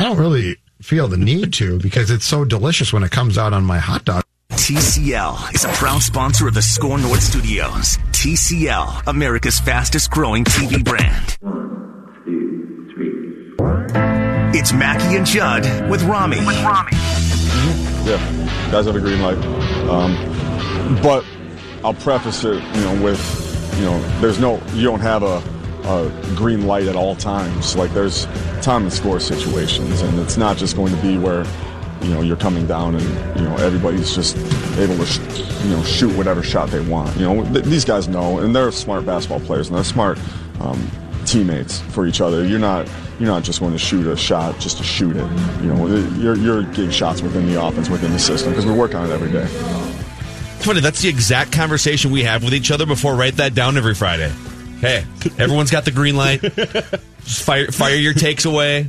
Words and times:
I 0.00 0.04
don't 0.04 0.16
really 0.16 0.56
feel 0.80 1.08
the 1.08 1.18
need 1.18 1.52
to 1.52 1.78
because 1.78 2.10
it's 2.10 2.24
so 2.24 2.46
delicious 2.46 2.90
when 2.90 3.02
it 3.02 3.10
comes 3.10 3.36
out 3.36 3.52
on 3.52 3.66
my 3.66 3.76
hot 3.76 4.06
dog. 4.06 4.22
TCL 4.52 5.54
is 5.54 5.66
a 5.66 5.68
proud 5.74 6.00
sponsor 6.00 6.48
of 6.48 6.54
the 6.54 6.62
SKOR 6.62 6.96
North 6.96 7.22
Studios. 7.22 7.98
TCL, 8.12 9.06
America's 9.08 9.60
fastest 9.60 10.10
growing 10.10 10.44
TV 10.44 10.82
brand. 10.82 11.36
One, 11.42 12.22
two, 12.24 12.90
three. 12.94 14.58
It's 14.58 14.72
Mackey 14.72 15.16
and 15.16 15.26
Judd 15.26 15.90
with 15.90 16.02
Rami. 16.04 16.38
With 16.46 16.56
Rami. 16.64 16.92
Yeah, 18.06 18.70
guys 18.72 18.86
have 18.86 18.96
a 18.96 19.00
green 19.00 19.20
light. 19.20 19.36
Um, 19.86 21.02
but 21.02 21.26
I'll 21.84 21.92
preface 21.92 22.42
it, 22.44 22.54
you 22.54 22.80
know, 22.80 23.04
with, 23.04 23.74
you 23.76 23.84
know, 23.84 24.00
there's 24.22 24.38
no, 24.38 24.62
you 24.72 24.84
don't 24.84 25.00
have 25.00 25.22
a, 25.22 25.42
a 25.84 26.10
green 26.36 26.66
light 26.66 26.86
at 26.86 26.96
all 26.96 27.14
times. 27.16 27.76
Like 27.76 27.92
there's 27.92 28.26
time 28.62 28.82
and 28.82 28.92
score 28.92 29.20
situations, 29.20 30.00
and 30.02 30.18
it's 30.18 30.36
not 30.36 30.56
just 30.56 30.76
going 30.76 30.94
to 30.94 31.02
be 31.02 31.18
where 31.18 31.44
you 32.02 32.14
know 32.14 32.22
you're 32.22 32.36
coming 32.36 32.66
down 32.66 32.94
and 32.94 33.38
you 33.38 33.44
know 33.46 33.54
everybody's 33.56 34.14
just 34.14 34.36
able 34.78 34.96
to 34.96 35.06
sh- 35.06 35.18
you 35.64 35.70
know 35.70 35.82
shoot 35.82 36.14
whatever 36.16 36.42
shot 36.42 36.70
they 36.70 36.80
want. 36.80 37.14
You 37.16 37.26
know 37.26 37.44
th- 37.52 37.64
these 37.64 37.84
guys 37.84 38.08
know, 38.08 38.38
and 38.38 38.54
they're 38.54 38.70
smart 38.72 39.06
basketball 39.06 39.40
players, 39.40 39.68
and 39.68 39.76
they're 39.76 39.84
smart 39.84 40.18
um, 40.60 40.90
teammates 41.26 41.80
for 41.80 42.06
each 42.06 42.20
other. 42.20 42.46
You're 42.46 42.58
not 42.58 42.88
you're 43.18 43.28
not 43.28 43.42
just 43.42 43.60
going 43.60 43.72
to 43.72 43.78
shoot 43.78 44.06
a 44.06 44.16
shot 44.16 44.58
just 44.58 44.78
to 44.78 44.84
shoot 44.84 45.16
it. 45.16 45.30
You 45.62 45.74
know 45.74 45.86
you're 46.18 46.36
you're 46.36 46.62
getting 46.62 46.90
shots 46.90 47.22
within 47.22 47.46
the 47.46 47.62
offense, 47.62 47.88
within 47.88 48.12
the 48.12 48.18
system, 48.18 48.50
because 48.50 48.66
we 48.66 48.72
work 48.72 48.94
on 48.94 49.08
it 49.08 49.12
every 49.12 49.30
day. 49.30 49.46
It's 50.56 50.66
funny. 50.66 50.80
That's 50.80 51.00
the 51.00 51.08
exact 51.08 51.52
conversation 51.52 52.10
we 52.10 52.22
have 52.24 52.44
with 52.44 52.54
each 52.54 52.70
other 52.70 52.86
before 52.86 53.14
write 53.14 53.36
that 53.36 53.54
down 53.54 53.76
every 53.76 53.94
Friday. 53.94 54.32
Hey, 54.80 55.04
everyone's 55.38 55.70
got 55.70 55.84
the 55.84 55.90
green 55.90 56.16
light. 56.16 56.40
Just 56.40 57.42
fire, 57.44 57.70
fire 57.70 57.94
your 57.96 58.14
takes 58.14 58.44
away. 58.46 58.86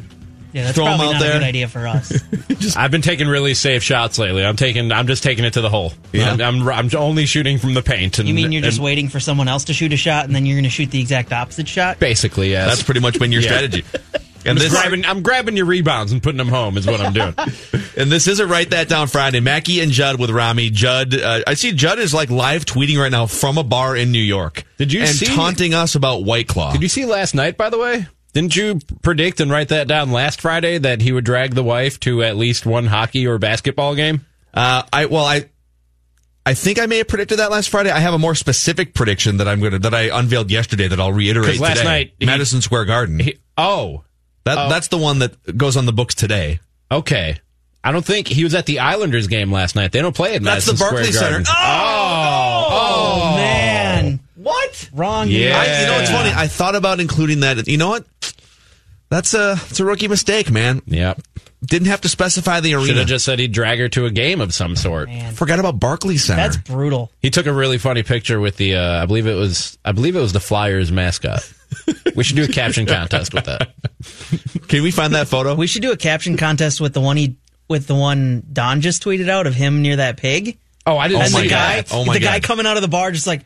Yeah, 0.53 0.63
that's 0.65 0.75
Throw 0.75 0.85
'em 0.85 0.97
probably 0.97 1.07
out 1.07 1.13
not 1.13 1.21
there. 1.21 1.31
a 1.31 1.39
good 1.39 1.43
idea 1.45 1.67
for 1.69 1.87
us. 1.87 2.11
I've 2.77 2.91
been 2.91 3.01
taking 3.01 3.27
really 3.29 3.53
safe 3.53 3.83
shots 3.83 4.19
lately. 4.19 4.43
I'm 4.45 4.57
taking. 4.57 4.91
I'm 4.91 5.07
just 5.07 5.23
taking 5.23 5.45
it 5.45 5.53
to 5.53 5.61
the 5.61 5.69
hole. 5.69 5.93
Yeah. 6.11 6.29
I'm, 6.31 6.41
I'm, 6.41 6.67
I'm 6.69 6.89
only 6.97 7.25
shooting 7.25 7.57
from 7.57 7.73
the 7.73 7.81
paint. 7.81 8.19
And, 8.19 8.27
You 8.27 8.33
mean 8.33 8.51
you're 8.51 8.61
just 8.61 8.77
and 8.79 8.85
waiting 8.85 9.07
for 9.07 9.21
someone 9.21 9.47
else 9.47 9.65
to 9.65 9.73
shoot 9.73 9.93
a 9.93 9.97
shot 9.97 10.25
and 10.25 10.35
then 10.35 10.45
you're 10.45 10.55
going 10.55 10.65
to 10.65 10.69
shoot 10.69 10.91
the 10.91 10.99
exact 10.99 11.31
opposite 11.31 11.69
shot? 11.69 11.99
Basically, 11.99 12.49
yes. 12.51 12.67
That's 12.67 12.83
pretty 12.83 12.99
much 12.99 13.17
been 13.17 13.31
your 13.31 13.41
Yeah. 13.43 13.47
strategy. 13.49 13.85
I'm, 14.45 14.51
And 14.51 14.57
this, 14.59 14.71
grabbing, 14.71 15.05
I'm 15.05 15.21
grabbing 15.21 15.55
your 15.57 15.65
rebounds 15.65 16.11
and 16.11 16.21
putting 16.21 16.37
them 16.37 16.47
home. 16.47 16.77
Is 16.77 16.85
what 16.87 17.01
I'm 17.01 17.13
doing. 17.13 17.33
and 17.97 18.11
this 18.11 18.27
isn't 18.27 18.49
write 18.49 18.71
that 18.71 18.89
down 18.89 19.07
Friday. 19.07 19.39
Mackey 19.39 19.79
and 19.81 19.91
Judd 19.91 20.19
with 20.19 20.29
Rami. 20.29 20.69
Judd, 20.69 21.13
uh, 21.15 21.41
I 21.47 21.53
see 21.53 21.71
Judd 21.71 21.99
is 21.99 22.13
like 22.13 22.29
live 22.29 22.65
tweeting 22.65 22.97
right 22.97 23.11
now 23.11 23.25
from 23.25 23.57
a 23.57 23.63
bar 23.63 23.95
in 23.95 24.11
New 24.11 24.19
York. 24.19 24.63
Did 24.77 24.91
you 24.93 25.01
and 25.01 25.09
see- 25.09 25.25
taunting 25.27 25.73
us 25.73 25.95
about 25.95 26.23
White 26.23 26.47
Claw? 26.47 26.71
Did 26.73 26.81
you 26.81 26.89
see 26.89 27.05
last 27.05 27.35
night? 27.35 27.57
By 27.57 27.69
the 27.69 27.77
way, 27.77 28.07
didn't 28.33 28.55
you 28.55 28.79
predict 29.01 29.39
and 29.41 29.51
write 29.51 29.69
that 29.69 29.87
down 29.87 30.11
last 30.11 30.41
Friday 30.41 30.77
that 30.77 31.01
he 31.01 31.11
would 31.11 31.25
drag 31.25 31.53
the 31.53 31.63
wife 31.63 31.99
to 32.01 32.23
at 32.23 32.37
least 32.37 32.65
one 32.65 32.85
hockey 32.87 33.27
or 33.27 33.37
basketball 33.37 33.95
game? 33.95 34.25
Uh, 34.53 34.83
I 34.91 35.05
well, 35.05 35.25
I 35.25 35.49
I 36.45 36.55
think 36.55 36.79
I 36.79 36.87
may 36.87 36.97
have 36.97 37.07
predicted 37.07 37.39
that 37.39 37.51
last 37.51 37.69
Friday. 37.69 37.91
I 37.91 37.99
have 37.99 38.13
a 38.13 38.19
more 38.19 38.33
specific 38.35 38.93
prediction 38.93 39.37
that 39.37 39.47
I'm 39.47 39.59
gonna 39.61 39.79
that 39.79 39.93
I 39.93 40.17
unveiled 40.17 40.49
yesterday 40.49 40.87
that 40.87 40.99
I'll 40.99 41.13
reiterate. 41.13 41.59
last 41.59 41.77
today. 41.77 41.87
night 41.87 42.13
he- 42.19 42.25
Madison 42.25 42.61
Square 42.61 42.85
Garden. 42.85 43.19
He, 43.19 43.37
oh, 43.57 44.03
that 44.45 44.57
oh. 44.57 44.69
that's 44.69 44.87
the 44.89 44.97
one 44.97 45.19
that 45.19 45.57
goes 45.57 45.77
on 45.77 45.85
the 45.85 45.93
books 45.93 46.15
today. 46.15 46.59
okay. 46.91 47.37
I 47.83 47.91
don't 47.91 48.05
think 48.05 48.27
he 48.27 48.43
was 48.43 48.53
at 48.53 48.67
the 48.67 48.77
Islanders 48.77 49.25
game 49.25 49.51
last 49.51 49.75
night. 49.75 49.91
They 49.91 50.01
don't 50.03 50.15
play 50.15 50.35
at 50.35 50.43
That's 50.43 50.67
Madison 50.67 50.75
the 50.75 50.79
Barclays 50.79 51.15
Square 51.15 51.31
Center. 51.31 51.43
Garden. 51.45 51.47
Oh, 51.57 52.67
Oh, 53.33 53.35
man. 53.37 54.19
What? 54.35 54.89
Wrong. 54.93 55.27
Yeah. 55.27 55.57
I, 55.59 55.81
you 55.81 55.87
know, 55.87 55.99
it's 55.99 56.11
funny. 56.11 56.29
I 56.31 56.45
thought 56.47 56.75
about 56.75 56.99
including 56.99 57.39
that. 57.39 57.67
You 57.67 57.77
know 57.77 57.89
what? 57.89 58.05
That's 59.09 59.33
a 59.33 59.53
it's 59.53 59.79
a 59.79 59.85
rookie 59.85 60.07
mistake, 60.07 60.51
man. 60.51 60.81
Yep. 60.85 61.21
Didn't 61.65 61.87
have 61.87 62.01
to 62.01 62.09
specify 62.09 62.59
the 62.59 62.69
Should 62.71 62.81
arena. 62.83 62.99
have 62.99 63.07
just 63.07 63.25
said 63.25 63.39
he'd 63.39 63.51
drag 63.51 63.79
her 63.79 63.89
to 63.89 64.05
a 64.05 64.11
game 64.11 64.41
of 64.41 64.53
some 64.53 64.75
sort. 64.75 65.09
Man, 65.09 65.33
Forgot 65.33 65.59
about 65.59 65.79
Barclays 65.79 66.23
Center. 66.23 66.41
that's 66.41 66.57
brutal. 66.57 67.11
He 67.19 67.29
took 67.31 67.45
a 67.47 67.53
really 67.53 67.77
funny 67.79 68.03
picture 68.03 68.39
with 68.39 68.57
the 68.57 68.75
uh, 68.75 69.01
I 69.03 69.05
believe 69.07 69.25
it 69.27 69.33
was 69.35 69.77
I 69.83 69.91
believe 69.91 70.15
it 70.15 70.21
was 70.21 70.33
the 70.33 70.39
Flyers 70.39 70.91
mascot. 70.91 71.51
we 72.15 72.23
should 72.23 72.35
do 72.35 72.43
a 72.43 72.47
caption 72.47 72.85
contest 72.85 73.33
with 73.33 73.45
that. 73.45 73.73
Can 74.71 74.83
we 74.83 74.91
find 74.91 75.15
that 75.15 75.27
photo? 75.27 75.53
We 75.53 75.67
should 75.67 75.81
do 75.81 75.91
a 75.91 75.97
caption 75.97 76.37
contest 76.37 76.79
with 76.79 76.93
the 76.93 77.01
one 77.01 77.17
he 77.17 77.35
with 77.67 77.87
the 77.87 77.95
one 77.95 78.41
Don 78.53 78.79
just 78.79 79.03
tweeted 79.03 79.27
out 79.27 79.45
of 79.45 79.53
him 79.53 79.81
near 79.81 79.97
that 79.97 80.15
pig. 80.15 80.59
Oh, 80.85 80.97
I 80.97 81.09
didn't 81.09 81.23
and 81.23 81.33
my 81.33 81.39
the 81.39 81.43
see 81.43 81.49
guy, 81.49 81.81
that. 81.81 81.93
Oh 81.93 82.05
my 82.05 82.13
the 82.13 82.21
guy 82.21 82.39
coming 82.39 82.65
out 82.65 82.77
of 82.77 82.81
the 82.81 82.87
bar 82.87 83.11
just 83.11 83.27
like, 83.27 83.41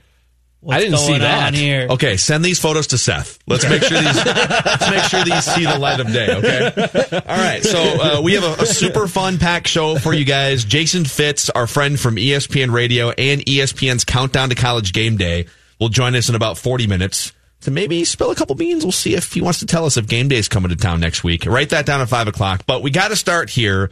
what's 0.60 0.78
I 0.78 0.80
didn't 0.82 1.00
see 1.00 1.18
that. 1.18 1.48
on 1.48 1.54
here? 1.56 1.88
Okay, 1.90 2.18
send 2.18 2.46
these 2.46 2.60
photos 2.60 2.88
to 2.88 3.00
Seth. 3.00 3.40
Let's 3.48 3.68
make 3.68 3.82
sure 3.82 4.00
these 4.00 4.24
let's 4.24 4.90
make 4.92 5.04
sure 5.06 5.24
these 5.24 5.44
see 5.44 5.66
the 5.66 5.80
light 5.80 6.00
of 6.00 6.14
day. 6.14 6.28
Okay. 6.30 7.22
All 7.28 7.38
right. 7.38 7.64
So 7.64 7.80
uh, 7.80 8.22
we 8.22 8.36
have 8.36 8.44
a, 8.44 8.62
a 8.62 8.66
super 8.68 9.08
fun 9.08 9.40
pack 9.40 9.66
show 9.66 9.98
for 9.98 10.14
you 10.14 10.26
guys. 10.26 10.64
Jason 10.64 11.06
Fitz, 11.06 11.50
our 11.50 11.66
friend 11.66 12.00
from 12.00 12.18
ESPN 12.18 12.72
Radio 12.72 13.10
and 13.10 13.42
ESPN's 13.42 14.06
Countdown 14.06 14.50
to 14.50 14.56
College 14.56 14.94
Game 14.94 15.18
Day, 15.18 15.48
will 15.80 15.90
join 15.90 16.16
us 16.16 16.30
in 16.30 16.36
about 16.36 16.60
forty 16.60 16.86
minutes 16.86 17.34
to 17.66 17.72
maybe 17.72 18.06
spill 18.06 18.32
a 18.32 18.36
couple 18.36 18.56
beans. 18.56 18.84
We'll 18.84 18.92
see 18.92 19.16
if 19.16 19.34
he 19.34 19.42
wants 19.42 19.60
to 19.60 19.66
tell 19.66 19.86
us 19.86 19.98
if 19.98 20.08
game 20.08 20.28
day 20.28 20.38
is 20.38 20.48
coming 20.48 20.70
to 20.70 20.76
town 20.76 21.00
next 21.00 21.24
week. 21.24 21.46
Write 21.46 21.70
that 21.70 21.86
down 21.86 22.02
at 22.02 22.10
five 22.10 22.28
o'clock. 22.28 22.64
But 22.66 22.82
we 22.82 22.92
got 22.92 23.10
to 23.10 23.16
start 23.16 23.50
here. 23.50 23.92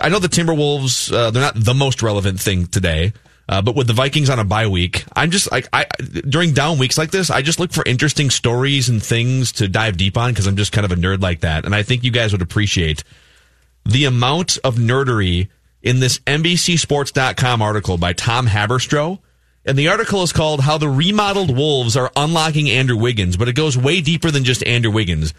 I 0.00 0.08
know 0.08 0.18
the 0.18 0.28
Timberwolves, 0.28 1.12
uh, 1.12 1.30
they're 1.30 1.42
not 1.42 1.54
the 1.56 1.74
most 1.74 2.02
relevant 2.02 2.40
thing 2.40 2.66
today. 2.66 3.12
Uh, 3.46 3.60
but 3.60 3.76
with 3.76 3.86
the 3.86 3.92
Vikings 3.92 4.30
on 4.30 4.38
a 4.38 4.44
bye 4.44 4.66
week, 4.66 5.04
I'm 5.14 5.30
just 5.30 5.52
like 5.52 5.68
I 5.70 5.84
during 6.00 6.54
down 6.54 6.78
weeks 6.78 6.96
like 6.96 7.10
this, 7.10 7.28
I 7.28 7.42
just 7.42 7.60
look 7.60 7.72
for 7.72 7.84
interesting 7.84 8.30
stories 8.30 8.88
and 8.88 9.02
things 9.02 9.52
to 9.52 9.68
dive 9.68 9.98
deep 9.98 10.16
on 10.16 10.30
because 10.30 10.46
I'm 10.46 10.56
just 10.56 10.72
kind 10.72 10.86
of 10.86 10.92
a 10.92 10.96
nerd 10.96 11.20
like 11.20 11.40
that, 11.40 11.66
and 11.66 11.74
I 11.74 11.82
think 11.82 12.04
you 12.04 12.10
guys 12.10 12.32
would 12.32 12.40
appreciate 12.40 13.04
the 13.84 14.06
amount 14.06 14.56
of 14.64 14.76
nerdery 14.76 15.48
in 15.82 16.00
this 16.00 16.20
NBCSports.com 16.20 17.60
article 17.60 17.98
by 17.98 18.14
Tom 18.14 18.46
Haberstroh. 18.46 19.18
And 19.66 19.78
the 19.78 19.88
article 19.88 20.22
is 20.22 20.32
called 20.32 20.60
How 20.60 20.76
the 20.76 20.88
Remodeled 20.88 21.56
Wolves 21.56 21.96
Are 21.96 22.12
Unlocking 22.16 22.68
Andrew 22.70 22.96
Wiggins, 22.96 23.36
but 23.36 23.48
it 23.48 23.54
goes 23.54 23.78
way 23.78 24.00
deeper 24.00 24.30
than 24.30 24.44
just 24.44 24.64
Andrew 24.66 24.90
Wiggins. 24.90 25.32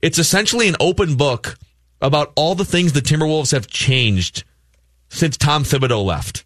It's 0.00 0.18
essentially 0.18 0.68
an 0.68 0.76
open 0.78 1.16
book 1.16 1.56
about 2.00 2.32
all 2.36 2.54
the 2.54 2.64
things 2.64 2.92
the 2.92 3.00
Timberwolves 3.00 3.52
have 3.52 3.66
changed 3.66 4.44
since 5.08 5.36
Tom 5.36 5.64
Thibodeau 5.64 6.04
left. 6.04 6.44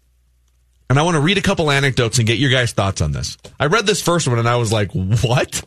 And 0.89 0.97
I 0.97 1.03
want 1.03 1.15
to 1.15 1.21
read 1.21 1.37
a 1.37 1.41
couple 1.41 1.69
anecdotes 1.69 2.17
and 2.17 2.27
get 2.27 2.39
your 2.39 2.49
guys' 2.49 2.73
thoughts 2.73 3.01
on 3.01 3.11
this. 3.11 3.37
I 3.59 3.67
read 3.67 3.85
this 3.85 4.01
first 4.01 4.27
one 4.27 4.39
and 4.39 4.49
I 4.49 4.55
was 4.57 4.73
like, 4.73 4.91
what? 4.91 5.63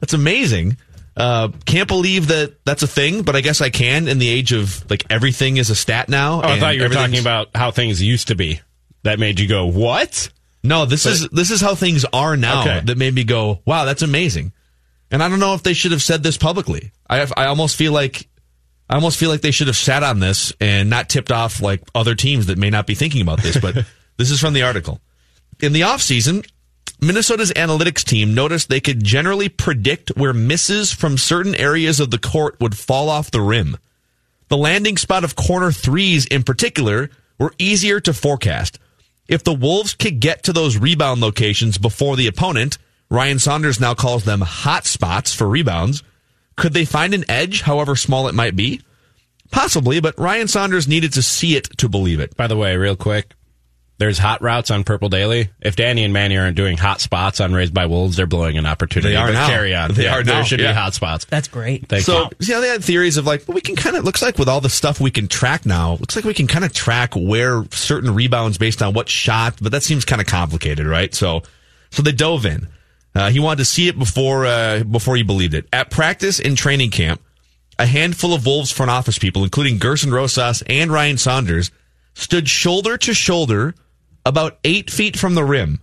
That's 0.00 0.12
amazing. 0.12 0.76
Uh, 1.16 1.48
can't 1.64 1.88
believe 1.88 2.28
that 2.28 2.64
that's 2.64 2.82
a 2.82 2.86
thing, 2.86 3.22
but 3.22 3.34
I 3.34 3.40
guess 3.40 3.60
I 3.60 3.70
can 3.70 4.06
in 4.06 4.18
the 4.18 4.28
age 4.28 4.52
of 4.52 4.88
like 4.90 5.04
everything 5.10 5.56
is 5.56 5.70
a 5.70 5.74
stat 5.74 6.08
now. 6.08 6.40
Oh, 6.42 6.48
I 6.48 6.60
thought 6.60 6.76
you 6.76 6.82
were 6.82 6.88
talking 6.88 7.18
about 7.18 7.48
how 7.54 7.70
things 7.70 8.00
used 8.02 8.28
to 8.28 8.34
be. 8.34 8.60
That 9.02 9.18
made 9.18 9.40
you 9.40 9.48
go, 9.48 9.66
"What?" 9.66 10.30
No, 10.62 10.84
this 10.84 11.06
is 11.06 11.28
this 11.30 11.50
is 11.50 11.60
how 11.60 11.74
things 11.74 12.04
are 12.12 12.36
now 12.36 12.60
Okay. 12.62 12.80
that 12.84 12.98
made 12.98 13.14
me 13.14 13.24
go, 13.24 13.60
wow, 13.64 13.84
that's 13.84 14.02
amazing. 14.02 14.52
And 15.10 15.22
I 15.22 15.28
don't 15.28 15.40
know 15.40 15.54
if 15.54 15.62
they 15.62 15.72
should 15.72 15.92
have 15.92 16.02
said 16.02 16.22
this 16.22 16.36
publicly. 16.36 16.92
I 17.08 17.26
I 17.36 17.46
almost 17.46 17.76
feel 17.76 17.92
like 17.92 18.28
I 18.88 18.94
almost 18.96 19.18
feel 19.18 19.30
like 19.30 19.40
they 19.40 19.50
should 19.52 19.68
have 19.68 19.76
sat 19.76 20.02
on 20.02 20.20
this 20.20 20.52
and 20.60 20.90
not 20.90 21.08
tipped 21.08 21.32
off 21.32 21.62
like 21.62 21.80
other 21.94 22.14
teams 22.14 22.46
that 22.46 22.58
may 22.58 22.70
not 22.70 22.86
be 22.86 22.94
thinking 22.94 23.22
about 23.22 23.40
this, 23.42 23.56
but 23.58 23.74
this 24.16 24.30
is 24.30 24.40
from 24.40 24.52
the 24.52 24.62
article. 24.62 25.00
In 25.60 25.72
the 25.72 25.82
offseason, 25.82 26.46
Minnesota's 27.00 27.52
analytics 27.52 28.04
team 28.04 28.34
noticed 28.34 28.68
they 28.68 28.80
could 28.80 29.02
generally 29.02 29.48
predict 29.48 30.10
where 30.16 30.32
misses 30.34 30.92
from 30.92 31.16
certain 31.16 31.54
areas 31.54 32.00
of 32.00 32.10
the 32.10 32.18
court 32.18 32.58
would 32.60 32.76
fall 32.76 33.08
off 33.08 33.30
the 33.30 33.40
rim. 33.40 33.76
The 34.48 34.56
landing 34.56 34.96
spot 34.96 35.24
of 35.24 35.36
corner 35.36 35.72
threes 35.72 36.26
in 36.26 36.42
particular 36.42 37.08
were 37.38 37.54
easier 37.58 38.00
to 38.00 38.12
forecast. 38.12 38.78
If 39.30 39.44
the 39.44 39.54
Wolves 39.54 39.94
could 39.94 40.18
get 40.18 40.42
to 40.42 40.52
those 40.52 40.76
rebound 40.76 41.20
locations 41.20 41.78
before 41.78 42.16
the 42.16 42.26
opponent, 42.26 42.78
Ryan 43.08 43.38
Saunders 43.38 43.78
now 43.78 43.94
calls 43.94 44.24
them 44.24 44.40
hot 44.40 44.86
spots 44.86 45.32
for 45.32 45.48
rebounds. 45.48 46.02
Could 46.56 46.72
they 46.72 46.84
find 46.84 47.14
an 47.14 47.24
edge, 47.30 47.62
however 47.62 47.94
small 47.94 48.26
it 48.26 48.34
might 48.34 48.56
be? 48.56 48.82
Possibly, 49.52 50.00
but 50.00 50.18
Ryan 50.18 50.48
Saunders 50.48 50.88
needed 50.88 51.12
to 51.12 51.22
see 51.22 51.54
it 51.54 51.68
to 51.78 51.88
believe 51.88 52.18
it. 52.18 52.36
By 52.36 52.48
the 52.48 52.56
way, 52.56 52.76
real 52.76 52.96
quick, 52.96 53.36
there's 54.00 54.18
hot 54.18 54.40
routes 54.40 54.70
on 54.70 54.82
Purple 54.82 55.10
Daily. 55.10 55.50
If 55.60 55.76
Danny 55.76 56.04
and 56.04 56.12
Manny 56.14 56.38
aren't 56.38 56.56
doing 56.56 56.78
hot 56.78 57.02
spots 57.02 57.38
on 57.38 57.52
Raised 57.52 57.74
by 57.74 57.84
Wolves, 57.84 58.16
they're 58.16 58.26
blowing 58.26 58.56
an 58.56 58.64
opportunity. 58.64 59.10
They 59.10 59.16
are 59.16 59.26
But 59.26 59.34
now. 59.34 59.46
Carry 59.46 59.74
on. 59.74 59.92
They 59.94 60.04
Yeah, 60.04 60.18
are 60.18 60.22
There 60.22 60.36
now, 60.36 60.42
should 60.42 60.58
yeah. 60.58 60.72
be 60.72 60.74
hot 60.74 60.94
spots. 60.94 61.26
That's 61.26 61.48
great. 61.48 61.86
Thank 61.86 62.04
so, 62.04 62.22
you. 62.22 62.28
you 62.40 62.54
know, 62.54 62.60
they 62.62 62.68
had 62.68 62.82
theories 62.82 63.18
of 63.18 63.26
like, 63.26 63.46
well, 63.46 63.54
we 63.54 63.60
can 63.60 63.76
kind 63.76 63.96
of, 63.96 64.04
looks 64.04 64.22
like 64.22 64.38
with 64.38 64.48
all 64.48 64.62
the 64.62 64.70
stuff 64.70 65.00
we 65.02 65.10
can 65.10 65.28
track 65.28 65.66
now, 65.66 65.92
looks 66.00 66.16
like 66.16 66.24
we 66.24 66.32
can 66.32 66.46
kind 66.46 66.64
of 66.64 66.72
track 66.72 67.12
where 67.14 67.62
certain 67.72 68.14
rebounds 68.14 68.56
based 68.56 68.80
on 68.80 68.94
what 68.94 69.10
shot, 69.10 69.58
but 69.60 69.70
that 69.72 69.82
seems 69.82 70.06
kind 70.06 70.22
of 70.22 70.26
complicated, 70.26 70.86
right? 70.86 71.14
So, 71.14 71.42
so 71.90 72.00
they 72.02 72.12
dove 72.12 72.46
in. 72.46 72.68
Uh, 73.14 73.28
he 73.28 73.38
wanted 73.38 73.58
to 73.58 73.64
see 73.66 73.86
it 73.86 73.98
before, 73.98 74.46
uh, 74.46 74.82
before 74.82 75.14
he 75.14 75.22
believed 75.22 75.52
it. 75.52 75.66
At 75.74 75.90
practice 75.90 76.40
in 76.40 76.56
training 76.56 76.90
camp, 76.90 77.20
a 77.78 77.84
handful 77.84 78.32
of 78.32 78.46
Wolves 78.46 78.72
front 78.72 78.90
office 78.90 79.18
people, 79.18 79.44
including 79.44 79.76
Gerson 79.76 80.10
Rosas 80.10 80.62
and 80.68 80.90
Ryan 80.90 81.18
Saunders, 81.18 81.70
stood 82.14 82.48
shoulder 82.48 82.96
to 82.96 83.12
shoulder 83.12 83.74
about 84.24 84.58
eight 84.64 84.90
feet 84.90 85.18
from 85.18 85.34
the 85.34 85.44
rim. 85.44 85.80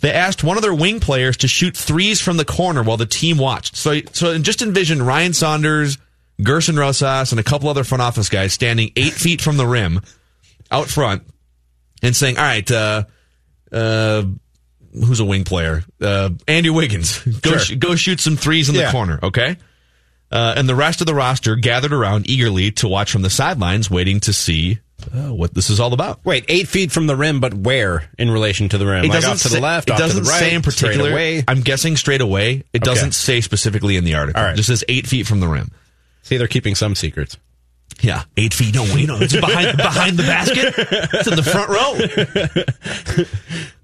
They 0.00 0.12
asked 0.12 0.44
one 0.44 0.56
of 0.56 0.62
their 0.62 0.74
wing 0.74 1.00
players 1.00 1.36
to 1.38 1.48
shoot 1.48 1.76
threes 1.76 2.20
from 2.20 2.36
the 2.36 2.44
corner 2.44 2.82
while 2.82 2.96
the 2.96 3.06
team 3.06 3.38
watched. 3.38 3.76
So, 3.76 4.00
so 4.12 4.36
just 4.38 4.60
envision 4.60 5.02
Ryan 5.02 5.32
Saunders, 5.32 5.96
Gerson 6.42 6.76
Rosas, 6.76 7.30
and 7.32 7.40
a 7.40 7.44
couple 7.44 7.68
other 7.68 7.84
front 7.84 8.02
office 8.02 8.28
guys 8.28 8.52
standing 8.52 8.90
eight 8.96 9.12
feet 9.14 9.40
from 9.40 9.56
the 9.56 9.66
rim 9.66 10.00
out 10.70 10.88
front 10.88 11.22
and 12.02 12.14
saying, 12.14 12.36
all 12.36 12.44
right, 12.44 12.68
uh, 12.70 13.04
uh, 13.72 14.24
who's 14.92 15.20
a 15.20 15.24
wing 15.24 15.44
player? 15.44 15.84
Uh, 16.00 16.30
Andy 16.46 16.70
Wiggins. 16.70 17.18
Go, 17.40 17.50
Sure. 17.52 17.58
sh- 17.58 17.74
go 17.76 17.94
shoot 17.94 18.20
some 18.20 18.36
threes 18.36 18.68
in 18.68 18.74
the 18.74 18.88
corner. 18.90 19.18
Okay. 19.22 19.56
Uh, 20.30 20.54
and 20.56 20.68
the 20.68 20.74
rest 20.74 21.00
of 21.00 21.06
the 21.06 21.14
roster 21.14 21.54
gathered 21.56 21.92
around 21.92 22.28
eagerly 22.28 22.72
to 22.72 22.88
watch 22.88 23.12
from 23.12 23.22
the 23.22 23.30
sidelines, 23.30 23.90
waiting 23.90 24.18
to 24.20 24.32
see 24.32 24.80
uh, 25.12 25.34
what 25.34 25.54
this 25.54 25.70
is 25.70 25.80
all 25.80 25.92
about. 25.92 26.24
Wait, 26.24 26.44
eight 26.48 26.68
feet 26.68 26.92
from 26.92 27.06
the 27.06 27.16
rim, 27.16 27.40
but 27.40 27.52
where 27.54 28.08
in 28.18 28.30
relation 28.30 28.68
to 28.70 28.78
the 28.78 28.86
rim? 28.86 29.04
It 29.04 29.08
like 29.08 29.16
doesn't 29.16 29.30
off 29.30 29.42
to 29.42 29.48
say, 29.48 29.56
the 29.56 29.60
left, 29.62 29.88
It 29.88 29.92
off 29.92 29.98
doesn't 29.98 30.22
the 30.24 30.28
right, 30.30 30.38
say 30.38 30.54
in 30.54 30.62
particular. 30.62 31.10
away. 31.10 31.44
I'm 31.48 31.60
guessing 31.60 31.96
straight 31.96 32.20
away. 32.20 32.62
It 32.72 32.82
Okay. 32.82 32.94
doesn't 32.94 33.12
say 33.12 33.40
specifically 33.40 33.96
in 33.96 34.04
the 34.04 34.14
article. 34.14 34.40
All 34.40 34.46
right. 34.46 34.54
It 34.54 34.56
just 34.56 34.68
says 34.68 34.84
eight 34.88 35.06
feet 35.06 35.26
from 35.26 35.40
the 35.40 35.48
rim. 35.48 35.70
See, 36.22 36.36
they're 36.36 36.46
keeping 36.48 36.74
some 36.74 36.94
secrets. 36.94 37.36
Yeah, 38.00 38.24
eight 38.36 38.52
feet. 38.54 38.74
No, 38.74 38.82
wait, 38.82 39.06
no, 39.06 39.18
it's 39.20 39.34
behind 39.34 39.76
behind 39.76 40.16
the 40.16 40.22
basket. 40.24 40.74
It's 41.12 41.28
in 41.28 41.36
the 41.36 41.42
front 41.42 41.68
row. 41.68 41.94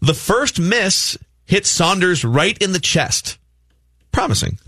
the 0.00 0.14
first 0.14 0.58
miss 0.58 1.16
hit 1.44 1.66
Saunders 1.66 2.24
right 2.24 2.56
in 2.58 2.72
the 2.72 2.80
chest. 2.80 3.38
Promising. 4.12 4.58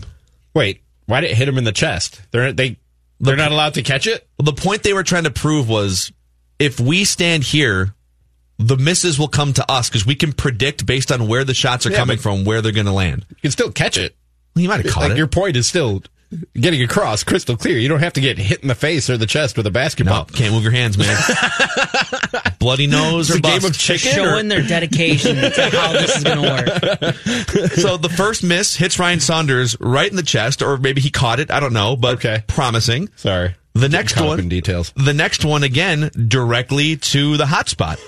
Wait, 0.53 0.81
why 1.07 1.21
did 1.21 1.31
it 1.31 1.35
hit 1.37 1.47
him 1.47 1.57
in 1.57 1.63
the 1.63 1.71
chest? 1.71 2.21
They're 2.31 2.53
they 2.53 2.77
they're 3.19 3.35
not 3.35 3.51
allowed 3.51 3.73
to 3.75 3.83
catch 3.83 4.07
it. 4.07 4.27
Well, 4.37 4.45
the 4.45 4.53
point 4.61 4.83
they 4.83 4.93
were 4.93 5.03
trying 5.03 5.23
to 5.25 5.31
prove 5.31 5.67
was 5.67 6.11
if 6.59 6.79
we 6.79 7.03
stand 7.05 7.43
here, 7.43 7.93
the 8.59 8.77
misses 8.77 9.17
will 9.19 9.27
come 9.27 9.53
to 9.53 9.71
us 9.71 9.89
because 9.89 10.05
we 10.05 10.15
can 10.15 10.31
predict 10.33 10.85
based 10.85 11.11
on 11.11 11.27
where 11.27 11.43
the 11.43 11.53
shots 11.53 11.85
are 11.85 11.91
Yeah, 11.91 11.97
coming 11.97 12.17
from, 12.17 12.45
where 12.45 12.61
they're 12.61 12.71
going 12.71 12.85
to 12.85 12.91
land. 12.93 13.25
You 13.29 13.35
can 13.41 13.51
still 13.51 13.71
catch 13.71 13.97
it. 13.97 14.15
Well, 14.55 14.61
you 14.63 14.69
might 14.69 14.85
have 14.85 14.93
caught 14.93 15.01
like 15.03 15.11
it. 15.13 15.17
your 15.17 15.27
point 15.27 15.55
is 15.57 15.65
still 15.67 16.03
getting 16.55 16.81
across 16.81 17.23
crystal 17.23 17.55
clear. 17.57 17.77
You 17.77 17.87
don't 17.89 17.99
have 17.99 18.13
to 18.13 18.21
get 18.21 18.37
hit 18.37 18.61
in 18.61 18.67
the 18.67 18.75
face 18.75 19.09
or 19.09 19.17
the 19.17 19.25
chest 19.25 19.57
with 19.57 19.65
a 19.67 19.69
no, 19.69 19.73
basketball. 19.73 20.25
can't 20.25 20.53
move 20.53 20.63
your 20.63 20.71
hands, 20.71 20.97
man. 20.97 21.15
Bloody 22.59 22.87
nose 22.87 23.29
or 23.29 23.37
It's 23.37 23.47
a 23.47 23.51
game 23.51 23.65
of 23.65 23.77
chicken. 23.77 24.11
Showing 24.11 24.45
or- 24.45 24.49
their 24.49 24.61
dedication 24.61 25.35
to 25.35 25.69
how 25.71 25.91
this 25.93 26.15
is 26.17 26.23
going 26.23 26.41
to 26.41 26.49
work. 26.49 27.69
so 27.73 27.97
the 27.97 28.09
first 28.09 28.43
miss 28.43 28.75
hits 28.75 28.97
Ryan 28.99 29.19
Saunders 29.19 29.75
right 29.79 30.09
in 30.09 30.15
the 30.15 30.23
chest, 30.23 30.61
or 30.61 30.77
maybe 30.77 31.01
he 31.01 31.09
caught 31.11 31.39
it. 31.39 31.51
I 31.51 31.59
don't 31.59 31.73
know, 31.73 31.95
but 31.95 32.15
Okay. 32.15 32.43
promising. 32.47 33.09
Sorry. 33.15 33.55
The 33.73 33.89
next 33.89 34.19
one, 34.19 34.49
details. 34.49 34.93
The 34.95 35.13
next 35.13 35.43
one 35.43 35.63
again, 35.63 36.11
directly 36.27 36.97
to 36.97 37.37
the 37.37 37.47
hot 37.47 37.69
spot. 37.69 37.99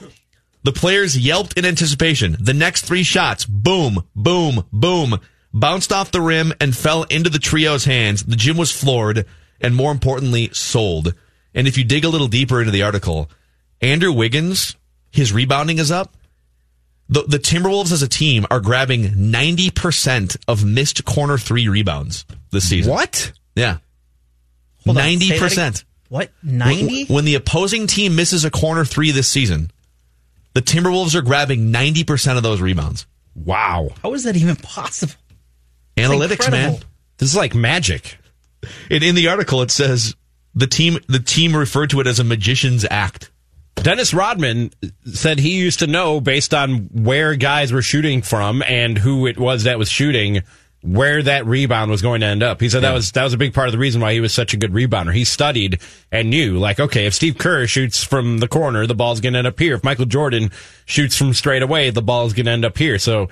The 0.64 0.72
players 0.72 1.18
yelped 1.18 1.58
in 1.58 1.66
anticipation. 1.66 2.38
The 2.40 2.54
next 2.54 2.86
three 2.86 3.04
shots, 3.04 3.46
boom, 3.46 4.04
boom, 4.16 4.66
boom, 4.72 5.20
bounced 5.54 5.92
off 5.92 6.12
the 6.12 6.22
rim 6.22 6.54
and 6.60 6.76
fell 6.76 7.04
into 7.04 7.30
the 7.30 7.40
trio's 7.40 7.86
hands. 7.86 8.24
The 8.24 8.36
gym 8.36 8.58
was 8.58 8.72
floored 8.72 9.26
and 9.62 9.76
more 9.76 9.92
importantly, 9.92 10.50
sold. 10.54 11.14
And 11.54 11.68
if 11.68 11.78
you 11.78 11.84
dig 11.84 12.04
a 12.04 12.10
little 12.10 12.28
deeper 12.28 12.60
into 12.60 12.72
the 12.72 12.84
article, 12.84 13.30
Andrew 13.82 14.12
Wiggins, 14.12 14.76
his 15.12 15.32
rebounding 15.32 15.78
is 15.78 15.92
up. 15.92 16.16
The, 17.08 17.24
the 17.24 17.38
Timberwolves 17.40 17.92
as 17.92 18.02
a 18.02 18.08
team 18.08 18.46
are 18.50 18.60
grabbing 18.60 19.04
90% 19.04 20.38
of 20.48 20.66
missed 20.66 21.06
corner 21.06 21.38
three 21.38 21.68
rebounds 21.68 22.26
this 22.52 22.68
season. 22.68 22.92
What? 22.92 23.32
Yeah. 23.56 23.78
Hold 24.86 24.98
on, 24.98 25.20
say 25.20 25.38
that 25.38 25.40
90%. 25.40 25.84
What? 26.10 26.32
90? 26.44 27.06
When, 27.06 27.16
when 27.16 27.26
the 27.26 27.36
opposing 27.36 27.88
team 27.88 28.16
misses 28.16 28.46
a 28.46 28.52
corner 28.52 28.86
three 28.86 29.12
this 29.12 29.28
season, 29.28 29.72
the 30.54 30.62
Timberwolves 30.62 31.16
are 31.16 31.22
grabbing 31.22 31.72
90% 31.72 32.38
of 32.38 32.44
those 32.44 32.62
rebounds. 32.62 33.06
Wow. 33.36 33.90
How 34.02 34.14
is 34.14 34.24
that 34.24 34.36
even 34.36 34.56
possible? 34.56 35.14
Analytics, 35.98 36.50
man. 36.50 36.78
This 37.18 37.30
is 37.30 37.36
like 37.36 37.56
magic. 37.56 38.18
In, 38.90 39.04
in 39.04 39.16
the 39.16 39.28
article, 39.28 39.62
it 39.62 39.72
says 39.72 40.16
the 40.54 40.68
team 40.68 41.00
the 41.08 41.20
team 41.20 41.56
referred 41.56 41.90
to 41.92 42.00
it 42.00 42.08
as 42.08 42.20
a 42.20 42.24
magician's 42.24 42.86
act. 42.90 43.32
Dennis 43.76 44.14
Rodman 44.14 44.72
said 45.14 45.40
he 45.40 45.58
used 45.58 45.80
to 45.80 45.88
know 45.88 46.20
based 46.22 46.54
on 46.54 46.90
where 46.94 47.36
guys 47.36 47.72
were 47.72 47.82
shooting 47.82 48.22
from 48.22 48.64
and 48.64 48.98
who 48.98 49.28
it 49.28 49.38
was 49.38 49.64
that 49.64 49.78
was 49.78 49.90
shooting 49.90 50.42
where 50.86 51.24
that 51.24 51.46
rebound 51.46 51.90
was 51.90 52.02
going 52.02 52.22
to 52.22 52.28
end 52.28 52.44
up. 52.44 52.62
He 52.62 52.70
said 52.70 52.84
that 52.84 52.94
was 52.94 53.12
that 53.14 53.24
was 53.24 53.34
a 53.34 53.38
big 53.38 53.54
part 53.54 53.68
of 53.68 53.72
the 53.72 53.78
reason 53.78 54.02
why 54.02 54.14
he 54.14 54.20
was 54.20 54.34
such 54.34 54.54
a 54.54 54.58
good 54.58 54.72
rebounder. 54.72 55.14
He 55.14 55.26
studied 55.26 55.82
and 56.12 56.30
knew 56.30 56.58
like 56.58 56.80
okay, 56.80 57.06
if 57.06 57.14
Steve 57.14 57.38
Kerr 57.38 57.66
shoots 57.68 58.04
from 58.04 58.38
the 58.38 58.48
corner, 58.48 58.86
the 58.86 58.96
ball's 58.96 59.20
going 59.20 59.34
to 59.34 59.40
end 59.40 59.48
up 59.48 59.60
here. 59.60 59.76
If 59.76 59.84
Michael 59.84 60.06
Jordan 60.06 60.52
shoots 60.86 61.18
from 61.18 61.34
straight 61.34 61.64
away, 61.64 61.90
the 61.90 62.02
ball's 62.02 62.34
going 62.34 62.46
to 62.46 62.52
end 62.52 62.66
up 62.66 62.78
here. 62.78 63.00
So 63.00 63.30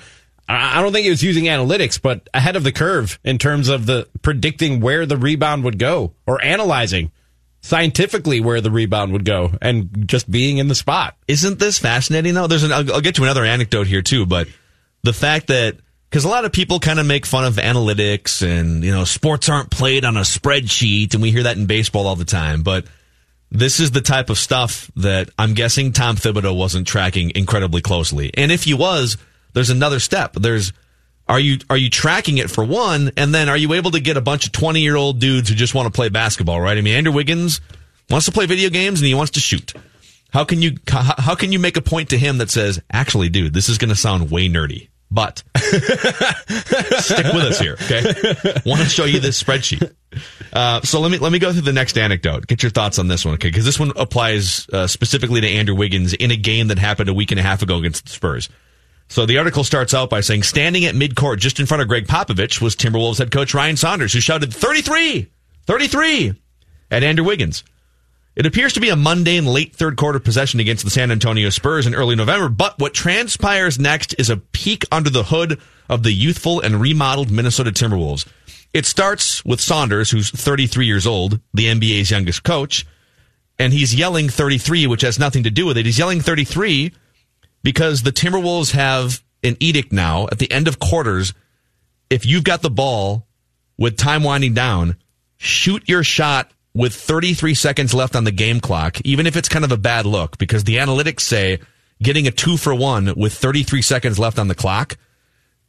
I 0.50 0.80
I 0.80 0.82
don't 0.82 0.92
think 0.92 1.04
he 1.04 1.10
was 1.10 1.24
using 1.24 1.46
analytics, 1.46 2.02
but 2.02 2.28
ahead 2.34 2.56
of 2.56 2.64
the 2.64 2.72
curve 2.72 3.20
in 3.24 3.38
terms 3.38 3.70
of 3.70 3.86
the 3.86 4.08
predicting 4.22 4.80
where 4.80 5.06
the 5.06 5.18
rebound 5.18 5.64
would 5.64 5.78
go 5.78 6.14
or 6.26 6.44
analyzing 6.44 7.12
scientifically 7.62 8.42
where 8.42 8.60
the 8.60 8.72
rebound 8.72 9.14
would 9.14 9.24
go 9.24 9.54
and 9.62 10.07
just 10.07 10.30
being 10.30 10.57
in 10.57 10.68
the 10.68 10.76
spot. 10.76 11.16
Isn't 11.28 11.60
this 11.60 11.80
fascinating 11.80 12.33
though? 12.33 12.48
There's 12.48 12.64
an 12.64 12.72
I'll, 12.72 12.94
I'll 12.94 13.02
get 13.02 13.16
to 13.16 13.24
another 13.24 13.45
anecdote 13.45 13.88
here 13.88 14.02
too, 14.02 14.26
but 14.26 14.48
the 15.04 15.14
fact 15.14 15.48
that 15.48 15.78
because 16.14 16.26
a 16.26 16.30
lot 16.30 16.46
of 16.46 16.52
people 16.52 16.80
kind 16.80 17.00
of 17.00 17.08
make 17.08 17.26
fun 17.26 17.44
of 17.44 17.56
analytics 17.56 18.48
and 18.48 18.84
you 18.84 18.92
know 18.92 19.04
sports 19.04 19.50
aren't 19.50 19.72
played 19.72 20.06
on 20.06 20.16
a 20.16 20.20
spreadsheet, 20.20 21.16
and 21.16 21.24
we 21.24 21.32
hear 21.32 21.42
that 21.42 21.58
in 21.58 21.66
baseball 21.66 22.06
all 22.06 22.16
the 22.16 22.24
time, 22.24 22.62
but 22.62 22.86
this 23.50 23.80
is 23.80 23.90
the 23.90 24.00
type 24.00 24.30
of 24.30 24.38
stuff 24.38 24.92
that 24.96 25.32
I'm 25.40 25.56
guessing 25.56 25.92
Tom 25.92 26.16
Thibodeau 26.16 26.56
wasn't 26.56 26.86
tracking 26.86 27.32
incredibly 27.34 27.82
closely. 27.82 28.30
And 28.36 28.52
if 28.52 28.66
he 28.66 28.76
was, 28.76 29.18
there's 29.54 29.72
another 29.72 30.00
step. 30.00 30.34
There's 30.34 30.72
are 31.28 31.40
you 31.40 31.58
are 31.72 31.78
you 31.78 31.90
tracking 31.90 32.38
it 32.38 32.52
for 32.52 32.64
one, 32.64 33.10
and 33.18 33.34
then 33.34 33.50
are 33.50 33.58
you 33.58 33.74
able 33.74 33.90
to 33.90 34.00
get 34.00 34.16
a 34.16 34.22
bunch 34.22 34.46
of 34.46 34.52
20 34.52 34.82
year 34.82 34.96
old 34.96 35.20
dudes 35.20 35.50
who 35.50 35.56
just 35.56 35.74
want 35.74 35.92
to 35.92 35.92
play 35.92 36.10
basketball, 36.10 36.62
right? 36.62 36.78
I 36.78 36.82
mean, 36.82 36.96
Andrew 36.96 37.14
Wiggins 37.14 37.60
wants 38.12 38.28
to 38.28 38.32
play 38.32 38.46
video 38.46 38.70
games 38.70 39.02
and 39.02 39.08
he 39.08 39.16
wants 39.16 39.32
to 39.32 39.40
shoot. 39.40 39.74
How 40.32 40.46
can 40.46 40.62
you 40.62 40.78
how, 40.88 41.16
how 41.18 41.34
can 41.34 41.52
you 41.52 41.58
make 41.58 41.76
a 41.76 41.82
point 41.82 42.12
to 42.12 42.20
him 42.20 42.38
that 42.38 42.52
says, 42.52 42.80
actually, 42.92 43.30
dude, 43.30 43.56
this 43.56 43.68
is 43.68 43.80
going 43.80 43.90
to 43.90 43.96
sound 43.96 44.30
way 44.30 44.48
nerdy, 44.48 44.90
but 45.12 45.44
stick 45.57 47.26
with 47.33 47.44
us 47.44 47.60
here, 47.60 47.74
okay? 47.74 48.02
Want 48.66 48.81
to 48.81 48.90
show 48.90 49.06
you 49.06 49.19
this 49.19 49.42
spreadsheet. 49.42 49.94
Uh, 50.52 50.81
so 50.81 51.00
let 51.00 51.12
me 51.12 51.18
let 51.18 51.31
me 51.31 51.40
go 51.40 51.52
through 51.52 51.62
the 51.62 51.74
next 51.74 51.98
anecdote. 51.98 52.48
Get 52.48 52.64
your 52.64 52.69
thoughts 52.69 53.00
on 53.00 53.07
this 53.07 53.26
one, 53.26 53.36
okay? 53.36 53.50
Because 53.50 53.66
this 53.66 53.80
one 53.80 53.92
applies 53.95 54.68
uh, 54.72 54.88
specifically 54.88 55.42
to 55.42 55.48
Andrew 55.48 55.76
Wiggins 55.76 56.14
in 56.14 56.31
a 56.31 56.36
game 56.36 56.68
that 56.68 56.80
happened 56.80 57.10
a 57.10 57.14
week 57.14 57.31
and 57.31 57.40
a 57.40 57.44
half 57.44 57.62
ago 57.62 57.78
against 57.78 58.06
the 58.06 58.12
Spurs. 58.12 58.50
So 59.10 59.26
the 59.26 59.38
article 59.38 59.64
starts 59.64 59.94
out 59.94 60.10
by 60.10 60.22
saying, 60.22 60.44
standing 60.44 60.86
at 60.86 60.95
midcourt 60.95 61.38
just 61.38 61.60
in 61.60 61.66
front 61.66 61.81
of 61.81 61.88
Gregg 61.88 62.07
Popovich 62.07 62.62
was 62.62 62.76
Timberwolves 62.76 63.19
head 63.19 63.31
coach 63.31 63.54
Ryan 63.54 63.78
Saunders, 63.78 64.14
who 64.14 64.19
shouted 64.19 64.54
33, 64.54 65.30
33 65.68 66.33
at 66.90 67.04
Andrew 67.04 67.26
Wiggins. 67.26 67.64
It 68.35 68.47
appears 68.47 68.73
to 68.73 68.80
be 68.80 68.90
a 68.90 68.95
mundane 68.95 69.45
late 69.45 69.75
third 69.75 69.95
quarter 69.95 70.19
possession 70.19 70.59
against 70.59 70.83
the 70.83 70.90
San 70.90 71.11
Antonio 71.11 71.49
Spurs 71.49 71.85
in 71.85 71.94
early 71.94 72.16
November, 72.16 72.49
but 72.49 72.80
what 72.80 72.94
transpires 72.94 73.80
next 73.80 74.16
is 74.18 74.30
a 74.30 74.37
peek 74.37 74.85
under 74.92 75.11
the 75.11 75.25
hood 75.25 75.59
of 75.87 76.02
the 76.02 76.11
youthful 76.11 76.59
and 76.59 76.81
remodeled 76.81 77.30
Minnesota 77.30 77.71
Timberwolves. 77.71 78.25
It 78.73 78.87
starts 78.87 79.45
with 79.45 79.61
Saunders, 79.61 80.09
who's 80.09 80.31
33 80.31 80.87
years 80.87 81.06
old, 81.06 81.40
the 81.54 81.68
NBA's 81.68 82.09
youngest 82.09 82.44
coach, 82.44 82.87
and 83.59 83.71
he's 83.71 83.94
yelling 83.94 84.30
33, 84.30 84.87
which 84.87 85.02
has 85.02 85.19
nothing 85.19 85.44
to 85.44 85.52
do 85.52 85.68
with 85.68 85.78
it. 85.78 85.85
He's 85.85 85.99
yelling 85.99 86.19
33 86.19 86.92
because 87.61 88.02
the 88.02 88.11
Timberwolves 88.11 88.71
have 88.71 89.23
an 89.44 89.57
edict 89.59 89.92
now 89.92 90.28
at 90.31 90.40
the 90.40 90.52
end 90.52 90.68
of 90.68 90.80
quarters. 90.80 91.33
If 92.09 92.25
you've 92.25 92.44
got 92.44 92.63
the 92.63 92.71
ball 92.71 93.28
with 93.78 93.95
time 93.95 94.23
winding 94.23 94.56
down, 94.56 94.97
shoot 95.37 95.87
your 95.87 96.04
shot 96.04 96.52
with 96.73 96.94
33 96.94 97.53
seconds 97.53 97.94
left 97.94 98.15
on 98.15 98.23
the 98.23 98.31
game 98.31 98.59
clock, 98.59 98.99
even 99.01 99.27
if 99.27 99.35
it's 99.35 99.49
kind 99.49 99.63
of 99.63 99.71
a 99.71 99.77
bad 99.77 100.06
look, 100.06 100.37
because 100.37 100.63
the 100.63 100.77
analytics 100.77 101.21
say 101.21 101.59
getting 102.01 102.27
a 102.27 102.31
two 102.31 102.57
for 102.57 102.73
one 102.73 103.13
with 103.15 103.33
33 103.33 103.81
seconds 103.81 104.19
left 104.19 104.39
on 104.39 104.47
the 104.47 104.56
clock 104.56 104.97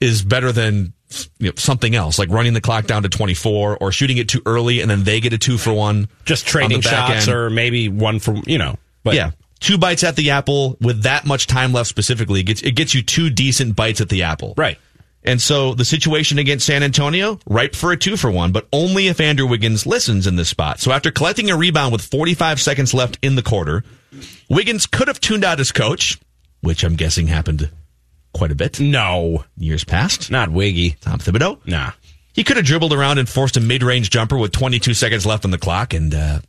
is 0.01 0.23
better 0.23 0.51
than 0.51 0.93
you 1.39 1.49
know, 1.49 1.53
something 1.57 1.95
else, 1.95 2.19
like 2.19 2.31
running 2.31 2.55
the 2.55 2.61
clock 2.61 2.87
down 2.87 3.03
to 3.03 3.09
24 3.09 3.79
or 3.79 3.93
shooting 3.93 4.17
it 4.17 4.29
too 4.29 4.43
early 4.47 4.81
and 4.81 4.91
then 4.91 5.05
they 5.05 5.21
get 5.21 5.33
a 5.33 5.39
two 5.39 5.59
for 5.59 5.73
one. 5.73 6.09
Just 6.25 6.47
on 6.47 6.51
trading 6.51 6.81
back 6.81 7.09
shots 7.09 7.29
end. 7.29 7.37
or 7.37 7.51
maybe 7.51 7.89
one 7.89 8.19
from, 8.19 8.43
you 8.47 8.59
know. 8.59 8.77
But 9.03 9.15
yeah. 9.15 9.33
Two 9.61 9.79
bites 9.79 10.05
at 10.05 10.17
the 10.17 10.31
apple 10.31 10.77
with 10.81 11.05
that 11.05 11.25
much 11.25 11.47
time 11.47 11.73
left 11.73 11.89
specifically. 11.89 12.41
It 12.41 12.45
gets, 12.45 12.63
it 12.63 12.73
gets 12.73 12.95
you 12.95 13.03
two 13.03 13.31
decent 13.31 13.77
bites 13.77 14.01
at 14.01 14.09
the 14.09 14.25
apple. 14.25 14.55
Right. 14.57 14.79
And 15.25 15.41
so 15.41 15.75
the 15.75 15.85
situation 15.85 16.39
against 16.39 16.67
San 16.67 16.83
Antonio, 16.83 17.39
ripe 17.47 17.75
for 17.75 17.93
a 17.93 17.97
two 17.97 18.17
for 18.17 18.31
one, 18.31 18.53
but 18.53 18.69
only 18.73 19.09
if 19.09 19.21
Andrew 19.21 19.47
Wiggins 19.47 19.87
listens 19.87 20.27
in 20.27 20.37
this 20.37 20.51
spot. 20.51 20.81
So 20.81 20.93
after 20.93 21.11
collecting 21.11 21.51
a 21.51 21.57
rebound 21.57 21.93
with 21.93 22.03
45 22.03 22.61
seconds 22.61 22.93
left 22.93 23.19
in 23.23 23.35
the 23.35 23.43
quarter, 23.43 23.85
Wiggins 24.51 24.87
could 24.87 25.09
have 25.09 25.21
tuned 25.21 25.45
out 25.45 25.59
his 25.59 25.73
coach, 25.73 26.19
which 26.61 26.85
I'm 26.85 26.97
guessing 26.97 27.29
happened 27.29 27.71
quite 28.35 28.51
a 28.51 28.55
bit 28.55 28.81
No, 28.81 29.45
years 29.57 29.85
past. 29.85 30.31
not 30.31 30.51
Wiggy. 30.51 30.97
Tom 31.01 31.19
Thibodeau. 31.21 31.67
Nah. 31.67 31.93
He 32.35 32.43
could 32.45 32.57
have 32.57 32.67
dribbled 32.67 32.93
around 32.93 33.19
and 33.19 33.29
forced 33.29 33.57
a 33.57 33.61
mid-range 33.61 34.11
jumper 34.11 34.37
with 34.37 34.51
22 34.53 34.93
seconds 34.93 35.25
left 35.25 35.45
on 35.45 35.53
the 35.53 35.59
clock. 35.59 35.95
And 35.95 36.13
uh, 36.13 36.41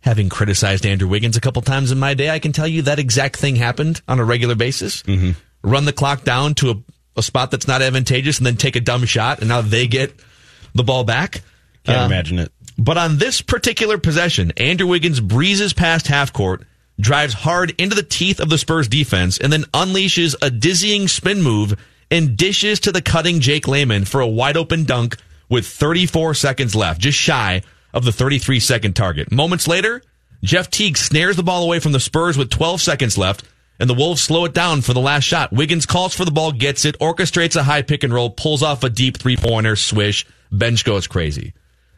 having 0.00 0.28
criticized 0.28 0.86
Andrew 0.86 1.08
Wiggins 1.08 1.36
a 1.36 1.40
couple 1.40 1.60
times 1.62 1.90
in 1.90 1.98
my 1.98 2.14
day, 2.14 2.30
I 2.30 2.38
can 2.38 2.52
tell 2.52 2.68
you 2.68 2.82
that 2.82 2.98
exact 3.00 3.36
thing 3.36 3.56
happened 3.56 4.00
on 4.06 4.20
a 4.20 4.24
regular 4.24 4.54
basis. 4.54 5.02
Mm-hmm. 5.02 5.32
Run 5.68 5.84
the 5.84 5.92
clock 5.92 6.22
down 6.22 6.54
to 6.54 6.70
a, 6.70 6.74
a 7.16 7.22
spot 7.22 7.50
that's 7.50 7.66
not 7.68 7.82
advantageous, 7.82 8.38
and 8.38 8.46
then 8.46 8.56
take 8.56 8.76
a 8.76 8.80
dumb 8.80 9.04
shot, 9.04 9.40
and 9.40 9.48
now 9.48 9.60
they 9.60 9.86
get 9.86 10.14
the 10.74 10.84
ball 10.84 11.04
back. 11.04 11.42
Can't 11.84 11.98
Uh, 12.02 12.04
imagine 12.06 12.38
it. 12.38 12.52
But 12.78 12.98
on 12.98 13.18
this 13.18 13.40
particular 13.40 13.96
possession, 13.98 14.52
Andrew 14.56 14.86
Wiggins 14.86 15.20
breezes 15.20 15.72
past 15.72 16.08
half 16.08 16.32
court, 16.32 16.66
drives 17.00 17.32
hard 17.34 17.74
into 17.78 17.94
the 17.96 18.02
teeth 18.02 18.38
of 18.40 18.48
the 18.50 18.58
Spurs 18.58 18.88
defense, 18.88 19.38
and 19.38 19.52
then 19.52 19.64
unleashes 19.72 20.34
a 20.42 20.50
dizzying 20.50 21.08
spin 21.08 21.40
move 21.42 21.78
and 22.10 22.36
dishes 22.36 22.80
to 22.80 22.92
the 22.92 23.02
cutting 23.02 23.40
Jake 23.40 23.66
Layman 23.66 24.04
for 24.04 24.20
a 24.20 24.26
wide 24.28 24.56
open 24.56 24.84
dunk 24.84 25.16
with 25.48 25.66
34 25.66 26.34
seconds 26.34 26.74
left, 26.74 27.00
just 27.00 27.18
shy 27.18 27.62
of 27.94 28.04
the 28.04 28.12
33 28.12 28.60
second 28.60 28.94
target. 28.94 29.32
Moments 29.32 29.66
later, 29.66 30.02
Jeff 30.44 30.70
Teague 30.70 30.98
snares 30.98 31.36
the 31.36 31.42
ball 31.42 31.64
away 31.64 31.78
from 31.80 31.92
the 31.92 32.00
Spurs 32.00 32.36
with 32.36 32.50
12 32.50 32.80
seconds 32.80 33.16
left, 33.16 33.42
and 33.78 33.88
the 33.90 33.94
Wolves 33.94 34.22
slow 34.22 34.44
it 34.44 34.54
down 34.54 34.80
for 34.82 34.92
the 34.92 35.00
last 35.00 35.24
shot. 35.24 35.52
Wiggins 35.52 35.86
calls 35.86 36.14
for 36.14 36.24
the 36.24 36.30
ball, 36.30 36.52
gets 36.52 36.84
it, 36.84 36.98
orchestrates 36.98 37.56
a 37.56 37.62
high 37.62 37.82
pick 37.82 38.02
and 38.04 38.12
roll, 38.12 38.30
pulls 38.30 38.62
off 38.62 38.82
a 38.84 38.90
deep 38.90 39.16
three 39.18 39.36
pointer, 39.36 39.76
swish. 39.76 40.26
Bench 40.52 40.84
goes 40.84 41.06
crazy. 41.06 41.52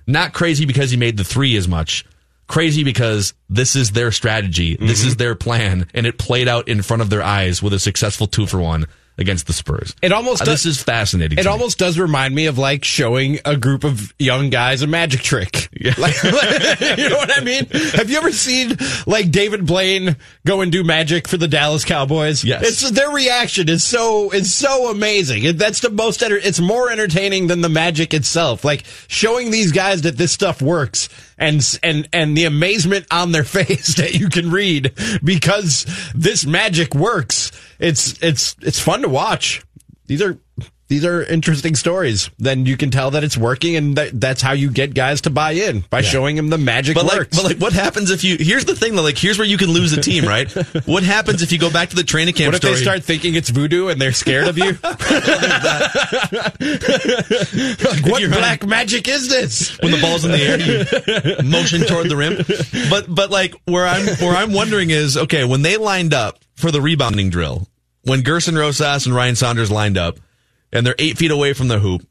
Not 0.07 0.33
crazy 0.33 0.65
because 0.65 0.91
he 0.91 0.97
made 0.97 1.17
the 1.17 1.25
three 1.25 1.57
as 1.57 1.69
much. 1.69 2.05
Crazy 2.47 2.83
because 2.83 3.35
this 3.51 3.77
is 3.77 3.91
their 3.93 4.11
strategy. 4.11 4.77
This 4.77 5.01
Mm-hmm. 5.01 5.09
is 5.09 5.17
their 5.17 5.35
plan, 5.35 5.87
and 5.93 6.07
it 6.07 6.17
played 6.19 6.49
out 6.49 6.67
in 6.67 6.81
front 6.81 7.03
of 7.03 7.11
their 7.11 7.23
eyes 7.23 7.63
with 7.63 7.75
a 7.75 7.79
successful 7.79 8.27
two 8.27 8.47
for 8.47 8.59
one 8.59 8.87
against 9.19 9.47
the 9.47 9.53
Spurs. 9.53 9.95
It 10.03 10.13
almost 10.13 10.43
Uh, 10.43 10.47
does- 10.47 10.63
this 10.65 10.77
is 10.79 10.83
fascinating. 10.83 11.39
It 11.39 11.43
to 11.43 11.49
me. 11.49 11.53
almost 11.53 11.79
does 11.79 11.99
remind 11.99 12.35
me 12.35 12.47
of 12.47 12.57
like 12.59 12.85
showing 12.85 13.39
a 13.45 13.57
group 13.57 13.85
of 13.85 14.15
young 14.19 14.51
guys 14.51 14.83
a 14.83 14.87
magic 14.87 15.23
trick. 15.23 15.69
Yeah. 15.81 15.95
Like, 15.97 16.21
you 16.25 17.09
know 17.09 17.17
what 17.19 17.39
I 17.39 17.45
mean? 17.45 17.67
Have 17.95 18.11
you 18.11 18.17
ever 18.19 18.33
seen 18.33 18.77
like 19.07 19.31
David 19.31 19.65
Blaine 19.65 20.17
go 20.45 20.61
and 20.61 20.73
do 20.73 20.83
magic 20.83 21.29
for 21.29 21.37
the 21.37 21.47
Dallas 21.47 21.85
Cowboys? 21.85 22.43
Yes. 22.43 22.63
It's 22.83 22.91
their 22.91 23.11
reaction 23.11 23.69
is 23.69 23.85
so 23.85 24.31
is 24.33 24.53
so 24.53 24.91
amazing. 24.91 25.45
It, 25.45 25.57
that's 25.59 25.79
the 25.81 25.91
most 25.91 26.23
enter- 26.25 26.37
it's 26.37 26.59
more 26.59 26.91
entertaining 26.91 27.47
than 27.47 27.61
the 27.61 27.69
magic 27.69 28.13
itself. 28.13 28.65
Like 28.65 28.85
showing 29.07 29.53
these 29.53 29.71
guys 29.71 30.03
that 30.03 30.17
this 30.17 30.33
stuff 30.33 30.61
works 30.61 31.09
and 31.39 31.79
and 31.83 32.09
and 32.13 32.37
the 32.37 32.45
amazement 32.45 33.07
on 33.11 33.33
their 33.33 33.45
face 33.59 33.95
that 33.97 34.15
you 34.15 34.29
can 34.29 34.51
read 34.51 34.93
because 35.23 35.87
this 36.15 36.45
magic 36.45 36.95
works. 36.95 37.53
It's 37.79 38.21
it's 38.23 38.57
it's 38.61 38.81
fun 38.81 39.03
to 39.03 39.09
watch. 39.09 39.63
These 40.07 40.23
are 40.23 40.39
these 40.89 41.05
are 41.05 41.23
interesting 41.23 41.75
stories. 41.75 42.31
Then 42.39 42.67
you 42.67 42.77
can 42.77 42.91
tell 42.91 43.11
that 43.13 43.23
it's 43.23 43.37
working, 43.37 43.77
and 43.77 43.97
that, 43.97 44.19
that's 44.21 44.41
how 44.41 44.53
you 44.53 44.71
get 44.71 44.95
guys 44.95 45.21
to 45.23 45.31
buy 45.31 45.53
in 45.53 45.85
by 45.91 46.01
showing 46.01 46.37
them 46.37 46.49
the 46.49 46.59
magic 46.59 46.95
But 46.95 47.05
like, 47.05 47.19
works. 47.19 47.37
but 47.37 47.45
like, 47.45 47.59
what 47.59 47.73
happens 47.75 48.11
if 48.11 48.25
you? 48.25 48.37
Here's 48.39 48.65
the 48.65 48.75
thing, 48.75 48.97
though. 48.97 49.03
Like, 49.03 49.19
here's 49.19 49.39
where 49.39 49.47
you 49.47 49.59
can 49.59 49.71
lose 49.71 49.93
a 49.93 50.01
team, 50.01 50.25
right? 50.25 50.51
what 50.87 51.03
happens 51.03 51.43
if 51.43 51.53
you 51.53 51.59
go 51.59 51.71
back 51.71 51.91
to 51.91 51.97
the 51.97 52.05
training 52.05 52.35
camp 52.35 52.49
what 52.49 52.55
if 52.55 52.61
story? 52.63 52.75
they 52.75 52.81
start 52.81 53.05
thinking 53.05 53.35
it's 53.35 53.51
voodoo 53.51 53.89
and 53.89 54.01
they're 54.01 54.13
scared 54.13 54.49
of 54.49 54.57
you? 54.57 54.79
like, 54.83 54.99
what 58.07 58.23
black 58.31 58.67
magic 58.67 59.09
is 59.09 59.29
this? 59.29 59.79
when 59.81 59.93
the 59.93 60.01
ball's 60.01 60.25
in 60.25 60.33
the 60.33 60.39
air, 60.39 61.43
you 61.43 61.49
motion 61.49 61.83
toward 61.83 62.09
the 62.09 62.17
rim. 62.17 62.37
But 62.91 63.13
but 63.15 63.31
like 63.31 63.55
where 63.67 63.87
I'm 63.87 64.07
where 64.17 64.37
I'm 64.37 64.53
wondering 64.53 64.91
is 64.91 65.17
okay 65.17 65.45
when 65.45 65.63
they 65.63 65.77
lined 65.77 66.15
up 66.15 66.39
for 66.55 66.71
the 66.71 66.81
rebounding 66.81 67.31
drill 67.31 67.67
when 68.03 68.23
Gerson 68.23 68.57
Rosas 68.57 69.07
and 69.07 69.15
Ryan 69.15 69.37
Saunders 69.37 69.71
lined 69.71 69.99
up 69.99 70.19
and 70.73 70.87
they're 70.87 70.95
eight 70.99 71.19
feet 71.19 71.31
away 71.31 71.53
from 71.53 71.69
the 71.69 71.79
hoop. 71.79 72.07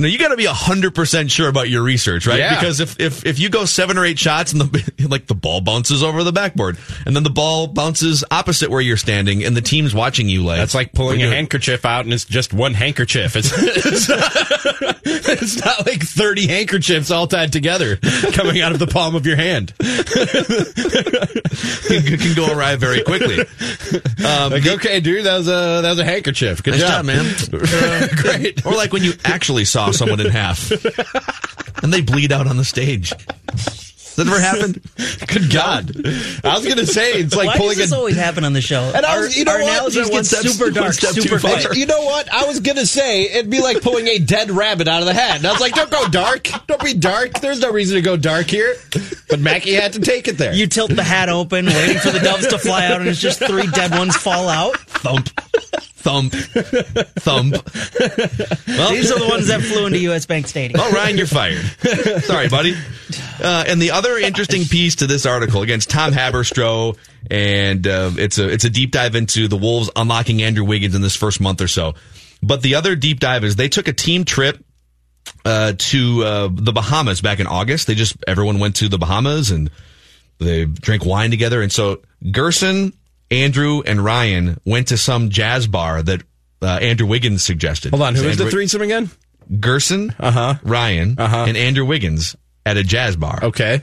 You 0.00 0.06
know, 0.06 0.12
you 0.12 0.18
got 0.18 0.28
to 0.28 0.36
be 0.38 0.46
hundred 0.46 0.94
percent 0.94 1.30
sure 1.30 1.50
about 1.50 1.68
your 1.68 1.82
research, 1.82 2.26
right? 2.26 2.38
Yeah. 2.38 2.54
Because 2.54 2.80
if, 2.80 2.98
if 2.98 3.26
if 3.26 3.38
you 3.38 3.50
go 3.50 3.66
seven 3.66 3.98
or 3.98 4.06
eight 4.06 4.18
shots 4.18 4.50
and 4.54 4.62
the 4.62 4.92
like 5.10 5.26
the 5.26 5.34
ball 5.34 5.60
bounces 5.60 6.02
over 6.02 6.24
the 6.24 6.32
backboard, 6.32 6.78
and 7.04 7.14
then 7.14 7.22
the 7.22 7.28
ball 7.28 7.66
bounces 7.66 8.24
opposite 8.30 8.70
where 8.70 8.80
you're 8.80 8.96
standing, 8.96 9.44
and 9.44 9.54
the 9.54 9.60
team's 9.60 9.94
watching 9.94 10.26
you, 10.26 10.42
like 10.42 10.56
That's 10.56 10.74
like 10.74 10.94
pulling 10.94 11.22
a 11.22 11.28
handkerchief 11.28 11.84
out 11.84 12.06
and 12.06 12.14
it's 12.14 12.24
just 12.24 12.54
one 12.54 12.72
handkerchief. 12.72 13.36
It's, 13.36 13.52
it's, 13.54 14.08
not, 14.08 14.32
it's 15.04 15.62
not 15.62 15.86
like 15.86 16.02
30 16.02 16.46
handkerchiefs 16.46 17.10
all 17.10 17.26
tied 17.26 17.52
together 17.52 17.96
coming 18.32 18.62
out 18.62 18.72
of 18.72 18.78
the 18.78 18.86
palm 18.86 19.14
of 19.14 19.26
your 19.26 19.36
hand. 19.36 19.74
it 21.90 22.20
can 22.20 22.34
go 22.34 22.50
awry 22.56 22.76
very 22.76 23.02
quickly. 23.02 23.40
Um, 24.24 24.50
Like, 24.52 24.66
okay, 24.66 25.00
dude, 25.00 25.26
that 25.26 25.36
was 25.36 25.48
a, 25.48 25.82
that 25.82 25.90
was 25.90 25.98
a 25.98 26.04
handkerchief. 26.06 26.62
Good 26.62 26.70
Nice 26.72 26.80
job. 26.80 27.04
job, 27.04 27.06
man. 27.06 28.08
Great. 28.16 28.64
Or 28.64 28.72
like 28.72 28.94
when 28.94 29.02
you 29.02 29.12
actually 29.26 29.66
saw 29.66 29.89
someone 29.92 30.20
in 30.20 30.30
half 30.30 30.70
and 31.82 31.92
they 31.92 32.00
bleed 32.00 32.32
out 32.32 32.46
on 32.46 32.56
the 32.56 32.64
stage. 32.64 33.12
That 34.16 34.26
ever 34.26 34.40
happened? 34.40 34.82
Good 35.28 35.50
God. 35.50 35.92
I 36.44 36.54
was 36.54 36.64
going 36.66 36.76
to 36.78 36.86
say, 36.86 37.12
it's 37.12 37.34
like 37.34 37.46
Why 37.46 37.56
pulling 37.56 37.78
does 37.78 37.88
this 37.90 37.92
a. 37.92 37.96
always 37.96 38.16
happen 38.16 38.44
on 38.44 38.52
the 38.52 38.60
show? 38.60 38.92
And 38.94 39.06
I 39.06 39.16
our 39.16 39.26
you 39.28 39.44
know 39.44 39.52
our 39.52 39.60
what? 39.60 39.70
analogies 39.70 40.02
One 40.10 40.10
get 40.10 40.26
step- 40.26 40.42
super 40.42 40.70
dark, 40.70 40.92
super 40.94 41.38
far. 41.38 41.58
far. 41.60 41.74
You 41.74 41.86
know 41.86 42.02
what? 42.04 42.30
I 42.30 42.44
was 42.44 42.58
gonna 42.60 42.84
say 42.84 43.30
it'd 43.30 43.50
be 43.50 43.60
like 43.62 43.80
pulling 43.82 44.08
a 44.08 44.18
dead 44.18 44.50
rabbit 44.50 44.88
out 44.88 45.00
of 45.00 45.06
the 45.06 45.14
hat. 45.14 45.36
And 45.36 45.46
I 45.46 45.52
was 45.52 45.60
like, 45.60 45.74
"Don't 45.74 45.90
go 45.90 46.06
dark. 46.08 46.48
Don't 46.66 46.82
be 46.84 46.92
dark. 46.92 47.40
There's 47.40 47.60
no 47.60 47.70
reason 47.70 47.94
to 47.96 48.02
go 48.02 48.16
dark 48.16 48.48
here." 48.50 48.74
But 49.30 49.38
Mackey 49.40 49.72
had 49.74 49.92
to 49.94 50.00
take 50.00 50.26
it 50.28 50.36
there. 50.36 50.52
You 50.52 50.66
tilt 50.66 50.94
the 50.94 51.04
hat 51.04 51.28
open, 51.30 51.66
waiting 51.66 51.98
for 51.98 52.10
the 52.10 52.18
doves 52.18 52.48
to 52.48 52.58
fly 52.58 52.86
out, 52.86 53.00
and 53.00 53.08
it's 53.08 53.20
just 53.20 53.38
three 53.38 53.68
dead 53.68 53.92
ones 53.92 54.16
fall 54.16 54.48
out. 54.48 54.76
Thump. 54.80 55.30
Thump. 56.00 56.32
Thump. 56.32 57.52
Well, 58.66 58.90
These 58.90 59.12
are 59.12 59.18
the 59.18 59.28
ones 59.28 59.48
that 59.48 59.60
flew 59.60 59.84
into 59.86 59.98
U.S. 59.98 60.24
Bank 60.24 60.46
Stadium. 60.46 60.80
Oh, 60.82 60.90
Ryan, 60.92 61.18
you're 61.18 61.26
fired. 61.26 61.62
Sorry, 62.22 62.48
buddy. 62.48 62.74
Uh, 63.42 63.64
and 63.68 63.82
the 63.82 63.90
other 63.90 64.16
interesting 64.16 64.64
piece 64.64 64.96
to 64.96 65.06
this 65.06 65.26
article 65.26 65.60
against 65.60 65.90
Tom 65.90 66.12
Haberstroh, 66.12 66.96
and 67.30 67.86
uh, 67.86 68.12
it's 68.16 68.38
a 68.38 68.48
it's 68.48 68.64
a 68.64 68.70
deep 68.70 68.92
dive 68.92 69.14
into 69.14 69.46
the 69.46 69.56
Wolves 69.58 69.90
unlocking 69.94 70.42
Andrew 70.42 70.64
Wiggins 70.64 70.94
in 70.94 71.02
this 71.02 71.16
first 71.16 71.40
month 71.40 71.60
or 71.60 71.68
so. 71.68 71.94
But 72.42 72.62
the 72.62 72.76
other 72.76 72.96
deep 72.96 73.20
dive 73.20 73.44
is 73.44 73.56
they 73.56 73.68
took 73.68 73.86
a 73.86 73.92
team 73.92 74.24
trip 74.24 74.64
uh, 75.44 75.74
to 75.76 76.24
uh, 76.24 76.48
the 76.50 76.72
Bahamas 76.72 77.20
back 77.20 77.40
in 77.40 77.46
August. 77.46 77.86
They 77.86 77.94
just 77.94 78.16
everyone 78.26 78.58
went 78.58 78.76
to 78.76 78.88
the 78.88 78.98
Bahamas 78.98 79.50
and 79.50 79.70
they 80.38 80.64
drank 80.64 81.04
wine 81.04 81.30
together. 81.30 81.60
And 81.60 81.70
so 81.70 82.00
Gerson, 82.30 82.94
Andrew, 83.30 83.82
and 83.86 84.02
Ryan 84.04 84.58
went 84.64 84.88
to 84.88 84.96
some 84.96 85.30
jazz 85.30 85.66
bar 85.66 86.02
that 86.02 86.22
uh, 86.62 86.66
Andrew 86.66 87.06
Wiggins 87.06 87.42
suggested. 87.44 87.90
Hold 87.90 88.02
on, 88.02 88.14
who 88.14 88.22
is 88.22 88.32
is 88.32 88.36
the 88.38 88.44
Andrew- 88.44 88.50
threesome 88.58 88.82
again? 88.82 89.10
Gerson, 89.58 90.14
Uh-huh. 90.18 90.54
Ryan, 90.62 91.16
Uh-huh. 91.18 91.44
and 91.48 91.56
Andrew 91.56 91.84
Wiggins 91.84 92.36
at 92.66 92.76
a 92.76 92.82
jazz 92.84 93.16
bar. 93.16 93.38
Okay, 93.42 93.82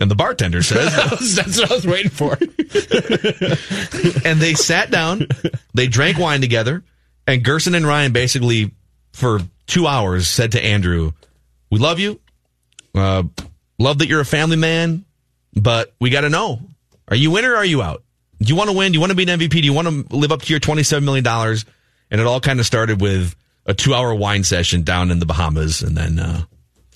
And 0.00 0.10
the 0.10 0.14
bartender 0.14 0.62
says, 0.62 0.94
that's 1.36 1.58
what 1.60 1.70
I 1.70 1.74
was 1.74 1.86
waiting 1.86 2.10
for. 2.10 2.38
and 4.24 4.40
they 4.40 4.54
sat 4.54 4.90
down, 4.90 5.26
they 5.74 5.86
drank 5.88 6.18
wine 6.18 6.40
together, 6.40 6.82
and 7.26 7.42
Gerson 7.44 7.74
and 7.74 7.86
Ryan 7.86 8.12
basically, 8.12 8.70
for 9.12 9.40
two 9.66 9.86
hours, 9.86 10.28
said 10.28 10.52
to 10.52 10.64
Andrew, 10.64 11.12
We 11.70 11.78
love 11.78 11.98
you. 11.98 12.20
Uh, 12.94 13.24
love 13.78 13.98
that 13.98 14.08
you're 14.08 14.20
a 14.20 14.24
family 14.24 14.56
man, 14.56 15.04
but 15.54 15.94
we 16.00 16.10
got 16.10 16.22
to 16.22 16.30
know 16.30 16.60
are 17.08 17.16
you 17.16 17.36
in 17.36 17.44
or 17.44 17.54
are 17.56 17.64
you 17.64 17.82
out? 17.82 18.02
Do 18.40 18.46
you 18.48 18.56
want 18.56 18.70
to 18.70 18.76
win? 18.76 18.92
Do 18.92 18.96
you 18.96 19.00
want 19.00 19.10
to 19.10 19.16
be 19.16 19.24
an 19.30 19.38
MVP? 19.38 19.50
Do 19.50 19.60
you 19.64 19.72
want 19.72 19.88
to 19.88 20.16
live 20.16 20.30
up 20.32 20.42
to 20.42 20.52
your 20.52 20.60
$27 20.60 21.02
million? 21.02 21.26
And 22.10 22.20
it 22.20 22.26
all 22.26 22.40
kind 22.40 22.60
of 22.60 22.66
started 22.66 23.00
with 23.00 23.34
a 23.66 23.74
two 23.74 23.94
hour 23.94 24.14
wine 24.14 24.44
session 24.44 24.82
down 24.82 25.10
in 25.10 25.18
the 25.18 25.26
Bahamas. 25.26 25.82
And 25.82 25.96
then, 25.96 26.18
uh, 26.18 26.42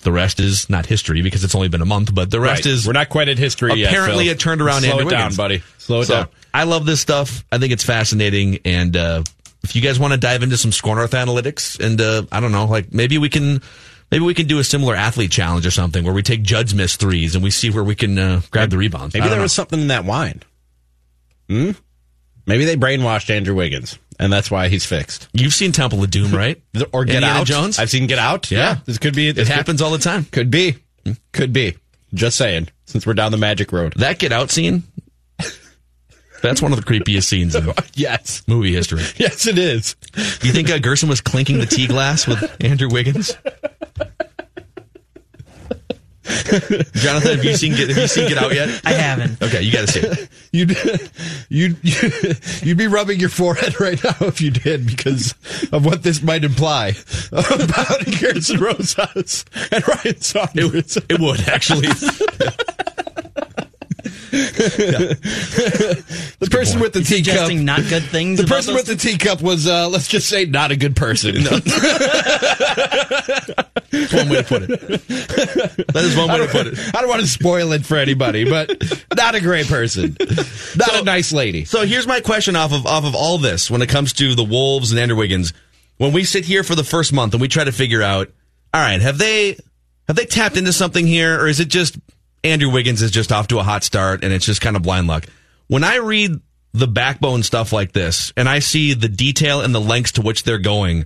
the 0.01 0.11
rest 0.11 0.39
is 0.41 0.69
not 0.69 0.85
history 0.85 1.21
because 1.21 1.43
it's 1.45 1.55
only 1.55 1.69
been 1.69 1.81
a 1.81 1.85
month, 1.85 2.13
but 2.13 2.29
the 2.29 2.39
rest 2.41 2.65
Right. 2.65 2.73
is 2.73 2.85
We're 2.85 2.91
not 2.93 3.07
quite 3.09 3.29
at 3.29 3.37
history 3.37 3.73
yet. 3.75 3.89
apparently 3.89 4.27
it 4.27 4.37
turned 4.39 4.61
around. 4.61 4.81
Slow 4.81 4.91
Andrew 4.91 5.07
it 5.07 5.11
down, 5.11 5.19
Wiggins. 5.21 5.37
buddy. 5.37 5.63
Slow 5.77 6.01
it 6.01 6.05
So, 6.07 6.13
down. 6.15 6.27
I 6.53 6.63
love 6.65 6.85
this 6.85 6.99
stuff. 6.99 7.45
I 7.51 7.57
think 7.57 7.71
it's 7.71 7.85
fascinating. 7.85 8.59
And 8.65 8.97
uh, 8.97 9.23
if 9.63 9.75
you 9.77 9.81
guys 9.81 9.99
want 9.99 10.11
to 10.13 10.19
dive 10.19 10.43
into 10.43 10.57
some 10.57 10.71
SKOR 10.73 10.95
North 10.95 11.11
analytics, 11.11 11.79
and 11.79 12.01
uh, 12.01 12.23
I 12.33 12.41
don't 12.41 12.51
know, 12.51 12.65
like 12.65 12.93
maybe 12.93 13.17
we 13.17 13.29
can 13.29 13.61
Maybe 14.11 14.25
we 14.25 14.35
can 14.35 14.45
do 14.45 14.59
a 14.59 14.63
similar 14.63 14.93
athlete 14.93 15.31
challenge 15.31 15.65
or 15.65 15.71
something 15.71 16.03
where 16.03 16.13
we 16.13 16.21
take 16.21 16.43
Judd's 16.43 16.75
missed 16.75 16.99
threes 16.99 17.33
and 17.33 17.43
we 17.43 17.49
see 17.49 17.71
where 17.71 17.83
we 17.83 17.95
can 17.95 18.19
uh, 18.19 18.41
grab 18.51 18.69
the 18.69 18.77
rebounds. 18.77 19.15
Maybe 19.15 19.27
there 19.27 19.37
know. 19.37 19.41
was 19.43 19.53
something 19.53 19.79
in 19.79 19.87
that 19.87 20.05
wine. 20.05 20.43
Hmm? 21.49 21.71
Maybe 22.45 22.65
they 22.65 22.75
brainwashed 22.75 23.29
Andrew 23.29 23.55
Wiggins, 23.55 23.97
and 24.19 24.31
that's 24.31 24.51
why 24.51 24.67
he's 24.67 24.85
fixed. 24.85 25.29
You've 25.33 25.53
seen 25.53 25.71
Temple 25.71 26.03
of 26.03 26.11
Doom, 26.11 26.31
right? 26.33 26.61
Or 26.91 27.05
Get 27.05 27.15
Indiana 27.15 27.39
Out. 27.39 27.47
Jones? 27.47 27.79
I've 27.79 27.89
seen 27.89 28.07
Get 28.07 28.19
Out. 28.19 28.51
Yeah. 28.51 28.79
This 28.85 28.97
could 28.97 29.15
be. 29.15 29.29
It 29.29 29.33
This 29.37 29.47
happens 29.47 29.81
all 29.81 29.91
the 29.91 29.97
time. 29.97 30.25
Could 30.25 30.51
be. 30.51 30.75
Could 31.31 31.53
be. 31.53 31.77
Just 32.13 32.37
saying. 32.37 32.67
Since 32.85 33.07
we're 33.07 33.13
down 33.13 33.31
the 33.31 33.37
magic 33.37 33.71
road. 33.71 33.93
That 33.97 34.19
get 34.19 34.31
out 34.31 34.51
scene. 34.51 34.83
That's 36.41 36.61
one 36.61 36.73
of 36.73 36.77
the 36.77 36.85
creepiest 36.85 37.23
scenes 37.23 37.55
in 37.55 37.71
Yes. 37.93 38.43
movie 38.47 38.73
history. 38.73 39.01
Yes, 39.15 39.47
it 39.47 39.57
is. 39.57 39.95
Do 40.13 40.47
you 40.47 40.51
think 40.53 40.69
uh, 40.69 40.77
Gerson 40.77 41.07
was 41.07 41.21
clinking 41.21 41.59
the 41.59 41.65
tea 41.65 41.87
glass 41.87 42.27
with 42.27 42.43
Andrew 42.61 42.89
Wiggins? 42.91 43.37
Jonathan, 46.93 47.35
have 47.35 47.43
you 47.43 47.55
seen 47.55 47.73
Get, 47.75 47.89
have 47.89 47.97
you 47.97 48.07
seen 48.07 48.29
Get 48.29 48.37
Out 48.37 48.53
yet? 48.53 48.81
I 48.85 48.93
haven't. 48.93 49.41
Okay, 49.41 49.61
you 49.61 49.73
got 49.73 49.87
to 49.87 49.91
see 49.91 49.99
it. 49.99 50.29
You'd, 50.53 50.77
you'd, 51.49 51.77
you'd 52.61 52.77
be 52.77 52.85
rubbing 52.85 53.19
your 53.19 53.29
forehead 53.29 53.79
right 53.79 54.01
now 54.03 54.15
if 54.21 54.39
you 54.39 54.51
did 54.51 54.85
because 54.85 55.33
of 55.71 55.83
what 55.83 56.03
this 56.03 56.21
might 56.21 56.43
imply 56.43 56.93
about 57.31 58.05
Gerson 58.19 58.59
Rosas 58.59 59.45
and 59.71 59.87
Ryan 59.87 60.21
Saunders. 60.21 60.97
It 61.09 61.19
would 61.19 61.41
actually. 61.49 61.89
the 66.39 66.47
person 66.51 66.79
with 66.79 66.93
the 66.93 67.01
teacup. 67.01 67.33
suggesting 67.33 67.65
not 67.65 67.81
good 67.89 68.03
things. 68.03 68.39
The 68.39 68.45
person 68.47 68.73
with 68.75 68.85
the 68.85 68.95
teacup 68.95 69.41
was, 69.41 69.67
uh, 69.67 69.89
let's 69.89 70.07
just 70.07 70.27
say, 70.29 70.45
not 70.45 70.71
a 70.71 70.75
good 70.75 70.95
person. 70.95 71.43
That's 73.93 74.13
one 74.13 74.29
way 74.29 74.41
to 74.41 74.43
put 74.43 74.63
it. 74.69 75.01
That 75.87 76.03
is 76.05 76.15
one 76.15 76.29
way 76.29 76.37
to 76.39 76.47
put 76.47 76.67
it. 76.67 76.77
I 76.95 76.99
don't 77.01 77.09
want 77.09 77.21
to 77.21 77.27
spoil 77.27 77.71
it 77.73 77.85
for 77.85 77.97
anybody, 77.97 78.43
but 78.45 78.69
not 79.15 79.35
a 79.35 79.41
great 79.41 79.67
person. 79.67 80.15
Not 80.19 80.89
So- 80.89 81.01
a 81.01 81.03
nice 81.03 81.31
lady. 81.33 81.65
So 81.65 81.85
here's 81.85 82.07
my 82.07 82.19
question 82.21 82.55
off 82.55 82.71
of 82.73 82.85
off 82.85 83.05
of 83.05 83.15
all 83.15 83.37
this 83.37 83.69
when 83.69 83.81
it 83.81 83.89
comes 83.89 84.13
to 84.13 84.35
the 84.35 84.43
Wolves 84.43 84.91
and 84.91 84.99
Andrew 84.99 85.17
Wiggins. 85.17 85.53
When 85.97 86.11
we 86.13 86.23
sit 86.23 86.45
here 86.45 86.63
for 86.63 86.75
the 86.75 86.83
first 86.83 87.13
month 87.13 87.33
and 87.33 87.41
we 87.41 87.47
try 87.47 87.63
to 87.63 87.71
figure 87.71 88.01
out, 88.01 88.29
all 88.73 88.81
right, 88.81 89.01
have 89.01 89.17
they 89.17 89.57
have 90.07 90.15
they 90.15 90.25
tapped 90.25 90.57
into 90.57 90.73
something 90.73 91.05
here, 91.07 91.39
or 91.39 91.47
is 91.47 91.59
it 91.59 91.67
just 91.67 91.97
Andrew 92.43 92.69
Wiggins 92.71 93.01
is 93.01 93.11
just 93.11 93.31
off 93.31 93.47
to 93.49 93.59
a 93.59 93.63
hot 93.63 93.83
start 93.83 94.23
and 94.23 94.33
it's 94.33 94.45
just 94.45 94.61
kind 94.61 94.75
of 94.75 94.81
blind 94.81 95.07
luck? 95.07 95.25
When 95.67 95.83
I 95.83 95.97
read 95.97 96.39
the 96.73 96.87
backbone 96.87 97.43
stuff 97.43 97.71
like 97.71 97.91
this 97.91 98.33
and 98.35 98.49
I 98.49 98.57
see 98.59 98.95
the 98.95 99.07
detail 99.07 99.61
and 99.61 99.73
the 99.75 99.79
lengths 99.79 100.13
to 100.13 100.21
which 100.21 100.43
they're 100.43 100.57
going 100.57 101.05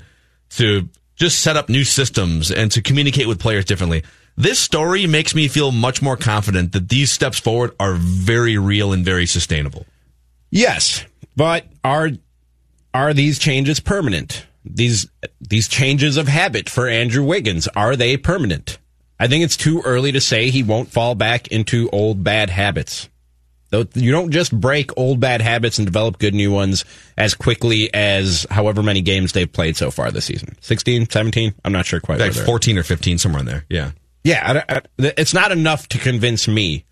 to 0.51 0.87
just 1.17 1.39
set 1.39 1.57
up 1.57 1.67
new 1.67 1.83
systems 1.83 2.51
and 2.51 2.71
to 2.71 2.81
communicate 2.81 3.27
with 3.27 3.37
players 3.39 3.65
differently. 3.65 4.03
This 4.37 4.59
story 4.59 5.07
makes 5.07 5.33
me 5.33 5.47
feel 5.47 5.71
much 5.71 5.99
more 5.99 6.15
confident 6.15 6.71
that 6.73 6.89
these 6.89 7.11
steps 7.11 7.39
forward 7.39 7.75
are 7.79 7.95
very 7.95 8.55
real 8.57 8.93
and 8.93 9.03
very 9.03 9.25
sustainable. 9.25 9.87
Yes, 10.51 11.03
but 11.35 11.65
are 11.83 12.11
are 12.93 13.13
these 13.15 13.39
changes 13.39 13.79
permanent? 13.79 14.45
These 14.63 15.07
these 15.41 15.67
changes 15.67 16.17
of 16.17 16.27
habit 16.27 16.69
for 16.69 16.87
Andrew 16.87 17.23
Wiggins 17.23 17.67
are 17.69 17.95
they 17.95 18.15
permanent? 18.15 18.77
I 19.19 19.27
think 19.27 19.43
it's 19.43 19.57
too 19.57 19.81
early 19.83 20.11
to 20.11 20.21
say 20.21 20.51
he 20.51 20.61
won't 20.61 20.91
fall 20.91 21.15
back 21.15 21.47
into 21.47 21.89
old 21.89 22.23
bad 22.23 22.51
habits. 22.51 23.09
Though 23.69 23.85
you 23.95 24.11
don't 24.11 24.31
just 24.31 24.57
break 24.57 24.95
old 24.95 25.19
bad 25.19 25.41
habits 25.41 25.79
and 25.79 25.87
develop 25.87 26.19
good 26.19 26.35
new 26.35 26.51
ones 26.51 26.85
as 27.17 27.33
quickly 27.33 27.91
as 27.93 28.45
however 28.51 28.83
many 28.83 29.01
games 29.01 29.31
they've 29.33 29.51
played 29.51 29.75
so 29.75 29.89
far 29.89 30.11
this 30.11 30.25
season. 30.25 30.55
16, 30.61 31.09
17, 31.09 31.55
I'm 31.65 31.73
not 31.73 31.87
sure 31.87 31.99
quite. 31.99 32.19
like 32.19 32.27
where 32.27 32.33
they're 32.33 32.43
at. 32.43 32.47
14 32.47 32.77
or 32.77 32.83
15 32.83 33.17
somewhere 33.17 33.39
in 33.41 33.45
there 33.47 33.65
yeah 33.69 33.91
Yeah, 34.27 34.63
I- 34.67 34.75
I- 34.77 34.81
it's 35.17 35.33
not 35.33 35.51
enough 35.51 35.87
to 35.89 35.97
convince 35.97 36.47
me 36.47 36.83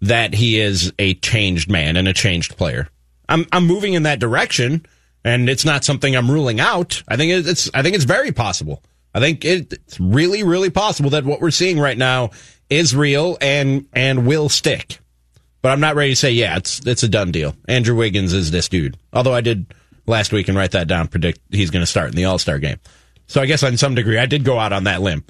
that 0.00 0.34
he 0.34 0.58
is 0.58 0.92
a 0.98 1.14
changed 1.14 1.70
man 1.70 1.96
and 1.96 2.08
a 2.08 2.12
changed 2.12 2.56
player. 2.56 2.88
I'm 3.28 3.46
I'm 3.52 3.66
moving 3.66 3.94
in 3.94 4.02
that 4.04 4.18
direction, 4.18 4.84
and 5.24 5.48
it's 5.48 5.64
not 5.64 5.84
something 5.84 6.16
I'm 6.16 6.30
ruling 6.30 6.58
out. 6.58 7.02
I 7.06 7.16
think 7.16 7.46
it's 7.46 7.70
I 7.74 7.82
think 7.82 7.94
it's 7.94 8.04
very 8.04 8.32
possible. 8.32 8.82
I 9.14 9.20
think 9.20 9.44
it's 9.44 10.00
really 10.00 10.42
really 10.42 10.70
possible 10.70 11.10
that 11.10 11.24
what 11.24 11.40
we're 11.40 11.50
seeing 11.52 11.78
right 11.78 11.96
now 11.98 12.30
is 12.68 12.96
real 12.96 13.38
and 13.40 13.86
and 13.92 14.26
will 14.26 14.48
stick. 14.48 14.98
But 15.62 15.70
I'm 15.72 15.80
not 15.80 15.94
ready 15.94 16.10
to 16.12 16.16
say 16.16 16.32
yeah, 16.32 16.56
it's 16.56 16.84
it's 16.86 17.04
a 17.04 17.08
done 17.08 17.30
deal. 17.30 17.54
Andrew 17.68 17.94
Wiggins 17.94 18.32
is 18.32 18.50
this 18.50 18.68
dude. 18.68 18.96
Although 19.12 19.34
I 19.34 19.42
did 19.42 19.66
last 20.06 20.32
week 20.32 20.48
and 20.48 20.56
write 20.58 20.72
that 20.72 20.88
down, 20.88 21.06
predict 21.06 21.38
he's 21.50 21.70
going 21.70 21.82
to 21.82 21.86
start 21.86 22.08
in 22.08 22.16
the 22.16 22.24
All 22.24 22.38
Star 22.38 22.58
game. 22.58 22.78
So 23.28 23.40
I 23.40 23.46
guess 23.46 23.62
on 23.62 23.76
some 23.76 23.94
degree 23.94 24.18
I 24.18 24.26
did 24.26 24.42
go 24.42 24.58
out 24.58 24.72
on 24.72 24.84
that 24.84 25.02
limb. 25.02 25.24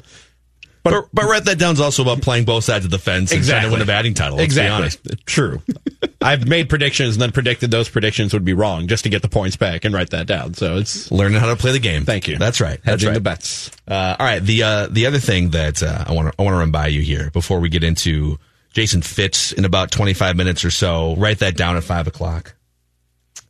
But, 0.83 1.09
but 1.13 1.25
write 1.25 1.45
that 1.45 1.59
down 1.59 1.71
down's 1.71 1.81
also 1.81 2.03
about 2.03 2.23
playing 2.23 2.45
both 2.45 2.65
sides 2.65 2.85
of 2.85 2.91
the 2.91 2.99
fence 2.99 3.33
and 3.33 3.45
trying 3.45 3.63
to 3.63 3.71
win 3.71 3.81
a 3.81 3.87
batting 3.87 4.15
title 4.15 4.39
let's 4.39 4.55
be 4.55 4.67
honest. 4.67 5.01
True. 5.27 5.63
I've 6.21 6.47
made 6.47 6.69
predictions 6.69 7.15
and 7.15 7.23
then 7.23 7.33
predicted 7.33 7.71
those 7.71 7.89
predictions 7.89 8.33
would 8.33 8.45
be 8.45 8.55
wrong 8.55 8.89
just 8.89 9.05
to 9.05 9.11
get 9.11 9.23
the 9.23 9.29
points 9.29 9.57
back 9.57 9.85
and 9.85 9.95
write 9.95 10.11
that 10.11 10.27
down. 10.27 10.55
So 10.55 10.77
it's 10.77 11.11
learning 11.11 11.41
how 11.41 11.47
to 11.47 11.57
play 11.57 11.73
the 11.73 11.79
game 11.79 12.05
Thank 12.05 12.29
you. 12.29 12.39
that's 12.39 12.61
right 12.61 12.81
hedging 12.85 13.09
right 13.09 13.15
the 13.15 13.21
bets. 13.21 13.71
Uh, 13.87 14.17
all 14.19 14.27
right 14.27 14.41
the 14.43 14.63
uh, 14.63 14.87
the 14.91 15.07
other 15.07 15.19
thing 15.19 15.51
that 15.51 15.83
uh, 15.83 16.05
I 16.07 16.13
want 16.13 16.29
to 16.29 16.35
I 16.39 16.43
want 16.43 16.55
to 16.55 16.59
run 16.59 16.71
by 16.71 16.89
you 16.89 17.03
here 17.03 17.31
before 17.31 17.61
we 17.61 17.69
get 17.69 17.85
into 17.85 18.39
Jason 18.73 19.03
Fitz 19.03 19.53
in 19.53 19.65
about 19.65 19.91
25 19.91 20.37
minutes 20.37 20.65
or 20.65 20.71
so 20.71 21.15
write 21.17 21.39
that 21.39 21.57
down 21.57 21.77
at 21.77 21.85
five 21.85 22.07
o'clock 22.07 22.55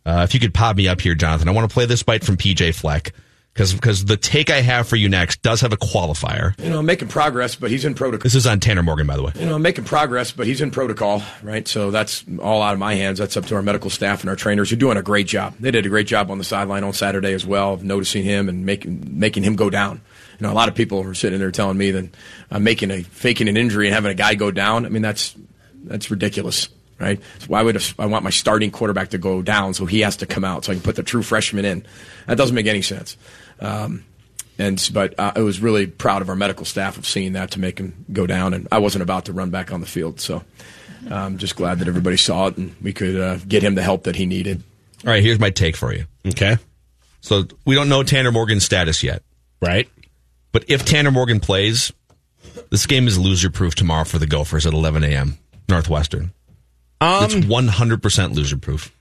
uh, 0.05 0.23
if 0.29 0.35
you 0.35 0.41
could 0.41 0.55
pop 0.55 0.77
me 0.77 0.89
up 0.89 1.01
here 1.01 1.15
Jonathan 1.15 1.49
I 1.49 1.53
want 1.53 1.69
to 1.69 1.73
play 1.73 1.87
this 1.87 2.03
bite 2.03 2.25
from 2.25 2.37
PJ 2.37 2.75
Fleck 2.75 3.13
because 3.53 3.75
because 3.75 4.05
the 4.05 4.17
take 4.17 4.51
I 4.51 4.61
have 4.61 4.89
for 4.89 4.97
you 4.97 5.09
next 5.09 5.43
does 5.43 5.61
have 5.61 5.73
a 5.73 5.77
qualifier 5.77 6.59
You 6.63 6.71
know, 6.71 6.79
I'm 6.79 6.87
making 6.87 7.09
progress, 7.09 7.55
but 7.57 7.71
he's 7.71 7.85
in 7.85 7.95
protocol. 7.95 8.23
this 8.23 8.35
is 8.35 8.47
on 8.47 8.61
Tanner 8.61 8.83
Morgan 8.83 9.07
by 9.07 9.17
the 9.17 9.23
way 9.23 9.33
You 9.39 9.47
know, 9.47 9.57
I'm 9.57 9.63
making 9.63 9.85
progress, 9.85 10.33
but 10.33 10.47
he's 10.47 10.61
in 10.61 10.71
protocol, 10.71 11.23
right? 11.43 11.67
So 11.67 11.91
that's 11.91 12.25
all 12.41 12.63
out 12.63 12.73
of 12.73 12.79
my 12.79 12.95
hands. 12.95 13.19
That's 13.19 13.37
up 13.37 13.47
to 13.47 13.57
our 13.57 13.63
medical 13.63 13.91
staff 13.91 14.21
and 14.21 14.31
our 14.31 14.37
trainers 14.37 14.71
You're 14.71 14.79
doing 14.79 14.97
a 14.97 15.03
great 15.03 15.27
job. 15.27 15.55
They 15.61 15.71
did 15.71 15.87
a 15.87 15.89
great 15.89 16.07
job 16.07 16.31
on 16.31 16.39
the 16.39 16.45
sideline 16.45 16.85
on 16.85 16.93
Saturday 16.93 17.33
as 17.33 17.45
well 17.45 17.75
of 17.75 17.85
noticing 17.85 18.23
him 18.23 18.49
and 18.49 18.65
making 18.65 19.19
making 19.19 19.43
him 19.43 19.57
go 19.57 19.71
down. 19.71 20.01
You 20.39 20.47
know, 20.47 20.53
a 20.53 20.55
lot 20.55 20.69
of 20.69 20.75
people 20.75 21.03
are 21.07 21.15
sitting 21.15 21.39
there 21.39 21.51
telling 21.51 21.77
me 21.77 21.91
that 21.91 22.09
I'm 22.51 22.65
making 22.65 22.91
a 22.91 23.03
faking 23.03 23.49
an 23.49 23.57
injury 23.57 23.87
and 23.87 23.95
having 23.95 24.11
a 24.11 24.15
guy 24.15 24.35
go 24.35 24.51
down. 24.51 24.87
I 24.87 24.89
mean, 24.89 25.03
that's 25.03 25.35
that's 25.85 26.11
ridiculous, 26.11 26.69
right? 27.01 27.21
So 27.39 27.47
why 27.47 27.63
would 27.63 27.83
I 27.99 28.07
want 28.07 28.23
my 28.25 28.31
starting 28.31 28.71
quarterback 28.71 29.11
to 29.11 29.19
go 29.19 29.43
down 29.43 29.75
so 29.75 29.87
he 29.87 30.01
has 30.01 30.17
to 30.19 30.27
come 30.27 30.45
out 30.45 30.65
so 30.65 30.73
I 30.73 30.75
can 30.77 30.83
put 30.83 30.97
the 30.97 31.03
true 31.03 31.23
freshman 31.23 31.65
in? 31.65 31.85
That 32.27 32.37
doesn't 32.37 32.55
make 32.55 32.67
any 32.67 32.83
sense. 32.83 33.17
Um, 33.59 34.05
and 34.59 34.91
but 34.93 35.19
uh, 35.19 35.33
I 35.37 35.41
was 35.41 35.61
really 35.61 35.87
proud 35.87 36.21
of 36.23 36.29
our 36.29 36.37
medical 36.37 36.67
staff 36.67 36.99
of 36.99 37.07
seeing 37.07 37.33
that 37.33 37.53
to 37.53 37.61
make 37.61 37.79
him 37.79 38.05
go 38.13 38.27
down, 38.27 38.53
and 38.55 38.69
I 38.71 38.79
wasn't 38.79 39.03
about 39.03 39.25
to 39.25 39.33
run 39.33 39.51
back 39.51 39.73
on 39.73 39.81
the 39.81 39.87
field, 39.87 40.21
so 40.21 40.45
I'm 41.11 41.39
just 41.39 41.57
glad 41.57 41.79
that 41.79 41.89
everybody 41.89 42.19
saw 42.19 42.49
it 42.49 42.59
and 42.59 42.77
we 42.83 42.93
could 42.93 43.19
uh, 43.19 43.37
get 43.49 43.63
him 43.63 43.75
the 43.75 43.83
help 43.83 44.03
that 44.05 44.17
he 44.17 44.27
needed. 44.27 44.63
all 45.07 45.11
right 45.13 45.23
here's 45.23 45.39
my 45.39 45.49
take 45.49 45.75
for 45.77 45.95
you 45.95 46.05
Okay. 46.27 46.59
so 47.23 47.45
we 47.65 47.75
don't 47.75 47.89
know 47.89 48.03
Tanner 48.03 48.31
Morgan's 48.31 48.65
status 48.65 49.03
yet 49.03 49.23
Right. 49.63 49.89
But 50.53 50.65
if 50.69 50.85
Tanner 50.85 51.11
Morgan 51.11 51.39
plays, 51.41 51.91
this 52.71 52.85
game 52.87 53.07
is 53.09 53.19
loser 53.19 53.51
proof 53.51 53.75
tomorrow 53.75 54.05
for 54.05 54.19
the 54.19 54.27
Gophers 54.27 54.67
at 54.67 54.73
11 54.75 55.05
a.m. 55.05 55.39
Northwestern. 55.69 56.33
Um, 57.01 57.25
it's 57.25 57.35
100% 57.35 58.35
loser 58.35 58.57
proof. 58.57 58.95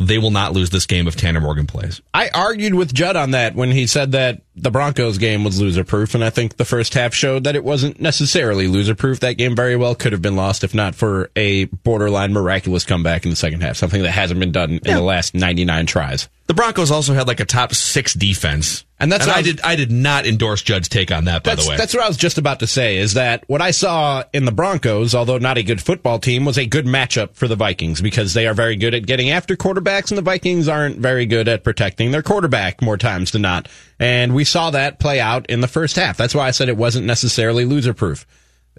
They 0.00 0.18
will 0.18 0.30
not 0.30 0.52
lose 0.52 0.70
this 0.70 0.86
game 0.86 1.06
if 1.06 1.16
Tanner 1.16 1.40
Morgan 1.40 1.66
plays. 1.66 2.00
I 2.12 2.30
argued 2.30 2.74
with 2.74 2.92
Judd 2.92 3.14
on 3.14 3.32
that 3.32 3.54
when 3.54 3.70
he 3.70 3.86
said 3.86 4.12
that 4.12 4.42
the 4.56 4.70
Broncos 4.70 5.18
game 5.18 5.44
was 5.44 5.60
loser 5.60 5.84
proof, 5.84 6.14
and 6.14 6.24
I 6.24 6.30
think 6.30 6.56
the 6.56 6.64
first 6.64 6.94
half 6.94 7.14
showed 7.14 7.44
that 7.44 7.54
it 7.54 7.62
wasn't 7.62 8.00
necessarily 8.00 8.66
loser 8.66 8.94
proof. 8.94 9.20
That 9.20 9.34
game 9.34 9.54
very 9.54 9.76
well 9.76 9.94
could 9.94 10.12
have 10.12 10.22
been 10.22 10.34
lost 10.34 10.64
if 10.64 10.74
not 10.74 10.94
for 10.94 11.30
a 11.36 11.66
borderline 11.66 12.32
miraculous 12.32 12.84
comeback 12.84 13.24
in 13.24 13.30
the 13.30 13.36
second 13.36 13.60
half, 13.60 13.76
something 13.76 14.02
that 14.02 14.10
hasn't 14.10 14.40
been 14.40 14.50
done 14.50 14.80
in 14.84 14.94
the 14.94 15.02
last 15.02 15.34
99 15.34 15.86
tries. 15.86 16.28
The 16.46 16.54
Broncos 16.54 16.90
also 16.90 17.14
had 17.14 17.28
like 17.28 17.40
a 17.40 17.44
top 17.44 17.72
six 17.74 18.14
defense, 18.14 18.84
And 19.02 19.10
that's 19.10 19.26
I 19.26 19.32
I 19.32 19.36
was- 19.38 19.46
did. 19.46 19.60
I 19.62 19.76
did 19.76 19.90
not 19.90 20.26
endorse 20.26 20.62
Judd's 20.62 20.88
take 20.88 21.10
on 21.10 21.24
that. 21.24 21.42
By 21.42 21.56
the 21.56 21.68
way, 21.68 21.76
that's 21.76 21.92
what 21.92 22.04
I 22.04 22.08
was 22.08 22.16
just 22.16 22.38
about 22.38 22.60
to 22.60 22.66
say 22.66 22.96
is 22.98 23.14
that 23.14 23.42
what 23.48 23.60
I 23.60 23.72
saw 23.72 24.22
in 24.32 24.44
the 24.44 24.52
Broncos, 24.52 25.14
although 25.14 25.38
not 25.38 25.58
a 25.58 25.62
good 25.62 25.80
football 25.82 26.18
team, 26.20 26.44
was 26.44 26.56
a 26.56 26.66
good 26.66 26.86
matchup 26.86 27.34
for 27.34 27.48
the 27.48 27.56
Vikings 27.56 28.00
because 28.00 28.32
they 28.32 28.46
are 28.46 28.54
very 28.54 28.76
good 28.76 28.94
at 28.94 29.04
getting 29.04 29.30
after 29.30 29.56
quarterbacks 29.56 30.10
and 30.10 30.18
the 30.18 30.22
Vikings 30.22 30.68
aren't 30.68 30.98
very 30.98 31.26
good 31.26 31.48
at 31.48 31.64
protecting 31.64 32.12
their 32.12 32.22
quarterback 32.22 32.80
more 32.80 32.96
times 32.96 33.32
than 33.32 33.42
not. 33.42 33.68
And 33.98 34.34
we 34.34 34.44
saw 34.44 34.70
that 34.70 35.00
play 35.00 35.18
out 35.20 35.46
in 35.46 35.60
the 35.60 35.68
first 35.68 35.96
half. 35.96 36.16
That's 36.16 36.34
why 36.34 36.46
I 36.46 36.52
said 36.52 36.68
it 36.68 36.76
wasn't 36.76 37.04
necessarily 37.06 37.64
loser 37.64 37.92
proof. 37.94 38.24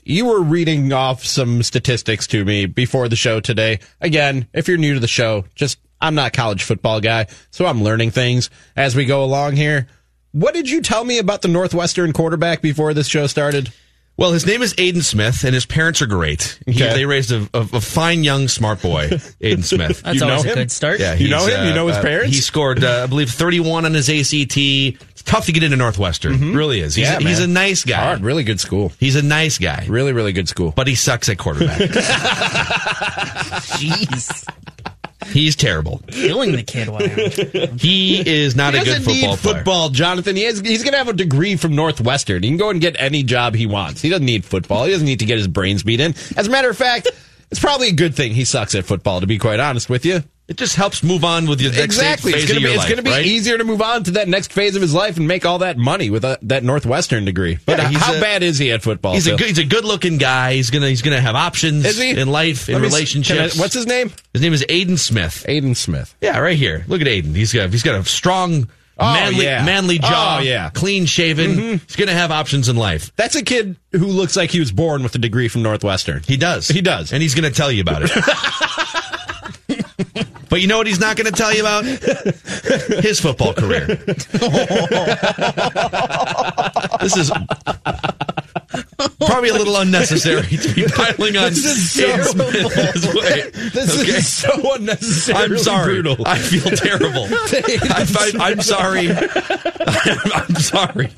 You 0.05 0.25
were 0.25 0.41
reading 0.41 0.91
off 0.93 1.23
some 1.25 1.63
statistics 1.63 2.27
to 2.27 2.43
me 2.43 2.65
before 2.65 3.07
the 3.09 3.15
show 3.15 3.39
today. 3.39 3.79
Again, 4.01 4.47
if 4.53 4.67
you're 4.67 4.77
new 4.77 4.93
to 4.93 4.99
the 4.99 5.07
show, 5.07 5.45
just 5.55 5.79
I'm 6.01 6.15
not 6.15 6.27
a 6.27 6.31
college 6.31 6.63
football 6.63 6.99
guy, 6.99 7.27
so 7.51 7.65
I'm 7.65 7.83
learning 7.83 8.11
things 8.11 8.49
as 8.75 8.95
we 8.95 9.05
go 9.05 9.23
along 9.23 9.55
here. 9.55 9.87
What 10.33 10.53
did 10.53 10.69
you 10.69 10.81
tell 10.81 11.03
me 11.05 11.17
about 11.19 11.41
the 11.41 11.47
Northwestern 11.47 12.11
quarterback 12.11 12.61
before 12.61 12.93
this 12.93 13.07
show 13.07 13.27
started? 13.27 13.71
well, 14.15 14.31
his 14.31 14.45
name 14.45 14.61
is 14.61 14.75
Aidan 14.77 15.01
Smith, 15.01 15.43
and 15.43 15.55
his 15.55 15.65
parents 15.65 15.99
are 16.01 16.05
great. 16.05 16.59
He- 16.67 16.73
Okay. 16.83 16.93
they 16.93 17.05
raised 17.05 17.31
a, 17.31 17.49
a, 17.53 17.61
a 17.73 17.81
fine 17.81 18.23
young 18.23 18.47
smart 18.47 18.79
boy, 18.81 19.09
Aidan 19.41 19.63
Smith. 19.63 20.03
That's 20.03 20.15
You 20.15 20.21
know 20.21 20.29
always 20.33 20.45
a 20.45 20.49
him? 20.49 20.55
good 20.55 20.71
start. 20.71 20.99
Yeah, 20.99 21.15
You 21.15 21.29
know 21.29 21.45
he's, 21.45 21.55
him? 21.55 21.65
You 21.65 21.71
uh, 21.71 21.75
know 21.75 21.87
his 21.87 21.97
uh, 21.97 22.01
parents? 22.03 22.35
He 22.35 22.41
scored, 22.41 22.83
uh, 22.83 23.03
I 23.03 23.07
believe, 23.07 23.31
31 23.31 23.85
on 23.85 23.93
his 23.95 24.09
ACT. 24.09 24.55
It's 24.57 25.23
tough 25.23 25.45
to 25.47 25.51
get 25.51 25.63
into 25.63 25.77
Northwestern. 25.77 26.33
Mm-hmm. 26.33 26.55
Really 26.55 26.79
is. 26.81 26.93
He's, 26.95 27.07
Yeah, 27.07 27.17
a, 27.17 27.21
he's 27.21 27.39
a 27.39 27.47
nice 27.47 27.83
guy. 27.85 28.03
Hard, 28.05 28.21
really 28.21 28.43
good 28.43 28.59
school. 28.59 28.91
He's 28.99 29.15
a 29.15 29.23
nice 29.23 29.57
guy, 29.57 29.85
Really, 29.89 30.13
really 30.13 30.31
good 30.33 30.47
school. 30.47 30.73
but 30.75 30.85
he 30.87 30.93
sucks 30.95 31.27
at 31.29 31.39
quarterback. 31.39 31.79
Jeez. 33.73 34.47
He's 35.27 35.55
terrible. 35.55 36.01
Killing 36.07 36.51
the 36.53 36.63
kid. 36.63 36.89
Wow. 36.89 36.99
He 37.77 38.27
is 38.27 38.55
not 38.55 38.73
he 38.73 38.79
a 38.79 38.83
good 38.83 38.89
doesn't 38.89 39.03
football 39.03 39.31
need 39.31 39.39
player. 39.39 39.55
football, 39.55 39.89
Jonathan. 39.89 40.35
He 40.35 40.43
has, 40.43 40.59
he's 40.59 40.83
going 40.83 40.93
to 40.93 40.97
have 40.97 41.07
a 41.09 41.13
degree 41.13 41.55
from 41.55 41.75
Northwestern. 41.75 42.43
He 42.43 42.49
can 42.49 42.57
go 42.57 42.69
and 42.69 42.79
get 42.81 42.95
any 42.99 43.23
job 43.23 43.55
he 43.55 43.65
wants. 43.65 44.01
He 44.01 44.09
doesn't 44.09 44.25
need 44.25 44.45
football. 44.45 44.85
He 44.85 44.91
doesn't 44.91 45.05
need 45.05 45.19
to 45.19 45.25
get 45.25 45.37
his 45.37 45.47
brains 45.47 45.83
beat 45.83 45.99
in. 45.99 46.13
As 46.37 46.47
a 46.47 46.49
matter 46.49 46.69
of 46.69 46.77
fact, 46.77 47.09
it's 47.51 47.59
probably 47.59 47.89
a 47.89 47.93
good 47.93 48.15
thing 48.15 48.33
he 48.33 48.45
sucks 48.45 48.75
at 48.75 48.85
football, 48.85 49.21
to 49.21 49.27
be 49.27 49.37
quite 49.37 49.59
honest 49.59 49.89
with 49.89 50.05
you. 50.05 50.23
It 50.45 50.57
just 50.57 50.75
helps 50.75 51.03
move 51.03 51.23
on 51.23 51.47
with 51.47 51.61
your 51.61 51.71
next 51.71 51.83
exactly. 51.85 52.33
phase 52.33 52.43
It's 52.43 52.51
going 52.51 52.57
of 52.57 52.63
to 52.63 52.67
be, 52.67 52.73
it's 52.73 52.83
life, 52.83 52.89
gonna 52.89 53.01
be 53.01 53.09
right? 53.11 53.25
easier 53.25 53.57
to 53.57 53.63
move 53.63 53.81
on 53.81 54.03
to 54.03 54.11
that 54.11 54.27
next 54.27 54.51
phase 54.51 54.75
of 54.75 54.81
his 54.81 54.93
life 54.93 55.15
and 55.15 55.25
make 55.25 55.45
all 55.45 55.59
that 55.59 55.77
money 55.77 56.09
with 56.09 56.25
a, 56.25 56.37
that 56.41 56.65
Northwestern 56.65 57.23
degree. 57.23 57.59
But 57.65 57.77
Yeah, 57.79 57.97
how 57.97 58.13
a- 58.13 58.19
bad 58.19 58.43
is 58.43 58.57
he 58.57 58.69
at 58.73 58.83
football? 58.83 59.13
He's 59.13 59.25
a 59.27 59.37
good, 59.37 59.47
he's 59.47 59.57
a 59.57 59.63
good 59.63 59.85
looking 59.85 60.17
guy. 60.17 60.53
He's 60.55 60.69
gonna 60.69 60.89
he's 60.89 61.01
gonna 61.01 61.21
have 61.21 61.35
options 61.35 61.85
Is 61.85 61.97
he? 61.97 62.09
in 62.19 62.27
life, 62.27 62.67
in 62.67 62.81
relationships. 62.81 63.57
I- 63.57 63.61
what's 63.61 63.73
his 63.73 63.87
name? 63.87 64.11
His 64.33 64.41
name 64.41 64.51
is 64.51 64.65
Aidan 64.67 64.97
Smith. 64.97 65.45
Aidan 65.47 65.75
Smith. 65.75 66.13
Yeah, 66.19 66.37
right 66.39 66.57
here. 66.57 66.83
Look 66.89 66.99
at 66.99 67.07
Aidan. 67.07 67.33
He's 67.35 67.53
got 67.53 67.69
he's 67.69 67.83
got 67.83 67.95
a 67.95 68.03
strong, 68.03 68.67
Oh, 68.99 69.13
manly, 69.13 69.45
yeah. 69.45 69.63
manly 69.65 69.97
jaw. 69.97 70.39
Oh, 70.39 70.43
yeah. 70.43 70.65
Mm-hmm. 70.67 70.75
clean 70.77 71.05
shaven. 71.05 71.79
He's 71.79 71.95
gonna 71.95 72.11
have 72.11 72.31
options 72.31 72.67
in 72.67 72.75
life. 72.75 73.11
That's 73.15 73.35
a 73.35 73.43
kid 73.43 73.77
who 73.93 74.07
looks 74.07 74.35
like 74.35 74.51
he 74.51 74.59
was 74.59 74.73
born 74.73 75.03
with 75.03 75.15
a 75.15 75.19
degree 75.19 75.47
from 75.47 75.63
Northwestern. 75.63 76.21
He 76.27 76.35
does. 76.35 76.67
He 76.67 76.81
does. 76.81 77.13
and 77.13 77.21
he's 77.21 77.33
gonna 77.33 77.49
tell 77.49 77.71
you 77.71 77.79
about 77.81 78.01
it. 78.03 78.11
but 80.53 80.61
you 80.61 80.67
know 80.67 80.77
what 80.77 80.85
he's 80.85 80.99
not 80.99 81.17
gonna 81.17 81.31
tell 81.31 81.51
you 81.51 81.61
about? 81.61 81.83
His 83.03 83.19
football 83.19 83.55
career. 83.55 83.87
this 87.01 87.17
is 87.17 87.31
probably 89.25 89.49
a 89.49 89.53
little 89.53 89.75
unnecessary 89.77 90.57
to 90.57 90.73
be 90.73 90.85
piling 90.85 91.37
on 91.37 91.49
This 91.49 91.65
is 91.65 91.91
so- 91.91 92.03
Aidan 92.05 93.51
this 93.73 93.99
Okay? 93.99 94.11
is 94.11 94.27
so 94.27 94.75
unnecessarily 94.75 95.43
I'm 95.55 95.57
sorry. 95.57 95.85
brutal. 96.01 96.17
I 96.27 96.37
feel 96.37 96.63
terrible. 96.75 97.25
I, 97.31 98.31
I, 98.39 98.51
I'm 98.51 98.61
sorry. 98.61 99.09
I'm, 99.11 100.19
I'm 100.33 100.55
sorry. 100.55 101.11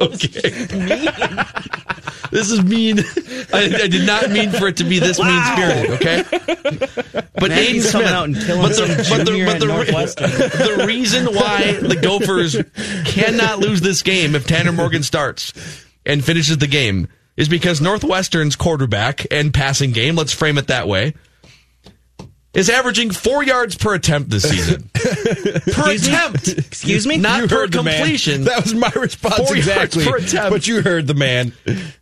Okay. 0.00 0.66
This 2.30 2.50
is 2.50 2.62
mean. 2.64 2.98
I, 3.52 3.70
I 3.82 3.86
did 3.88 4.06
not 4.06 4.30
mean 4.30 4.50
for 4.50 4.66
it 4.68 4.76
to 4.78 4.84
be 4.84 4.98
this 4.98 5.18
mean 5.18 5.42
spirited. 5.52 5.90
Okay. 5.92 6.22
But 7.34 7.50
Man, 7.50 7.58
Aidan 7.58 7.80
Smith. 7.82 7.92
coming 7.92 8.08
out 8.08 8.24
and 8.24 8.36
killing 8.36 8.62
but 8.62 8.72
the, 8.76 9.06
but 9.10 9.18
the, 9.18 9.24
junior 9.24 9.46
but 9.46 9.54
at 9.54 9.60
the, 9.60 9.66
Northwestern. 9.66 10.30
the 10.30 10.84
reason 10.86 11.26
why 11.26 11.72
the 11.80 11.96
Gophers 11.96 12.56
cannot 13.04 13.58
lose 13.60 13.80
this 13.80 14.02
game 14.02 14.34
if 14.34 14.46
Tanner 14.46 14.72
Morgan 14.72 15.02
starts 15.02 15.52
and 16.06 16.24
finishes 16.24 16.58
the 16.58 16.66
game 16.66 17.08
is 17.36 17.48
because 17.48 17.80
Northwestern's 17.80 18.56
quarterback 18.56 19.26
and 19.30 19.52
passing 19.52 19.92
game, 19.92 20.14
let's 20.16 20.32
frame 20.32 20.56
it 20.58 20.68
that 20.68 20.86
way, 20.86 21.14
is 22.52 22.70
averaging 22.70 23.10
four 23.10 23.42
yards 23.42 23.76
per 23.76 23.94
attempt 23.94 24.30
this 24.30 24.48
season. 24.48 24.88
per 25.72 25.90
attempt. 25.90 26.46
Excuse 26.48 27.04
me? 27.06 27.16
Not 27.16 27.42
You 27.42 27.48
per 27.48 27.56
heard 27.56 27.72
the 27.72 27.82
man. 27.82 27.96
completion. 27.98 28.44
That 28.44 28.62
was 28.62 28.74
my 28.74 28.90
response 28.94 29.36
Four 29.36 29.56
yards 29.56 29.66
exactly. 29.96 30.04
per 30.04 30.16
attempt. 30.18 30.50
But 30.50 30.66
you 30.68 30.80
heard 30.82 31.08
the 31.08 31.14
man. 31.14 31.52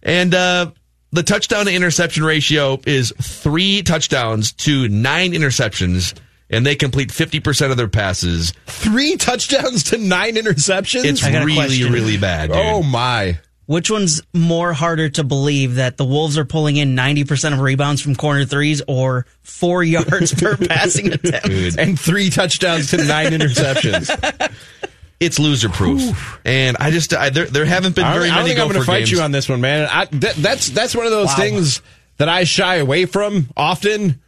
And 0.02 0.34
uh, 0.34 0.72
the 1.12 1.22
touchdown 1.22 1.64
to 1.64 1.72
interception 1.72 2.22
ratio 2.24 2.78
is 2.86 3.14
three 3.22 3.82
touchdowns 3.82 4.52
to 4.52 4.88
nine 4.88 5.32
interceptions, 5.32 6.14
and 6.50 6.66
they 6.66 6.76
complete 6.76 7.08
50% 7.08 7.70
of 7.70 7.78
their 7.78 7.88
passes. 7.88 8.52
Three 8.66 9.16
touchdowns 9.16 9.84
to 9.84 9.96
nine 9.96 10.34
interceptions. 10.34 11.04
It's 11.06 11.24
I 11.24 11.32
got 11.32 11.42
a 11.44 11.46
really, 11.46 11.56
question. 11.56 11.92
really 11.94 12.18
bad, 12.18 12.48
dude. 12.48 12.58
oh 12.58 12.82
my! 12.82 13.38
Which 13.72 13.90
one's 13.90 14.20
more 14.34 14.74
harder 14.74 15.08
to 15.08 15.24
believe 15.24 15.76
that 15.76 15.96
the 15.96 16.04
Wolves 16.04 16.36
are 16.36 16.44
pulling 16.44 16.76
in 16.76 16.94
90% 16.94 17.54
of 17.54 17.60
rebounds 17.60 18.02
from 18.02 18.14
corner 18.14 18.44
threes 18.44 18.82
or 18.86 19.24
four 19.40 19.82
yards 19.96 20.34
per 20.34 20.58
passing 20.58 21.10
attempt? 21.10 21.78
And 21.78 21.98
three 21.98 22.28
touchdowns 22.28 22.90
to 22.90 22.98
nine 22.98 23.28
interceptions. 23.32 24.10
It's 25.20 25.38
loser 25.38 25.70
proof. 25.70 26.38
And 26.44 26.76
I 26.80 26.90
just, 26.90 27.14
I, 27.14 27.30
there, 27.30 27.46
there 27.46 27.64
haven't 27.64 27.94
been 27.94 28.04
very 28.04 28.28
don't, 28.28 28.32
I 28.32 28.34
don't 28.40 28.44
many 28.44 28.48
think 28.50 28.60
I'm 28.60 28.68
going 28.68 28.80
to 28.80 28.86
fight 28.86 28.98
games. 28.98 29.12
you 29.12 29.20
on 29.22 29.32
this 29.32 29.48
one, 29.48 29.62
man. 29.62 29.88
I, 29.90 30.04
that, 30.04 30.34
that's 30.34 30.68
that's 30.68 30.94
one 30.94 31.06
of 31.06 31.12
those 31.12 31.28
Wow. 31.28 31.36
things 31.36 31.80
that 32.18 32.28
I 32.28 32.44
shy 32.44 32.76
away 32.76 33.06
from 33.06 33.48
often. 33.56 34.20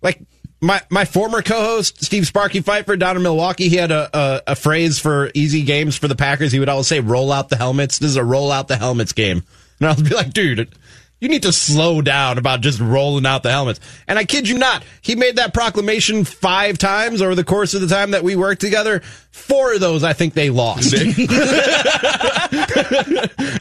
Like 0.00 0.22
my 0.66 0.82
my 0.90 1.04
former 1.04 1.42
co-host 1.42 2.04
Steve 2.04 2.26
Sparky 2.26 2.60
Pfeiffer 2.60 2.96
down 2.96 3.16
in 3.16 3.22
Milwaukee, 3.22 3.68
he 3.68 3.76
had 3.76 3.90
a, 3.90 4.10
a 4.12 4.42
a 4.48 4.56
phrase 4.56 4.98
for 4.98 5.30
easy 5.34 5.62
games 5.62 5.96
for 5.96 6.08
the 6.08 6.16
Packers. 6.16 6.52
He 6.52 6.58
would 6.58 6.68
always 6.68 6.88
say, 6.88 7.00
"Roll 7.00 7.32
out 7.32 7.48
the 7.48 7.56
helmets." 7.56 7.98
This 7.98 8.10
is 8.10 8.16
a 8.16 8.24
roll 8.24 8.50
out 8.52 8.68
the 8.68 8.76
helmets 8.76 9.12
game, 9.12 9.44
and 9.80 9.88
I'll 9.88 9.96
be 9.96 10.14
like, 10.14 10.32
dude. 10.32 10.68
You 11.18 11.30
need 11.30 11.44
to 11.44 11.52
slow 11.52 12.02
down 12.02 12.36
about 12.36 12.60
just 12.60 12.78
rolling 12.78 13.24
out 13.24 13.42
the 13.42 13.50
helmets. 13.50 13.80
And 14.06 14.18
I 14.18 14.24
kid 14.24 14.46
you 14.46 14.58
not, 14.58 14.84
he 15.00 15.16
made 15.16 15.36
that 15.36 15.54
proclamation 15.54 16.24
five 16.24 16.76
times 16.76 17.22
over 17.22 17.34
the 17.34 17.44
course 17.44 17.72
of 17.72 17.80
the 17.80 17.86
time 17.86 18.10
that 18.10 18.22
we 18.22 18.36
worked 18.36 18.60
together. 18.60 19.00
Four 19.30 19.72
of 19.74 19.80
those, 19.80 20.04
I 20.04 20.12
think 20.12 20.34
they 20.34 20.50
lost. 20.50 20.94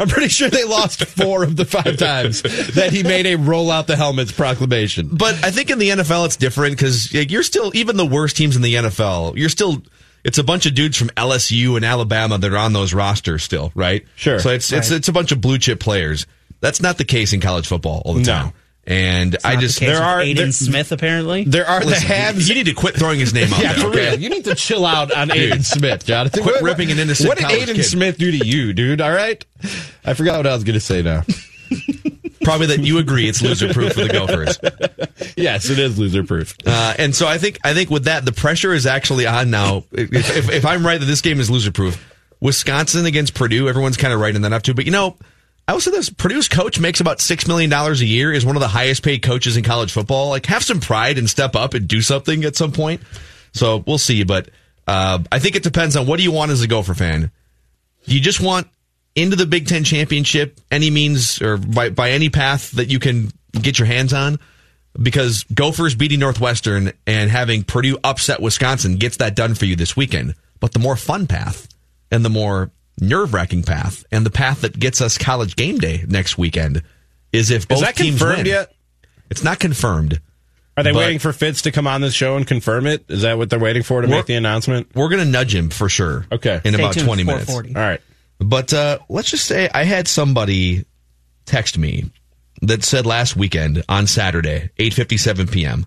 I'm 0.02 0.10
pretty 0.10 0.28
sure 0.28 0.50
they 0.50 0.66
lost 0.66 1.06
four 1.06 1.44
of 1.44 1.56
the 1.56 1.64
five 1.64 1.96
times 1.98 2.42
that 2.74 2.90
he 2.92 3.04
made 3.04 3.26
a 3.26 3.36
roll 3.36 3.72
out 3.72 3.88
the 3.88 3.96
helmets 3.96 4.34
proclamation. 4.34 5.08
But 5.14 5.36
I 5.44 5.52
think 5.52 5.70
in 5.70 5.80
the 5.80 5.90
NFL 5.90 6.26
it's 6.26 6.36
different 6.36 6.76
because 6.76 7.14
you're 7.14 7.44
still 7.44 7.72
even 7.74 7.96
the 7.96 8.06
worst 8.06 8.36
teams 8.36 8.58
in 8.58 8.64
the 8.64 8.74
NFL. 8.74 9.38
You're 9.38 9.48
still 9.50 9.82
it's 10.26 10.40
a 10.40 10.44
bunch 10.44 10.66
of 10.66 10.74
dudes 10.74 10.98
from 10.98 11.10
LSU 11.10 11.76
and 11.78 11.86
Alabama 11.86 12.38
that 12.38 12.52
are 12.52 12.58
on 12.58 12.74
those 12.74 12.94
rosters 12.94 13.44
still, 13.44 13.72
right? 13.76 14.06
Sure. 14.16 14.40
So 14.40 14.50
it's 14.50 14.74
it's 14.74 14.92
it's 14.92 15.08
a 15.08 15.14
bunch 15.14 15.32
of 15.32 15.40
blue 15.40 15.58
chip 15.58 15.80
players. 15.80 16.26
That's 16.66 16.82
not 16.82 16.98
the 16.98 17.06
case 17.06 17.32
in 17.32 17.42
college 17.42 17.68
football 17.68 18.02
all 18.06 18.16
the 18.16 18.22
No. 18.22 18.26
time. 18.26 18.54
And 18.88 19.38
I 19.44 19.56
just 19.56 19.80
the 19.80 19.86
there 19.86 20.02
are- 20.02 20.20
Aidan 20.22 20.46
there- 20.46 20.52
Smith 20.52 20.92
apparently. 20.92 21.44
There 21.44 21.68
are 21.68 21.80
the 21.82 21.86
listen, 21.88 22.08
haves. 22.08 22.50
You 22.50 22.56
need 22.56 22.66
to 22.66 22.74
quit 22.74 22.96
throwing 22.96 23.20
his 23.20 23.34
name 23.34 23.54
out 23.54 23.62
yeah, 23.62 23.74
there. 23.74 23.82
for 23.84 23.88
okay? 23.90 24.10
real. 24.12 24.20
You 24.20 24.30
need 24.30 24.46
to 24.46 24.56
chill 24.56 24.84
out 24.86 25.12
on 25.12 25.32
Aidan 25.32 25.62
Smith, 25.64 26.06
Jonathan. 26.06 26.42
Quit 26.44 26.56
What- 26.56 26.64
ripping 26.64 26.92
an 26.92 26.98
innocent 27.00 27.28
What 27.30 27.38
did 27.38 27.46
college 27.48 27.62
Aidan 27.64 27.76
kid. 27.76 27.84
Smith 27.84 28.18
do 28.18 28.32
to 28.32 28.46
you, 28.46 28.74
dude? 28.74 29.02
All 29.02 29.12
right. 29.12 29.44
I 30.04 30.14
forgot 30.16 30.38
what 30.38 30.48
I 30.48 30.54
was 30.56 30.64
going 30.64 30.74
to 30.76 30.80
say 30.80 31.02
now. 31.04 31.24
Probably 32.44 32.68
that 32.68 32.82
you 32.82 33.00
agree 33.00 33.28
it's 33.28 33.42
loser 33.42 33.74
proof 33.74 33.94
for 33.94 34.04
the 34.04 34.10
Gophers. 34.10 34.60
yes, 35.36 35.70
it 35.70 35.80
is 35.80 35.98
loser 35.98 36.24
proof. 36.24 36.56
Uh, 36.66 36.94
and 37.00 37.16
so 37.16 37.28
I 37.28 37.40
think 37.40 37.58
I 37.64 37.74
think 37.74 37.90
with 37.90 38.04
that 38.06 38.24
the 38.24 38.32
pressure 38.32 38.72
is 38.74 38.86
actually 38.86 39.26
on 39.26 39.50
now. 39.50 39.84
If, 39.92 40.14
if, 40.14 40.52
if 40.52 40.66
I'm 40.66 40.86
right 40.86 41.00
that 41.00 41.06
this 41.08 41.22
game 41.22 41.40
is 41.40 41.50
loser 41.50 41.72
proof, 41.72 42.00
Wisconsin 42.40 43.08
against 43.08 43.34
Purdue, 43.34 43.68
everyone's 43.68 43.98
kind 43.98 44.14
of 44.14 44.20
writing 44.20 44.44
that 44.44 44.54
up 44.54 44.62
too. 44.62 44.76
But 44.76 44.86
you 44.86 44.92
know, 44.92 45.18
I 45.68 45.78
say 45.80 45.92
this: 45.92 46.10
Purdue's 46.10 46.48
coach 46.48 46.80
makes 46.80 47.00
about 47.00 47.20
six 47.20 47.48
million 47.48 47.70
dollars 47.70 48.02
a 48.02 48.06
year. 48.06 48.32
Is 48.32 48.46
one 48.46 48.56
of 48.56 48.62
the 48.62 48.68
highest 48.68 49.04
paid 49.04 49.24
coaches 49.24 49.58
in 49.58 49.64
college 49.64 49.92
football. 49.92 50.30
Like, 50.30 50.46
have 50.46 50.64
some 50.64 50.80
pride 50.80 51.18
and 51.18 51.30
step 51.30 51.56
up 51.56 51.74
and 51.74 51.88
do 51.88 52.02
something 52.02 52.44
at 52.44 52.56
some 52.56 52.72
point. 52.72 53.02
So 53.54 53.84
we'll 53.88 53.98
see. 53.98 54.24
But 54.24 54.50
uh, 54.88 55.20
I 55.32 55.40
think 55.40 55.56
it 55.56 55.64
depends 55.64 55.96
on 55.96 56.06
what 56.06 56.18
do 56.18 56.24
you 56.24 56.32
want 56.32 56.52
as 56.52 56.62
a 56.62 56.68
Gopher 56.68 56.94
fan. 56.94 57.32
Do 58.06 58.14
you 58.14 58.22
just 58.22 58.42
want 58.42 58.68
into 59.16 59.36
the 59.36 59.48
Big 59.48 59.68
Ten 59.68 59.84
championship 59.84 60.60
any 60.70 60.92
means 60.92 61.42
or 61.42 61.58
by, 61.58 61.90
by 61.90 62.12
any 62.12 62.30
path 62.30 62.72
that 62.72 62.90
you 62.90 63.00
can 63.00 63.32
get 63.54 63.80
your 63.80 63.88
hands 63.88 64.14
on? 64.14 64.38
Because 65.02 65.44
Gophers 65.54 65.96
beating 65.96 66.20
Northwestern 66.20 66.94
and 67.08 67.30
having 67.30 67.64
Purdue 67.64 67.98
upset 68.04 68.40
Wisconsin 68.42 68.98
gets 68.98 69.18
that 69.18 69.36
done 69.36 69.56
for 69.56 69.66
you 69.66 69.76
this 69.76 69.98
weekend. 69.98 70.36
But 70.60 70.74
the 70.74 70.80
more 70.80 70.96
fun 70.96 71.28
path 71.28 71.68
and 72.12 72.24
the 72.24 72.30
more 72.30 72.72
nerve 73.00 73.34
wracking 73.34 73.64
path 73.64 74.04
and 74.12 74.26
the 74.26 74.30
path 74.32 74.62
that 74.62 74.78
gets 74.80 75.02
us 75.02 75.18
college 75.18 75.56
game 75.56 75.78
day 75.78 76.06
next 76.08 76.38
weekend 76.38 76.82
is 77.34 77.52
if 77.52 77.68
both 77.68 77.78
Is 77.80 77.82
that 77.84 77.96
teams 77.96 78.18
confirmed 78.20 78.38
win. 78.40 78.46
yet? 78.48 78.74
It's 79.30 79.44
not 79.44 79.60
confirmed. 79.60 80.22
Are 80.78 80.84
they 80.84 80.92
But- 80.92 81.00
waiting 81.00 81.20
for 81.20 81.32
Fitz 81.34 81.62
to 81.64 81.72
come 81.72 81.88
on 81.88 82.02
this 82.02 82.14
show 82.14 82.36
and 82.38 82.46
confirm 82.46 82.86
it? 82.86 83.06
Is 83.08 83.22
that 83.24 83.38
what 83.38 83.50
they're 83.50 83.60
waiting 83.60 83.84
for 83.84 84.02
to 84.02 84.08
make 84.08 84.26
the 84.26 84.36
announcement? 84.36 84.88
We're 84.94 85.10
going 85.10 85.24
to 85.24 85.30
nudge 85.30 85.56
him 85.56 85.70
for 85.70 85.88
sure. 85.90 86.26
Okay. 86.32 86.60
In 86.66 86.74
Stay 86.74 86.82
about 86.84 86.94
tuned 86.94 87.06
20 87.06 87.24
minutes. 87.24 87.50
All 87.54 87.62
right. 87.74 88.02
But 88.40 88.74
uh, 88.74 89.00
let's 89.08 89.32
just 89.32 89.46
say 89.46 89.70
I 89.74 89.84
had 89.86 90.08
somebody 90.08 90.86
text 91.46 91.78
me 91.78 92.12
that 92.62 92.84
said 92.84 93.06
last 93.06 93.36
weekend 93.38 93.84
on 93.88 94.08
Saturday, 94.08 94.70
8:57 94.78 95.52
p.m. 95.52 95.86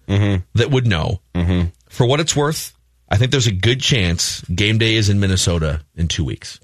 that 0.54 0.70
would 0.70 0.86
know. 0.86 1.20
Mm-hmm. 1.34 1.68
For 1.90 2.06
what 2.06 2.20
it's 2.20 2.34
worth, 2.34 2.72
I 3.10 3.16
think 3.18 3.30
there's 3.30 3.46
a 3.46 3.52
good 3.52 3.80
chance 3.80 4.40
game 4.42 4.78
day 4.78 4.94
is 4.94 5.08
in 5.10 5.20
Minnesota 5.20 5.82
in 5.96 6.08
two 6.08 6.24
weeks. 6.24 6.60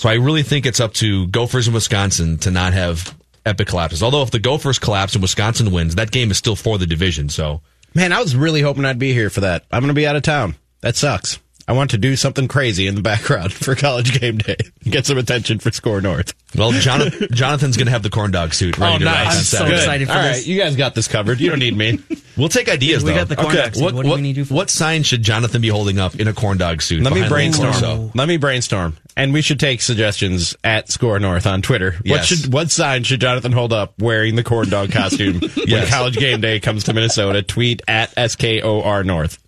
So 0.00 0.08
I 0.08 0.14
really 0.14 0.42
think 0.42 0.64
it's 0.64 0.80
up 0.80 0.94
to 0.94 1.26
Gophers 1.26 1.68
in 1.68 1.74
Wisconsin 1.74 2.38
to 2.38 2.50
not 2.50 2.72
have 2.72 3.14
epic 3.44 3.68
collapses. 3.68 4.02
Although 4.02 4.22
if 4.22 4.30
the 4.30 4.38
Gophers 4.38 4.78
collapse 4.78 5.12
and 5.12 5.20
Wisconsin 5.20 5.72
wins, 5.72 5.96
that 5.96 6.10
game 6.10 6.30
is 6.30 6.38
still 6.38 6.56
for 6.56 6.78
the 6.78 6.86
division. 6.86 7.28
So 7.28 7.60
Man, 7.94 8.10
I 8.10 8.20
was 8.20 8.34
really 8.34 8.62
hoping 8.62 8.86
I'd 8.86 8.98
be 8.98 9.12
here 9.12 9.28
for 9.28 9.40
that. 9.40 9.66
I'm 9.70 9.82
going 9.82 9.88
to 9.88 9.94
be 9.94 10.06
out 10.06 10.16
of 10.16 10.22
town. 10.22 10.56
That 10.80 10.96
sucks. 10.96 11.38
I 11.70 11.72
want 11.72 11.90
to 11.92 11.98
do 11.98 12.16
something 12.16 12.48
crazy 12.48 12.88
in 12.88 12.96
the 12.96 13.00
background 13.00 13.52
for 13.52 13.76
college 13.76 14.18
game 14.18 14.38
day. 14.38 14.56
Get 14.82 15.06
some 15.06 15.18
attention 15.18 15.60
for 15.60 15.70
SKOR 15.70 16.00
North. 16.02 16.34
well, 16.56 16.72
Jonathan, 16.72 17.28
Jonathan's 17.32 17.76
going 17.76 17.86
to 17.86 17.92
have 17.92 18.02
the 18.02 18.10
corn 18.10 18.32
dog 18.32 18.54
suit 18.54 18.76
ready 18.76 18.96
Oh, 18.96 18.98
to 18.98 19.04
nice. 19.04 19.20
on 19.20 19.26
I'm 19.28 19.32
so 19.34 19.56
Saturday. 19.58 19.76
excited 19.76 20.08
for 20.08 20.14
All 20.14 20.22
this. 20.22 20.38
right, 20.38 20.46
you 20.48 20.58
guys 20.58 20.74
got 20.74 20.96
this 20.96 21.06
covered. 21.06 21.38
You 21.40 21.50
don't 21.50 21.60
need 21.60 21.76
me. 21.76 22.00
We'll 22.36 22.48
take 22.48 22.70
ideas. 22.70 23.04
We 23.04 23.10
though. 23.10 23.18
got 23.18 23.28
the 23.28 23.36
corn 23.36 23.54
dog 23.54 23.74
suit. 23.74 23.82
What, 23.84 23.94
What 23.94 24.02
do 24.04 24.10
we 24.12 24.20
need 24.22 24.34
to 24.34 24.40
do 24.40 24.44
for- 24.46 24.54
what 24.54 24.70
sign 24.70 25.02
should 25.02 25.22
Jonathan 25.22 25.60
be 25.60 25.68
holding 25.68 25.98
up 25.98 26.14
in 26.18 26.26
a 26.26 26.32
corn 26.32 26.56
dog 26.56 26.80
suit? 26.80 27.02
Let 27.02 27.10
me 27.12 27.16
behind 27.20 27.30
the 27.30 27.34
brainstorm. 27.34 27.72
torso? 27.72 28.10
Let 28.14 28.28
me 28.28 28.36
brainstorm, 28.38 28.96
and 29.14 29.34
we 29.34 29.42
should 29.42 29.60
take 29.60 29.82
suggestions 29.82 30.56
at 30.64 30.88
SKOR 30.90 31.18
North 31.20 31.46
on 31.46 31.60
Twitter. 31.60 31.96
What 32.06 32.24
should 32.24 32.50
what 32.50 32.70
sign 32.70 33.02
should 33.02 33.20
Jonathan 33.20 33.52
hold 33.52 33.74
up 33.74 33.92
wearing 34.00 34.36
the 34.36 34.44
corn 34.44 34.70
dog 34.70 34.90
costume 34.90 35.40
when 35.40 35.86
College 35.88 36.16
Game 36.16 36.40
Day 36.40 36.60
comes 36.60 36.84
to 36.84 36.94
Minnesota? 36.94 37.42
Tweet 37.42 37.82
at 37.86 38.10
SKOR 38.16 39.04
North. 39.04 39.38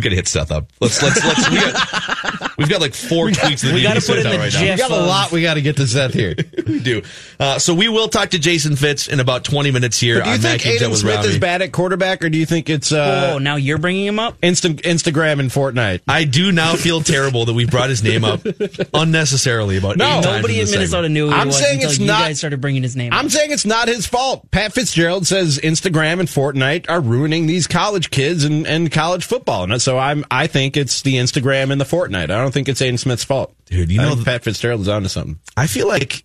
We 0.00 0.04
gotta 0.04 0.16
hit 0.16 0.28
Seth 0.28 0.50
up. 0.50 0.70
Let's 0.80 1.02
let's 1.02 1.22
let's. 1.22 1.50
We 1.50 1.56
got, 1.56 2.56
we've 2.58 2.68
got 2.70 2.80
like 2.80 2.94
four 2.94 3.26
tweets 3.28 3.60
that 3.60 3.68
we 3.74 3.80
need 3.80 3.82
gotta 3.82 4.00
to 4.00 4.06
put 4.06 4.16
in 4.18 4.24
the 4.24 4.38
right 4.38 4.52
now. 4.52 4.60
GIF 4.60 4.76
We 4.76 4.76
got 4.78 4.90
a 4.90 4.96
lot 5.04 5.30
we 5.30 5.42
got 5.42 5.54
to 5.54 5.62
get 5.62 5.76
to 5.76 5.86
Seth 5.86 6.14
here. 6.14 6.34
we 6.66 6.80
do. 6.80 7.02
Uh, 7.38 7.58
so 7.58 7.74
we 7.74 7.88
will 7.90 8.08
talk 8.08 8.30
to 8.30 8.38
Jason 8.38 8.76
Fitz 8.76 9.08
in 9.08 9.20
about 9.20 9.44
20 9.44 9.70
minutes 9.70 9.98
here 10.00 10.22
do 10.22 10.28
you 10.28 10.34
on 10.36 10.40
think 10.40 10.62
Mac 10.62 10.66
and 10.66 10.78
Jen 10.78 10.88
Aidan 10.88 10.96
Smith 10.96 11.16
Rami. 11.16 11.28
is 11.28 11.38
bad 11.38 11.62
at 11.62 11.72
quarterback, 11.72 12.24
or 12.24 12.30
do 12.30 12.38
you 12.38 12.46
think 12.46 12.70
it's 12.70 12.92
uh, 12.92 13.32
oh, 13.34 13.38
now 13.38 13.56
you're 13.56 13.78
bringing 13.78 14.06
him 14.06 14.18
up? 14.18 14.40
Insta- 14.40 14.80
Instagram 14.82 15.40
and 15.40 15.50
Fortnite? 15.50 16.00
I 16.08 16.24
do 16.24 16.50
now 16.52 16.74
feel 16.76 17.00
terrible 17.02 17.44
that 17.44 17.52
we 17.54 17.66
brought 17.66 17.90
his 17.90 18.02
name 18.02 18.24
up 18.24 18.40
unnecessarily 18.94 19.76
about 19.76 19.96
No. 19.96 20.06
eight 20.06 20.12
times 20.22 20.26
Nobody 20.26 20.60
in 20.60 20.66
in 20.66 20.70
Minnesota 20.72 20.90
segment. 21.08 21.14
knew 21.14 21.26
who 21.28 21.34
I'm 21.34 21.46
was 21.48 21.58
saying 21.58 21.74
until 21.76 21.90
it's 21.90 21.98
you 21.98 22.06
not- 22.06 22.20
guys 22.22 22.38
started 22.38 22.60
bringing 22.60 22.82
his 22.82 22.96
name 22.96 23.12
I'm 23.12 23.26
up. 23.26 23.32
saying 23.32 23.50
it's 23.52 23.64
not 23.66 23.88
his 23.88 24.06
fault. 24.06 24.50
Pat 24.50 24.72
Fitzgerald 24.72 25.26
says 25.26 25.58
Instagram 25.58 26.20
and 26.20 26.28
Fortnite 26.28 26.86
are 26.88 27.00
ruining 27.00 27.46
these 27.46 27.66
college 27.66 28.10
kids 28.10 28.44
and, 28.44 28.66
and 28.66 28.90
college 28.90 29.24
football. 29.24 29.70
And 29.70 29.80
so 29.80 29.89
I'm 29.98 30.24
I 30.30 30.46
think 30.46 30.76
it's 30.76 31.02
the 31.02 31.14
Instagram 31.16 31.70
and 31.70 31.80
the 31.80 31.84
Fortnite. 31.84 32.24
I 32.24 32.26
don't 32.26 32.52
think 32.52 32.68
it's 32.68 32.80
Aidan 32.82 32.98
Smith's 32.98 33.24
fault. 33.24 33.54
Dude, 33.66 33.90
you 33.90 34.00
I 34.00 34.04
know 34.04 34.10
think 34.10 34.24
th- 34.24 34.26
Pat 34.26 34.44
Fitzgerald 34.44 34.80
is 34.82 34.88
onto 34.88 35.08
something. 35.08 35.38
I 35.56 35.66
feel 35.66 35.88
like 35.88 36.24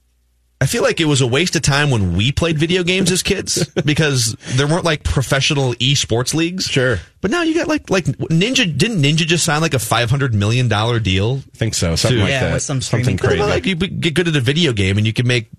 I 0.61 0.67
feel 0.67 0.83
like 0.83 1.01
it 1.01 1.05
was 1.05 1.19
a 1.21 1.27
waste 1.27 1.55
of 1.57 1.61
time 1.63 1.91
when 1.91 2.15
we 2.15 2.31
played 2.31 2.57
video 2.57 2.81
games 2.83 3.11
as 3.11 3.21
kids 3.21 3.65
because 3.85 4.35
there 4.55 4.67
weren't 4.67 4.85
like 4.85 5.03
professional 5.03 5.73
esports 5.75 6.33
leagues. 6.33 6.65
Sure. 6.65 6.97
But 7.21 7.29
now 7.31 7.41
you 7.43 7.53
got 7.53 7.67
like 7.67 7.89
like 7.89 8.05
Ninja 8.05 8.75
didn't 8.77 9.01
Ninja 9.01 9.25
just 9.27 9.43
sign 9.43 9.61
like 9.61 9.73
a 9.73 9.79
500 9.79 10.33
million 10.33 10.67
dollar 10.67 10.99
deal? 10.99 11.41
I 11.53 11.57
think 11.57 11.73
so. 11.73 11.95
Something 11.95 12.17
Dude. 12.17 12.23
like 12.23 12.29
Yeah, 12.31 12.43
that. 12.45 12.53
with 12.53 12.63
some 12.63 12.81
something 12.81 13.17
crazy. 13.17 13.39
Well, 13.39 13.49
like 13.49 13.65
you 13.65 13.75
get 13.75 14.13
good 14.13 14.27
at 14.27 14.35
a 14.35 14.41
video 14.41 14.71
game 14.73 14.97
and 14.97 15.05
you 15.05 15.13
can 15.13 15.27
make 15.27 15.49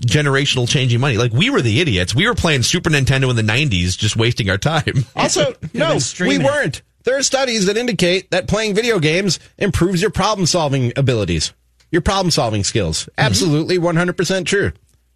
generational 0.00 0.68
changing 0.68 1.00
money. 1.00 1.16
Like 1.18 1.32
we 1.32 1.50
were 1.50 1.62
the 1.62 1.80
idiots. 1.80 2.14
We 2.14 2.26
were 2.26 2.34
playing 2.34 2.62
Super 2.62 2.90
Nintendo 2.90 3.30
in 3.30 3.36
the 3.36 3.42
90s 3.42 3.96
just 3.96 4.16
wasting 4.16 4.50
our 4.50 4.58
time. 4.58 5.04
Also, 5.14 5.54
no, 5.74 5.98
we 6.20 6.38
weren't. 6.38 6.82
There 7.04 7.16
are 7.18 7.22
studies 7.22 7.66
that 7.66 7.76
indicate 7.76 8.30
that 8.30 8.48
playing 8.48 8.74
video 8.74 8.98
games 8.98 9.40
improves 9.58 10.00
your 10.00 10.10
problem 10.10 10.46
solving 10.46 10.92
abilities, 10.96 11.52
your 11.90 12.02
problem 12.02 12.30
solving 12.30 12.64
skills. 12.64 13.02
Mm-hmm. 13.02 13.20
Absolutely, 13.20 13.78
one 13.78 13.96
hundred 13.96 14.16
percent 14.16 14.46
true. 14.46 14.72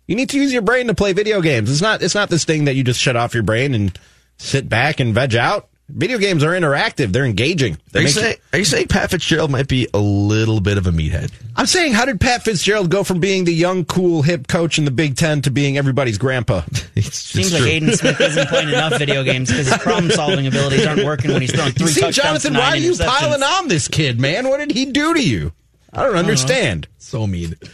You 0.06 0.14
need 0.16 0.30
to 0.30 0.38
use 0.38 0.52
your 0.52 0.62
brain 0.62 0.86
to 0.86 0.94
play 0.94 1.12
video 1.12 1.40
games. 1.40 1.70
It's 1.70 1.82
not. 1.82 2.02
It's 2.02 2.14
not 2.14 2.28
this 2.28 2.44
thing 2.44 2.64
that 2.64 2.74
you 2.74 2.84
just 2.84 3.00
shut 3.00 3.16
off 3.16 3.34
your 3.34 3.42
brain 3.42 3.74
and 3.74 3.98
sit 4.36 4.68
back 4.68 5.00
and 5.00 5.14
veg 5.14 5.34
out. 5.34 5.68
Video 5.88 6.18
games 6.18 6.42
are 6.42 6.50
interactive. 6.50 7.12
They're 7.12 7.24
engaging. 7.24 7.78
They 7.92 8.00
Are 8.00 8.02
you, 8.02 8.06
make 8.08 8.14
you- 8.16 8.20
saying, 8.22 8.36
are 8.52 8.58
you 8.58 8.64
saying 8.64 8.88
Pat 8.88 9.10
Fitzgerald 9.12 9.52
might 9.52 9.68
be 9.68 9.86
a 9.94 9.98
little 9.98 10.60
bit 10.60 10.78
of 10.78 10.86
a 10.88 10.90
meathead? 10.90 11.30
I'm 11.54 11.66
saying, 11.66 11.92
how 11.92 12.04
did 12.04 12.20
Pat 12.20 12.42
Fitzgerald 12.42 12.90
go 12.90 13.04
from 13.04 13.20
being 13.20 13.44
the 13.44 13.52
young, 13.54 13.84
cool, 13.84 14.22
hip 14.22 14.48
coach 14.48 14.78
in 14.78 14.84
the 14.84 14.90
Big 14.90 15.14
Ten 15.16 15.42
to 15.42 15.50
being 15.50 15.78
everybody's 15.78 16.18
grandpa? 16.18 16.62
It's, 16.96 17.18
Seems 17.18 17.46
it's 17.46 17.52
like 17.54 17.62
true. 17.62 17.70
Aidan 17.70 17.92
Smith 17.96 18.20
isn't 18.20 18.48
playing 18.48 18.68
enough 18.70 18.98
video 18.98 19.22
games 19.22 19.50
because 19.50 19.68
his 19.68 19.76
problem 19.78 20.10
solving 20.10 20.46
abilities 20.46 20.86
aren't 20.86 21.04
working 21.04 21.30
when 21.30 21.42
he's 21.42 21.52
throwing 21.54 21.72
three 21.72 21.88
See, 21.88 22.00
touchdowns 22.00 22.42
Jonathan, 22.42 22.54
why 22.54 22.70
are 22.70 22.76
you 22.76 22.96
piling 22.96 23.42
on 23.42 23.68
this 23.68 23.86
kid, 23.86 24.18
man? 24.18 24.48
What 24.48 24.58
did 24.58 24.72
he 24.72 24.86
do 24.86 25.12
to 25.14 25.22
you? 25.22 25.52
I 25.96 26.02
don't 26.04 26.16
understand. 26.16 26.86
So 26.98 27.26
mean. 27.26 27.54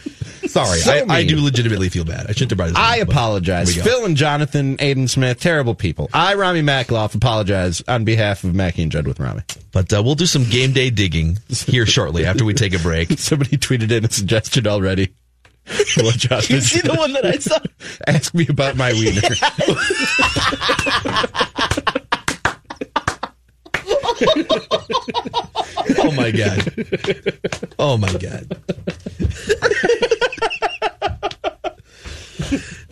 Sorry, 0.47 0.79
So 0.79 0.91
I, 1.09 1.15
I 1.17 1.25
do 1.25 1.41
legitimately 1.41 1.89
feel 1.89 2.05
bad. 2.05 2.27
I 2.27 2.31
shouldn't 2.33 2.51
have 2.51 2.57
brought 2.57 2.69
his 2.69 2.77
I 2.77 3.01
up, 3.01 3.09
apologize. 3.09 3.73
here 3.73 3.83
we 3.83 3.89
go. 3.89 3.95
Phil 3.97 4.05
and 4.05 4.15
Jonathan, 4.17 4.77
Aidan 4.79 5.07
Smith, 5.07 5.39
terrible 5.39 5.73
people. 5.75 6.09
I, 6.13 6.35
Rami 6.35 6.61
Makloff, 6.61 7.15
apologize 7.15 7.81
on 7.87 8.03
behalf 8.05 8.43
of 8.43 8.53
Mackey 8.53 8.83
and 8.83 8.91
Judd 8.91 9.07
with 9.07 9.19
Rami. 9.19 9.41
But 9.71 9.91
uh, 9.91 10.01
we'll 10.03 10.15
do 10.15 10.25
some 10.25 10.43
game 10.43 10.71
day 10.73 10.89
digging 10.89 11.39
here 11.49 11.85
shortly 11.85 12.25
after 12.25 12.45
we 12.45 12.53
take 12.53 12.73
a 12.73 12.79
break. 12.79 13.11
Somebody 13.19 13.57
tweeted 13.57 13.91
in 13.91 14.05
a 14.05 14.11
suggestion 14.11 14.67
already. 14.67 15.13
Well, 15.97 16.11
Jonathan, 16.15 16.55
You 16.57 16.61
see 16.61 16.81
the 16.81 16.93
one 16.93 17.13
that 17.13 17.25
I 17.25 17.37
saw? 17.39 17.57
ask 18.05 18.33
me 18.33 18.45
about 18.47 18.75
my 18.75 18.91
wiener. 18.93 19.21
Oh 26.03 26.11
my 26.11 26.31
god. 26.31 26.73
Oh 27.79 27.97
my 27.97 28.11
god. 28.13 28.57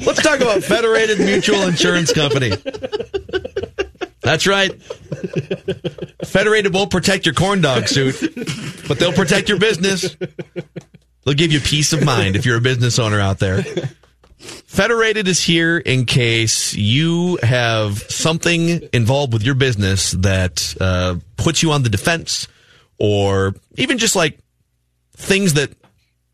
Let's 0.05 0.23
talk 0.23 0.39
about 0.39 0.63
Federated 0.63 1.19
Mutual 1.19 1.61
Insurance 1.63 2.11
Company. 2.13 2.51
That's 4.21 4.47
right. 4.47 4.71
Federated 6.23 6.73
won't 6.73 6.89
protect 6.89 7.25
your 7.25 7.35
corn 7.35 7.61
dog 7.61 7.87
suit, 7.87 8.15
but 8.87 8.97
they'll 8.97 9.13
protect 9.13 9.49
your 9.49 9.59
business. 9.59 10.15
They'll 11.23 11.35
give 11.35 11.51
you 11.51 11.59
peace 11.59 11.93
of 11.93 12.03
mind 12.03 12.35
if 12.35 12.45
you're 12.45 12.57
a 12.57 12.61
business 12.61 12.97
owner 12.97 13.19
out 13.19 13.39
there. 13.39 13.63
Federated 14.39 15.27
is 15.27 15.41
here 15.41 15.77
in 15.77 16.05
case 16.05 16.73
you 16.73 17.37
have 17.43 17.99
something 17.99 18.87
involved 18.93 19.33
with 19.33 19.43
your 19.43 19.53
business 19.55 20.11
that 20.11 20.75
uh, 20.79 21.15
puts 21.37 21.61
you 21.61 21.71
on 21.73 21.83
the 21.83 21.89
defense, 21.89 22.47
or 23.01 23.55
even 23.77 23.97
just 23.97 24.15
like 24.15 24.37
things 25.17 25.55
that 25.55 25.71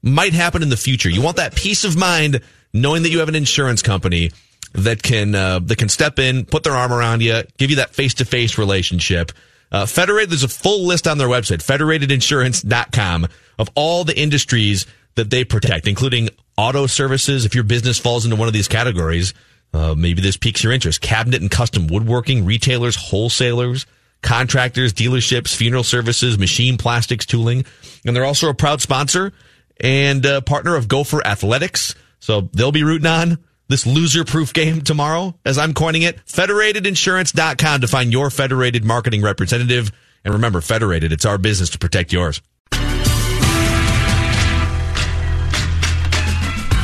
might 0.03 0.33
happen 0.33 0.61
in 0.61 0.67
the 0.67 0.75
future. 0.75 1.09
You 1.09 1.21
want 1.21 1.37
that 1.37 1.55
peace 1.55 1.85
of 1.85 1.95
mind 1.95 2.41
knowing 2.73 3.03
that 3.03 3.09
you 3.09 3.19
have 3.19 3.29
an 3.29 3.35
insurance 3.35 3.81
company 3.81 4.31
that 4.73 5.01
can 5.01 5.33
uh, 5.33 5.59
that 5.59 5.77
can 5.77 5.87
step 5.87 6.19
in, 6.19 6.43
put 6.43 6.65
their 6.65 6.73
arm 6.73 6.91
around 6.91 7.21
you, 7.21 7.41
give 7.57 7.69
you 7.69 7.77
that 7.77 7.95
face 7.95 8.15
to 8.15 8.25
face 8.25 8.57
relationship. 8.57 9.31
Uh, 9.71 9.85
Federated, 9.85 10.29
there's 10.29 10.43
a 10.43 10.49
full 10.49 10.85
list 10.85 11.07
on 11.07 11.17
their 11.17 11.29
website, 11.29 11.65
federatedinsurance.com, 11.65 13.27
of 13.57 13.69
all 13.75 14.03
the 14.03 14.17
industries 14.19 14.85
that 15.15 15.29
they 15.29 15.45
protect, 15.45 15.87
including 15.87 16.29
auto 16.57 16.85
services. 16.85 17.45
If 17.45 17.55
your 17.55 17.63
business 17.63 17.97
falls 17.97 18.25
into 18.25 18.35
one 18.35 18.49
of 18.49 18.53
these 18.53 18.67
categories, 18.67 19.33
uh, 19.73 19.95
maybe 19.95 20.21
this 20.21 20.35
piques 20.35 20.65
your 20.65 20.73
interest. 20.73 20.99
Cabinet 20.99 21.41
and 21.41 21.49
custom 21.49 21.87
woodworking, 21.87 22.43
retailers, 22.43 22.97
wholesalers, 22.97 23.85
contractors, 24.21 24.93
dealerships, 24.93 25.55
funeral 25.55 25.83
services, 25.83 26.37
machine 26.37 26.77
plastics, 26.77 27.25
tooling. 27.25 27.65
And 28.05 28.15
they're 28.15 28.25
also 28.25 28.49
a 28.49 28.53
proud 28.53 28.81
sponsor 28.81 29.33
and 29.79 30.25
partner 30.45 30.75
of 30.75 30.87
Gopher 30.87 31.25
Athletics. 31.25 31.95
So 32.19 32.49
they'll 32.53 32.71
be 32.71 32.83
rooting 32.83 33.07
on 33.07 33.37
this 33.67 33.85
loser 33.85 34.23
proof 34.23 34.53
game 34.53 34.81
tomorrow, 34.81 35.35
as 35.45 35.57
I'm 35.57 35.73
coining 35.73 36.03
it. 36.03 36.23
Federatedinsurance.com 36.25 37.81
to 37.81 37.87
find 37.87 38.11
your 38.11 38.29
federated 38.29 38.85
marketing 38.85 39.21
representative. 39.21 39.91
And 40.23 40.33
remember, 40.33 40.61
Federated, 40.61 41.11
it's 41.11 41.25
our 41.25 41.37
business 41.37 41.69
to 41.71 41.77
protect 41.77 42.11
yours. 42.11 42.41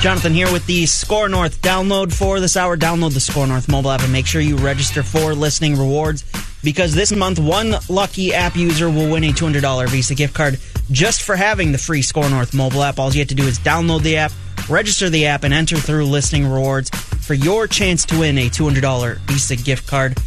Jonathan 0.03 0.33
here 0.33 0.51
with 0.51 0.65
the 0.65 0.85
SKOR 0.85 1.29
North 1.29 1.61
download 1.61 2.11
for 2.13 2.41
this 2.41 2.57
hour. 2.57 2.75
Download 2.75 3.13
the 3.13 3.21
SKOR 3.21 3.47
North 3.47 3.69
mobile 3.69 3.89
app 3.89 4.03
and 4.03 4.11
make 4.11 4.25
sure 4.25 4.41
you 4.41 4.57
register 4.57 5.01
for 5.01 5.33
listening 5.33 5.77
rewards 5.77 6.25
because 6.61 6.93
this 6.93 7.13
month 7.13 7.39
one 7.39 7.75
lucky 7.87 8.33
app 8.33 8.57
user 8.57 8.89
will 8.89 9.09
win 9.09 9.23
a 9.23 9.31
$200 9.31 9.87
Visa 9.87 10.13
gift 10.13 10.33
card 10.33 10.59
just 10.91 11.21
for 11.21 11.37
having 11.37 11.71
the 11.71 11.77
free 11.77 12.01
SKOR 12.01 12.29
North 12.29 12.53
mobile 12.53 12.83
app. 12.83 12.99
All 12.99 13.13
you 13.13 13.19
have 13.19 13.29
to 13.29 13.35
do 13.35 13.47
is 13.47 13.57
download 13.59 14.01
the 14.01 14.17
app, 14.17 14.33
register 14.67 15.09
the 15.09 15.25
app, 15.25 15.45
and 15.45 15.53
enter 15.53 15.77
through 15.77 16.03
listening 16.03 16.47
rewards 16.47 16.89
for 16.89 17.33
your 17.33 17.65
chance 17.65 18.05
to 18.07 18.19
win 18.19 18.37
a 18.37 18.49
$200 18.49 19.19
Visa 19.19 19.55
gift 19.55 19.87
card. 19.87 20.17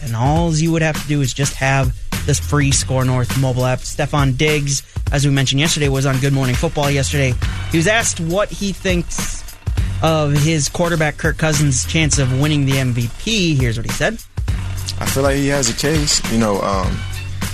And 0.00 0.14
all 0.14 0.54
you 0.54 0.70
would 0.70 0.82
have 0.82 1.02
to 1.02 1.08
do 1.08 1.22
is 1.22 1.34
just 1.34 1.54
have 1.54 1.92
this 2.26 2.40
free 2.40 2.70
SKOR 2.70 3.04
North 3.04 3.38
mobile 3.40 3.64
app. 3.64 3.80
Stefon 3.80 4.36
Diggs, 4.36 4.82
as 5.12 5.26
we 5.26 5.32
mentioned 5.32 5.60
yesterday, 5.60 5.88
was 5.88 6.06
on 6.06 6.18
Good 6.20 6.32
Morning 6.32 6.54
Football 6.54 6.90
yesterday. 6.90 7.34
He 7.70 7.76
was 7.76 7.86
asked 7.86 8.20
what 8.20 8.50
he 8.50 8.72
thinks 8.72 9.42
of 10.02 10.32
his 10.32 10.68
quarterback 10.68 11.16
Kirk 11.16 11.38
Cousins' 11.38 11.84
chance 11.84 12.18
of 12.18 12.40
winning 12.40 12.66
the 12.66 12.72
MVP. 12.72 13.56
Here's 13.58 13.76
what 13.76 13.86
he 13.86 13.92
said. 13.92 14.14
I 15.00 15.06
feel 15.06 15.22
like 15.22 15.36
he 15.36 15.48
has 15.48 15.68
a 15.70 15.74
case. 15.74 16.20
You 16.32 16.38
know, 16.38 16.60
um, 16.60 16.96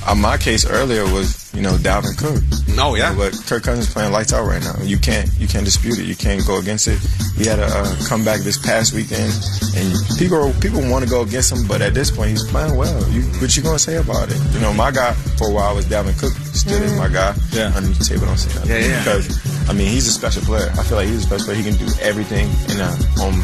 uh, 0.06 0.14
my 0.14 0.36
case 0.36 0.66
earlier 0.66 1.04
was 1.04 1.52
you 1.54 1.62
know 1.62 1.72
Dalvin 1.72 2.16
Cook. 2.16 2.42
No, 2.76 2.94
yeah. 2.94 3.14
but 3.14 3.32
Kirk 3.46 3.64
Cousins 3.64 3.92
playing 3.92 4.12
lights 4.12 4.32
out 4.32 4.46
right 4.46 4.62
now. 4.62 4.76
You 4.82 4.98
can't 4.98 5.28
you 5.38 5.46
can't 5.46 5.64
dispute 5.64 5.98
it. 5.98 6.04
You 6.04 6.16
can't 6.16 6.46
go 6.46 6.58
against 6.58 6.88
it. 6.88 6.98
He 7.36 7.46
had 7.46 7.58
a 7.58 7.66
uh, 7.66 7.96
comeback 8.08 8.40
this 8.40 8.58
past 8.58 8.94
weekend, 8.94 9.32
and 9.76 9.92
people 10.18 10.52
people 10.60 10.80
want 10.90 11.04
to 11.04 11.10
go 11.10 11.22
against 11.22 11.52
him, 11.52 11.66
but 11.66 11.82
at 11.82 11.94
this 11.94 12.10
point 12.10 12.30
he's 12.30 12.44
playing 12.48 12.76
well. 12.76 13.08
You, 13.10 13.22
what 13.40 13.56
you 13.56 13.62
gonna 13.62 13.78
say 13.78 13.96
about 13.96 14.30
it? 14.30 14.40
You 14.52 14.60
know, 14.60 14.72
my 14.72 14.90
guy 14.90 15.12
for 15.36 15.50
a 15.50 15.52
while 15.52 15.74
was 15.74 15.86
Dalvin 15.86 16.18
Cook. 16.18 16.32
Still 16.54 16.82
is 16.82 16.96
my 16.96 17.08
guy. 17.08 17.34
Yeah. 17.52 17.72
Underneath 17.74 17.98
the 17.98 18.04
table, 18.04 18.26
don't 18.26 18.38
say 18.38 18.54
nothing. 18.54 18.70
Yeah, 18.70 18.86
yeah. 18.86 18.98
Because 19.04 19.68
I 19.68 19.72
mean, 19.72 19.88
he's 19.88 20.06
a 20.06 20.12
special 20.12 20.42
player. 20.42 20.70
I 20.78 20.82
feel 20.82 20.96
like 20.96 21.08
he's 21.08 21.24
a 21.24 21.26
special 21.26 21.46
player. 21.46 21.56
He 21.58 21.64
can 21.64 21.78
do 21.78 21.92
everything. 22.00 22.48
In 22.70 22.80
a 22.80 22.90
um, 23.22 23.36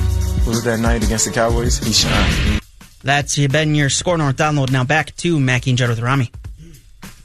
was 0.47 0.61
it 0.61 0.65
that 0.65 0.81
night 0.81 1.05
against 1.05 1.27
the 1.27 1.33
Cowboys? 1.33 1.79
He 1.79 1.93
shined. 1.93 2.61
That's 3.03 3.39
been 3.47 3.75
your 3.75 3.89
SKOR 3.89 4.19
North 4.19 4.37
download. 4.37 4.71
Now 4.71 4.85
back 4.85 5.15
to 5.17 5.39
Mackey 5.39 5.71
and 5.71 5.79
Judd 5.79 5.91
with 5.91 6.01
Rami. 6.01 6.31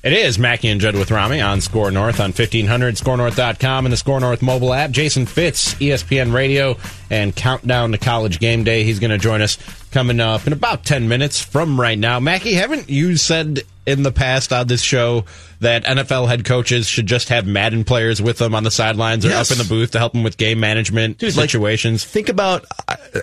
It 0.04 0.14
is 0.14 0.40
Mackey 0.40 0.70
and 0.70 0.82
Judd 0.82 0.96
with 0.96 1.12
Rami 1.12 1.42
on 1.42 1.62
SKOR 1.62 1.92
North 1.92 2.20
on 2.20 2.32
1500, 2.32 2.96
skornorth.com, 2.96 3.86
and 3.86 3.94
the 3.94 3.98
SKOR 3.98 4.20
North 4.20 4.42
mobile 4.42 4.74
app. 4.74 4.90
Jason 4.90 5.28
Fitz, 5.28 5.76
ESPN 5.76 6.34
Radio, 6.34 6.76
and 7.12 7.36
Countdown 7.36 7.92
to 7.92 8.00
College 8.00 8.40
Game 8.40 8.64
Day. 8.64 8.84
He's 8.84 8.98
going 8.98 9.12
to 9.12 9.20
join 9.20 9.44
us 9.44 9.60
coming 9.92 10.20
up 10.20 10.48
in 10.48 10.54
about 10.54 10.86
10 10.86 11.08
minutes 11.08 11.40
from 11.40 11.80
right 11.80 12.00
now. 12.00 12.20
Mackey, 12.20 12.54
haven't 12.54 12.90
you 12.90 13.16
said 13.16 13.60
in 13.86 14.02
the 14.02 14.12
past 14.12 14.52
on 14.52 14.66
this 14.66 14.82
show 14.82 15.26
that 15.60 15.86
NFL 15.86 16.28
head 16.28 16.46
coaches 16.46 16.88
should 16.88 17.06
just 17.06 17.30
have 17.30 17.46
Madden 17.46 17.84
players 17.84 18.20
with 18.20 18.40
them 18.40 18.56
on 18.56 18.64
the 18.64 18.72
sidelines 18.72 19.24
or 19.24 19.30
Yes. 19.30 19.52
up 19.52 19.56
in 19.56 19.64
the 19.64 19.70
booth 19.70 19.92
to 19.92 20.00
help 20.00 20.14
them 20.14 20.24
with 20.24 20.36
game 20.36 20.60
management 20.60 21.22
like, 21.22 21.32
situations? 21.32 22.04
think 22.04 22.28
about, 22.28 22.66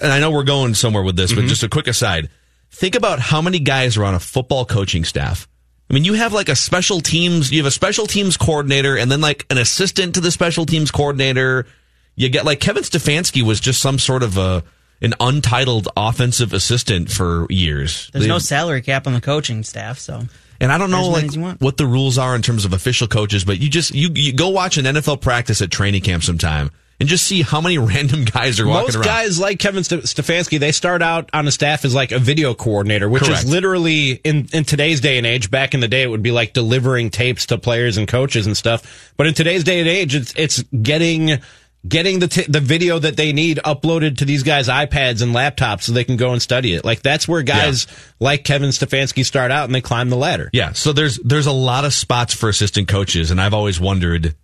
and 0.00 0.12
I 0.12 0.20
know 0.20 0.30
we're 0.30 0.44
going 0.44 0.74
somewhere 0.74 1.02
with 1.02 1.16
this, 1.16 1.32
but 1.32 1.40
mm-hmm. 1.40 1.48
just 1.48 1.64
a 1.64 1.68
quick 1.68 1.88
aside. 1.88 2.30
Think 2.70 2.94
about 2.94 3.18
how 3.18 3.42
many 3.42 3.58
guys 3.58 3.96
are 3.96 4.04
on 4.04 4.14
a 4.14 4.20
football 4.20 4.64
coaching 4.64 5.02
staff. 5.02 5.48
I 5.90 5.94
mean, 5.94 6.04
you 6.04 6.14
have 6.14 6.32
like 6.32 6.48
a 6.48 6.56
special 6.56 7.00
teams, 7.00 7.50
you 7.50 7.58
have 7.58 7.66
a 7.66 7.70
special 7.70 8.06
teams 8.06 8.36
coordinator 8.36 8.96
and 8.96 9.10
then 9.10 9.20
like 9.20 9.46
an 9.50 9.56
assistant 9.58 10.14
to 10.16 10.20
the 10.20 10.30
special 10.30 10.66
teams 10.66 10.90
coordinator. 10.90 11.66
You 12.14 12.28
get 12.28 12.44
like 12.44 12.60
Kevin 12.60 12.82
Stefanski 12.82 13.42
was 13.42 13.58
just 13.60 13.80
some 13.80 13.98
sort 13.98 14.22
of 14.22 14.36
a, 14.36 14.64
an 15.00 15.14
untitled 15.20 15.88
offensive 15.96 16.52
assistant 16.52 17.10
for 17.10 17.46
years. 17.48 18.10
There's 18.12 18.24
They- 18.24 18.28
no 18.28 18.38
salary 18.38 18.82
cap 18.82 19.06
on 19.06 19.14
the 19.14 19.20
coaching 19.20 19.62
staff, 19.62 19.98
so 19.98 20.24
and 20.60 20.72
I 20.72 20.76
don't 20.78 20.90
know 20.90 21.08
like 21.08 21.24
as 21.24 21.36
you 21.36 21.42
want. 21.42 21.60
what 21.60 21.76
the 21.76 21.86
rules 21.86 22.18
are 22.18 22.34
in 22.34 22.42
terms 22.42 22.64
of 22.64 22.72
official 22.72 23.06
coaches, 23.06 23.44
but 23.44 23.58
you 23.58 23.70
just 23.70 23.94
you, 23.94 24.10
you 24.14 24.32
go 24.32 24.48
watch 24.48 24.76
an 24.76 24.84
NFL 24.84 25.20
practice 25.20 25.62
at 25.62 25.70
training 25.70 26.02
camp 26.02 26.22
sometime 26.24 26.70
and 27.00 27.08
just 27.08 27.24
see 27.24 27.42
how 27.42 27.60
many 27.60 27.78
random 27.78 28.24
guys 28.24 28.58
are 28.60 28.66
walking 28.66 28.86
Most 28.86 28.94
around. 28.96 29.04
guys 29.04 29.38
like 29.38 29.58
Kevin 29.58 29.84
St- 29.84 30.02
Stefanski, 30.02 30.58
they 30.58 30.72
start 30.72 31.00
out 31.02 31.30
on 31.32 31.46
a 31.46 31.52
staff 31.52 31.84
as 31.84 31.94
like 31.94 32.12
a 32.12 32.18
video 32.18 32.54
coordinator, 32.54 33.08
which 33.08 33.22
Correct. 33.24 33.44
is 33.44 33.50
literally 33.50 34.12
in, 34.12 34.48
in 34.52 34.64
today's 34.64 35.00
day 35.00 35.18
and 35.18 35.26
age. 35.26 35.50
Back 35.50 35.74
in 35.74 35.80
the 35.80 35.88
day, 35.88 36.02
it 36.02 36.10
would 36.10 36.22
be 36.22 36.32
like 36.32 36.52
delivering 36.52 37.10
tapes 37.10 37.46
to 37.46 37.58
players 37.58 37.96
and 37.96 38.08
coaches 38.08 38.46
and 38.46 38.56
stuff. 38.56 39.12
But 39.16 39.26
in 39.26 39.34
today's 39.34 39.64
day 39.64 39.80
and 39.80 39.88
age, 39.88 40.14
it's 40.14 40.34
it's 40.36 40.62
getting 40.64 41.38
getting 41.86 42.18
the 42.18 42.26
t- 42.26 42.44
the 42.48 42.58
video 42.58 42.98
that 42.98 43.16
they 43.16 43.32
need 43.32 43.58
uploaded 43.64 44.18
to 44.18 44.24
these 44.24 44.42
guys' 44.42 44.66
iPads 44.68 45.22
and 45.22 45.32
laptops 45.32 45.82
so 45.82 45.92
they 45.92 46.02
can 46.02 46.16
go 46.16 46.32
and 46.32 46.42
study 46.42 46.74
it. 46.74 46.84
Like 46.84 47.02
that's 47.02 47.28
where 47.28 47.42
guys 47.42 47.86
like 48.18 48.42
Kevin 48.42 48.70
Stefanski 48.70 49.24
start 49.24 49.52
out 49.52 49.66
and 49.66 49.74
they 49.74 49.80
climb 49.80 50.10
the 50.10 50.16
ladder. 50.16 50.50
Yeah, 50.52 50.72
so 50.72 50.92
there's 50.92 51.18
there's 51.18 51.46
a 51.46 51.52
lot 51.52 51.84
of 51.84 51.94
spots 51.94 52.34
for 52.34 52.48
assistant 52.48 52.88
coaches, 52.88 53.30
and 53.30 53.40
I've 53.40 53.54
always 53.54 53.78
wondered 53.78 54.34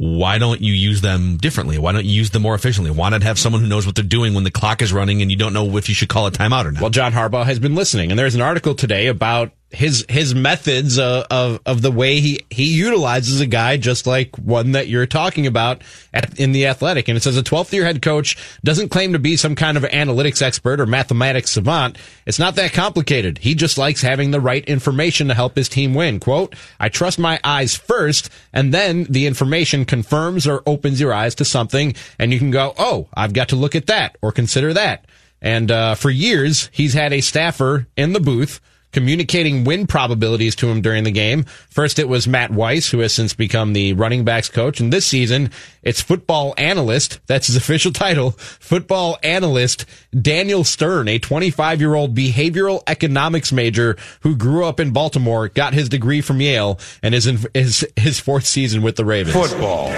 why 0.00 0.38
don't 0.38 0.62
you 0.62 0.72
use 0.72 1.02
them 1.02 1.36
differently? 1.36 1.76
Why 1.76 1.92
don't 1.92 2.06
you 2.06 2.12
use 2.12 2.30
them 2.30 2.40
more 2.40 2.54
efficiently? 2.54 2.90
Why 2.90 3.10
not 3.10 3.22
have 3.22 3.38
someone 3.38 3.60
who 3.60 3.68
knows 3.68 3.84
what 3.84 3.96
they're 3.96 4.02
doing 4.02 4.32
when 4.32 4.44
the 4.44 4.50
clock 4.50 4.80
is 4.80 4.94
running 4.94 5.20
and 5.20 5.30
you 5.30 5.36
don't 5.36 5.52
know 5.52 5.76
if 5.76 5.90
you 5.90 5.94
should 5.94 6.08
call 6.08 6.26
a 6.26 6.30
timeout 6.30 6.64
or 6.64 6.72
not? 6.72 6.80
Well, 6.80 6.88
John 6.88 7.12
Harbaugh 7.12 7.44
has 7.44 7.58
been 7.58 7.74
listening, 7.74 8.10
and 8.10 8.18
there's 8.18 8.34
an 8.34 8.40
article 8.40 8.74
today 8.74 9.08
about 9.08 9.52
his 9.70 10.04
his 10.08 10.34
methods 10.34 10.98
uh, 10.98 11.24
of 11.30 11.60
of 11.64 11.80
the 11.82 11.92
way 11.92 12.20
he 12.20 12.40
he 12.50 12.74
utilizes 12.76 13.40
a 13.40 13.46
guy 13.46 13.76
just 13.76 14.06
like 14.06 14.36
one 14.36 14.72
that 14.72 14.88
you're 14.88 15.06
talking 15.06 15.46
about 15.46 15.82
at, 16.12 16.38
in 16.40 16.52
the 16.52 16.66
Athletic, 16.66 17.08
and 17.08 17.16
it 17.16 17.22
says 17.22 17.36
a 17.36 17.42
12th 17.42 17.72
year 17.72 17.84
head 17.84 18.02
coach 18.02 18.36
doesn't 18.64 18.88
claim 18.88 19.12
to 19.12 19.18
be 19.18 19.36
some 19.36 19.54
kind 19.54 19.76
of 19.76 19.84
analytics 19.84 20.42
expert 20.42 20.80
or 20.80 20.86
mathematics 20.86 21.52
savant. 21.52 21.98
It's 22.26 22.38
not 22.38 22.56
that 22.56 22.72
complicated. 22.72 23.38
He 23.38 23.54
just 23.54 23.78
likes 23.78 24.02
having 24.02 24.32
the 24.32 24.40
right 24.40 24.64
information 24.64 25.28
to 25.28 25.34
help 25.34 25.54
his 25.54 25.68
team 25.68 25.94
win. 25.94 26.18
Quote: 26.18 26.56
I 26.80 26.88
trust 26.88 27.18
my 27.18 27.38
eyes 27.44 27.76
first, 27.76 28.28
and 28.52 28.74
then 28.74 29.04
the 29.04 29.26
information 29.26 29.84
confirms 29.84 30.48
or 30.48 30.62
opens 30.66 31.00
your 31.00 31.12
eyes 31.12 31.36
to 31.36 31.44
something, 31.44 31.94
and 32.18 32.32
you 32.32 32.38
can 32.38 32.50
go, 32.50 32.74
oh, 32.76 33.08
I've 33.14 33.32
got 33.32 33.50
to 33.50 33.56
look 33.56 33.74
at 33.74 33.86
that 33.86 34.16
or 34.20 34.32
consider 34.32 34.72
that. 34.74 35.04
And 35.40 35.70
uh, 35.70 35.94
for 35.94 36.10
years, 36.10 36.68
he's 36.72 36.94
had 36.94 37.12
a 37.12 37.20
staffer 37.20 37.86
in 37.96 38.12
the 38.12 38.20
booth 38.20 38.60
communicating 38.92 39.64
win 39.64 39.86
probabilities 39.86 40.54
to 40.56 40.68
him 40.68 40.80
during 40.80 41.04
the 41.04 41.10
game. 41.10 41.44
First, 41.68 41.98
it 41.98 42.08
was 42.08 42.26
Matt 42.26 42.50
Weiss, 42.50 42.90
who 42.90 43.00
has 43.00 43.12
since 43.12 43.34
become 43.34 43.72
the 43.72 43.92
running 43.94 44.24
backs 44.24 44.48
coach. 44.48 44.80
And 44.80 44.92
this 44.92 45.06
season, 45.06 45.50
it's 45.82 46.00
football 46.00 46.54
analyst. 46.56 47.20
That's 47.26 47.46
his 47.46 47.56
official 47.60 47.92
title. 47.92 48.32
Football 48.32 49.18
analyst 49.22 49.86
Daniel 50.18 50.64
Stern, 50.64 51.08
a 51.08 51.18
25 51.18 51.80
year 51.80 51.94
old 51.94 52.14
behavioral 52.14 52.82
economics 52.86 53.52
major 53.52 53.96
who 54.20 54.36
grew 54.36 54.64
up 54.64 54.80
in 54.80 54.92
Baltimore, 54.92 55.48
got 55.48 55.74
his 55.74 55.88
degree 55.88 56.20
from 56.20 56.40
Yale, 56.40 56.78
and 57.02 57.14
is 57.14 57.26
in 57.26 57.38
his, 57.54 57.86
his 57.96 58.20
fourth 58.20 58.46
season 58.46 58.82
with 58.82 58.96
the 58.96 59.04
Ravens. 59.04 59.34
Football. 59.34 59.90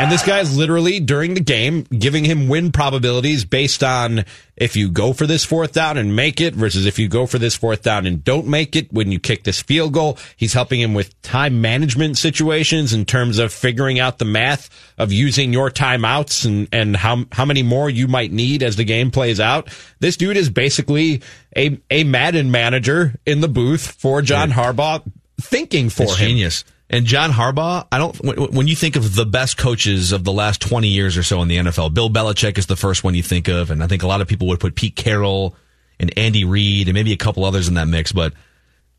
And 0.00 0.10
this 0.10 0.24
guy's 0.24 0.56
literally 0.56 0.98
during 0.98 1.34
the 1.34 1.40
game 1.40 1.82
giving 1.84 2.24
him 2.24 2.48
win 2.48 2.72
probabilities 2.72 3.44
based 3.44 3.84
on 3.84 4.24
if 4.56 4.74
you 4.74 4.90
go 4.90 5.12
for 5.12 5.26
this 5.26 5.44
fourth 5.44 5.72
down 5.72 5.96
and 5.96 6.16
make 6.16 6.40
it 6.40 6.54
versus 6.54 6.84
if 6.84 6.98
you 6.98 7.08
go 7.08 7.26
for 7.26 7.38
this 7.38 7.54
fourth 7.54 7.82
down 7.82 8.04
and 8.04 8.24
don't 8.24 8.46
make 8.46 8.74
it 8.74 8.92
when 8.92 9.12
you 9.12 9.20
kick 9.20 9.44
this 9.44 9.62
field 9.62 9.92
goal. 9.92 10.18
He's 10.36 10.52
helping 10.52 10.80
him 10.80 10.94
with 10.94 11.20
time 11.22 11.60
management 11.60 12.18
situations 12.18 12.92
in 12.92 13.04
terms 13.04 13.38
of 13.38 13.52
figuring 13.52 14.00
out 14.00 14.18
the 14.18 14.24
math 14.24 14.68
of 14.98 15.12
using 15.12 15.52
your 15.52 15.70
timeouts 15.70 16.44
and, 16.44 16.68
and 16.72 16.96
how, 16.96 17.24
how 17.30 17.44
many 17.44 17.62
more 17.62 17.88
you 17.88 18.08
might 18.08 18.32
need 18.32 18.64
as 18.64 18.74
the 18.74 18.84
game 18.84 19.12
plays 19.12 19.38
out. 19.38 19.68
This 20.00 20.16
dude 20.16 20.36
is 20.36 20.50
basically 20.50 21.22
a, 21.56 21.80
a 21.90 22.02
Madden 22.02 22.50
manager 22.50 23.14
in 23.24 23.40
the 23.40 23.48
booth 23.48 23.92
for 23.92 24.22
John 24.22 24.50
Harbaugh 24.50 25.02
thinking 25.40 25.88
for 25.88 26.04
him. 26.04 26.16
genius. 26.16 26.64
And 26.90 27.06
John 27.06 27.32
Harbaugh, 27.32 27.86
I 27.90 27.98
don't. 27.98 28.52
When 28.52 28.68
you 28.68 28.76
think 28.76 28.94
of 28.96 29.14
the 29.14 29.24
best 29.24 29.56
coaches 29.56 30.12
of 30.12 30.22
the 30.24 30.32
last 30.32 30.60
twenty 30.60 30.88
years 30.88 31.16
or 31.16 31.22
so 31.22 31.40
in 31.42 31.48
the 31.48 31.56
NFL, 31.56 31.94
Bill 31.94 32.10
Belichick 32.10 32.58
is 32.58 32.66
the 32.66 32.76
first 32.76 33.02
one 33.02 33.14
you 33.14 33.22
think 33.22 33.48
of, 33.48 33.70
and 33.70 33.82
I 33.82 33.86
think 33.86 34.02
a 34.02 34.06
lot 34.06 34.20
of 34.20 34.28
people 34.28 34.46
would 34.48 34.60
put 34.60 34.74
Pete 34.74 34.94
Carroll 34.94 35.56
and 35.98 36.16
Andy 36.18 36.44
Reid 36.44 36.88
and 36.88 36.94
maybe 36.94 37.12
a 37.12 37.16
couple 37.16 37.44
others 37.44 37.68
in 37.68 37.74
that 37.74 37.88
mix. 37.88 38.12
But 38.12 38.34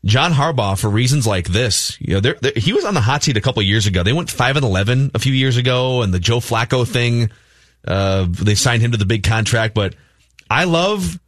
John 0.04 0.32
Harbaugh, 0.32 0.78
for 0.78 0.90
reasons 0.90 1.26
like 1.26 1.46
this, 1.48 1.96
you 2.00 2.14
know, 2.14 2.20
there 2.20 2.36
there- 2.42 2.52
he 2.56 2.72
was 2.72 2.84
on 2.84 2.94
the 2.94 3.00
hot 3.00 3.22
seat 3.22 3.36
a 3.36 3.40
couple 3.40 3.62
years 3.62 3.86
ago. 3.86 4.02
They 4.02 4.12
went 4.12 4.30
five 4.30 4.56
and 4.56 4.64
eleven 4.64 5.12
a 5.14 5.18
few 5.20 5.32
years 5.32 5.56
ago, 5.56 6.02
and 6.02 6.12
the 6.12 6.18
Joe 6.20 6.40
Flacco 6.40 6.86
thing, 6.86 7.30
uh, 7.86 8.26
they 8.28 8.56
signed 8.56 8.82
him 8.82 8.90
to 8.92 8.98
the 8.98 9.06
big 9.06 9.22
contract. 9.22 9.74
But 9.74 9.94
I 10.50 10.64
love 10.64 11.20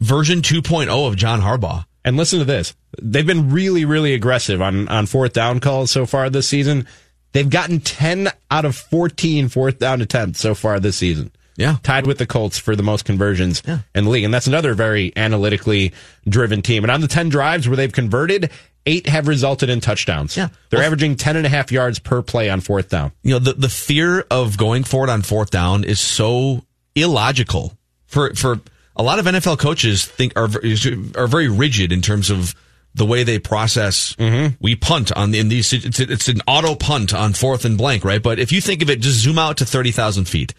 version 0.00 0.42
2.0 0.42 1.08
of 1.08 1.16
John 1.16 1.40
Harbaugh. 1.40 1.84
And 2.08 2.16
listen 2.16 2.38
to 2.38 2.44
this. 2.46 2.74
They've 3.02 3.26
been 3.26 3.50
really, 3.50 3.84
really 3.84 4.14
aggressive 4.14 4.62
on, 4.62 4.88
on 4.88 5.04
fourth 5.04 5.34
down 5.34 5.60
calls 5.60 5.90
so 5.90 6.06
far 6.06 6.30
this 6.30 6.48
season. 6.48 6.86
They've 7.32 7.48
gotten 7.48 7.80
10 7.80 8.30
out 8.50 8.64
of 8.64 8.74
14 8.74 9.50
fourth 9.50 9.78
down 9.78 10.00
attempts 10.00 10.40
so 10.40 10.54
far 10.54 10.80
this 10.80 10.96
season. 10.96 11.30
Yeah. 11.58 11.76
Tied 11.82 12.06
with 12.06 12.16
the 12.16 12.24
Colts 12.24 12.56
for 12.56 12.74
the 12.74 12.82
most 12.82 13.04
conversions 13.04 13.62
yeah. 13.66 13.80
in 13.94 14.04
the 14.04 14.10
league. 14.10 14.24
And 14.24 14.32
that's 14.32 14.46
another 14.46 14.72
very 14.72 15.12
analytically 15.16 15.92
driven 16.26 16.62
team. 16.62 16.82
And 16.82 16.90
on 16.90 17.02
the 17.02 17.08
10 17.08 17.28
drives 17.28 17.68
where 17.68 17.76
they've 17.76 17.92
converted, 17.92 18.50
eight 18.86 19.06
have 19.06 19.28
resulted 19.28 19.68
in 19.68 19.80
touchdowns. 19.80 20.34
Yeah. 20.34 20.48
They're 20.70 20.78
Well- 20.78 20.86
averaging 20.86 21.16
10 21.16 21.36
and 21.36 21.44
a 21.44 21.50
half 21.50 21.70
yards 21.70 21.98
per 21.98 22.22
play 22.22 22.48
on 22.48 22.62
fourth 22.62 22.88
down. 22.88 23.12
you 23.22 23.32
know 23.32 23.38
the 23.38 23.52
the 23.52 23.68
fear 23.68 24.24
of 24.30 24.56
going 24.56 24.84
for 24.84 25.04
it 25.04 25.10
on 25.10 25.20
fourth 25.20 25.50
down 25.50 25.84
is 25.84 26.00
so 26.00 26.64
illogical 26.94 27.76
for 28.06 28.34
for 28.34 28.60
a 28.98 29.02
lot 29.02 29.18
of 29.18 29.24
NFL 29.24 29.58
coaches 29.58 30.04
think 30.04 30.32
are 30.36 30.48
are 31.16 31.26
very 31.26 31.48
rigid 31.48 31.92
in 31.92 32.02
terms 32.02 32.30
of 32.30 32.54
the 32.94 33.06
way 33.06 33.22
they 33.22 33.38
process 33.38 34.14
mm-hmm. 34.14 34.54
we 34.60 34.74
punt 34.74 35.12
on 35.12 35.34
in 35.34 35.48
these 35.48 35.72
it's, 35.72 36.00
it's 36.00 36.28
an 36.28 36.40
auto 36.48 36.74
punt 36.74 37.14
on 37.14 37.32
fourth 37.32 37.64
and 37.64 37.78
blank 37.78 38.04
right 38.04 38.22
but 38.22 38.38
if 38.38 38.50
you 38.50 38.60
think 38.60 38.82
of 38.82 38.90
it 38.90 38.98
just 38.98 39.18
zoom 39.18 39.38
out 39.38 39.58
to 39.58 39.64
30,000 39.64 40.24
feet 40.24 40.52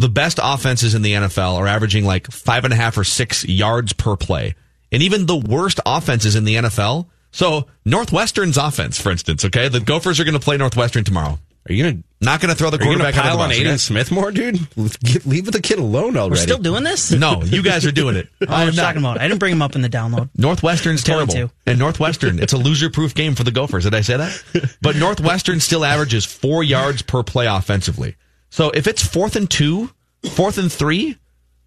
the 0.00 0.08
best 0.08 0.40
offenses 0.42 0.94
in 0.94 1.02
the 1.02 1.12
NFL 1.12 1.56
are 1.56 1.66
averaging 1.66 2.04
like 2.04 2.30
five 2.30 2.64
and 2.64 2.72
a 2.72 2.76
half 2.76 2.96
or 2.96 3.04
six 3.04 3.44
yards 3.46 3.92
per 3.92 4.16
play. 4.16 4.54
And 4.90 5.02
even 5.02 5.26
the 5.26 5.36
worst 5.36 5.78
offenses 5.84 6.36
in 6.36 6.44
the 6.44 6.56
NFL. 6.56 7.08
So 7.32 7.68
Northwestern's 7.84 8.56
offense, 8.56 9.00
for 9.00 9.12
instance, 9.12 9.44
okay? 9.44 9.68
The 9.68 9.80
Gophers 9.80 10.18
are 10.18 10.24
going 10.24 10.34
to 10.34 10.40
play 10.40 10.56
Northwestern 10.56 11.04
tomorrow. 11.04 11.38
Are 11.68 11.72
you 11.72 11.82
going 11.84 12.02
to 12.02 12.08
Not 12.22 12.40
going 12.40 12.48
to 12.48 12.54
throw 12.56 12.70
the 12.70 12.78
are 12.78 12.80
you 12.80 12.86
quarterback 12.86 13.14
pile 13.14 13.32
under 13.32 13.44
on 13.44 13.52
Aidan 13.52 13.66
okay? 13.68 13.76
Smith 13.76 14.10
more, 14.10 14.32
dude? 14.32 14.58
Get, 15.04 15.26
leave 15.26 15.44
the 15.44 15.60
kid 15.60 15.78
alone 15.78 16.16
already. 16.16 16.30
we're 16.30 16.36
still 16.36 16.58
doing 16.58 16.84
this. 16.84 17.12
No, 17.12 17.42
you 17.42 17.62
guys 17.62 17.84
are 17.84 17.92
doing 17.92 18.16
it. 18.16 18.28
Oh, 18.48 18.52
I 18.54 18.64
was 18.64 18.74
talking 18.76 19.00
about. 19.02 19.20
I 19.20 19.28
didn't 19.28 19.38
bring 19.38 19.52
him 19.52 19.62
up 19.62 19.76
in 19.76 19.82
the 19.82 19.88
download. 19.88 20.30
Northwestern's 20.36 21.04
terrible. 21.04 21.34
to. 21.34 21.50
And 21.66 21.78
Northwestern, 21.78 22.38
it's 22.40 22.52
a 22.54 22.56
loser 22.56 22.88
proof 22.90 23.14
game 23.14 23.34
for 23.34 23.44
the 23.44 23.50
Gophers. 23.52 23.84
Did 23.84 23.94
I 23.94 24.00
say 24.00 24.16
that? 24.16 24.76
But 24.82 24.96
Northwestern 24.96 25.60
still 25.60 25.84
averages 25.84 26.24
four 26.24 26.64
yards 26.64 27.02
per 27.02 27.22
play 27.22 27.46
offensively. 27.46 28.16
So 28.48 28.70
if 28.70 28.86
it's 28.86 29.06
fourth 29.06 29.36
and 29.36 29.48
two, 29.48 29.90
fourth 30.32 30.58
and 30.58 30.72
three, 30.72 31.18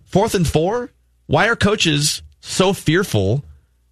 fourth 0.06 0.34
and 0.36 0.48
four, 0.48 0.92
why 1.28 1.48
are 1.48 1.56
coaches 1.56 2.22
so 2.42 2.74
fearful? 2.74 3.46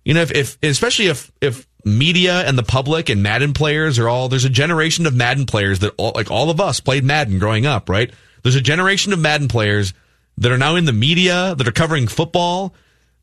You 0.04 0.16
know, 0.16 0.22
if, 0.22 0.32
if 0.32 0.58
especially 0.64 1.08
if 1.08 1.32
if 1.40 1.68
media 1.84 2.42
and 2.48 2.58
the 2.58 2.64
public 2.64 3.10
and 3.10 3.24
Madden 3.24 3.54
players 3.54 3.98
are 4.00 4.08
all 4.10 4.30
there's 4.30 4.46
a 4.46 4.50
generation 4.50 5.06
of 5.06 5.16
Madden 5.16 5.46
players 5.46 5.80
that 5.80 5.94
all, 5.98 6.12
like 6.16 6.30
all 6.32 6.50
of 6.50 6.60
us 6.62 6.80
played 6.80 7.04
Madden 7.04 7.40
growing 7.40 7.66
up, 7.66 7.90
right? 7.90 8.12
There's 8.44 8.56
a 8.56 8.62
generation 8.62 9.14
of 9.14 9.20
Madden 9.20 9.48
players 9.48 9.94
that 10.38 10.52
are 10.52 10.58
now 10.58 10.76
in 10.76 10.86
the 10.86 10.94
media 10.94 11.54
that 11.56 11.68
are 11.68 11.72
covering 11.72 12.08
football. 12.08 12.74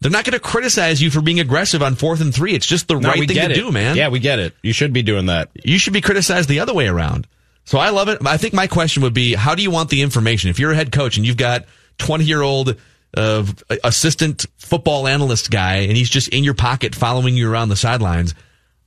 They're 0.01 0.11
not 0.13 0.25
going 0.25 0.35
to 0.35 0.39
criticize 0.41 1.03
you 1.03 1.11
for 1.11 1.21
being 1.21 1.41
aggressive 1.41 1.83
on 1.83 1.97
fourth 1.97 2.21
and 2.21 2.33
three. 2.33 2.55
It's 2.55 2.67
just 2.67 2.87
the 2.87 2.95
No, 3.01 3.09
right 3.09 3.19
thing 3.19 3.29
to 3.37 3.51
it. 3.51 3.55
do, 3.55 3.73
man. 3.73 3.97
Yeah, 3.97 4.09
we 4.11 4.21
get 4.21 4.39
it. 4.39 4.55
You 4.63 4.73
should 4.73 4.93
be 4.93 5.03
doing 5.03 5.27
that. 5.27 5.51
You 5.65 5.79
should 5.79 5.93
be 5.93 6.01
criticized 6.01 6.49
the 6.49 6.61
other 6.61 6.73
way 6.75 6.87
around. 6.87 7.27
So 7.65 7.79
I 7.79 7.91
love 7.91 8.09
it. 8.09 8.25
I 8.25 8.37
think 8.37 8.55
my 8.55 8.67
question 8.69 9.03
would 9.03 9.13
be, 9.15 9.35
how 9.35 9.55
do 9.57 9.63
you 9.63 9.71
want 9.73 9.91
the 9.91 10.03
information? 10.03 10.51
If 10.51 10.59
you're 10.61 10.71
a 10.71 10.77
head 10.77 10.93
coach 10.93 11.17
and 11.17 11.27
you've 11.27 11.37
got 11.37 11.65
20 11.99 12.25
year 12.25 12.41
old 12.43 12.77
uh, 13.17 13.45
assistant 13.83 14.47
football 14.59 15.09
analyst 15.09 15.51
guy, 15.51 15.77
and 15.79 15.97
he's 15.97 16.11
just 16.11 16.29
in 16.29 16.45
your 16.45 16.55
pocket 16.55 16.95
following 16.95 17.37
you 17.37 17.51
around 17.51 17.69
the 17.71 17.77
sidelines. 17.77 18.35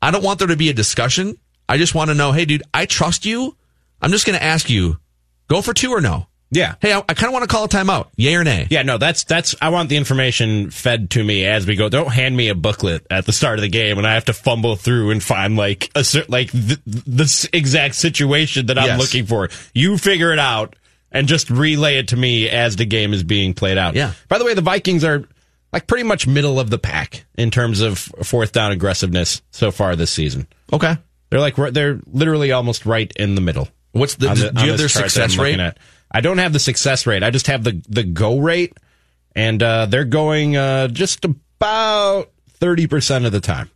I 0.02 0.12
don't 0.12 0.24
want 0.24 0.40
there 0.40 0.48
to 0.48 0.58
be 0.58 0.70
a 0.70 0.74
discussion. 0.74 1.38
I 1.70 1.78
just 1.78 1.96
want 1.96 2.10
to 2.10 2.16
know, 2.16 2.32
hey, 2.32 2.46
dude, 2.46 2.64
I 2.74 2.86
trust 2.86 3.26
you. 3.26 3.56
I'm 4.02 4.12
just 4.12 4.26
going 4.26 4.38
to 4.38 4.44
ask 4.44 4.70
you, 4.70 4.98
go 5.48 5.62
for 5.62 5.74
two 5.74 5.92
or 5.92 6.02
no? 6.02 6.28
Yeah. 6.54 6.76
Hey, 6.82 6.92
I, 6.92 6.98
I 7.08 7.14
kind 7.14 7.28
of 7.28 7.32
want 7.34 7.44
to 7.44 7.48
call 7.48 7.64
a 7.64 7.70
timeout. 7.70 8.08
Yay 8.18 8.36
or 8.36 8.44
nay? 8.44 8.68
Yeah, 8.70 8.82
no, 8.82 8.98
that's 8.98 9.24
that's. 9.24 9.56
I 9.62 9.70
want 9.70 9.88
the 9.88 9.96
information 9.96 10.70
fed 10.70 11.10
to 11.12 11.24
me 11.24 11.46
as 11.46 11.66
we 11.66 11.78
go. 11.78 11.88
Don't 11.88 12.12
hand 12.12 12.36
me 12.36 12.50
a 12.50 12.56
booklet 12.56 13.08
at 13.10 13.26
the 13.26 13.32
start 13.32 13.58
of 13.58 13.62
the 13.62 13.70
game, 13.70 13.98
and 13.98 14.06
I 14.06 14.16
have 14.16 14.26
to 14.26 14.34
fumble 14.34 14.76
through 14.76 15.12
and 15.12 15.24
find 15.24 15.56
like 15.56 15.90
a 15.96 16.04
certain, 16.04 16.30
like 16.30 16.52
the, 16.52 16.78
the 16.86 17.50
exact 17.54 17.96
situation 17.96 18.66
that 18.66 18.78
I'm 18.78 18.86
Yes. 18.86 19.00
looking 19.00 19.26
for. 19.28 19.48
You 19.74 19.98
figure 19.98 20.34
it 20.34 20.40
out 20.40 20.76
and 21.10 21.26
just 21.26 21.50
relay 21.50 22.00
it 22.00 22.10
to 22.10 22.18
me 22.18 22.50
as 22.50 22.76
the 22.76 22.86
game 22.86 23.14
is 23.14 23.24
being 23.24 23.54
played 23.54 23.78
out. 23.78 23.96
Yeah. 23.96 24.12
By 24.28 24.38
the 24.38 24.44
way, 24.44 24.54
the 24.54 24.60
Vikings 24.62 25.06
are 25.06 25.24
like 25.74 25.88
pretty 25.88 26.04
much 26.04 26.28
middle 26.28 26.60
of 26.60 26.70
the 26.70 26.78
pack 26.78 27.26
in 27.38 27.52
terms 27.52 27.82
of 27.82 27.98
fourth 27.98 28.52
down 28.52 28.72
aggressiveness 28.72 29.42
so 29.52 29.72
far 29.72 29.96
this 29.96 30.12
season. 30.12 30.48
Okay. 30.72 30.98
They're 31.30 31.40
like 31.40 31.56
they're 31.56 32.00
literally 32.08 32.52
almost 32.52 32.86
right 32.86 33.12
in 33.16 33.36
the 33.36 33.42
middle. 33.42 33.70
What's 33.94 34.16
the, 34.16 34.30
on 34.30 34.36
do 34.36 34.42
you 34.44 34.50
have 34.50 34.56
their 34.58 34.78
this 34.78 34.94
chart 34.94 35.06
that 35.06 35.12
success 35.12 35.38
rate? 35.38 35.60
at. 35.60 35.78
I 36.12 36.22
don't 36.22 36.40
have 36.40 36.54
the 36.54 36.60
success 36.60 37.08
rate. 37.08 37.24
I 37.24 37.30
just 37.30 37.48
have 37.48 37.64
the 37.64 37.82
the 37.88 38.04
go 38.04 38.40
rate, 38.40 38.74
and 39.34 39.62
uh, 39.64 39.86
they're 39.86 40.04
going 40.04 40.58
uh, 40.58 40.90
just 40.90 41.24
about 41.24 42.30
thirty 42.50 42.88
percent 42.88 43.26
of 43.26 43.32
the 43.32 43.40
time. 43.40 43.70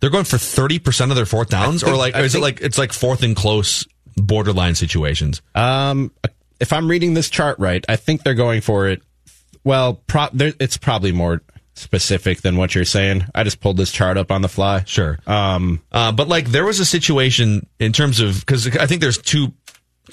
They're 0.00 0.10
going 0.10 0.24
for 0.24 0.36
30% 0.36 1.10
of 1.10 1.16
their 1.16 1.26
fourth 1.26 1.48
downs 1.48 1.82
think- 1.82 1.92
or 1.92 1.96
like, 1.96 2.14
or 2.14 2.20
is 2.20 2.32
think- 2.32 2.40
it 2.40 2.44
like, 2.44 2.60
it's 2.60 2.78
like 2.78 2.92
fourth 2.92 3.22
and 3.22 3.34
close 3.34 3.86
borderline 4.16 4.74
situations? 4.74 5.40
Um, 5.54 6.12
if 6.60 6.72
I'm 6.72 6.88
reading 6.88 7.14
this 7.14 7.30
chart 7.30 7.58
right, 7.58 7.84
I 7.88 7.96
think 7.96 8.22
they're 8.22 8.34
going 8.34 8.60
for 8.60 8.88
it. 8.88 9.02
Well, 9.66 9.94
pro- 10.06 10.28
there- 10.32 10.54
it's 10.60 10.76
probably 10.76 11.10
more 11.10 11.42
specific 11.74 12.40
than 12.42 12.56
what 12.56 12.74
you're 12.74 12.84
saying. 12.84 13.26
I 13.34 13.42
just 13.42 13.60
pulled 13.60 13.76
this 13.76 13.90
chart 13.90 14.16
up 14.16 14.30
on 14.30 14.40
the 14.40 14.48
fly. 14.48 14.84
Sure. 14.86 15.18
Um, 15.26 15.82
Uh, 15.90 16.12
but 16.12 16.28
like 16.28 16.46
there 16.52 16.64
was 16.64 16.78
a 16.78 16.84
situation 16.84 17.66
in 17.80 17.92
terms 17.92 18.20
of 18.20 18.38
because 18.40 18.68
I 18.76 18.86
think 18.86 19.00
there's 19.00 19.18
two 19.18 19.52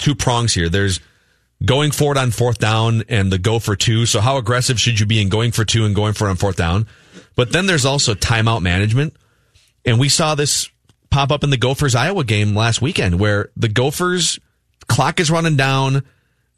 two 0.00 0.16
prongs 0.16 0.52
here. 0.52 0.68
There's 0.68 0.98
going 1.64 1.92
for 1.92 2.10
it 2.10 2.18
on 2.18 2.32
fourth 2.32 2.58
down 2.58 3.04
and 3.08 3.32
the 3.32 3.38
go 3.38 3.60
for 3.60 3.76
two. 3.76 4.06
So 4.06 4.20
how 4.20 4.38
aggressive 4.38 4.78
should 4.80 4.98
you 4.98 5.06
be 5.06 5.22
in 5.22 5.28
going 5.28 5.52
for 5.52 5.64
two 5.64 5.84
and 5.86 5.94
going 5.94 6.14
for 6.14 6.28
on 6.28 6.34
fourth 6.36 6.56
down? 6.56 6.88
But 7.36 7.52
then 7.52 7.66
there's 7.66 7.84
also 7.86 8.14
timeout 8.14 8.60
management, 8.60 9.14
and 9.84 10.00
we 10.00 10.08
saw 10.08 10.34
this 10.34 10.68
pop 11.10 11.30
up 11.30 11.44
in 11.44 11.50
the 11.50 11.56
Gophers 11.56 11.94
Iowa 11.94 12.24
game 12.24 12.56
last 12.56 12.82
weekend 12.82 13.20
where 13.20 13.50
the 13.56 13.68
Gophers 13.68 14.40
clock 14.88 15.20
is 15.20 15.30
running 15.30 15.56
down. 15.56 16.02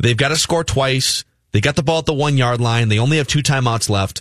They've 0.00 0.16
got 0.16 0.28
to 0.28 0.36
score 0.36 0.64
twice. 0.64 1.24
They 1.56 1.62
got 1.62 1.74
the 1.74 1.82
ball 1.82 2.00
at 2.00 2.04
the 2.04 2.12
one 2.12 2.36
yard 2.36 2.60
line. 2.60 2.90
They 2.90 2.98
only 2.98 3.16
have 3.16 3.26
two 3.26 3.38
timeouts 3.38 3.88
left 3.88 4.20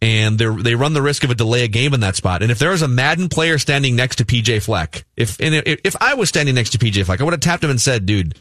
and 0.00 0.38
they 0.38 0.46
they 0.46 0.76
run 0.76 0.92
the 0.92 1.02
risk 1.02 1.24
of 1.24 1.30
a 1.32 1.34
delay 1.34 1.64
of 1.64 1.72
game 1.72 1.92
in 1.92 1.98
that 2.02 2.14
spot. 2.14 2.40
And 2.40 2.52
if 2.52 2.60
there 2.60 2.70
was 2.70 2.82
a 2.82 2.86
Madden 2.86 3.28
player 3.28 3.58
standing 3.58 3.96
next 3.96 4.14
to 4.18 4.24
PJ 4.24 4.62
Fleck, 4.62 5.04
if 5.16 5.40
and 5.40 5.56
if, 5.56 5.80
if 5.82 5.96
I 6.00 6.14
was 6.14 6.28
standing 6.28 6.54
next 6.54 6.70
to 6.70 6.78
PJ 6.78 7.04
Fleck, 7.04 7.20
I 7.20 7.24
would 7.24 7.32
have 7.32 7.40
tapped 7.40 7.64
him 7.64 7.70
and 7.70 7.80
said, 7.80 8.06
"Dude, 8.06 8.40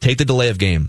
take 0.00 0.16
the 0.16 0.24
delay 0.24 0.48
of 0.48 0.56
game. 0.56 0.88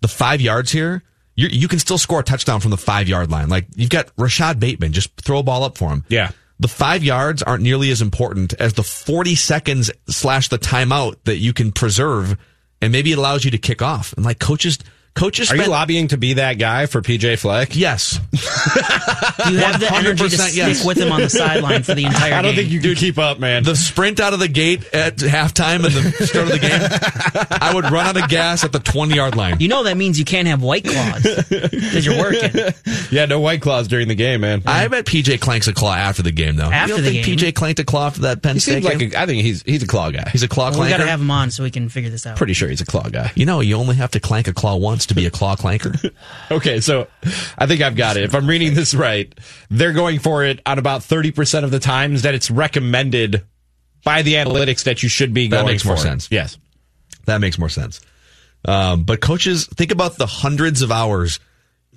The 0.00 0.08
five 0.08 0.40
yards 0.40 0.72
here, 0.72 1.04
you 1.36 1.46
you 1.46 1.68
can 1.68 1.78
still 1.78 1.98
score 1.98 2.18
a 2.18 2.24
touchdown 2.24 2.58
from 2.58 2.72
the 2.72 2.76
five 2.78 3.06
yard 3.06 3.30
line. 3.30 3.48
Like 3.48 3.66
you've 3.76 3.90
got 3.90 4.10
Rashod 4.18 4.58
Bateman, 4.58 4.90
just 4.90 5.14
throw 5.20 5.38
a 5.38 5.44
ball 5.44 5.62
up 5.62 5.78
for 5.78 5.90
him. 5.90 6.04
Yeah." 6.08 6.32
The 6.58 6.66
five 6.66 7.04
yards 7.04 7.44
aren't 7.44 7.62
nearly 7.62 7.90
as 7.90 8.02
important 8.02 8.54
as 8.54 8.72
the 8.72 8.82
40 8.82 9.36
seconds 9.36 9.92
slash 10.08 10.48
the 10.48 10.58
timeout 10.58 11.16
that 11.26 11.36
you 11.36 11.52
can 11.52 11.70
preserve 11.70 12.36
and 12.80 12.92
maybe 12.92 13.12
it 13.12 13.18
allows 13.18 13.44
you 13.44 13.50
to 13.50 13.58
kick 13.58 13.80
off. 13.80 14.12
And 14.12 14.24
like 14.26 14.38
coaches, 14.38 14.78
coaches 15.14 15.50
are 15.52 15.56
you 15.56 15.66
lobbying 15.66 16.08
to 16.08 16.16
be 16.18 16.34
that 16.34 16.54
guy 16.54 16.86
for 16.86 17.00
PJ 17.02 17.38
Fleck? 17.38 17.76
Yes. 17.76 18.18
Do 18.32 19.52
You 19.52 19.58
have 19.58 19.80
the 19.80 19.88
energy 19.92 20.28
to 20.28 20.36
100% 20.36 20.38
stick 20.48 20.56
yes. 20.56 20.84
with 20.84 20.96
him 20.98 21.12
on 21.12 21.20
the 21.20 21.28
sideline 21.30 21.82
for 21.82 21.94
the 21.94 22.04
entire 22.06 22.34
I 22.34 22.42
don't 22.42 22.54
game. 22.54 22.64
think 22.64 22.70
you 22.72 22.80
can 22.80 22.94
keep 22.94 23.18
up, 23.18 23.38
man. 23.38 23.62
the 23.62 23.76
sprint 23.76 24.20
out 24.20 24.32
of 24.32 24.38
the 24.40 24.48
gate 24.48 24.92
at 24.94 25.16
halftime 25.16 25.84
and 25.84 25.94
the 25.94 26.26
start 26.26 26.46
of 26.46 26.52
the 26.52 26.58
game, 26.58 26.80
I 27.60 27.72
would 27.74 27.84
run 27.84 28.06
out 28.06 28.16
of 28.22 28.28
gas 28.28 28.64
at 28.64 28.72
the 28.72 28.78
20 28.80 29.14
yard 29.14 29.36
line. 29.36 29.60
You 29.60 29.68
know 29.68 29.84
that 29.84 29.96
means 29.96 30.18
you 30.18 30.24
can't 30.24 30.48
have 30.48 30.62
white 30.62 30.84
claws 30.84 31.22
because 31.22 32.04
you're 32.06 32.18
working. 32.18 32.50
yeah, 33.10 33.26
no 33.26 33.40
white 33.40 33.60
claws 33.62 33.88
during 33.88 34.08
the 34.08 34.14
game, 34.14 34.40
man. 34.40 34.62
I 34.66 34.88
bet 34.88 35.04
PJ 35.06 35.40
clanks 35.40 35.68
a 35.68 35.74
claw 35.74 35.94
after 35.94 36.22
the 36.22 36.32
game, 36.32 36.56
though. 36.56 36.64
After 36.64 36.94
you 36.94 36.96
don't 36.96 37.04
the 37.04 37.22
think 37.22 37.26
game. 37.26 37.36
PJ 37.38 37.54
clanked 37.54 37.80
a 37.80 37.84
claw 37.84 38.06
after 38.08 38.22
that 38.22 38.42
Penn 38.42 38.54
he 38.56 38.60
State 38.60 38.82
like 38.84 38.98
game? 38.98 39.12
a, 39.14 39.20
I 39.22 39.26
think 39.26 39.42
he's 39.42 39.62
he's 39.62 39.82
a 39.82 39.86
claw 39.86 40.10
guy. 40.10 40.28
He's 40.30 40.42
a 40.42 40.48
claw 40.48 40.70
Well, 40.70 40.82
we 40.82 40.88
got 40.88 40.98
to 40.98 41.06
have 41.06 41.20
him 41.20 41.30
on 41.30 41.50
so 41.50 41.62
we 41.62 41.70
can 41.70 41.88
figure 41.88 42.10
this 42.10 42.26
out. 42.26 42.36
pretty 42.36 42.52
sure 42.54 42.68
he's 42.68 42.80
a 42.80 42.86
claw 42.86 43.08
guy. 43.08 43.30
you 43.34 43.46
know, 43.46 43.60
you 43.60 43.76
only 43.76 43.96
have 43.96 44.10
to 44.12 44.20
clank 44.20 44.48
a 44.48 44.52
claw 44.52 44.76
once 44.76 45.03
to 45.06 45.14
be 45.14 45.26
a 45.26 45.30
claw 45.30 45.56
clanker. 45.56 45.94
Okay, 46.50 46.80
so 46.80 47.06
I 47.56 47.66
think 47.66 47.80
I've 47.80 47.96
got 47.96 48.16
it. 48.16 48.24
If 48.24 48.34
I'm 48.34 48.46
reading 48.46 48.74
this 48.74 48.94
right, 48.94 49.32
they're 49.70 49.92
going 49.94 50.18
for 50.18 50.44
it 50.44 50.60
on 50.66 50.78
about 50.78 51.00
30% 51.00 51.64
of 51.64 51.70
the 51.70 51.78
times 51.80 52.22
that 52.22 52.34
it's 52.34 52.50
recommended 52.50 53.44
by 54.04 54.22
the 54.22 54.34
analytics 54.34 54.84
that 54.84 55.02
you 55.02 55.08
should 55.08 55.32
be 55.32 55.48
going 55.48 55.64
That 55.64 55.70
makes 55.72 55.84
more 55.84 55.96
for. 55.96 56.02
sense. 56.02 56.28
Yes. 56.30 56.58
That 57.24 57.40
makes 57.40 57.58
more 57.58 57.70
sense. 57.70 58.00
Um, 58.66 59.04
but 59.04 59.20
coaches, 59.20 59.66
think 59.66 59.90
about 59.90 60.16
the 60.16 60.26
hundreds 60.26 60.82
of 60.82 60.92
hours 60.92 61.40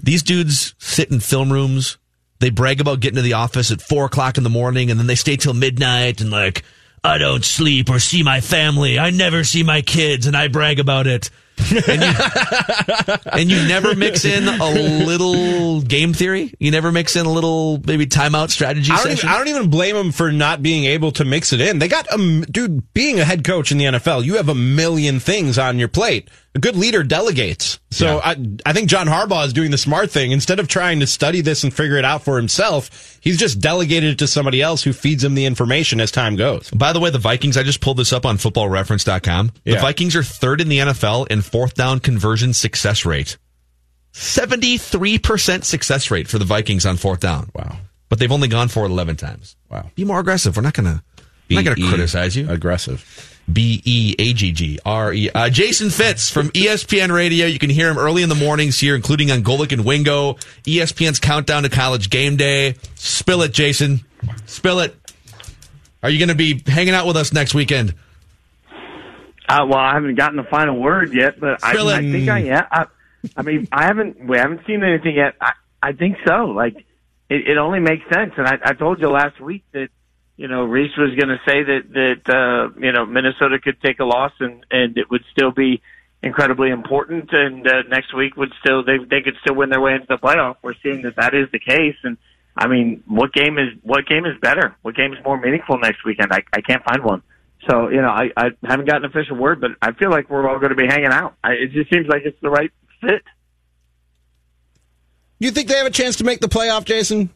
these 0.01 0.23
dudes 0.23 0.75
sit 0.77 1.11
in 1.11 1.19
film 1.19 1.51
rooms. 1.51 1.97
They 2.39 2.49
brag 2.51 2.79
about 2.81 2.99
getting 2.99 3.15
to 3.15 3.21
the 3.23 3.33
office 3.33 3.71
at 3.71 3.81
four 3.81 4.05
o'clock 4.05 4.37
in 4.37 4.43
the 4.43 4.49
morning, 4.49 4.91
and 4.91 4.99
then 4.99 5.07
they 5.07 5.15
stay 5.15 5.35
till 5.37 5.53
midnight 5.53 6.21
and 6.21 6.29
like, 6.29 6.63
I 7.03 7.17
don't 7.17 7.43
sleep 7.43 7.89
or 7.89 7.99
see 7.99 8.21
my 8.21 8.41
family. 8.41 8.99
I 8.99 9.09
never 9.09 9.43
see 9.43 9.63
my 9.63 9.81
kids, 9.81 10.27
and 10.27 10.35
I 10.37 10.47
brag 10.47 10.79
about 10.79 11.07
it. 11.07 11.29
And, 11.59 12.01
you, 12.01 13.15
and 13.31 13.51
you 13.51 13.67
never 13.67 13.95
mix 13.95 14.25
in 14.25 14.47
a 14.47 14.69
little 14.69 15.81
game 15.81 16.13
theory. 16.13 16.53
You 16.59 16.71
never 16.71 16.91
mix 16.91 17.15
in 17.15 17.25
a 17.25 17.31
little 17.31 17.81
maybe 17.85 18.05
timeout 18.05 18.49
strategy 18.49 18.91
I 18.91 19.03
don't, 19.03 19.11
even. 19.11 19.29
I 19.29 19.37
don't 19.37 19.47
even 19.47 19.69
blame 19.69 19.95
them 19.95 20.11
for 20.11 20.31
not 20.31 20.61
being 20.61 20.85
able 20.85 21.11
to 21.13 21.25
mix 21.25 21.53
it 21.53 21.61
in. 21.61 21.79
They 21.79 21.87
got 21.87 22.07
a 22.13 22.45
dude 22.49 22.93
being 22.93 23.19
a 23.19 23.25
head 23.25 23.43
coach 23.43 23.71
in 23.71 23.77
the 23.77 23.85
NFL. 23.85 24.23
You 24.23 24.35
have 24.37 24.49
a 24.49 24.55
million 24.55 25.19
things 25.19 25.57
on 25.57 25.79
your 25.79 25.87
plate. 25.89 26.29
A 26.57 26.59
good 26.59 26.75
leader 26.75 27.03
delegates. 27.03 27.79
So 27.91 28.17
I, 28.17 28.35
I 28.65 28.73
think 28.73 28.89
John 28.89 29.05
Harbaugh 29.05 29.45
is 29.45 29.53
doing 29.53 29.69
the 29.69 29.77
smart 29.77 30.09
thing. 30.09 30.31
Instead 30.31 30.59
of 30.59 30.67
trying 30.67 31.01
to 31.01 31.05
study 31.05 31.41
this 31.41 31.63
and 31.63 31.71
figure 31.71 31.97
it 31.97 32.03
out 32.03 32.23
for 32.23 32.35
himself, 32.35 33.19
he's 33.21 33.37
just 33.37 33.59
delegated 33.59 34.13
it 34.13 34.17
to 34.17 34.27
somebody 34.27 34.59
else 34.59 34.81
who 34.81 34.91
feeds 34.91 35.23
him 35.23 35.35
the 35.35 35.45
information 35.45 36.01
as 36.01 36.09
time 36.09 36.35
goes. 36.35 36.71
By 36.71 36.93
the 36.93 36.99
way, 36.99 37.11
the 37.11 37.19
Vikings, 37.19 37.57
I 37.57 37.61
just 37.63 37.79
pulled 37.79 37.97
this 37.97 38.11
up 38.11 38.25
on 38.25 38.37
footballreference.com. 38.37 39.51
The 39.65 39.73
Yeah. 39.73 39.81
Vikings 39.81 40.15
are 40.15 40.23
third 40.23 40.59
in 40.59 40.67
the 40.67 40.79
NFL 40.79 41.27
in 41.27 41.43
fourth 41.43 41.75
down 41.75 41.99
conversion 41.99 42.55
success 42.55 43.05
rate. 43.05 43.37
73% 44.13 45.63
success 45.63 46.09
rate 46.09 46.27
for 46.27 46.39
the 46.39 46.45
Vikings 46.45 46.87
on 46.87 46.97
fourth 46.97 47.19
down. 47.19 47.51
Wow. 47.53 47.77
But 48.09 48.17
they've 48.17 48.31
only 48.31 48.47
gone 48.47 48.69
for 48.69 48.83
it 48.85 48.89
11 48.89 49.17
times. 49.17 49.55
Wow. 49.69 49.91
Be 49.93 50.05
more 50.05 50.19
aggressive. 50.19 50.57
We're 50.57 50.63
not 50.63 50.73
going 50.73 50.85
to 50.87 51.03
not 51.51 51.65
going 51.65 51.77
to 51.77 51.87
criticize 51.87 52.35
you. 52.35 52.49
Aggressive. 52.49 53.36
B 53.51 53.81
E 53.85 54.15
A 54.19 54.33
G 54.33 54.51
G 54.51 54.79
R 54.85 55.13
E. 55.13 55.29
Uh, 55.29 55.49
Jason 55.49 55.89
Fitz 55.89 56.29
from 56.29 56.49
ESPN 56.49 57.13
Radio. 57.13 57.45
You 57.45 57.59
can 57.59 57.69
hear 57.69 57.89
him 57.89 57.97
early 57.97 58.23
in 58.23 58.29
the 58.29 58.35
mornings 58.35 58.79
here, 58.79 58.95
including 58.95 59.31
on 59.31 59.41
Golic 59.41 59.71
and 59.71 59.85
Wingo. 59.85 60.33
ESPN's 60.63 61.19
countdown 61.19 61.63
to 61.63 61.69
college 61.69 62.09
game 62.09 62.35
day. 62.35 62.75
Spill 62.95 63.41
it, 63.43 63.53
Jason. 63.53 64.01
Spill 64.45 64.79
it. 64.81 64.95
Are 66.03 66.09
you 66.09 66.19
going 66.19 66.29
to 66.29 66.35
be 66.35 66.61
hanging 66.67 66.93
out 66.93 67.07
with 67.07 67.17
us 67.17 67.33
next 67.33 67.53
weekend? 67.53 67.93
Uh, 69.49 69.65
well, 69.65 69.79
I 69.79 69.93
haven't 69.93 70.15
gotten 70.15 70.35
the 70.35 70.43
final 70.43 70.77
word 70.77 71.13
yet, 71.13 71.39
but 71.39 71.63
I, 71.63 71.71
I 71.71 72.01
think 72.01 72.29
I 72.29 72.39
yeah. 72.39 72.67
I, 72.69 72.85
I 73.35 73.41
mean, 73.43 73.67
I 73.71 73.85
haven't. 73.85 74.27
We 74.27 74.37
haven't 74.37 74.61
seen 74.67 74.83
anything 74.83 75.15
yet. 75.15 75.35
I, 75.39 75.53
I 75.81 75.93
think 75.93 76.17
so. 76.27 76.47
Like, 76.47 76.75
it, 77.29 77.47
it 77.47 77.57
only 77.57 77.79
makes 77.79 78.03
sense. 78.13 78.33
And 78.37 78.45
I, 78.45 78.59
I 78.61 78.73
told 78.73 78.99
you 78.99 79.09
last 79.09 79.39
week 79.39 79.63
that 79.71 79.87
you 80.37 80.47
know 80.47 80.63
Reese 80.63 80.95
was 80.97 81.13
going 81.15 81.29
to 81.29 81.39
say 81.45 81.63
that 81.63 81.81
that 81.93 82.33
uh, 82.33 82.79
you 82.79 82.91
know 82.91 83.05
Minnesota 83.05 83.59
could 83.59 83.81
take 83.81 83.99
a 83.99 84.05
loss 84.05 84.31
and 84.39 84.65
and 84.71 84.97
it 84.97 85.09
would 85.09 85.23
still 85.31 85.51
be 85.51 85.81
incredibly 86.23 86.69
important. 86.69 87.29
And 87.31 87.67
uh, 87.67 87.83
next 87.89 88.15
week 88.15 88.37
would 88.37 88.53
still 88.59 88.83
they 88.83 88.97
they 88.97 89.21
could 89.21 89.35
still 89.41 89.55
win 89.55 89.69
their 89.69 89.81
way 89.81 89.95
into 89.95 90.07
the 90.07 90.17
playoff. 90.17 90.57
We're 90.61 90.75
seeing 90.83 91.01
that 91.03 91.15
that 91.17 91.33
is 91.33 91.49
the 91.51 91.59
case. 91.59 91.95
And 92.03 92.17
I 92.55 92.67
mean, 92.67 93.03
what 93.07 93.33
game 93.33 93.57
is 93.57 93.69
what 93.81 94.05
game 94.05 94.25
is 94.25 94.37
better? 94.41 94.75
What 94.83 94.95
game 94.95 95.13
is 95.13 95.19
more 95.25 95.39
meaningful 95.39 95.79
next 95.79 96.05
weekend? 96.05 96.31
I, 96.31 96.43
I 96.53 96.61
can't 96.61 96.83
find 96.83 97.03
one. 97.03 97.23
So 97.69 97.89
you 97.89 98.01
know, 98.01 98.09
I, 98.09 98.29
I 98.37 98.51
haven't 98.63 98.85
gotten 98.85 99.05
an 99.05 99.09
official 99.09 99.35
word, 99.35 99.59
but 99.59 99.71
I 99.81 99.91
feel 99.93 100.09
like 100.09 100.29
we're 100.29 100.47
all 100.47 100.59
going 100.59 100.69
to 100.69 100.75
be 100.75 100.87
hanging 100.87 101.11
out. 101.11 101.35
I, 101.43 101.53
it 101.53 101.71
just 101.71 101.89
seems 101.91 102.07
like 102.07 102.21
it's 102.25 102.39
the 102.41 102.49
right 102.49 102.71
fit. 103.01 103.23
You 105.39 105.51
think 105.51 105.67
they 105.67 105.75
have 105.75 105.85
a 105.85 105.91
chance 105.91 106.15
to 106.17 106.23
make 106.23 106.39
the 106.39 106.47
playoff, 106.47 106.85
Jason? 106.85 107.29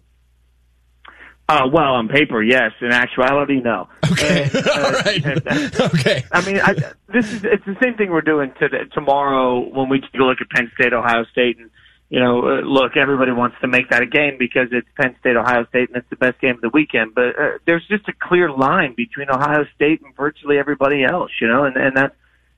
Uh, 1.49 1.67
well, 1.71 1.95
on 1.95 2.07
paper, 2.07 2.41
yes. 2.41 2.71
In 2.81 2.91
actuality, 2.91 3.59
no. 3.59 3.89
Okay. 4.11 4.49
All 4.55 4.91
right. 4.91 5.81
okay. 5.81 6.23
I 6.31 6.45
mean, 6.45 6.61
I, 6.61 6.73
this 7.09 7.31
is 7.33 7.43
it's 7.43 7.65
the 7.65 7.75
same 7.83 7.95
thing 7.95 8.09
we're 8.09 8.21
doing 8.21 8.53
today, 8.57 8.85
tomorrow 8.93 9.59
when 9.59 9.89
we 9.89 9.99
take 9.99 10.13
a 10.13 10.23
look 10.23 10.39
at 10.39 10.49
Penn 10.49 10.71
State, 10.75 10.93
Ohio 10.93 11.25
State, 11.25 11.57
and 11.57 11.69
you 12.09 12.19
know, 12.19 12.39
uh, 12.39 12.61
look, 12.61 12.97
everybody 12.97 13.31
wants 13.31 13.55
to 13.61 13.67
make 13.67 13.89
that 13.89 14.01
a 14.01 14.05
game 14.05 14.35
because 14.37 14.67
it's 14.71 14.87
Penn 14.99 15.15
State, 15.21 15.37
Ohio 15.37 15.65
State, 15.67 15.89
and 15.89 15.97
it's 15.97 16.09
the 16.09 16.17
best 16.17 16.39
game 16.41 16.55
of 16.55 16.61
the 16.61 16.69
weekend. 16.69 17.15
But 17.15 17.39
uh, 17.39 17.57
there's 17.65 17.85
just 17.87 18.07
a 18.09 18.13
clear 18.13 18.51
line 18.51 18.95
between 18.95 19.29
Ohio 19.29 19.65
State 19.75 20.01
and 20.01 20.15
virtually 20.15 20.57
everybody 20.57 21.03
else, 21.03 21.31
you 21.39 21.47
know, 21.47 21.63
and 21.63 21.75
and 21.77 21.95
that 21.97 22.15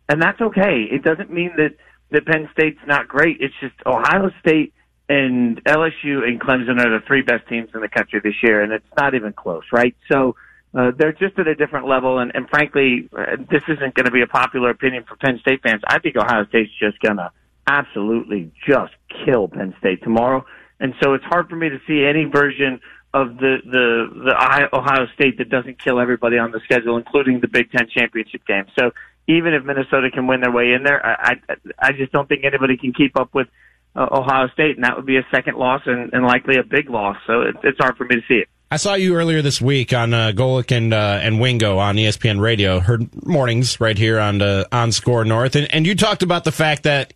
and 0.09 0.21
that's 0.21 0.41
okay. 0.41 0.87
It 0.91 1.03
doesn't 1.03 1.31
mean 1.31 1.51
that 1.57 1.75
that 2.11 2.25
Penn 2.25 2.49
State's 2.53 2.79
not 2.85 3.07
great. 3.07 3.37
It's 3.41 3.53
just 3.59 3.75
Ohio 3.85 4.31
State 4.39 4.73
and 5.13 5.63
LSU 5.63 6.27
and 6.27 6.41
Clemson 6.41 6.79
are 6.79 6.99
the 6.99 7.03
three 7.05 7.21
best 7.21 7.47
teams 7.47 7.69
in 7.73 7.81
the 7.81 7.87
country 7.87 8.19
this 8.23 8.35
year, 8.41 8.61
and 8.61 8.71
it's 8.71 8.85
not 8.97 9.13
even 9.13 9.31
close, 9.31 9.63
right? 9.71 9.95
So 10.11 10.35
uh, 10.73 10.91
they're 10.97 11.13
just 11.13 11.37
at 11.37 11.47
a 11.47 11.53
different 11.53 11.87
level, 11.87 12.17
and, 12.17 12.31
and 12.33 12.49
frankly, 12.49 13.09
uh, 13.15 13.37
this 13.51 13.61
isn't 13.67 13.93
going 13.93 14.05
to 14.05 14.11
be 14.11 14.21
a 14.21 14.27
popular 14.27 14.71
opinion 14.71 15.03
for 15.07 15.15
Penn 15.17 15.37
State 15.39 15.61
fans. 15.61 15.81
I 15.87 15.99
think 15.99 16.15
Ohio 16.15 16.45
State's 16.47 16.71
just 16.79 16.99
going 16.99 17.17
to 17.17 17.31
absolutely 17.67 18.51
just 18.67 18.93
kill 19.23 19.47
Penn 19.47 19.75
State 19.77 20.01
tomorrow, 20.01 20.45
and 20.79 20.95
so 21.01 21.13
it's 21.13 21.25
hard 21.25 21.47
for 21.47 21.55
me 21.55 21.69
to 21.69 21.79
see 21.87 22.03
any 22.03 22.25
version 22.25 22.79
of 23.13 23.37
the 23.37 23.57
the 23.63 24.09
the 24.25 24.75
Ohio 24.75 25.05
State 25.13 25.37
that 25.37 25.49
doesn't 25.49 25.77
kill 25.79 25.99
everybody 25.99 26.39
on 26.39 26.51
the 26.51 26.59
schedule, 26.63 26.97
including 26.97 27.39
the 27.39 27.47
Big 27.47 27.71
Ten 27.71 27.87
championship 27.87 28.43
game. 28.47 28.65
So 28.77 28.91
even 29.27 29.53
if 29.53 29.63
Minnesota 29.63 30.09
can 30.11 30.25
win 30.25 30.41
their 30.41 30.51
way 30.51 30.73
in 30.73 30.81
there, 30.81 31.05
I 31.05 31.35
I, 31.47 31.55
I 31.77 31.91
just 31.91 32.11
don't 32.11 32.27
think 32.27 32.43
anybody 32.43 32.77
can 32.77 32.93
keep 32.93 33.15
up 33.19 33.35
with 33.35 33.47
uh, 33.95 34.07
Ohio 34.11 34.47
State, 34.49 34.75
and 34.75 34.83
that 34.83 34.95
would 34.95 35.05
be 35.05 35.17
a 35.17 35.27
second 35.31 35.57
loss 35.57 35.81
and, 35.85 36.11
and 36.13 36.25
likely 36.25 36.57
a 36.57 36.63
big 36.63 36.89
loss. 36.89 37.17
So 37.27 37.41
it, 37.41 37.55
it's 37.63 37.77
hard 37.79 37.97
for 37.97 38.05
me 38.05 38.15
to 38.15 38.21
see 38.27 38.35
it. 38.35 38.49
I 38.71 38.77
saw 38.77 38.95
you 38.95 39.15
earlier 39.15 39.43
this 39.43 39.61
week 39.61 39.93
on 39.93 40.15
uh, 40.15 40.31
Golic 40.33 40.75
and 40.75 40.93
uh, 40.93 41.19
and 41.21 41.39
Wingo 41.39 41.77
on 41.77 41.95
ESPN 41.95 42.39
Radio. 42.39 42.79
Heard 42.79 43.23
mornings 43.23 43.79
right 43.79 43.97
here 43.97 44.19
on 44.19 44.39
the 44.39 44.67
on 44.71 44.91
SKOR 44.91 45.25
North, 45.25 45.55
and, 45.55 45.71
and 45.71 45.85
you 45.85 45.93
talked 45.93 46.23
about 46.23 46.43
the 46.43 46.51
fact 46.51 46.83
that 46.83 47.13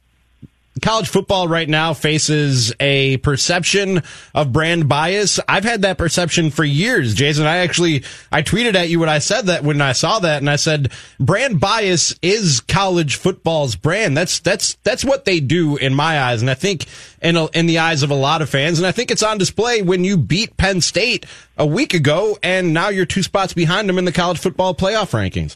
college 0.81 1.09
football 1.09 1.47
right 1.47 1.67
now 1.67 1.93
faces 1.93 2.73
a 2.79 3.17
perception 3.17 4.03
of 4.33 4.53
brand 4.53 4.87
bias. 4.87 5.39
I've 5.47 5.63
had 5.63 5.81
that 5.83 5.97
perception 5.97 6.51
for 6.51 6.63
years, 6.63 7.13
Jason. 7.13 7.45
I 7.45 7.57
actually 7.57 8.03
I 8.31 8.41
tweeted 8.41 8.75
at 8.75 8.89
you 8.89 8.99
when 8.99 9.09
I 9.09 9.19
said 9.19 9.47
that 9.47 9.63
when 9.63 9.81
I 9.81 9.93
saw 9.93 10.19
that, 10.19 10.37
and 10.37 10.49
I 10.49 10.55
said 10.55 10.91
brand 11.19 11.59
bias 11.59 12.15
is 12.21 12.59
college 12.61 13.15
football's 13.15 13.75
brand. 13.75 14.15
That's 14.17 14.39
that's 14.39 14.75
that's 14.83 15.05
what 15.05 15.25
they 15.25 15.39
do 15.39 15.77
in 15.77 15.93
my 15.93 16.21
eyes, 16.21 16.41
and 16.41 16.49
I 16.49 16.55
think 16.55 16.85
in 17.21 17.37
in 17.53 17.67
the 17.67 17.79
eyes 17.79 18.03
of 18.03 18.11
a 18.11 18.15
lot 18.15 18.41
of 18.41 18.49
fans, 18.49 18.79
and 18.79 18.87
I 18.87 18.91
think 18.91 19.11
it's 19.11 19.23
on 19.23 19.37
display 19.37 19.81
when 19.81 20.03
you 20.03 20.17
beat 20.17 20.57
Penn 20.57 20.81
State 20.81 21.25
a 21.57 21.65
week 21.65 21.93
ago, 21.93 22.37
and 22.43 22.73
now 22.73 22.89
you're 22.89 23.05
two 23.05 23.23
spots 23.23 23.53
behind 23.53 23.89
them 23.89 23.97
in 23.97 24.05
the 24.05 24.11
college 24.11 24.39
football 24.39 24.75
playoff 24.75 25.11
rankings. 25.11 25.55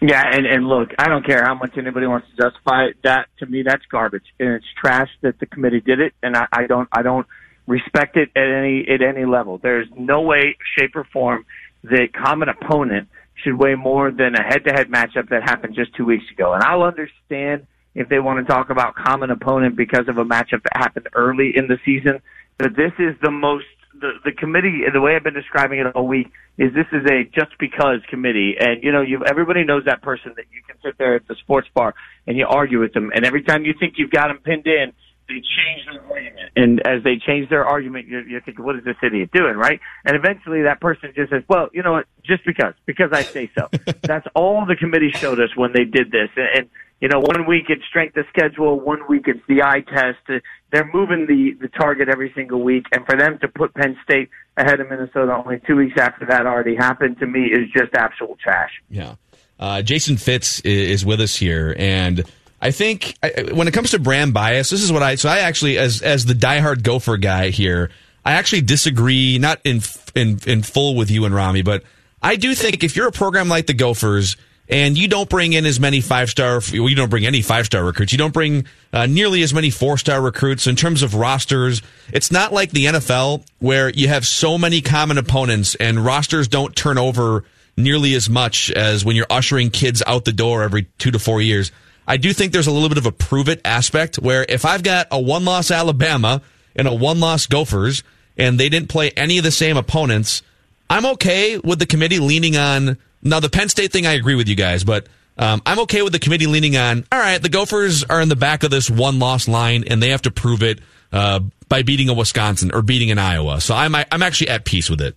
Yeah, 0.00 0.22
and 0.24 0.46
and 0.46 0.68
look, 0.68 0.90
I 0.98 1.08
don't 1.08 1.26
care 1.26 1.42
how 1.44 1.54
much 1.54 1.76
anybody 1.76 2.06
wants 2.06 2.28
to 2.28 2.42
justify 2.42 2.84
it. 2.84 2.96
That 3.02 3.26
to 3.38 3.46
me, 3.46 3.62
that's 3.62 3.84
garbage, 3.90 4.26
and 4.38 4.50
it's 4.50 4.66
trash 4.80 5.08
that 5.22 5.40
the 5.40 5.46
committee 5.46 5.80
did 5.80 5.98
it, 6.00 6.12
and 6.22 6.36
I, 6.36 6.46
I 6.52 6.66
don't, 6.66 6.88
I 6.92 7.02
don't 7.02 7.26
respect 7.66 8.16
it 8.16 8.30
at 8.36 8.48
any 8.48 8.86
at 8.88 9.02
any 9.02 9.24
level. 9.24 9.58
There's 9.58 9.88
no 9.96 10.20
way, 10.20 10.56
shape, 10.78 10.94
or 10.94 11.04
form 11.12 11.46
that 11.82 12.12
common 12.12 12.48
opponent 12.48 13.08
should 13.42 13.58
weigh 13.58 13.74
more 13.74 14.10
than 14.10 14.34
a 14.34 14.42
head-to-head 14.42 14.88
matchup 14.88 15.28
that 15.30 15.42
happened 15.42 15.74
just 15.74 15.94
two 15.94 16.04
weeks 16.04 16.24
ago. 16.32 16.52
And 16.52 16.62
I'll 16.62 16.82
understand 16.82 17.66
if 17.94 18.08
they 18.08 18.18
want 18.18 18.44
to 18.44 18.52
talk 18.52 18.70
about 18.70 18.94
common 18.94 19.30
opponent 19.30 19.76
because 19.76 20.08
of 20.08 20.18
a 20.18 20.24
matchup 20.24 20.62
that 20.62 20.76
happened 20.76 21.08
early 21.14 21.52
in 21.56 21.68
the 21.68 21.78
season, 21.84 22.20
but 22.56 22.74
this 22.76 22.92
is 22.98 23.14
the 23.22 23.30
most 23.30 23.66
the 24.00 24.12
the 24.24 24.32
committee 24.32 24.82
the 24.92 25.00
way 25.00 25.16
I've 25.16 25.22
been 25.22 25.34
describing 25.34 25.78
it 25.78 25.86
all 25.94 26.06
week 26.06 26.30
is 26.56 26.72
this 26.74 26.86
is 26.92 27.04
a 27.10 27.24
just 27.24 27.56
because 27.58 28.00
committee. 28.08 28.56
And 28.58 28.82
you 28.82 28.92
know 28.92 29.02
you 29.02 29.22
everybody 29.24 29.64
knows 29.64 29.84
that 29.86 30.02
person 30.02 30.32
that 30.36 30.46
you 30.52 30.62
can 30.66 30.76
sit 30.82 30.98
there 30.98 31.14
at 31.14 31.26
the 31.28 31.34
sports 31.36 31.68
bar 31.74 31.94
and 32.26 32.36
you 32.36 32.46
argue 32.46 32.80
with 32.80 32.92
them. 32.92 33.10
And 33.14 33.24
every 33.24 33.42
time 33.42 33.64
you 33.64 33.74
think 33.78 33.94
you've 33.96 34.10
got 34.10 34.28
them 34.28 34.38
pinned 34.38 34.66
in 34.66 34.92
they 35.28 35.34
change 35.34 35.84
their 35.84 36.02
argument. 36.02 36.52
And 36.56 36.86
as 36.86 37.04
they 37.04 37.18
change 37.18 37.50
their 37.50 37.64
argument 37.64 38.08
you're, 38.08 38.26
you're 38.26 38.40
thinking 38.40 38.64
what 38.64 38.76
is 38.76 38.84
this 38.84 38.96
idiot 39.02 39.30
doing 39.32 39.56
right? 39.56 39.80
And 40.04 40.16
eventually 40.16 40.62
that 40.62 40.80
person 40.80 41.12
just 41.14 41.30
says 41.30 41.42
well 41.48 41.68
you 41.72 41.82
know 41.82 41.92
what? 41.92 42.06
Just 42.24 42.44
because. 42.44 42.74
Because 42.86 43.10
I 43.12 43.22
say 43.22 43.50
so. 43.56 43.68
That's 44.02 44.26
all 44.34 44.66
the 44.66 44.76
committee 44.76 45.10
showed 45.10 45.40
us 45.40 45.50
when 45.56 45.72
they 45.72 45.84
did 45.84 46.10
this. 46.10 46.28
And, 46.36 46.48
and 46.54 46.70
you 47.00 47.08
know, 47.08 47.20
one 47.20 47.46
week 47.46 47.66
it's 47.68 47.84
strength 47.88 48.16
of 48.16 48.24
schedule, 48.28 48.80
one 48.80 49.00
week 49.08 49.24
it's 49.26 49.40
the 49.48 49.62
eye 49.62 49.80
test. 49.80 50.42
They're 50.70 50.90
moving 50.92 51.26
the, 51.26 51.56
the 51.60 51.68
target 51.68 52.08
every 52.08 52.32
single 52.34 52.62
week. 52.62 52.86
And 52.92 53.06
for 53.06 53.16
them 53.16 53.38
to 53.40 53.48
put 53.48 53.72
Penn 53.74 53.96
State 54.02 54.30
ahead 54.56 54.80
of 54.80 54.90
Minnesota 54.90 55.32
only 55.32 55.60
two 55.66 55.76
weeks 55.76 55.98
after 55.98 56.26
that 56.26 56.46
already 56.46 56.74
happened 56.74 57.18
to 57.20 57.26
me 57.26 57.44
is 57.44 57.70
just 57.72 57.94
absolute 57.94 58.38
trash. 58.40 58.72
Yeah. 58.90 59.14
Uh, 59.60 59.82
Jason 59.82 60.16
Fitz 60.16 60.60
is 60.60 61.06
with 61.06 61.20
us 61.20 61.36
here. 61.36 61.74
And 61.78 62.24
I 62.60 62.72
think 62.72 63.16
when 63.52 63.68
it 63.68 63.74
comes 63.74 63.92
to 63.92 64.00
brand 64.00 64.34
bias, 64.34 64.70
this 64.70 64.82
is 64.82 64.92
what 64.92 65.02
I, 65.02 65.14
so 65.14 65.28
I 65.28 65.38
actually, 65.38 65.78
as, 65.78 66.02
as 66.02 66.24
the 66.24 66.34
diehard 66.34 66.82
Gopher 66.82 67.16
guy 67.16 67.50
here, 67.50 67.90
I 68.24 68.32
actually 68.32 68.62
disagree, 68.62 69.38
not 69.38 69.60
in, 69.64 69.80
in, 70.16 70.40
in 70.46 70.62
full 70.62 70.96
with 70.96 71.10
you 71.10 71.24
and 71.24 71.34
Rami, 71.34 71.62
but 71.62 71.84
I 72.20 72.34
do 72.34 72.54
think 72.54 72.82
if 72.82 72.96
you're 72.96 73.06
a 73.06 73.12
program 73.12 73.48
like 73.48 73.66
the 73.66 73.74
Gophers, 73.74 74.36
and 74.68 74.98
you 74.98 75.08
don't 75.08 75.28
bring 75.28 75.54
in 75.54 75.64
as 75.64 75.80
many 75.80 76.00
five 76.00 76.28
star. 76.28 76.60
Well, 76.72 76.88
you 76.88 76.94
don't 76.94 77.08
bring 77.08 77.26
any 77.26 77.42
five 77.42 77.66
star 77.66 77.84
recruits. 77.84 78.12
You 78.12 78.18
don't 78.18 78.34
bring 78.34 78.66
uh, 78.92 79.06
nearly 79.06 79.42
as 79.42 79.54
many 79.54 79.70
four 79.70 79.96
star 79.96 80.20
recruits 80.20 80.66
in 80.66 80.76
terms 80.76 81.02
of 81.02 81.14
rosters. 81.14 81.82
It's 82.12 82.30
not 82.30 82.52
like 82.52 82.70
the 82.70 82.86
NFL 82.86 83.46
where 83.58 83.88
you 83.88 84.08
have 84.08 84.26
so 84.26 84.58
many 84.58 84.80
common 84.80 85.18
opponents 85.18 85.74
and 85.76 86.04
rosters 86.04 86.48
don't 86.48 86.76
turn 86.76 86.98
over 86.98 87.44
nearly 87.76 88.14
as 88.14 88.28
much 88.28 88.70
as 88.72 89.04
when 89.04 89.16
you're 89.16 89.26
ushering 89.30 89.70
kids 89.70 90.02
out 90.06 90.24
the 90.24 90.32
door 90.32 90.62
every 90.62 90.84
two 90.98 91.10
to 91.12 91.18
four 91.18 91.40
years. 91.40 91.70
I 92.06 92.16
do 92.16 92.32
think 92.32 92.52
there's 92.52 92.66
a 92.66 92.72
little 92.72 92.88
bit 92.88 92.98
of 92.98 93.06
a 93.06 93.12
prove 93.12 93.48
it 93.48 93.60
aspect 93.64 94.16
where 94.16 94.44
if 94.48 94.64
I've 94.64 94.82
got 94.82 95.08
a 95.10 95.20
one 95.20 95.44
loss 95.44 95.70
Alabama 95.70 96.42
and 96.74 96.88
a 96.88 96.94
one 96.94 97.20
loss 97.20 97.46
Gophers 97.46 98.02
and 98.36 98.58
they 98.58 98.68
didn't 98.68 98.88
play 98.88 99.10
any 99.10 99.38
of 99.38 99.44
the 99.44 99.50
same 99.50 99.76
opponents, 99.76 100.42
I'm 100.90 101.06
okay 101.06 101.58
with 101.58 101.78
the 101.78 101.86
committee 101.86 102.18
leaning 102.18 102.56
on 102.56 102.98
now, 103.22 103.40
the 103.40 103.48
Penn 103.48 103.68
State 103.68 103.92
thing, 103.92 104.06
I 104.06 104.12
agree 104.12 104.34
with 104.34 104.48
you 104.48 104.54
guys, 104.54 104.84
but 104.84 105.06
um, 105.36 105.62
I'm 105.66 105.80
okay 105.80 106.02
with 106.02 106.12
the 106.12 106.18
committee 106.18 106.46
leaning 106.46 106.76
on. 106.76 107.04
All 107.10 107.18
right, 107.18 107.40
the 107.40 107.48
Gophers 107.48 108.04
are 108.04 108.20
in 108.20 108.28
the 108.28 108.36
back 108.36 108.64
of 108.64 108.70
this 108.70 108.90
one 108.90 109.18
loss 109.18 109.48
line, 109.48 109.84
and 109.88 110.02
they 110.02 110.10
have 110.10 110.22
to 110.22 110.30
prove 110.30 110.62
it 110.62 110.80
uh, 111.12 111.40
by 111.68 111.82
beating 111.82 112.08
a 112.08 112.14
Wisconsin 112.14 112.70
or 112.72 112.82
beating 112.82 113.10
an 113.10 113.18
Iowa. 113.18 113.60
So 113.60 113.74
I'm 113.74 113.94
I'm 113.94 114.22
actually 114.22 114.50
at 114.50 114.64
peace 114.64 114.90
with 114.90 115.00
it. 115.00 115.16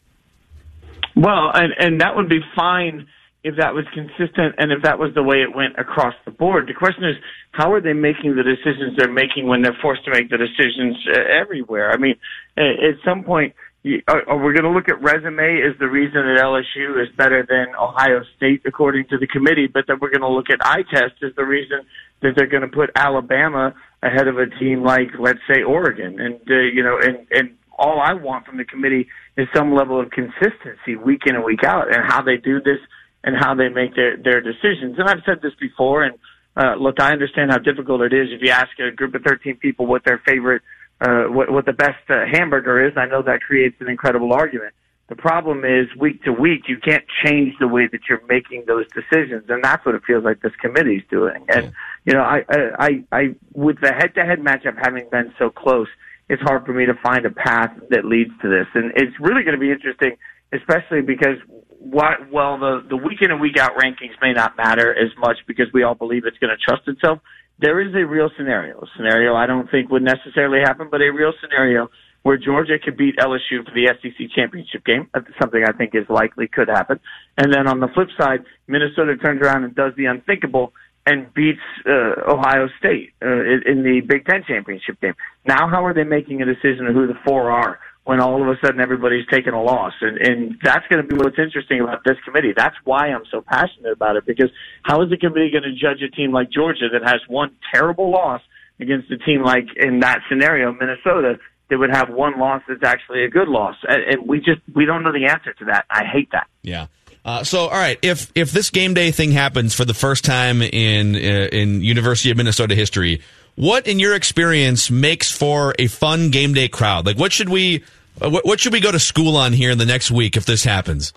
Well, 1.16 1.52
and 1.54 1.74
and 1.78 2.02
that 2.02 2.16
would 2.16 2.30
be 2.30 2.40
fine 2.56 3.08
if 3.44 3.56
that 3.58 3.74
was 3.74 3.86
consistent 3.94 4.56
and 4.60 4.72
if 4.72 4.84
that 4.84 5.00
was 5.00 5.14
the 5.16 5.24
way 5.24 5.38
it 5.38 5.56
went 5.56 5.74
across 5.80 6.14
the 6.26 6.32
board. 6.32 6.68
The 6.68 6.76
question 6.76 7.04
is, 7.06 7.16
how 7.52 7.74
are 7.74 7.82
they 7.82 7.94
making 7.94 8.36
the 8.36 8.44
decisions 8.44 8.96
they're 8.96 9.12
making 9.12 9.48
when 9.48 9.64
they're 9.64 9.78
forced 9.82 10.06
to 10.06 10.12
make 10.12 10.30
the 10.30 10.38
decisions 10.38 10.96
uh, 11.10 11.20
everywhere? 11.42 11.92
I 11.92 11.98
mean, 11.98 12.16
at 12.56 13.02
some 13.04 13.24
point 13.24 13.56
are, 13.84 14.30
are 14.30 14.38
we 14.38 14.54
going 14.54 14.64
to 14.64 14.70
look 14.70 14.90
at 14.90 15.02
resume 15.02 15.62
as 15.66 15.78
the 15.80 15.88
reason 15.88 16.22
that 16.22 16.40
LSU 16.40 17.02
is 17.02 17.10
better 17.18 17.46
than 17.48 17.74
Ohio 17.76 18.22
State 18.38 18.62
according 18.66 19.08
to 19.08 19.18
the 19.18 19.26
committee, 19.26 19.68
but 19.68 19.86
then 19.88 19.98
we're 20.00 20.12
going 20.12 20.22
to 20.22 20.30
look 20.30 20.52
at 20.52 20.60
eye 20.62 20.84
test 20.84 21.24
as 21.24 21.34
the 21.36 21.44
reason 21.44 21.82
that 22.22 22.34
they're 22.36 22.48
going 22.48 22.62
to 22.62 22.68
put 22.68 22.92
Alabama 22.96 23.74
ahead 24.04 24.28
of 24.28 24.38
a 24.38 24.46
team 24.60 24.84
like, 24.84 25.10
let's 25.20 25.40
say, 25.52 25.64
Oregon. 25.64 26.20
And, 26.20 26.36
uh, 26.48 26.54
you 26.74 26.84
know, 26.84 27.00
and, 27.02 27.26
and 27.32 27.58
all 27.78 28.00
I 28.00 28.14
want 28.14 28.46
from 28.46 28.58
the 28.58 28.66
committee 28.66 29.08
is 29.36 29.48
some 29.56 29.74
level 29.74 30.00
of 30.00 30.12
consistency 30.12 30.96
week 30.96 31.22
in 31.26 31.36
and 31.36 31.44
week 31.44 31.64
out 31.64 31.88
and 31.88 32.06
how 32.06 32.22
they 32.22 32.38
do 32.38 32.62
this 32.62 32.78
and 33.24 33.36
how 33.36 33.56
they 33.56 33.70
make 33.70 33.96
their, 33.96 34.16
their 34.18 34.42
decisions. 34.42 35.00
And 35.00 35.10
I've 35.10 35.24
said 35.26 35.42
this 35.42 35.54
before, 35.60 36.04
and 36.04 36.16
uh, 36.56 36.76
look, 36.76 37.00
I 37.00 37.14
understand 37.14 37.50
how 37.50 37.58
difficult 37.58 38.02
it 38.02 38.14
is 38.14 38.28
if 38.30 38.42
you 38.44 38.52
ask 38.52 38.70
a 38.78 38.92
group 38.92 39.16
of 39.16 39.24
13 39.24 39.58
people 39.58 39.88
what 39.88 40.04
their 40.06 40.22
favorite– 40.24 40.62
uh, 41.02 41.24
what, 41.24 41.52
what 41.52 41.66
the 41.66 41.74
best 41.74 42.10
uh, 42.10 42.26
hamburger 42.32 42.86
is. 42.88 42.94
I 42.96 43.08
know 43.08 43.24
that 43.24 43.42
creates 43.42 43.76
an 43.80 43.90
incredible 43.90 44.34
argument. 44.34 44.74
The 45.10 45.16
problem 45.16 45.66
is 45.66 45.88
week 46.00 46.24
to 46.24 46.32
week, 46.32 46.70
you 46.70 46.78
can't 46.78 47.04
change 47.26 47.56
the 47.60 47.68
way 47.68 47.88
that 47.92 48.02
you're 48.08 48.26
making 48.30 48.64
those 48.66 48.86
decisions, 48.94 49.44
and 49.50 49.62
that's 49.62 49.86
what 49.86 49.96
it 49.96 50.04
feels 50.08 50.24
like 50.24 50.42
this 50.42 50.56
committee's 50.62 51.02
doing. 51.10 51.44
And 51.50 51.74
you 52.06 52.14
know, 52.14 52.22
I, 52.22 52.44
I, 52.80 53.04
I, 53.12 53.36
with 53.54 53.82
the 53.82 53.92
head-to-head 53.92 54.40
matchup 54.40 54.78
having 54.82 55.10
been 55.10 55.34
so 55.38 55.50
close, 55.50 55.90
it's 56.30 56.42
hard 56.44 56.66
for 56.66 56.72
me 56.72 56.86
to 56.86 56.94
find 57.04 57.26
a 57.26 57.30
path 57.30 57.72
that 57.90 58.06
leads 58.06 58.32
to 58.42 58.48
this. 58.48 58.68
And 58.74 58.94
it's 58.96 59.20
really 59.20 59.44
going 59.44 59.56
to 59.56 59.60
be 59.60 59.72
interesting, 59.72 60.16
especially 60.54 61.02
because 61.02 61.38
what, 61.80 62.32
well, 62.32 62.58
the 62.58 62.86
the 62.88 62.96
week 62.96 63.22
in 63.22 63.32
and 63.32 63.42
week 63.42 63.58
out 63.58 63.72
rankings 63.76 64.16
may 64.22 64.32
not 64.32 64.56
matter 64.56 64.96
as 64.98 65.12
much 65.18 65.40
because 65.46 65.66
we 65.74 65.84
all 65.84 65.96
believe 65.96 66.26
it's 66.26 66.38
going 66.38 66.56
to 66.56 66.64
trust 66.64 66.88
itself 66.88 67.20
there 67.62 67.80
is 67.80 67.94
a 67.94 68.06
real 68.06 68.30
scenario, 68.36 68.80
a 68.82 68.88
scenario 68.98 69.36
I 69.36 69.46
don't 69.46 69.70
think 69.70 69.90
would 69.92 70.04
necessarily 70.04 70.60
happen, 70.60 70.88
but 70.90 71.02
a 71.02 71.10
real 71.10 71.34
scenario 71.42 71.90
where 72.24 72.38
Georgia 72.38 72.78
could 72.84 72.98
beat 72.98 73.18
LSU 73.18 73.66
for 73.66 73.72
the 73.74 73.94
SEC 74.02 74.30
championship 74.36 74.86
game. 74.86 75.10
Something 75.40 75.64
I 75.68 75.72
think 75.72 75.96
is 75.96 76.08
likely 76.10 76.48
could 76.48 76.68
happen. 76.68 77.00
And 77.38 77.54
then 77.54 77.68
on 77.68 77.80
the 77.80 77.88
flip 77.88 78.10
side, 78.20 78.42
Minnesota 78.68 79.18
turns 79.18 79.42
around 79.42 79.64
and 79.64 79.76
does 79.76 79.94
the 79.98 80.06
unthinkable 80.06 80.74
and 81.06 81.34
beats 81.34 81.60
uh, 81.86 82.32
Ohio 82.32 82.68
State 82.78 83.14
uh, 83.24 83.28
in 83.66 83.84
the 83.84 84.02
Big 84.08 84.26
Ten 84.26 84.44
championship 84.48 85.02
game. 85.02 85.16
Now, 85.48 85.68
how 85.68 85.86
are 85.86 85.94
they 85.94 86.04
making 86.04 86.42
a 86.42 86.46
decision 86.46 86.86
of 86.88 86.94
who 86.94 87.08
the 87.08 87.18
four 87.26 87.50
are? 87.50 87.80
When 88.04 88.20
all 88.20 88.42
of 88.42 88.48
a 88.48 88.60
sudden 88.66 88.82
everybody's 88.82 89.26
taking 89.32 89.54
a 89.54 89.62
loss. 89.62 89.94
And, 90.02 90.18
and 90.18 90.58
that's 90.64 90.86
going 90.88 91.02
to 91.02 91.08
be 91.08 91.16
what's 91.16 91.38
interesting 91.38 91.82
about 91.82 92.04
this 92.04 92.18
committee. 92.26 92.54
That's 92.56 92.76
why 92.84 93.08
I'm 93.08 93.26
so 93.30 93.42
passionate 93.42 93.92
about 93.92 94.16
it 94.16 94.26
because 94.26 94.50
how 94.84 95.02
is 95.04 95.10
the 95.10 95.18
committee 95.18 95.52
going 95.52 95.64
to 95.64 95.74
judge 95.74 96.02
a 96.02 96.10
team 96.10 96.32
like 96.32 96.50
Georgia 96.52 96.90
that 96.94 97.04
has 97.04 97.22
one 97.28 97.56
terrible 97.74 98.10
loss 98.10 98.42
against 98.80 99.12
a 99.12 99.18
team 99.18 99.44
like 99.44 99.68
in 99.76 100.00
that 100.00 100.20
scenario, 100.28 100.74
Minnesota, 100.74 101.38
that 101.70 101.78
would 101.78 101.92
have 101.92 102.10
one 102.10 102.40
loss 102.40 102.62
that's 102.68 102.84
actually 102.84 103.24
a 103.24 103.30
good 103.30 103.48
loss? 103.48 103.76
And, 103.88 104.02
and 104.04 104.28
we 104.28 104.40
just, 104.40 104.62
we 104.74 104.86
don't 104.86 105.04
know 105.04 105.14
the 105.14 105.28
answer 105.28 105.54
to 105.54 105.66
that. 105.66 105.86
I 105.90 106.04
hate 106.06 106.32
that. 106.32 106.48
Yeah. 106.64 106.88
Uh, 107.24 107.44
so, 107.44 107.68
all 107.68 107.70
right, 107.70 108.00
if 108.02 108.32
if 108.34 108.52
this 108.52 108.72
game 108.72 108.96
day 108.96 109.12
thing 109.12 109.32
happens 109.32 109.76
for 109.76 109.86
the 109.86 109.94
first 109.94 110.26
time 110.26 110.64
in 110.64 111.16
uh, 111.16 111.20
in 111.52 111.82
University 111.82 112.32
of 112.32 112.38
Minnesota 112.38 112.74
history, 112.74 113.22
what 113.56 113.88
in 113.88 114.00
your 114.00 114.16
experience 114.16 114.90
makes 114.90 115.32
for 115.32 115.74
a 115.78 115.88
fun 115.88 116.30
game 116.30 116.54
day 116.54 116.68
crowd? 116.68 117.06
Like, 117.06 117.18
what 117.18 117.32
should 117.32 117.50
we, 117.50 117.84
uh, 118.22 118.30
what, 118.30 118.46
what 118.46 118.60
should 118.60 118.74
we 118.74 118.80
go 118.80 118.92
to 118.92 119.00
school 119.00 119.36
on 119.38 119.54
here 119.54 119.72
in 119.72 119.78
the 119.78 119.86
next 119.86 120.12
week 120.12 120.38
if 120.38 120.46
this 120.46 120.64
happens? 120.64 121.14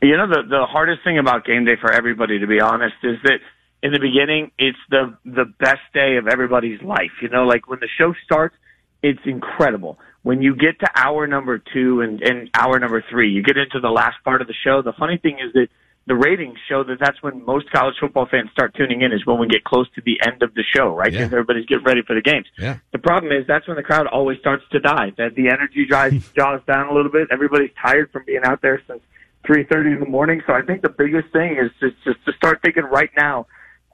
You 0.00 0.16
know, 0.16 0.28
the 0.28 0.42
the 0.48 0.64
hardest 0.64 1.02
thing 1.02 1.18
about 1.18 1.44
game 1.44 1.64
day 1.64 1.74
for 1.80 1.92
everybody, 1.92 2.38
to 2.38 2.46
be 2.46 2.60
honest, 2.60 2.94
is 3.02 3.16
that 3.24 3.40
in 3.82 3.90
the 3.90 3.98
beginning, 3.98 4.52
it's 4.58 4.78
the 4.90 5.16
the 5.24 5.44
best 5.44 5.80
day 5.92 6.16
of 6.18 6.28
everybody's 6.28 6.80
life. 6.82 7.10
You 7.20 7.28
know, 7.28 7.44
like 7.44 7.68
when 7.68 7.80
the 7.80 7.88
show 7.98 8.14
starts, 8.24 8.54
it's 9.02 9.20
incredible. 9.24 9.98
When 10.22 10.40
you 10.40 10.54
get 10.54 10.78
to 10.80 10.88
hour 10.94 11.26
number 11.26 11.58
two 11.58 12.00
and, 12.00 12.22
and 12.22 12.50
hour 12.54 12.78
number 12.78 13.04
three, 13.10 13.30
you 13.30 13.42
get 13.42 13.56
into 13.56 13.80
the 13.80 13.90
last 13.90 14.22
part 14.24 14.40
of 14.40 14.46
the 14.46 14.54
show. 14.64 14.82
The 14.82 14.92
funny 14.92 15.16
thing 15.16 15.38
is 15.44 15.52
that 15.54 15.68
the 16.08 16.16
ratings 16.16 16.56
show 16.68 16.82
that 16.84 16.98
that's 16.98 17.22
when 17.22 17.44
most 17.44 17.70
college 17.70 17.94
football 18.00 18.26
fans 18.30 18.48
start 18.50 18.74
tuning 18.74 19.02
in 19.02 19.12
is 19.12 19.24
when 19.26 19.38
we 19.38 19.46
get 19.46 19.62
close 19.62 19.86
to 19.94 20.00
the 20.04 20.18
end 20.26 20.42
of 20.42 20.54
the 20.54 20.64
show, 20.74 20.94
right? 20.96 21.12
Because 21.12 21.20
Yeah. 21.30 21.36
everybody's 21.36 21.66
getting 21.66 21.84
ready 21.84 22.00
for 22.02 22.14
the 22.14 22.22
games. 22.22 22.46
Yeah. 22.58 22.78
The 22.92 22.98
problem 22.98 23.30
is 23.30 23.46
that's 23.46 23.68
when 23.68 23.76
the 23.76 23.82
crowd 23.82 24.06
always 24.06 24.38
starts 24.38 24.64
to 24.72 24.80
die. 24.80 25.12
That 25.18 25.34
the 25.34 25.48
energy 25.50 25.84
dries 25.86 26.14
jaws 26.36 26.62
down 26.66 26.88
a 26.88 26.94
little 26.94 27.12
bit. 27.12 27.28
Everybody's 27.30 27.70
tired 27.80 28.10
from 28.10 28.24
being 28.26 28.40
out 28.44 28.62
there 28.62 28.80
since 28.88 29.00
three 29.46 29.64
thirty 29.64 29.92
in 29.92 30.00
the 30.00 30.08
morning. 30.08 30.42
So 30.46 30.54
I 30.54 30.62
think 30.62 30.80
the 30.82 30.88
biggest 30.88 31.28
thing 31.32 31.58
is 31.62 31.70
just, 31.78 32.02
just 32.04 32.24
to 32.24 32.32
start 32.32 32.60
thinking 32.62 32.84
right 32.84 33.10
now 33.16 33.46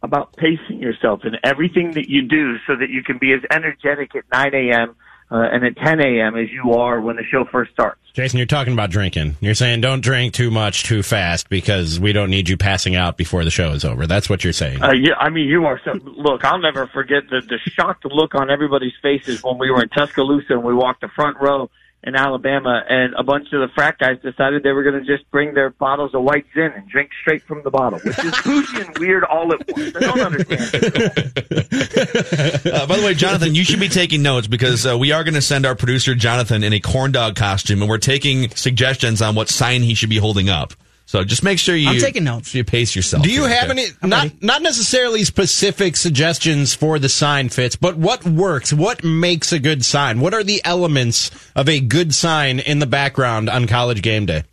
about 0.02 0.36
pacing 0.36 0.78
yourself 0.80 1.20
in 1.24 1.32
everything 1.42 1.92
that 1.92 2.08
you 2.08 2.22
do 2.22 2.56
so 2.66 2.76
that 2.76 2.90
you 2.90 3.02
can 3.02 3.18
be 3.18 3.32
as 3.32 3.40
energetic 3.50 4.14
at 4.14 4.22
nine 4.32 4.54
a.m. 4.54 4.94
Uh, 5.30 5.36
and 5.50 5.64
at 5.64 5.76
ten 5.76 6.00
a.m. 6.00 6.36
as 6.36 6.50
you 6.50 6.74
are 6.74 7.00
when 7.00 7.16
the 7.16 7.24
show 7.24 7.44
first 7.50 7.72
starts. 7.72 7.98
Jason, 8.12 8.38
you're 8.38 8.46
talking 8.46 8.72
about 8.72 8.90
drinking. 8.90 9.36
You're 9.40 9.54
saying 9.54 9.80
don't 9.80 10.00
drink 10.00 10.34
too 10.34 10.50
much 10.50 10.84
too 10.84 11.02
fast 11.02 11.48
because 11.48 11.98
we 11.98 12.12
don't 12.12 12.30
need 12.30 12.48
you 12.48 12.56
passing 12.56 12.94
out 12.94 13.16
before 13.16 13.42
the 13.42 13.50
show 13.50 13.72
is 13.72 13.84
over. 13.84 14.06
That's 14.06 14.30
what 14.30 14.44
you're 14.44 14.52
saying. 14.52 14.82
Uh, 14.82 14.92
yeah, 14.92 15.14
I 15.18 15.30
mean, 15.30 15.48
you 15.48 15.64
are 15.64 15.80
so. 15.84 15.92
Look, 16.04 16.44
I'll 16.44 16.60
never 16.60 16.86
forget 16.86 17.24
the 17.30 17.40
the 17.40 17.58
shocked 17.70 18.04
look 18.04 18.34
on 18.34 18.50
everybody's 18.50 18.92
faces 19.02 19.42
when 19.42 19.58
we 19.58 19.70
were 19.70 19.82
in 19.82 19.88
Tuscaloosa 19.88 20.52
and 20.52 20.62
we 20.62 20.74
walked 20.74 21.00
the 21.00 21.08
front 21.08 21.38
row 21.40 21.70
in 22.06 22.14
Alabama, 22.14 22.82
and 22.88 23.14
a 23.14 23.22
bunch 23.22 23.46
of 23.52 23.60
the 23.60 23.68
frat 23.74 23.98
guys 23.98 24.18
decided 24.22 24.62
they 24.62 24.72
were 24.72 24.82
going 24.82 25.02
to 25.02 25.06
just 25.06 25.28
bring 25.30 25.54
their 25.54 25.70
bottles 25.70 26.14
of 26.14 26.22
white 26.22 26.44
gin 26.54 26.70
and 26.76 26.86
drink 26.88 27.10
straight 27.22 27.42
from 27.42 27.62
the 27.62 27.70
bottle, 27.70 27.98
which 28.00 28.18
is 28.18 28.40
bougie 28.42 28.82
and 28.82 28.98
weird 28.98 29.24
all 29.24 29.50
at 29.52 29.66
once. 29.74 29.96
I 29.96 30.00
don't 30.00 30.20
understand. 30.20 30.74
Uh, 32.66 32.86
by 32.86 32.96
the 32.96 33.02
way, 33.04 33.14
Jonathan, 33.14 33.54
you 33.54 33.64
should 33.64 33.80
be 33.80 33.88
taking 33.88 34.22
notes 34.22 34.46
because 34.46 34.86
uh, 34.86 34.98
we 34.98 35.12
are 35.12 35.24
going 35.24 35.34
to 35.34 35.42
send 35.42 35.64
our 35.64 35.74
producer 35.74 36.14
Jonathan 36.14 36.62
in 36.62 36.72
a 36.72 36.80
corn 36.80 37.12
dog 37.12 37.36
costume, 37.36 37.80
and 37.80 37.88
we're 37.88 37.98
taking 37.98 38.50
suggestions 38.50 39.22
on 39.22 39.34
what 39.34 39.48
sign 39.48 39.82
he 39.82 39.94
should 39.94 40.10
be 40.10 40.18
holding 40.18 40.48
up. 40.48 40.74
So 41.06 41.22
just 41.22 41.44
make 41.44 41.58
sure 41.58 41.76
you 41.76 41.90
I'm 41.90 41.98
taking 42.00 42.24
notes. 42.24 42.54
You 42.54 42.64
pace 42.64 42.96
yourself. 42.96 43.22
Do 43.22 43.30
you 43.30 43.44
have 43.44 43.70
Okay. 43.70 43.82
any 43.82 43.86
not 44.02 44.42
not 44.42 44.62
necessarily 44.62 45.24
specific 45.24 45.96
suggestions 45.96 46.74
for 46.74 46.98
the 46.98 47.08
sign 47.10 47.50
fits, 47.50 47.76
but 47.76 47.96
what 47.96 48.24
works? 48.24 48.72
What 48.72 49.04
makes 49.04 49.52
a 49.52 49.58
good 49.58 49.84
sign? 49.84 50.20
What 50.20 50.32
are 50.32 50.42
the 50.42 50.62
elements 50.64 51.30
of 51.54 51.68
a 51.68 51.78
good 51.80 52.14
sign 52.14 52.58
in 52.58 52.78
the 52.78 52.86
background 52.86 53.50
on 53.50 53.66
college 53.66 54.00
game 54.02 54.24
day? 54.26 54.44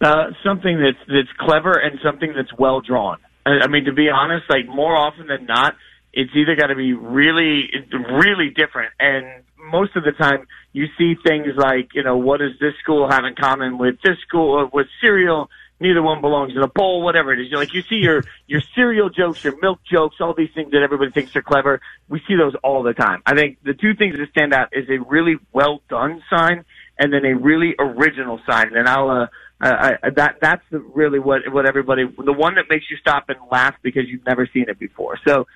Uh, 0.00 0.30
something 0.44 0.80
that's 0.80 0.98
that's 1.08 1.32
clever 1.38 1.72
and 1.72 1.98
something 2.02 2.32
that's 2.34 2.52
well 2.58 2.80
drawn. 2.80 3.18
I, 3.44 3.60
I 3.64 3.66
mean, 3.68 3.84
to 3.84 3.92
be 3.92 4.08
honest, 4.08 4.44
like 4.48 4.66
more 4.66 4.96
often 4.96 5.26
than 5.26 5.44
not, 5.46 5.76
it's 6.12 6.30
either 6.34 6.56
got 6.56 6.68
to 6.68 6.74
be 6.74 6.94
really, 6.94 7.70
really 7.92 8.48
different. 8.48 8.92
And 8.98 9.26
most 9.70 9.94
of 9.96 10.04
the 10.04 10.12
time, 10.12 10.46
you 10.72 10.86
see 10.98 11.14
things 11.26 11.48
like, 11.56 11.90
you 11.94 12.02
know, 12.02 12.16
what 12.16 12.40
does 12.40 12.52
this 12.60 12.72
school 12.82 13.08
have 13.10 13.24
in 13.24 13.34
common 13.34 13.78
with 13.78 13.96
this 14.02 14.18
school 14.26 14.52
or 14.58 14.66
with 14.66 14.86
cereal? 15.00 15.48
Neither 15.78 16.02
one 16.02 16.22
belongs 16.22 16.54
in 16.56 16.62
a 16.62 16.68
bowl, 16.68 17.02
whatever 17.02 17.32
it 17.32 17.40
is. 17.40 17.50
You're 17.50 17.60
like 17.60 17.74
you 17.74 17.82
see 17.82 17.96
your 17.96 18.24
your 18.46 18.62
cereal 18.74 19.10
jokes, 19.10 19.44
your 19.44 19.60
milk 19.60 19.80
jokes, 19.84 20.16
all 20.20 20.34
these 20.34 20.50
things 20.54 20.72
that 20.72 20.82
everybody 20.82 21.10
thinks 21.10 21.36
are 21.36 21.42
clever. 21.42 21.80
We 22.08 22.20
see 22.26 22.34
those 22.34 22.54
all 22.62 22.82
the 22.82 22.94
time. 22.94 23.22
I 23.26 23.34
think 23.34 23.58
the 23.62 23.74
two 23.74 23.94
things 23.94 24.16
that 24.16 24.28
stand 24.30 24.54
out 24.54 24.70
is 24.72 24.88
a 24.88 24.98
really 24.98 25.36
well 25.52 25.82
done 25.88 26.22
sign 26.30 26.64
and 26.98 27.12
then 27.12 27.26
a 27.26 27.36
really 27.36 27.74
original 27.78 28.40
sign. 28.46 28.74
And 28.74 28.88
I'll 28.88 29.10
uh, 29.10 29.26
I, 29.60 29.98
I, 30.02 30.10
that 30.16 30.36
that's 30.40 30.62
the, 30.70 30.78
really 30.78 31.18
what 31.18 31.42
what 31.52 31.66
everybody 31.66 32.04
the 32.04 32.32
one 32.32 32.54
that 32.56 32.64
makes 32.70 32.90
you 32.90 32.96
stop 32.96 33.28
and 33.28 33.38
laugh 33.50 33.74
because 33.82 34.04
you've 34.06 34.24
never 34.26 34.48
seen 34.52 34.66
it 34.68 34.78
before. 34.78 35.18
So 35.26 35.46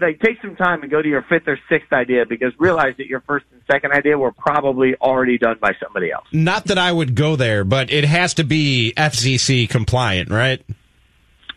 like 0.00 0.20
take 0.20 0.40
some 0.40 0.56
time 0.56 0.82
and 0.82 0.90
go 0.90 1.02
to 1.02 1.08
your 1.08 1.22
fifth 1.22 1.48
or 1.48 1.58
sixth 1.68 1.92
idea 1.92 2.24
because 2.26 2.52
realize 2.58 2.94
that 2.98 3.06
your 3.06 3.20
first 3.20 3.46
and 3.52 3.60
second 3.70 3.92
idea 3.92 4.16
were 4.16 4.32
probably 4.32 4.94
already 4.96 5.38
done 5.38 5.56
by 5.60 5.72
somebody 5.82 6.10
else. 6.10 6.26
Not 6.32 6.66
that 6.66 6.78
I 6.78 6.92
would 6.92 7.14
go 7.14 7.36
there, 7.36 7.64
but 7.64 7.90
it 7.90 8.04
has 8.04 8.34
to 8.34 8.44
be 8.44 8.92
FCC 8.96 9.68
compliant, 9.68 10.30
right? 10.30 10.64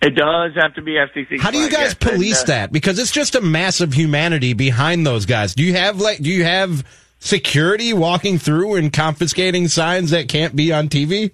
It 0.01 0.15
does 0.15 0.51
have 0.55 0.73
to 0.75 0.81
be 0.81 0.93
FCC. 0.93 1.39
How 1.39 1.51
do 1.51 1.57
you 1.57 1.69
guys 1.69 1.93
police 1.93 2.41
And, 2.41 2.49
uh, 2.49 2.53
that? 2.53 2.71
Because 2.71 2.99
it's 2.99 3.11
just 3.11 3.35
a 3.35 3.41
mass 3.41 3.81
of 3.81 3.93
humanity 3.93 4.53
behind 4.53 5.05
those 5.05 5.25
guys. 5.25 5.55
Do 5.55 5.63
you 5.63 5.73
have 5.73 5.99
like 5.99 6.19
do 6.19 6.29
you 6.29 6.43
have 6.43 6.85
security 7.19 7.93
walking 7.93 8.37
through 8.37 8.75
and 8.75 8.91
confiscating 8.91 9.67
signs 9.67 10.11
that 10.11 10.27
can't 10.27 10.55
be 10.55 10.71
on 10.73 10.89
TV? 10.89 11.31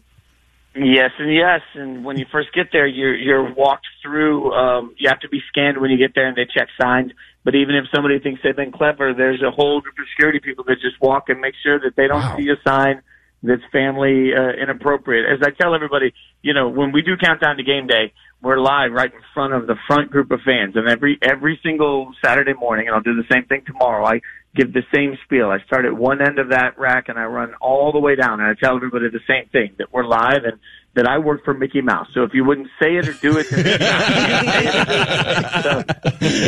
Yes 0.74 1.11
and 1.19 1.34
yes, 1.34 1.59
and 1.76 2.05
when 2.05 2.17
you 2.17 2.26
first 2.32 2.53
get 2.53 2.67
there, 2.72 2.88
you're 2.88 3.13
you're 3.13 3.53
walked 3.53 3.88
through. 4.01 4.53
Um, 4.53 4.95
you 4.97 5.09
have 5.09 5.19
to 5.19 5.30
be 5.30 5.41
scanned 5.49 5.82
when 5.82 5.91
you 5.91 5.97
get 5.97 6.15
there, 6.15 6.28
and 6.28 6.38
they 6.38 6.45
check 6.45 6.69
signs. 6.82 7.11
But 7.43 7.55
even 7.55 7.76
if 7.76 7.86
somebody 7.93 8.19
thinks 8.19 8.39
they've 8.41 8.55
been 8.55 8.72
clever, 8.72 9.13
there's 9.13 9.41
a 9.41 9.51
whole 9.51 9.82
group 9.82 9.95
of 9.99 10.05
security 10.15 10.39
people 10.39 10.63
that 10.65 10.76
just 10.76 10.95
walk 11.01 11.28
and 11.28 11.41
make 11.41 11.55
sure 11.61 11.78
that 11.80 11.97
they 11.97 12.07
don't 12.07 12.38
see 12.38 12.47
a 12.49 12.55
sign 12.65 13.01
that's 13.43 13.63
family 13.72 14.32
uh, 14.34 14.51
inappropriate. 14.61 15.26
As 15.26 15.39
I 15.45 15.49
tell 15.49 15.76
everybody, 15.76 16.13
you 16.41 16.53
know, 16.53 16.69
when 16.69 16.93
we 16.93 17.01
do 17.01 17.17
countdown 17.17 17.57
to 17.57 17.63
game 17.63 17.88
day, 17.88 18.13
we're 18.41 18.59
live 18.59 18.91
right 18.91 19.11
in 19.11 19.19
front 19.34 19.53
of 19.53 19.67
the 19.67 19.76
front 19.88 20.09
group 20.09 20.32
of 20.32 20.39
fans, 20.45 20.76
and 20.76 20.88
every 20.88 21.17
every 21.22 21.59
single 21.63 22.13
Saturday 22.24 22.53
morning, 22.53 22.88
and 22.88 22.95
I'll 22.95 23.01
do 23.01 23.15
the 23.15 23.28
same 23.30 23.45
thing 23.45 23.63
tomorrow. 23.65 24.05
I 24.05 24.22
give 24.56 24.74
the 24.74 24.84
same 24.93 25.18
spiel. 25.24 25.49
I 25.49 25.60
start 25.66 25.86
at 25.86 25.95
one 25.95 26.22
end 26.22 26.39
of 26.39 26.49
that 26.49 26.78
rack 26.78 27.10
and 27.10 27.18
I 27.18 27.26
run 27.26 27.54
all 27.62 27.91
the 27.91 27.99
way 27.99 28.16
down, 28.16 28.39
and 28.39 28.49
I 28.49 28.54
tell 28.54 28.76
everybody 28.76 29.10
the 29.10 29.22
same 29.28 29.47
thing 29.49 29.74
that 29.78 29.93
we're 29.93 30.06
live 30.06 30.43
and 30.43 30.60
that 30.93 31.08
I 31.08 31.20
work 31.20 31.45
for 31.45 31.54
Mickey 31.54 31.82
Mouse. 31.82 32.08
So 32.14 32.24
if 32.24 32.34
you 32.34 32.43
wouldn't 32.43 32.68
say 32.82 32.97
it 32.97 33.08
or 33.08 33.14
do 33.14 33.38
it, 33.38 33.49
you 33.52 33.58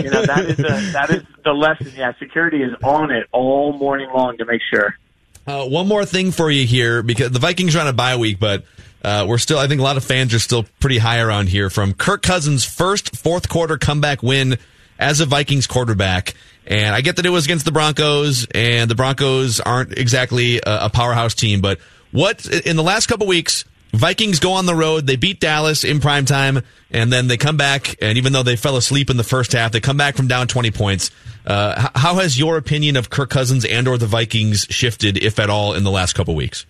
know 0.10 0.26
that 0.26 0.46
is 0.50 0.60
a, 0.60 0.92
that 0.92 1.10
is 1.12 1.24
the 1.46 1.54
lesson. 1.54 1.94
Yeah, 1.96 2.12
security 2.20 2.62
is 2.62 2.74
on 2.84 3.12
it 3.12 3.28
all 3.32 3.74
morning 3.74 4.10
long 4.14 4.38
to 4.38 4.46
make 4.46 4.62
sure. 4.70 4.98
Uh, 5.48 5.66
one 5.66 5.88
more 5.88 6.06
thing 6.06 6.32
for 6.32 6.50
you 6.50 6.66
here 6.66 7.04
because 7.04 7.32
the 7.32 7.40
Vikings 7.40 7.76
are 7.76 7.82
on 7.82 7.88
a 7.88 7.94
bye 7.94 8.18
week, 8.18 8.40
but 8.40 8.66
uh, 9.04 9.26
we're 9.28 9.38
still. 9.38 9.60
I 9.60 9.68
think 9.68 9.80
a 9.80 9.84
lot 9.84 9.98
of 9.98 10.04
fans 10.04 10.34
are 10.34 10.40
still 10.40 10.66
pretty 10.80 10.98
high 10.98 11.20
around 11.20 11.48
here 11.48 11.70
from 11.70 11.94
Kirk 11.94 12.22
Cousins' 12.22 12.66
first 12.66 13.16
fourth 13.16 13.50
quarter 13.50 13.78
comeback 13.78 14.24
win 14.24 14.58
as 15.00 15.22
a 15.22 15.26
Vikings 15.26 15.68
quarterback. 15.68 16.34
And 16.66 16.96
I 16.96 17.02
get 17.02 17.18
that 17.18 17.26
it 17.26 17.30
was 17.30 17.46
against 17.46 17.66
the 17.66 17.72
Broncos, 17.72 18.48
and 18.54 18.90
the 18.90 18.96
Broncos 18.96 19.60
aren't 19.60 19.98
exactly 19.98 20.62
a, 20.66 20.90
powerhouse 20.90 21.34
team. 21.34 21.60
But 21.60 21.80
what 22.12 22.46
in 22.46 22.78
the 22.78 22.84
last 22.84 23.08
couple 23.08 23.28
weeks, 23.28 23.66
Vikings 23.92 24.40
go 24.40 24.54
on 24.54 24.66
the 24.66 24.74
road. 24.74 25.06
They 25.06 25.18
beat 25.18 25.40
Dallas 25.40 25.84
in 25.84 26.00
prime 26.00 26.26
time, 26.26 26.62
and 26.90 27.12
then 27.12 27.28
they 27.28 27.38
come 27.38 27.58
back. 27.58 27.96
And 28.02 28.18
even 28.18 28.34
though 28.34 28.44
they 28.44 28.56
fell 28.56 28.76
asleep 28.76 29.10
in 29.10 29.18
the 29.18 29.24
first 29.24 29.52
half, 29.52 29.72
they 29.72 29.82
come 29.82 29.98
back 29.98 30.16
from 30.16 30.28
down 30.28 30.48
twenty 30.48 30.72
points. 30.72 31.12
Uh, 31.46 31.90
how 31.94 32.16
has 32.16 32.40
your 32.40 32.58
opinion 32.58 32.96
of 32.96 33.10
Kirk 33.10 33.30
Cousins 33.30 33.66
and 33.66 33.88
or 33.88 33.98
the 33.98 34.08
Vikings 34.08 34.66
shifted, 34.70 35.22
if 35.22 35.38
at 35.40 35.50
all, 35.50 35.74
in 35.74 35.84
the 35.84 35.92
last 35.92 36.14
couple 36.14 36.34
weeks? 36.34 36.66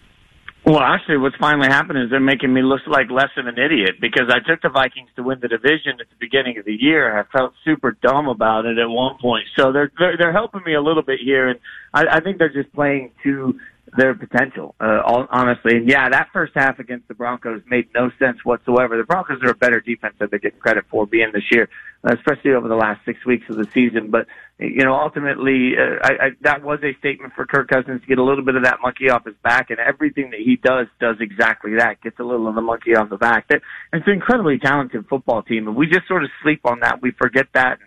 Well, 0.65 0.79
actually, 0.79 1.17
what's 1.17 1.35
finally 1.35 1.67
happened 1.67 1.99
is 1.99 2.09
they're 2.09 2.21
making 2.21 2.53
me 2.53 2.61
look 2.61 2.79
like 2.87 3.11
less 3.11 3.29
of 3.35 3.47
an 3.47 3.57
idiot 3.57 3.95
because 3.99 4.29
I 4.29 4.39
took 4.39 4.61
the 4.61 4.69
Vikings 4.69 5.09
to 5.17 5.23
win 5.23 5.39
the 5.41 5.49
division 5.49 5.99
at 5.99 6.07
the 6.09 6.15
beginning 6.21 6.57
of 6.57 6.63
the 6.63 6.73
year, 6.73 7.19
I 7.19 7.23
felt 7.37 7.51
super 7.65 7.97
dumb 8.01 8.29
about 8.29 8.65
it 8.65 8.77
at 8.77 8.87
one 8.87 9.17
point. 9.21 9.43
So 9.57 9.73
they're 9.73 9.91
they're, 9.99 10.15
they're 10.17 10.31
helping 10.31 10.61
me 10.65 10.75
a 10.75 10.81
little 10.81 11.03
bit 11.03 11.19
here, 11.23 11.49
and 11.49 11.59
I, 11.93 12.05
I 12.09 12.19
think 12.21 12.37
they're 12.37 12.53
just 12.53 12.73
playing 12.73 13.11
to 13.23 13.59
their 13.97 14.13
potential, 14.13 14.75
uh, 14.79 15.01
all, 15.05 15.27
honestly. 15.29 15.77
And 15.77 15.89
yeah, 15.89 16.09
that 16.09 16.29
first 16.33 16.53
half 16.55 16.79
against 16.79 17.07
the 17.07 17.13
Broncos 17.13 17.61
made 17.67 17.87
no 17.93 18.09
sense 18.19 18.37
whatsoever. 18.43 18.97
The 18.97 19.03
Broncos 19.03 19.41
are 19.43 19.51
a 19.51 19.55
better 19.55 19.79
defense 19.79 20.15
than 20.19 20.29
they 20.31 20.39
get 20.39 20.59
credit 20.59 20.85
for 20.89 21.05
being 21.05 21.31
this 21.33 21.43
year, 21.51 21.69
especially 22.03 22.51
over 22.51 22.67
the 22.67 22.75
last 22.75 23.01
six 23.05 23.25
weeks 23.25 23.45
of 23.49 23.57
the 23.57 23.67
season. 23.73 24.09
But 24.09 24.27
you 24.59 24.83
know, 24.83 24.93
ultimately, 24.93 25.73
uh, 25.77 25.99
I, 26.03 26.25
I, 26.25 26.29
that 26.41 26.63
was 26.63 26.79
a 26.83 26.97
statement 26.99 27.33
for 27.35 27.45
Kirk 27.45 27.67
Cousins 27.67 28.01
to 28.01 28.07
get 28.07 28.17
a 28.17 28.23
little 28.23 28.45
bit 28.45 28.55
of 28.55 28.63
that 28.63 28.79
monkey 28.81 29.09
off 29.09 29.25
his 29.25 29.35
back, 29.43 29.69
and 29.69 29.79
everything 29.79 30.31
that 30.31 30.39
he 30.39 30.55
does 30.55 30.87
does 30.99 31.17
exactly 31.19 31.75
that. 31.77 32.01
Gets 32.01 32.19
a 32.19 32.23
little 32.23 32.47
of 32.47 32.55
the 32.55 32.61
monkey 32.61 32.95
off 32.95 33.09
the 33.09 33.17
back. 33.17 33.47
That 33.49 33.61
it's 33.91 34.07
an 34.07 34.13
incredibly 34.13 34.59
talented 34.59 35.05
football 35.07 35.43
team, 35.43 35.67
and 35.67 35.75
we 35.75 35.87
just 35.87 36.07
sort 36.07 36.23
of 36.23 36.29
sleep 36.41 36.61
on 36.65 36.79
that. 36.81 37.01
We 37.01 37.11
forget 37.11 37.47
that. 37.53 37.79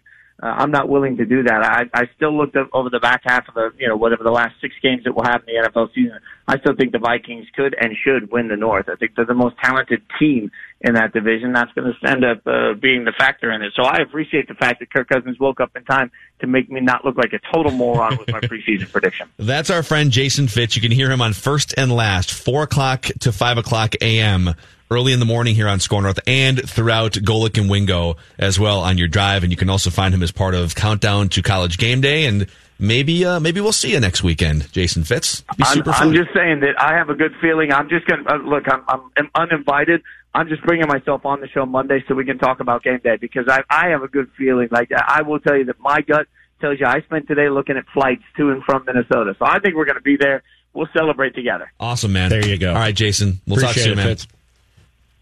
Uh, 0.42 0.46
I'm 0.48 0.70
not 0.70 0.90
willing 0.90 1.16
to 1.16 1.24
do 1.24 1.44
that. 1.44 1.62
I, 1.62 1.84
I 1.98 2.10
still 2.14 2.36
looked 2.36 2.56
up 2.56 2.68
over 2.74 2.90
the 2.90 3.00
back 3.00 3.22
half 3.24 3.48
of 3.48 3.54
the, 3.54 3.70
you 3.78 3.88
know, 3.88 3.96
whatever 3.96 4.22
the 4.22 4.30
last 4.30 4.54
six 4.60 4.74
games 4.82 5.04
that 5.04 5.14
will 5.14 5.24
have 5.24 5.42
in 5.46 5.54
the 5.54 5.68
NFL 5.68 5.94
season. 5.94 6.18
I 6.46 6.58
still 6.58 6.76
think 6.76 6.92
the 6.92 6.98
Vikings 6.98 7.46
could 7.56 7.74
and 7.80 7.96
should 8.04 8.30
win 8.30 8.48
the 8.48 8.56
North. 8.56 8.88
I 8.90 8.96
think 8.96 9.12
they're 9.16 9.24
the 9.24 9.34
most 9.34 9.56
talented 9.64 10.02
team 10.18 10.50
in 10.82 10.94
that 10.94 11.14
division. 11.14 11.54
That's 11.54 11.72
going 11.72 11.90
to 11.90 12.08
end 12.08 12.22
up 12.22 12.46
uh, 12.46 12.74
being 12.74 13.04
the 13.04 13.12
factor 13.16 13.50
in 13.50 13.62
it. 13.62 13.72
So 13.74 13.82
I 13.82 13.96
appreciate 13.96 14.46
the 14.46 14.54
fact 14.54 14.80
that 14.80 14.92
Kirk 14.92 15.08
Cousins 15.08 15.40
woke 15.40 15.58
up 15.58 15.74
in 15.74 15.84
time 15.84 16.10
to 16.40 16.46
make 16.46 16.70
me 16.70 16.80
not 16.80 17.02
look 17.02 17.16
like 17.16 17.32
a 17.32 17.40
total 17.54 17.72
moron 17.72 18.18
with 18.18 18.30
my 18.30 18.40
preseason 18.40 18.88
prediction. 18.92 19.30
That's 19.38 19.70
our 19.70 19.82
friend 19.82 20.10
Jason 20.10 20.48
Fitz. 20.48 20.76
You 20.76 20.82
can 20.82 20.92
hear 20.92 21.10
him 21.10 21.22
on 21.22 21.32
First 21.32 21.74
and 21.78 21.90
Last, 21.90 22.30
4 22.30 22.64
o'clock 22.64 23.06
to 23.20 23.32
5 23.32 23.58
o'clock 23.58 23.94
a.m. 24.02 24.54
early 24.90 25.12
in 25.12 25.18
the 25.18 25.26
morning 25.26 25.54
here 25.54 25.68
on 25.68 25.80
SKOR 25.80 26.02
North 26.02 26.20
and 26.26 26.68
throughout 26.68 27.12
Golic 27.12 27.58
and 27.58 27.68
Wingo 27.70 28.16
as 28.38 28.58
well 28.58 28.80
on 28.80 28.98
your 28.98 29.08
drive. 29.08 29.42
And 29.42 29.52
you 29.52 29.56
can 29.56 29.70
also 29.70 29.90
find 29.90 30.14
him 30.14 30.22
as 30.22 30.32
part 30.32 30.54
of 30.54 30.74
Countdown 30.74 31.28
to 31.30 31.42
College 31.42 31.78
Game 31.78 32.00
Day. 32.00 32.26
And 32.26 32.46
maybe 32.78 33.24
uh, 33.24 33.40
maybe 33.40 33.60
we'll 33.60 33.72
see 33.72 33.92
you 33.92 34.00
next 34.00 34.22
weekend, 34.22 34.70
Jason 34.72 35.04
Fitz. 35.04 35.42
Be 35.56 35.64
I'm, 35.64 35.74
super 35.74 35.90
I'm 35.90 36.12
just 36.12 36.32
saying 36.34 36.60
that 36.60 36.80
I 36.80 36.96
have 36.96 37.10
a 37.10 37.14
good 37.14 37.34
feeling. 37.40 37.72
I'm 37.72 37.88
just 37.88 38.06
going 38.06 38.24
to 38.24 38.34
uh, 38.34 38.38
look. 38.38 38.64
I'm, 38.68 38.82
I'm, 38.88 39.10
I'm 39.16 39.30
uninvited. 39.34 40.02
I'm 40.34 40.48
just 40.48 40.62
bringing 40.62 40.86
myself 40.86 41.24
on 41.24 41.40
the 41.40 41.48
show 41.48 41.64
Monday 41.64 42.04
so 42.06 42.14
we 42.14 42.26
can 42.26 42.38
talk 42.38 42.60
about 42.60 42.82
game 42.82 43.00
day 43.02 43.16
because 43.16 43.46
I 43.48 43.62
I 43.70 43.88
have 43.88 44.02
a 44.02 44.08
good 44.08 44.30
feeling. 44.36 44.68
Like 44.70 44.90
I 44.92 45.22
will 45.22 45.40
tell 45.40 45.56
you 45.56 45.64
that 45.64 45.80
my 45.80 46.02
gut 46.02 46.26
tells 46.60 46.78
you 46.78 46.86
I 46.86 47.00
spent 47.02 47.26
today 47.26 47.48
looking 47.48 47.76
at 47.76 47.86
flights 47.92 48.22
to 48.36 48.50
and 48.50 48.62
from 48.64 48.84
Minnesota. 48.86 49.34
So 49.38 49.46
I 49.46 49.58
think 49.60 49.74
we're 49.74 49.84
going 49.84 49.96
to 49.96 50.02
be 50.02 50.16
there. 50.16 50.42
We'll 50.74 50.88
celebrate 50.94 51.34
together. 51.34 51.72
Awesome, 51.80 52.12
man. 52.12 52.28
There 52.28 52.46
you 52.46 52.58
go. 52.58 52.68
All 52.68 52.74
right, 52.78 52.94
Jason. 52.94 53.40
We'll 53.46 53.56
talk 53.56 53.70
Appreciate 53.70 53.84
soon, 53.84 53.92
it, 53.92 53.96
man. 53.96 54.06
Fitz. 54.08 54.26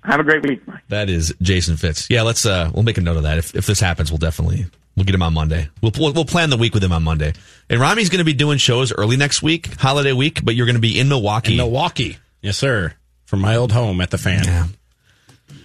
Have 0.04 0.20
a 0.20 0.24
great 0.24 0.42
week. 0.42 0.60
That 0.88 1.08
is 1.08 1.34
Jason 1.40 1.76
Fitz. 1.76 2.08
Yeah, 2.10 2.22
let's 2.22 2.44
uh 2.44 2.70
we'll 2.72 2.82
make 2.82 2.98
a 2.98 3.00
note 3.00 3.16
of 3.16 3.22
that. 3.22 3.38
If 3.38 3.54
if 3.54 3.66
this 3.66 3.80
happens, 3.80 4.10
we'll 4.10 4.18
definitely 4.18 4.66
we'll 4.96 5.04
get 5.04 5.14
him 5.14 5.22
on 5.22 5.32
Monday. 5.32 5.68
We'll 5.82 5.92
we'll, 5.98 6.12
we'll 6.12 6.24
plan 6.26 6.50
the 6.50 6.56
week 6.58 6.74
with 6.74 6.84
him 6.84 6.92
on 6.92 7.02
Monday. 7.02 7.32
And 7.70 7.80
Rami's 7.80 8.10
going 8.10 8.18
to 8.18 8.24
be 8.24 8.34
doing 8.34 8.58
shows 8.58 8.92
early 8.92 9.16
next 9.16 9.42
week, 9.42 9.74
holiday 9.76 10.12
week, 10.12 10.44
but 10.44 10.54
you're 10.54 10.66
going 10.66 10.76
to 10.76 10.80
be 10.80 10.98
in 11.00 11.08
Milwaukee. 11.08 11.52
In 11.52 11.56
Milwaukee. 11.56 12.18
Yes, 12.42 12.58
sir. 12.58 12.92
From 13.24 13.40
my 13.40 13.56
old 13.56 13.72
home 13.72 14.00
at 14.02 14.10
the 14.10 14.18
fan. 14.18 14.44
Yeah. 14.44 14.66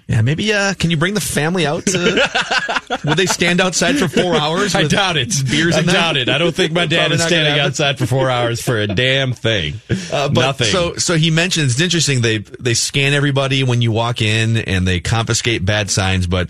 Yeah, 0.09 0.21
maybe 0.23 0.51
uh 0.51 0.73
can 0.73 0.89
you 0.89 0.97
bring 0.97 1.13
the 1.13 1.21
family 1.21 1.67
out 1.67 1.85
to 1.85 2.99
Would 3.05 3.15
they 3.17 3.27
stand 3.27 3.61
outside 3.61 3.97
for 3.99 4.07
4 4.07 4.35
hours? 4.35 4.73
I 4.73 4.87
doubt 4.87 5.17
it. 5.17 5.31
Beers 5.49 5.75
I 5.75 5.83
doubt 5.83 6.17
it. 6.17 6.27
I 6.29 6.39
don't 6.39 6.53
think 6.53 6.73
my 6.73 6.85
dad 6.87 7.11
is 7.11 7.23
standing 7.23 7.59
outside 7.59 7.99
for 7.99 8.07
four 8.07 8.27
hours 8.29 8.59
for 8.59 8.79
a 8.79 8.87
damn 9.03 9.33
thing. 9.33 9.75
Uh, 10.11 10.27
but 10.29 10.41
Nothing. 10.41 10.67
So, 10.67 10.95
so 10.95 11.15
he 11.15 11.29
mentions 11.29 11.73
it's 11.73 11.81
interesting. 11.81 12.21
They 12.21 12.39
they 12.39 12.73
scan 12.73 13.13
everybody 13.13 13.63
when 13.63 13.83
you 13.83 13.91
walk 13.91 14.21
in, 14.23 14.57
and 14.57 14.87
they 14.87 14.99
confiscate 14.99 15.63
bad 15.63 15.91
signs. 15.91 16.25
But 16.25 16.49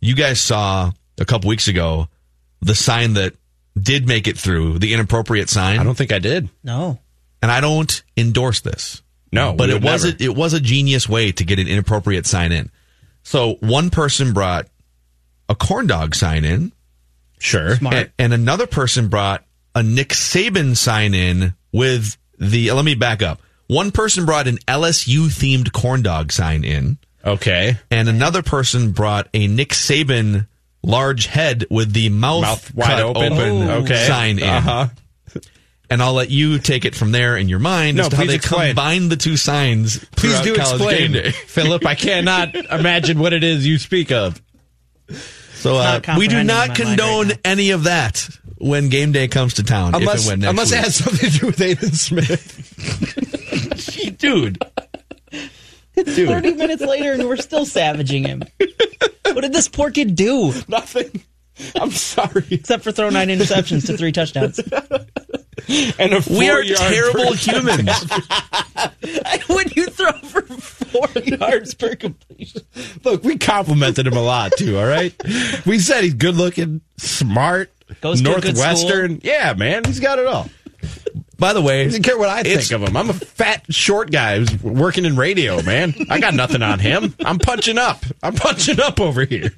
you 0.00 0.16
guys 0.16 0.40
saw 0.40 0.90
a 1.20 1.24
couple 1.24 1.48
weeks 1.48 1.68
ago 1.68 2.08
the 2.60 2.74
sign 2.74 3.14
that 3.14 3.34
did 3.80 4.08
make 4.08 4.26
it 4.26 4.36
through 4.36 4.80
the 4.80 4.94
inappropriate 4.94 5.48
sign. 5.48 5.78
I 5.78 5.84
don't 5.84 5.96
think 5.96 6.10
I 6.12 6.18
did. 6.18 6.48
No. 6.64 6.98
and 7.40 7.52
I 7.52 7.60
don't 7.60 8.02
endorse 8.16 8.62
this. 8.62 9.00
No, 9.30 9.52
but 9.52 9.70
it 9.70 9.80
was 9.82 10.04
a, 10.04 10.16
it 10.18 10.34
was 10.34 10.54
a 10.54 10.60
genius 10.60 11.08
way 11.08 11.30
to 11.30 11.44
get 11.44 11.58
an 11.60 11.68
inappropriate 11.68 12.26
sign 12.26 12.50
in. 12.50 12.70
So 13.26 13.54
one 13.54 13.90
person 13.90 14.32
brought 14.32 14.68
a 15.48 15.56
corn 15.56 15.88
dog 15.88 16.14
sign 16.14 16.44
in. 16.44 16.70
Sure. 17.40 17.74
And, 17.82 18.12
and 18.20 18.32
another 18.32 18.68
person 18.68 19.08
brought 19.08 19.44
a 19.74 19.82
Nick 19.82 20.10
Saban 20.10 20.76
sign 20.76 21.12
in 21.12 21.54
with 21.72 22.16
the. 22.38 22.70
Let 22.70 22.84
me 22.84 22.94
back 22.94 23.22
up. 23.22 23.42
One 23.66 23.90
person 23.90 24.26
brought 24.26 24.46
an 24.46 24.58
LSU 24.68 25.26
themed 25.26 25.72
corn 25.72 26.02
dog 26.02 26.30
sign 26.30 26.62
in. 26.62 26.98
Okay. 27.24 27.76
And 27.90 28.08
another 28.08 28.42
person 28.44 28.92
brought 28.92 29.28
a 29.34 29.48
Nick 29.48 29.70
Saban 29.70 30.46
large 30.84 31.26
head 31.26 31.64
with 31.68 31.92
the 31.94 32.10
mouth, 32.10 32.42
Mouth 32.42 32.74
wide 32.76 32.86
cut 32.86 33.02
open. 33.02 33.32
open 33.32 33.70
Okay. 33.82 34.06
sign 34.06 34.38
in. 34.38 34.44
Uh-huh. 34.48 34.86
And 35.88 36.02
I'll 36.02 36.14
let 36.14 36.30
you 36.30 36.58
take 36.58 36.84
it 36.84 36.94
from 36.96 37.12
there 37.12 37.36
in 37.36 37.48
your 37.48 37.60
mind 37.60 37.96
No, 37.96 38.04
as 38.04 38.08
to 38.08 38.16
how 38.16 38.24
they 38.24 38.34
explain. 38.34 38.74
combine 38.74 39.08
the 39.08 39.16
two 39.16 39.36
signs. 39.36 40.04
Please 40.16 40.40
do 40.40 40.56
college 40.56 40.80
explain, 40.80 41.12
game 41.12 41.12
day. 41.12 41.30
Philip. 41.46 41.86
I 41.86 41.94
cannot 41.94 42.54
imagine 42.72 43.18
what 43.20 43.32
it 43.32 43.44
is 43.44 43.66
you 43.66 43.78
speak 43.78 44.10
of. 44.10 44.42
So 45.54 45.76
uh, 45.76 46.00
we 46.18 46.28
do 46.28 46.42
not 46.42 46.44
in 46.44 46.46
my 46.46 46.66
mind 46.66 46.76
condone 46.76 47.28
right 47.28 47.38
any 47.44 47.70
of 47.70 47.84
that 47.84 48.28
when 48.58 48.88
game 48.88 49.12
day 49.12 49.28
comes 49.28 49.54
to 49.54 49.62
town. 49.62 49.94
Unless, 49.94 50.26
if 50.26 50.32
and 50.32 50.42
when 50.42 50.50
unless 50.50 50.72
it 50.72 50.78
has 50.78 50.96
something 50.96 51.30
to 51.30 51.38
do 51.38 51.46
with 51.46 51.60
Aidan 51.60 51.92
Smith. 51.92 52.62
dude. 54.18 54.58
It's 55.94 56.16
30 56.16 56.54
minutes 56.54 56.82
later 56.82 57.12
and 57.12 57.24
we're 57.26 57.36
still 57.36 57.64
savaging 57.64 58.24
him. 58.24 58.42
what 59.24 59.40
did 59.40 59.52
this 59.52 59.68
poor 59.68 59.90
kid 59.90 60.14
do? 60.14 60.52
Nothing. 60.68 61.22
I'm 61.76 61.90
sorry. 61.90 62.44
Except 62.50 62.82
for 62.84 62.92
throw 62.92 63.10
nine 63.10 63.28
interceptions 63.28 63.86
to 63.86 63.96
three 63.96 64.12
touchdowns. 64.12 64.60
And 65.98 66.12
a 66.12 66.22
We 66.30 66.48
are 66.50 66.62
four-yard 66.62 66.78
terrible 66.78 67.26
per- 67.28 67.34
humans. 67.34 67.88
when 69.48 69.66
you 69.74 69.86
throw 69.86 70.12
for 70.12 70.42
four 70.42 71.08
yards 71.22 71.74
per 71.74 71.96
completion. 71.96 72.60
Look, 73.02 73.24
we 73.24 73.38
complimented 73.38 74.06
him 74.06 74.16
a 74.16 74.22
lot 74.22 74.52
too. 74.58 74.78
All 74.78 74.86
right, 74.86 75.14
we 75.64 75.78
said 75.80 76.04
he's 76.04 76.14
good 76.14 76.36
looking, 76.36 76.82
smart, 76.98 77.72
Goes 78.00 78.20
to 78.22 78.30
a 78.30 78.34
good 78.40 78.54
northwestern. 78.54 79.20
Yeah, 79.24 79.54
man, 79.54 79.84
he's 79.84 79.98
got 79.98 80.18
it 80.18 80.26
all. 80.26 80.48
By 81.38 81.52
the 81.52 81.62
way, 81.62 81.80
He 81.80 81.84
doesn't 81.86 82.02
care 82.02 82.18
what 82.18 82.28
I 82.28 82.42
think 82.42 82.70
of 82.70 82.82
him. 82.82 82.96
I'm 82.96 83.10
a 83.10 83.14
fat, 83.14 83.64
short 83.74 84.12
guy 84.12 84.38
who's 84.38 84.62
working 84.62 85.04
in 85.04 85.16
radio. 85.16 85.62
Man, 85.62 85.94
I 86.10 86.20
got 86.20 86.34
nothing 86.34 86.62
on 86.62 86.78
him. 86.78 87.14
I'm 87.24 87.38
punching 87.38 87.78
up. 87.78 88.04
I'm 88.22 88.34
punching 88.34 88.78
up 88.78 89.00
over 89.00 89.24
here. 89.24 89.50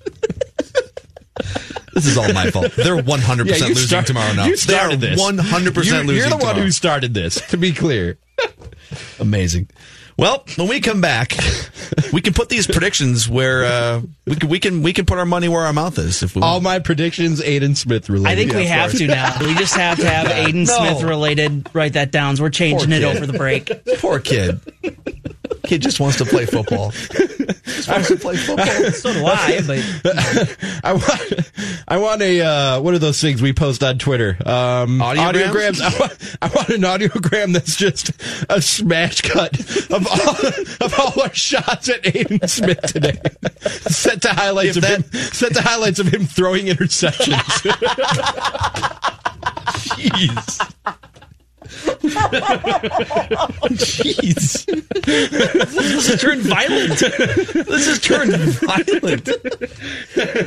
This 1.99 2.07
is 2.07 2.17
all 2.19 2.33
my 2.33 2.51
fault. 2.51 2.73
They're 2.77 2.97
100% 3.03 3.47
Yeah, 3.47 3.67
losing 3.67 3.75
start- 3.77 4.07
tomorrow 4.07 4.33
now. 4.35 4.47
You 4.47 4.57
started 4.57 5.01
They're 5.01 5.17
this. 5.17 5.21
100% 5.23 5.85
You- 5.85 5.93
losing 6.07 6.17
You're 6.17 6.29
the 6.31 6.37
one 6.45 6.57
who 6.57 6.71
started 6.71 7.15
this. 7.15 7.41
To 7.51 7.57
be 7.57 7.73
clear. 7.73 8.19
Amazing. 9.21 9.69
Well, 10.17 10.43
when 10.57 10.67
we 10.67 10.81
come 10.81 11.01
back, 11.01 11.37
we 12.13 12.21
can 12.21 12.33
put 12.35 12.49
these 12.49 12.67
predictions 12.67 13.29
where 13.29 13.65
uh, 13.65 14.01
we 14.27 14.35
can 14.35 14.49
we 14.49 14.59
can 14.59 14.83
we 14.83 14.93
can 14.93 15.07
put 15.07 15.17
our 15.17 15.25
money 15.25 15.49
where 15.49 15.65
our 15.65 15.73
mouth 15.73 15.97
is. 15.97 16.25
If 16.25 16.35
we 16.35 16.43
All 16.43 16.61
my 16.61 16.81
predictions, 16.81 17.41
Aidan 17.41 17.77
Smith 17.77 18.09
related. 18.11 18.33
I 18.33 18.35
think 18.35 18.53
we 18.53 18.67
have 18.67 18.91
sorry. 18.91 19.07
to 19.07 19.15
now. 19.15 19.37
We 19.39 19.55
just 19.55 19.77
have 19.77 19.99
to 20.01 20.09
have 20.11 20.27
Aidan 20.33 20.65
No. 20.65 20.77
Smith 20.77 21.05
related. 21.05 21.69
Write 21.73 21.93
that 21.93 22.11
down. 22.11 22.35
We're 22.41 22.51
changing 22.51 22.89
Poor 22.91 22.97
it 22.99 23.03
kid. 23.03 23.17
over 23.17 23.27
the 23.31 23.39
break. 23.39 23.71
Poor 24.01 24.19
kid. 24.19 24.61
Kid 25.65 25.83
just 25.83 26.01
wants 26.01 26.17
to 26.19 26.25
play 26.25 26.47
football. 26.47 26.93
Just 27.69 27.89
wants 27.89 28.09
to 28.09 28.17
play 28.17 28.37
football. 28.37 28.67
So 28.93 29.13
do 29.13 29.25
I, 29.27 29.61
but 30.03 30.57
I 30.83 30.93
want, 30.95 31.53
I 31.87 31.99
want 31.99 32.23
a 32.23 32.41
uh, 32.41 32.81
what 32.81 32.95
are 32.95 32.99
those 32.99 33.21
things 33.21 33.41
we 33.43 33.53
post 33.53 33.83
on 33.85 33.99
Twitter? 33.99 34.37
Um, 34.45 34.99
Audiograms? 35.01 35.81
I 35.81 35.99
want, 35.99 36.37
I 36.43 36.49
want 36.49 36.69
an 36.71 36.81
audiogram 36.83 37.53
that's 37.53 37.77
just 37.77 38.11
a 38.49 38.61
smash 38.63 39.21
cut 39.21 39.59
of 39.91 40.07
all 40.07 40.87
of 40.87 40.95
all 40.99 41.23
our 41.23 41.35
shots 41.35 41.89
at 41.91 42.07
Aidan 42.07 42.49
Smith 42.49 42.81
today, 42.81 43.21
set 43.67 44.23
to 44.23 44.31
highlights 44.31 44.77
If 44.77 44.85
of 44.85 44.89
that- 44.89 45.15
him, 45.15 45.31
set 45.33 45.55
to 45.55 45.63
highlights 45.63 45.99
of 45.99 46.09
him 46.09 46.25
throwing 46.27 46.67
interceptions. 46.67 47.39
Jeez. 49.89 50.75
Jeez. 53.69 54.65
this 55.05 56.09
has 56.09 56.21
turned 56.21 56.43
violent. 56.43 56.99
This 56.99 57.87
has 57.87 58.01
turned 58.01 58.33
violent. 58.33 59.25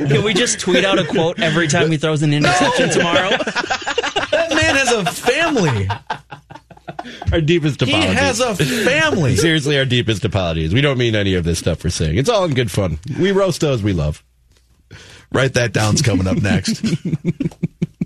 Can 0.08 0.22
we 0.24 0.34
just 0.34 0.60
tweet 0.60 0.84
out 0.84 0.98
a 0.98 1.04
quote 1.04 1.40
every 1.40 1.68
time 1.68 1.90
he 1.90 1.96
throws 1.96 2.22
an 2.22 2.32
interception 2.32 2.90
tomorrow? 2.90 3.30
That 3.30 4.50
man 4.50 4.76
has 4.76 4.90
a 4.92 5.04
family. 5.04 5.88
our 7.32 7.40
deepest 7.40 7.82
apologies. 7.82 8.10
He 8.10 8.14
has 8.16 8.40
a 8.40 8.54
family. 8.56 9.36
Seriously, 9.36 9.78
our 9.78 9.84
deepest 9.84 10.24
apologies. 10.24 10.74
We 10.74 10.80
don't 10.80 10.98
mean 10.98 11.14
any 11.14 11.34
of 11.34 11.44
this 11.44 11.58
stuff 11.58 11.84
we're 11.84 11.90
saying. 11.90 12.18
It's 12.18 12.28
all 12.28 12.44
in 12.44 12.54
good 12.54 12.70
fun. 12.70 12.98
We 13.18 13.32
roast 13.32 13.60
those 13.60 13.82
we 13.82 13.92
love. 13.92 14.22
Write 15.32 15.54
that 15.54 15.72
down's 15.72 16.02
coming 16.02 16.26
up 16.26 16.42
next. 16.42 16.80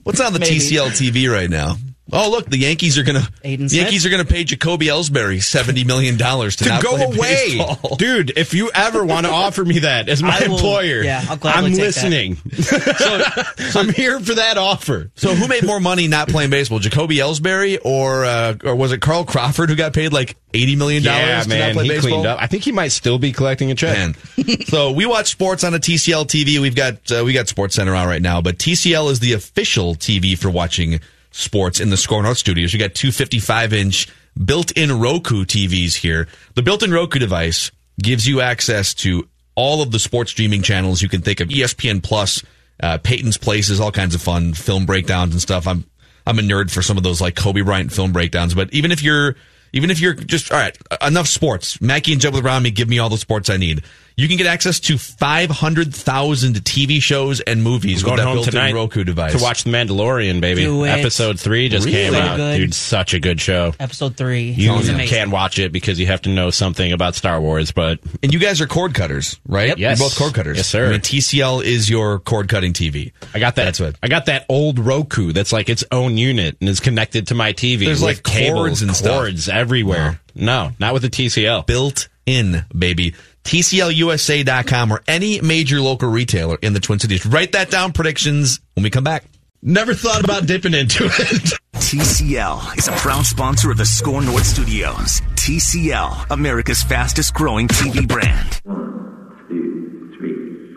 What's 0.05 0.21
on 0.21 0.33
the 0.33 0.39
Maybe. 0.39 0.57
TCL 0.57 0.91
TV 0.91 1.33
right 1.33 1.51
now? 1.51 1.75
Oh, 2.13 2.31
look, 2.31 2.47
the 2.49 2.59
Yankees 2.59 2.99
are 2.99 3.03
gonna 3.03 3.27
Aidan 3.43 3.67
the 3.67 3.71
Smith? 3.71 3.83
Yankees 3.83 4.07
are 4.07 4.11
gonna 4.11 4.25
pay 4.25 4.45
Jacoby 4.45 4.87
Ellsbury 4.87 5.43
seventy 5.43 5.83
million 5.83 6.17
dollars 6.17 6.55
to, 6.57 6.65
to 6.65 6.71
not 6.71 6.83
go 6.83 6.95
play 6.97 7.05
away, 7.05 7.57
baseball. 7.59 7.97
dude. 7.99 8.33
If 8.39 8.55
you 8.55 8.71
ever 8.73 9.05
want 9.05 9.27
to 9.27 9.33
offer 9.33 9.65
me 9.65 9.81
that 9.81 10.09
as 10.09 10.23
my 10.23 10.39
will- 10.41 10.55
employer, 10.55 11.03
yeah, 11.03 11.25
I'll 11.29 11.39
I'm 11.43 11.65
take 11.73 11.81
listening. 11.81 12.37
so, 12.63 13.81
I'm 13.81 13.89
here 13.89 14.21
for 14.21 14.35
that 14.35 14.57
offer. 14.57 15.11
So 15.17 15.35
who 15.35 15.49
made 15.49 15.65
more 15.67 15.81
money 15.81 16.07
not 16.07 16.29
playing 16.29 16.51
baseball, 16.51 16.79
Jacoby 16.79 17.17
Ellsbury 17.17 17.79
or 17.85 18.25
uh, 18.25 18.55
or 18.63 18.77
was 18.77 18.93
it 18.93 19.01
Carl 19.01 19.25
Crawford 19.25 19.71
who 19.71 19.75
got 19.75 19.93
paid 19.93 20.13
like 20.13 20.37
eighty 20.55 20.77
million 20.77 21.03
dollars 21.03 21.27
Yeah, 21.27 21.43
to 21.43 21.49
man, 21.49 21.59
not 21.59 21.73
play 21.75 21.83
he 21.85 21.89
baseball? 21.91 22.11
cleaned 22.11 22.27
up. 22.27 22.41
I 22.41 22.47
think 22.47 22.63
he 22.63 22.71
might 22.71 22.93
still 22.93 23.19
be 23.19 23.33
collecting 23.33 23.73
a 23.73 23.75
check. 23.75 23.97
Man. 23.97 24.61
so 24.67 24.93
we 24.93 25.07
watch 25.07 25.31
sports 25.33 25.65
on 25.65 25.75
a 25.75 25.79
TCL 25.81 26.27
TV. 26.27 26.61
We've 26.61 26.77
got 26.77 27.11
uh, 27.11 27.25
we 27.25 27.33
got 27.33 27.49
Sports 27.49 27.75
Center 27.75 27.97
on 27.97 28.07
right 28.07 28.23
now, 28.23 28.41
but 28.41 28.59
TCL 28.59 29.11
is 29.11 29.19
the 29.19 29.33
official 29.33 29.97
TV 29.97 30.39
for 30.39 30.51
watching 30.51 31.01
sports 31.37 31.81
in 31.81 31.91
the 31.91 31.97
SKOR 31.97 32.23
North 32.23 32.39
studios. 32.39 32.73
You 32.73 32.79
got 32.79 32.95
two 32.95 33.13
55 33.13 33.73
inch 33.73 34.09
built-in 34.43 34.99
Roku 34.99 35.45
TVs 35.45 35.95
here. 35.95 36.29
The 36.55 36.63
built-in 36.63 36.93
Roku 36.93 37.19
device 37.19 37.71
gives 38.03 38.27
you 38.27 38.41
access 38.41 38.95
to 38.95 39.29
all 39.55 39.83
of 39.83 39.91
the 39.91 39.99
sports 39.99 40.31
streaming 40.31 40.63
channels 40.63 41.03
you 41.03 41.09
can 41.09 41.23
think 41.23 41.41
of: 41.41 41.49
ESPN 41.49 42.03
Plus, 42.03 42.43
uh, 42.83 42.99
Peyton's 42.99 43.39
Places, 43.39 43.81
all 43.81 43.93
kinds 43.93 44.15
of 44.15 44.23
fun 44.23 44.53
film 44.55 44.87
breakdowns 44.87 45.33
and 45.33 45.41
stuff. 45.41 45.67
I'm 45.67 45.85
I'm 46.27 46.39
a 46.39 46.43
nerd 46.43 46.71
for 46.71 46.83
some 46.83 46.97
of 46.97 47.03
those 47.03 47.21
like 47.21 47.37
Kobe 47.37 47.63
Bryant 47.63 47.93
film 47.93 48.13
breakdowns, 48.13 48.55
but 48.55 48.73
even 48.73 48.91
if 48.91 49.03
you're 49.03 49.37
even 49.73 49.91
if 49.91 50.01
you're 50.01 50.15
just 50.15 50.53
all 50.53 50.59
right, 50.59 50.77
enough 51.07 51.29
sports. 51.29 51.81
Mackey 51.81 52.13
and 52.13 52.21
Jeb 52.21 52.35
with 52.35 52.45
Rami 52.45 52.71
give 52.71 52.89
me 52.89 52.99
all 52.99 53.11
the 53.11 53.19
sports 53.19 53.51
I 53.51 53.57
need. 53.57 53.83
You 54.19 54.29
can 54.29 54.39
get 54.39 54.47
access 54.47 54.81
to 54.81 54.97
500,000 54.97 56.55
TV 56.65 57.03
shows 57.03 57.41
and 57.41 57.63
movies 57.63 58.03
I'm 58.03 58.13
with 58.13 58.17
going 58.21 58.37
that 58.45 58.51
built-in 58.53 58.75
Roku 58.75 59.05
device. 59.05 59.37
to 59.37 59.43
watch 59.43 59.65
The 59.65 59.71
Mandalorian, 59.71 60.41
baby. 60.41 60.63
Do 60.65 60.85
it. 60.85 60.89
Episode 60.89 61.39
three 61.39 61.69
just 61.69 61.85
Really? 61.85 61.99
came 61.99 62.13
So 62.15 62.19
out, 62.21 62.37
good. 62.39 62.57
dude. 62.57 62.75
Such 62.75 63.13
a 63.13 63.21
good 63.21 63.43
show. 63.43 63.75
Episode 63.79 64.17
three. 64.17 64.53
You 64.53 64.73
amazing. 64.73 65.07
can't 65.09 65.31
watch 65.31 65.59
it 65.59 65.71
because 65.71 66.01
you 66.01 66.07
have 66.07 66.23
to 66.23 66.31
know 66.31 66.49
something 66.49 66.93
about 66.93 67.15
Star 67.15 67.39
Wars, 67.43 67.73
but 67.73 67.99
And 68.23 68.33
you 68.33 68.39
guys 68.41 68.63
are 68.63 68.67
cord 68.67 68.95
cutters, 68.95 69.39
right? 69.47 69.69
Yep. 69.69 69.79
Yes. 69.81 69.99
You're 69.99 70.09
both 70.09 70.17
cord 70.17 70.33
cutters. 70.33 70.57
Yes, 70.57 70.67
sir. 70.69 70.87
I 70.87 70.91
mean, 70.93 71.01
TCL 71.03 71.63
is 71.63 71.91
your 71.91 72.19
cord 72.19 72.49
cutting 72.49 72.73
TV. 72.73 73.13
I 73.35 73.39
got 73.39 73.57
that. 73.57 73.65
That's 73.67 73.81
what. 73.81 73.97
I 74.03 74.09
got 74.09 74.25
that 74.27 74.47
old 74.49 74.79
Roku 74.79 75.33
that's 75.33 75.53
like 75.53 75.69
its 75.69 75.85
own 75.93 76.17
unit 76.17 76.57
and 76.63 76.71
is 76.71 76.81
connected 76.81 77.27
to 77.27 77.35
my 77.35 77.53
TV. 77.53 77.81
There's, 77.81 78.01
with 78.01 78.17
like, 78.17 78.23
cords 78.23 78.33
cables, 78.39 78.81
and 78.83 78.97
stuff. 78.97 79.19
cords 79.25 79.51
everywhere. 79.51 80.21
No, 80.35 80.71
not 80.81 80.95
with 80.95 81.03
the 81.03 81.11
TCL. 81.11 81.67
Built 81.67 82.09
in, 82.25 82.65
baby. 82.77 83.15
TCLUSA.com 83.47 84.93
or 84.93 85.03
any 85.07 85.41
major 85.41 85.81
local 85.81 86.11
retailer 86.11 86.59
in 86.63 86.73
the 86.73 86.81
Twin 86.81 86.99
Cities. 86.99 87.25
Write 87.25 87.53
that 87.53 87.71
down, 87.71 87.93
predictions, 87.93 88.61
when 88.75 88.83
we 88.83 88.91
come 88.91 89.05
back. 89.05 89.25
Never 89.63 89.95
thought 89.95 90.23
about 90.23 90.47
dipping 90.47 90.75
into 90.75 91.07
it. 91.07 91.59
TCL 91.75 92.79
is 92.79 92.89
a 92.89 92.93
proud 92.93 93.25
sponsor 93.25 93.71
of 93.71 93.79
the 93.79 93.87
SKOR 93.87 94.23
North 94.23 94.45
Studios. 94.47 95.21
TCL, 95.35 96.31
America's 96.31 96.83
fastest 96.83 97.35
growing 97.35 97.69
TV 97.69 98.07
brand. 98.07 98.61
Two, 99.49 100.13
three. 100.19 100.77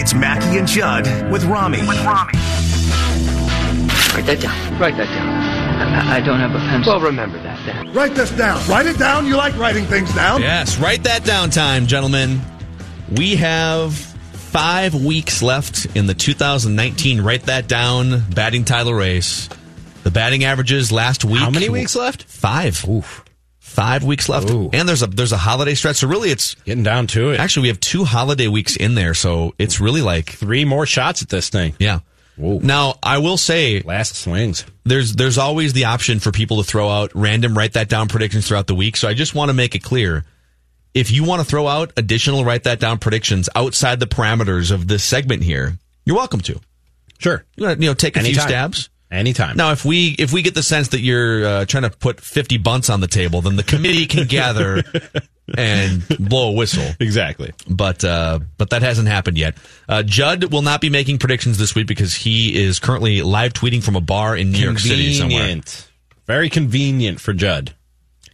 It's 0.00 0.14
Mackey 0.14 0.58
and 0.58 0.68
Judd 0.68 1.06
with 1.32 1.44
Rami. 1.44 1.78
With 1.80 2.04
Rami. 2.04 2.32
Write 4.14 4.26
that 4.26 4.38
down. 4.40 4.78
Write 4.80 4.96
that 4.96 5.06
down. 5.06 5.43
I, 5.74 6.16
I 6.16 6.20
don't 6.20 6.38
have 6.40 6.54
a 6.54 6.58
pencil. 6.58 6.94
Well, 6.94 7.02
remember 7.02 7.38
that 7.42 7.64
then. 7.66 7.92
Write 7.92 8.14
this 8.14 8.30
down. 8.32 8.66
Write 8.68 8.86
it 8.86 8.98
down. 8.98 9.26
You 9.26 9.36
like 9.36 9.56
writing 9.56 9.84
things 9.84 10.12
down. 10.14 10.40
Yes, 10.40 10.78
write 10.78 11.04
that 11.04 11.24
down 11.24 11.50
time, 11.50 11.86
gentlemen. 11.86 12.40
We 13.16 13.36
have 13.36 13.94
five 13.94 14.94
weeks 14.94 15.42
left 15.42 15.86
in 15.96 16.06
the 16.06 16.14
2019 16.14 17.20
Write 17.20 17.42
That 17.44 17.68
Down 17.68 18.22
batting 18.30 18.64
title 18.64 18.94
race. 18.94 19.48
The 20.04 20.10
batting 20.10 20.44
averages 20.44 20.92
last 20.92 21.24
week. 21.24 21.38
How 21.40 21.50
many 21.50 21.68
weeks 21.68 21.96
left? 21.96 22.24
Five. 22.24 22.84
Five 23.58 24.04
weeks 24.04 24.28
left. 24.28 24.50
Ooh. 24.50 24.70
And 24.72 24.88
there's 24.88 25.02
a 25.02 25.06
there's 25.08 25.32
a 25.32 25.36
holiday 25.38 25.74
stretch. 25.74 25.96
So 25.96 26.06
really 26.08 26.30
it's 26.30 26.54
Getting 26.64 26.84
down 26.84 27.06
to 27.08 27.30
it. 27.30 27.40
actually 27.40 27.62
we 27.62 27.68
have 27.68 27.80
two 27.80 28.04
holiday 28.04 28.46
weeks 28.46 28.76
in 28.76 28.94
there, 28.94 29.14
so 29.14 29.54
it's 29.58 29.80
really 29.80 30.02
like 30.02 30.30
Three 30.30 30.64
more 30.64 30.86
shots 30.86 31.22
at 31.22 31.28
this 31.30 31.48
thing. 31.48 31.74
yeah. 31.78 32.00
Whoa. 32.36 32.58
Now 32.58 32.96
I 33.02 33.18
will 33.18 33.36
say 33.36 33.80
Last 33.80 34.16
swings. 34.16 34.64
there's 34.84 35.14
there's 35.14 35.38
always 35.38 35.72
the 35.72 35.84
option 35.84 36.18
for 36.18 36.32
people 36.32 36.56
to 36.58 36.64
throw 36.64 36.88
out 36.88 37.12
random 37.14 37.56
write 37.56 37.74
that 37.74 37.88
down 37.88 38.08
predictions 38.08 38.48
throughout 38.48 38.66
the 38.66 38.74
week. 38.74 38.96
So 38.96 39.08
I 39.08 39.14
just 39.14 39.34
want 39.34 39.50
to 39.50 39.54
make 39.54 39.74
it 39.74 39.82
clear. 39.82 40.24
If 40.94 41.10
you 41.10 41.24
want 41.24 41.42
to 41.42 41.44
throw 41.46 41.66
out 41.66 41.92
additional 41.96 42.44
write 42.44 42.64
that 42.64 42.80
down 42.80 42.98
predictions 42.98 43.48
outside 43.54 44.00
the 44.00 44.06
parameters 44.06 44.70
of 44.70 44.86
this 44.88 45.02
segment 45.04 45.42
here, 45.42 45.78
you're 46.04 46.16
welcome 46.16 46.40
to. 46.42 46.60
Sure. 47.18 47.44
You 47.56 47.66
want 47.66 47.78
to, 47.78 47.84
you 47.84 47.90
know 47.90 47.94
take 47.94 48.16
a 48.16 48.20
few 48.20 48.34
stabs. 48.34 48.90
Anytime. 49.10 49.56
Now, 49.56 49.70
if 49.70 49.84
we 49.84 50.08
if 50.18 50.32
we 50.32 50.42
get 50.42 50.54
the 50.54 50.62
sense 50.62 50.88
that 50.88 51.00
you're 51.00 51.46
uh, 51.46 51.64
trying 51.66 51.84
to 51.84 51.90
put 51.90 52.20
50 52.20 52.58
bunts 52.58 52.90
on 52.90 53.00
the 53.00 53.06
table, 53.06 53.42
then 53.42 53.54
the 53.54 53.62
committee 53.62 54.06
can 54.06 54.26
gather 54.26 54.82
and 55.56 56.06
blow 56.18 56.48
a 56.48 56.52
whistle. 56.52 56.84
Exactly. 57.00 57.52
But 57.68 58.02
uh, 58.04 58.40
but 58.56 58.70
that 58.70 58.82
hasn't 58.82 59.08
happened 59.08 59.36
yet. 59.36 59.56
Uh, 59.88 60.02
Judd 60.02 60.52
will 60.52 60.62
not 60.62 60.80
be 60.80 60.90
making 60.90 61.18
predictions 61.18 61.58
this 61.58 61.74
week 61.74 61.86
because 61.86 62.14
he 62.14 62.62
is 62.62 62.78
currently 62.78 63.20
live 63.22 63.52
tweeting 63.52 63.82
from 63.82 63.96
a 63.96 64.00
bar 64.00 64.36
in 64.36 64.52
New 64.52 64.58
York 64.58 64.78
City 64.78 65.12
somewhere. 65.12 65.40
Convenient. 65.40 65.90
Very 66.26 66.48
convenient 66.48 67.20
for 67.20 67.32
Judd. 67.32 67.74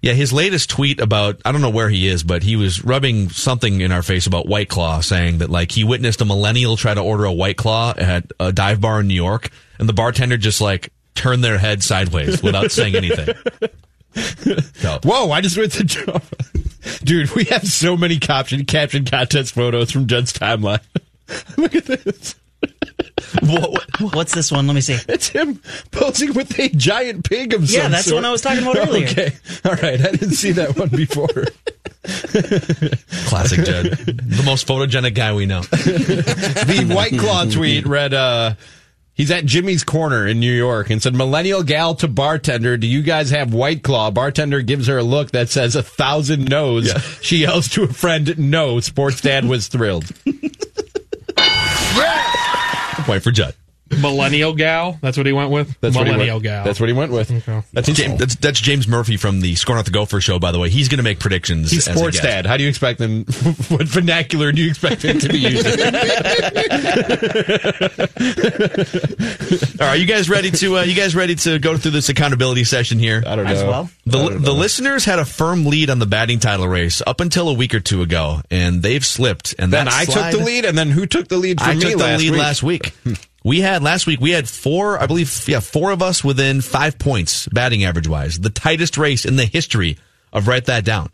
Yeah, 0.03 0.13
his 0.13 0.33
latest 0.33 0.71
tweet 0.71 1.01
about 1.01 1.41
I 1.45 1.53
don't 1.53 1.61
know 1.61 1.71
where 1.71 1.89
he 1.91 2.07
is, 2.07 2.23
but 2.23 2.43
he 2.43 2.57
was 2.57 2.85
rubbing 2.85 3.29
something 3.29 3.81
in 3.81 3.93
our 3.93 4.03
face 4.03 4.27
about 4.27 4.47
White 4.47 4.69
Claw, 4.69 5.01
saying 5.01 5.39
that 5.39 5.51
like 5.51 5.73
he 5.73 5.85
witnessed 5.85 6.21
a 6.21 6.25
millennial 6.25 6.77
try 6.77 6.95
to 6.95 7.03
order 7.03 7.25
a 7.25 7.33
White 7.33 7.57
Claw 7.57 7.93
at 7.97 8.31
a 8.39 8.53
dive 8.53 8.81
bar 8.81 9.01
in 9.01 9.09
New 9.09 9.15
York, 9.15 9.51
and 9.79 9.89
the 9.89 9.93
bartender 9.93 10.37
just 10.37 10.61
like 10.61 10.93
turned 11.15 11.45
their 11.45 11.59
head 11.59 11.83
sideways 11.83 12.43
without 12.43 12.73
saying 12.73 12.95
anything. 12.95 13.35
So, 14.15 14.99
Whoa, 15.05 15.31
I 15.31 15.41
just 15.41 15.57
went 15.57 15.73
to 15.73 15.85
jump. 15.85 16.25
Dude, 17.05 17.31
we 17.35 17.45
have 17.45 17.65
so 17.67 17.97
many 17.97 18.19
caption 18.19 18.65
caption 18.65 19.05
contest 19.05 19.55
photos 19.55 19.91
from 19.91 20.07
Judd's 20.07 20.33
timeline. 20.33 20.81
Look 21.57 21.75
at 21.75 21.85
this. 21.85 22.35
what, 23.43 23.71
what, 24.01 24.15
What's 24.15 24.35
this 24.35 24.51
one? 24.51 24.67
Let 24.67 24.75
me 24.75 24.81
see. 24.81 24.97
It's 25.09 25.29
him 25.29 25.61
posing 25.93 26.33
with 26.35 26.59
a 26.59 26.69
giant 26.71 27.29
pig 27.29 27.55
of 27.55 27.71
Yeah, 27.71 27.83
some 27.83 27.93
that's 27.93 28.07
the 28.07 28.15
one 28.15 28.25
I 28.25 28.33
was 28.33 28.43
talking 28.43 28.63
about 28.63 28.77
earlier. 28.89 29.07
Okay. 29.09 29.31
All 29.65 29.73
right. 29.73 30.01
I 30.01 30.11
didn't 30.11 30.33
see 30.33 30.53
that 30.53 30.77
one 30.77 30.89
before. 30.89 31.29
classic 33.29 33.65
Judd, 33.65 33.87
the 33.87 34.43
most 34.45 34.67
photogenic 34.67 35.15
guy 35.15 35.33
we 35.35 35.47
know. 35.47 35.61
the 35.63 36.91
White 36.95 37.19
Claw 37.19 37.45
tweet 37.45 37.87
read, 37.87 38.15
uh, 38.15 38.55
He's 39.21 39.31
at 39.31 39.45
Jimmy's 39.45 39.85
Corner 39.85 40.27
in 40.27 40.41
New 40.41 40.51
York 40.51 40.89
and 40.89 41.03
said, 41.03 41.15
Millennial 41.15 41.63
gal 41.63 41.95
to 41.97 42.09
bartender, 42.09 42.79
do 42.79 42.87
you 42.87 43.03
guys 43.03 43.29
have 43.29 43.53
White 43.53 43.83
Claw? 43.83 44.11
Bartender 44.11 44.63
gives 44.63 44.87
her 44.87 44.97
a 44.97 45.03
look 45.03 45.33
that 45.33 45.51
says 45.51 45.77
a 45.77 45.83
thousand 45.83 46.49
no's. 46.49 46.87
Yeah. 46.87 47.03
She 47.21 47.37
yells 47.37 47.69
to 47.73 47.83
a 47.83 47.87
friend, 47.87 48.39
no. 48.39 48.81
Sports 48.81 49.21
dad 49.21 49.45
was 49.45 49.69
thrilled. 49.69 50.07
Point 53.05 53.23
for 53.23 53.31
Judd. 53.31 53.55
Millennial 53.91 54.55
gal. 54.55 54.99
That's 55.03 55.17
what 55.17 55.27
he 55.27 55.33
went 55.33 55.51
with. 55.51 55.77
That's 55.81 55.97
what 55.97 56.07
he 56.07 56.13
Millennial 56.13 56.37
went, 56.37 56.45
gal. 56.45 56.65
That's 56.65 56.81
what 56.81 56.89
he 56.89 56.93
went 56.93 57.13
with. 57.13 57.29
That's 57.73 57.89
his 57.89 57.97
James, 57.97 58.19
that's, 58.19 58.37
that's 58.37 58.61
James 58.61 58.87
Murphy 58.87 59.17
from 59.17 59.41
the 59.41 59.55
Score 59.57 59.75
Not 59.77 59.85
the 59.85 59.91
Gopher 59.91 60.21
show, 60.21 60.39
by 60.39 60.53
the 60.53 60.59
way. 60.59 60.71
He's 60.71 60.89
going 60.89 60.99
to 60.99 61.03
make 61.03 61.19
predictions. 61.19 61.71
He's 61.71 61.89
as 61.89 61.95
a 61.95 61.99
sports 61.99 62.21
dad. 62.21 62.47
How 62.47 62.57
do 62.57 62.63
you 62.63 62.69
expect 62.69 62.99
them? 62.99 63.25
What 63.71 63.87
vernacular 63.87 64.53
do 64.53 64.63
you 64.63 64.69
expect 64.71 65.05
him 65.05 65.19
to 65.21 65.29
be 65.29 65.39
using? 65.39 65.81
All 69.81 69.87
right, 69.87 70.01
you 70.01 70.07
guys 70.07 70.29
ready 70.29 70.51
to 70.51 70.79
uh, 70.79 70.83
you 70.83 70.95
guys 70.95 71.15
ready 71.15 71.35
to 71.37 71.59
go 71.59 71.77
through 71.77 71.93
this 71.93 72.09
accountability 72.09 72.65
session 72.65 72.99
here? 72.99 73.23
I 73.27 73.37
don't 73.37 73.45
know. 73.45 73.51
As 73.53 73.65
well. 73.65 73.91
The, 74.07 74.39
the 74.39 74.53
listeners 74.53 75.05
had 75.05 75.19
a 75.19 75.25
firm 75.25 75.65
lead 75.67 75.91
on 75.91 75.99
the 75.99 76.07
batting 76.07 76.39
title 76.41 76.69
race 76.69 77.03
up 77.07 77.21
until 77.21 77.49
a 77.49 77.55
week 77.55 77.75
or 77.75 77.81
two 77.81 78.03
ago, 78.03 78.41
and 78.51 78.83
they've 78.83 79.05
slipped. 79.05 79.55
And 79.59 79.73
Then 79.73 79.87
that 79.87 79.95
I 79.95 80.05
slide- 80.05 80.31
took 80.33 80.41
the 80.41 80.47
lead, 80.47 80.65
and 80.65 80.77
then 80.77 80.91
who 80.91 81.07
took 81.07 81.29
the 81.29 81.37
lead 81.37 81.61
from 81.61 81.71
I 81.71 81.75
me 81.75 81.81
took 81.81 81.91
the 81.93 81.97
last 81.99 82.21
lead 82.21 82.31
week? 82.33 82.41
last 82.41 82.63
week. 82.63 82.93
We 83.43 83.61
had 83.61 83.83
last 83.83 84.07
week. 84.07 84.21
We 84.21 84.33
had 84.33 84.49
four, 84.49 85.01
I 85.01 85.07
believe, 85.07 85.49
yeah, 85.49 85.61
four 85.61 85.91
of 85.91 86.03
us 86.03 86.23
within 86.23 86.61
five 86.61 86.99
points 86.99 87.47
batting 87.49 87.85
average 87.85 88.09
wise. 88.09 88.39
The 88.39 88.51
tightest 88.51 88.99
race 88.99 89.25
in 89.25 89.37
the 89.37 89.47
history 89.47 89.99
of 90.33 90.47
write 90.47 90.67
that 90.67 90.85
down. 90.85 91.11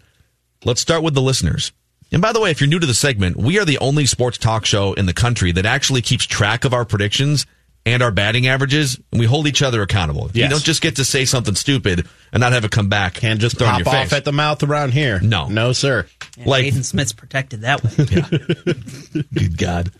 Let's 0.64 0.81
start 0.81 1.03
with 1.03 1.14
the 1.14 1.22
listeners. 1.22 1.72
And 2.11 2.22
by 2.22 2.33
the 2.33 2.41
way, 2.41 2.51
if 2.51 2.61
you're 2.61 2.68
new 2.68 2.79
to 2.79 2.87
the 2.87 2.95
segment, 2.95 3.37
we 3.37 3.59
are 3.59 3.64
the 3.64 3.79
only 3.79 4.07
sports 4.07 4.39
talk 4.39 4.64
show 4.64 4.93
in 4.95 5.07
the 5.07 5.12
country 5.12 5.53
that 5.53 5.66
actually 5.66 6.03
keeps 6.03 6.24
track 6.24 6.64
of 6.64 6.72
our 6.74 6.85
predictions 6.85 7.47
and 7.87 8.03
our 8.03 8.11
batting 8.11 8.49
averages, 8.49 9.01
and 9.12 9.20
we 9.20 9.26
hold 9.26 9.47
each 9.47 9.62
other 9.62 9.80
accountable. 9.80 10.28
You 10.34 10.49
don't 10.49 10.62
just 10.62 10.82
get 10.82 10.97
to 10.97 11.05
say 11.05 11.24
something 11.24 11.55
stupid 11.55 12.07
and 12.32 12.41
not 12.41 12.53
have 12.53 12.64
it 12.64 12.72
come 12.72 12.89
back. 12.89 13.14
Can't 13.14 13.41
just 13.41 13.57
thrown 13.59 13.78
in 13.78 13.84
pop 13.84 13.95
off 13.95 14.03
face. 14.09 14.12
at 14.12 14.24
the 14.24 14.32
mouth 14.32 14.62
around 14.64 14.93
here. 14.93 15.20
No. 15.20 15.47
no, 15.49 15.72
sir. 15.72 16.05
Yeah, 16.37 16.45
Like- 16.49 16.64
Aidan 16.64 16.82
Smith's 16.82 17.12
protected 17.12 17.61
that 17.62 17.82
way. 17.84 19.22
Good 19.34 19.57
God. 19.57 19.93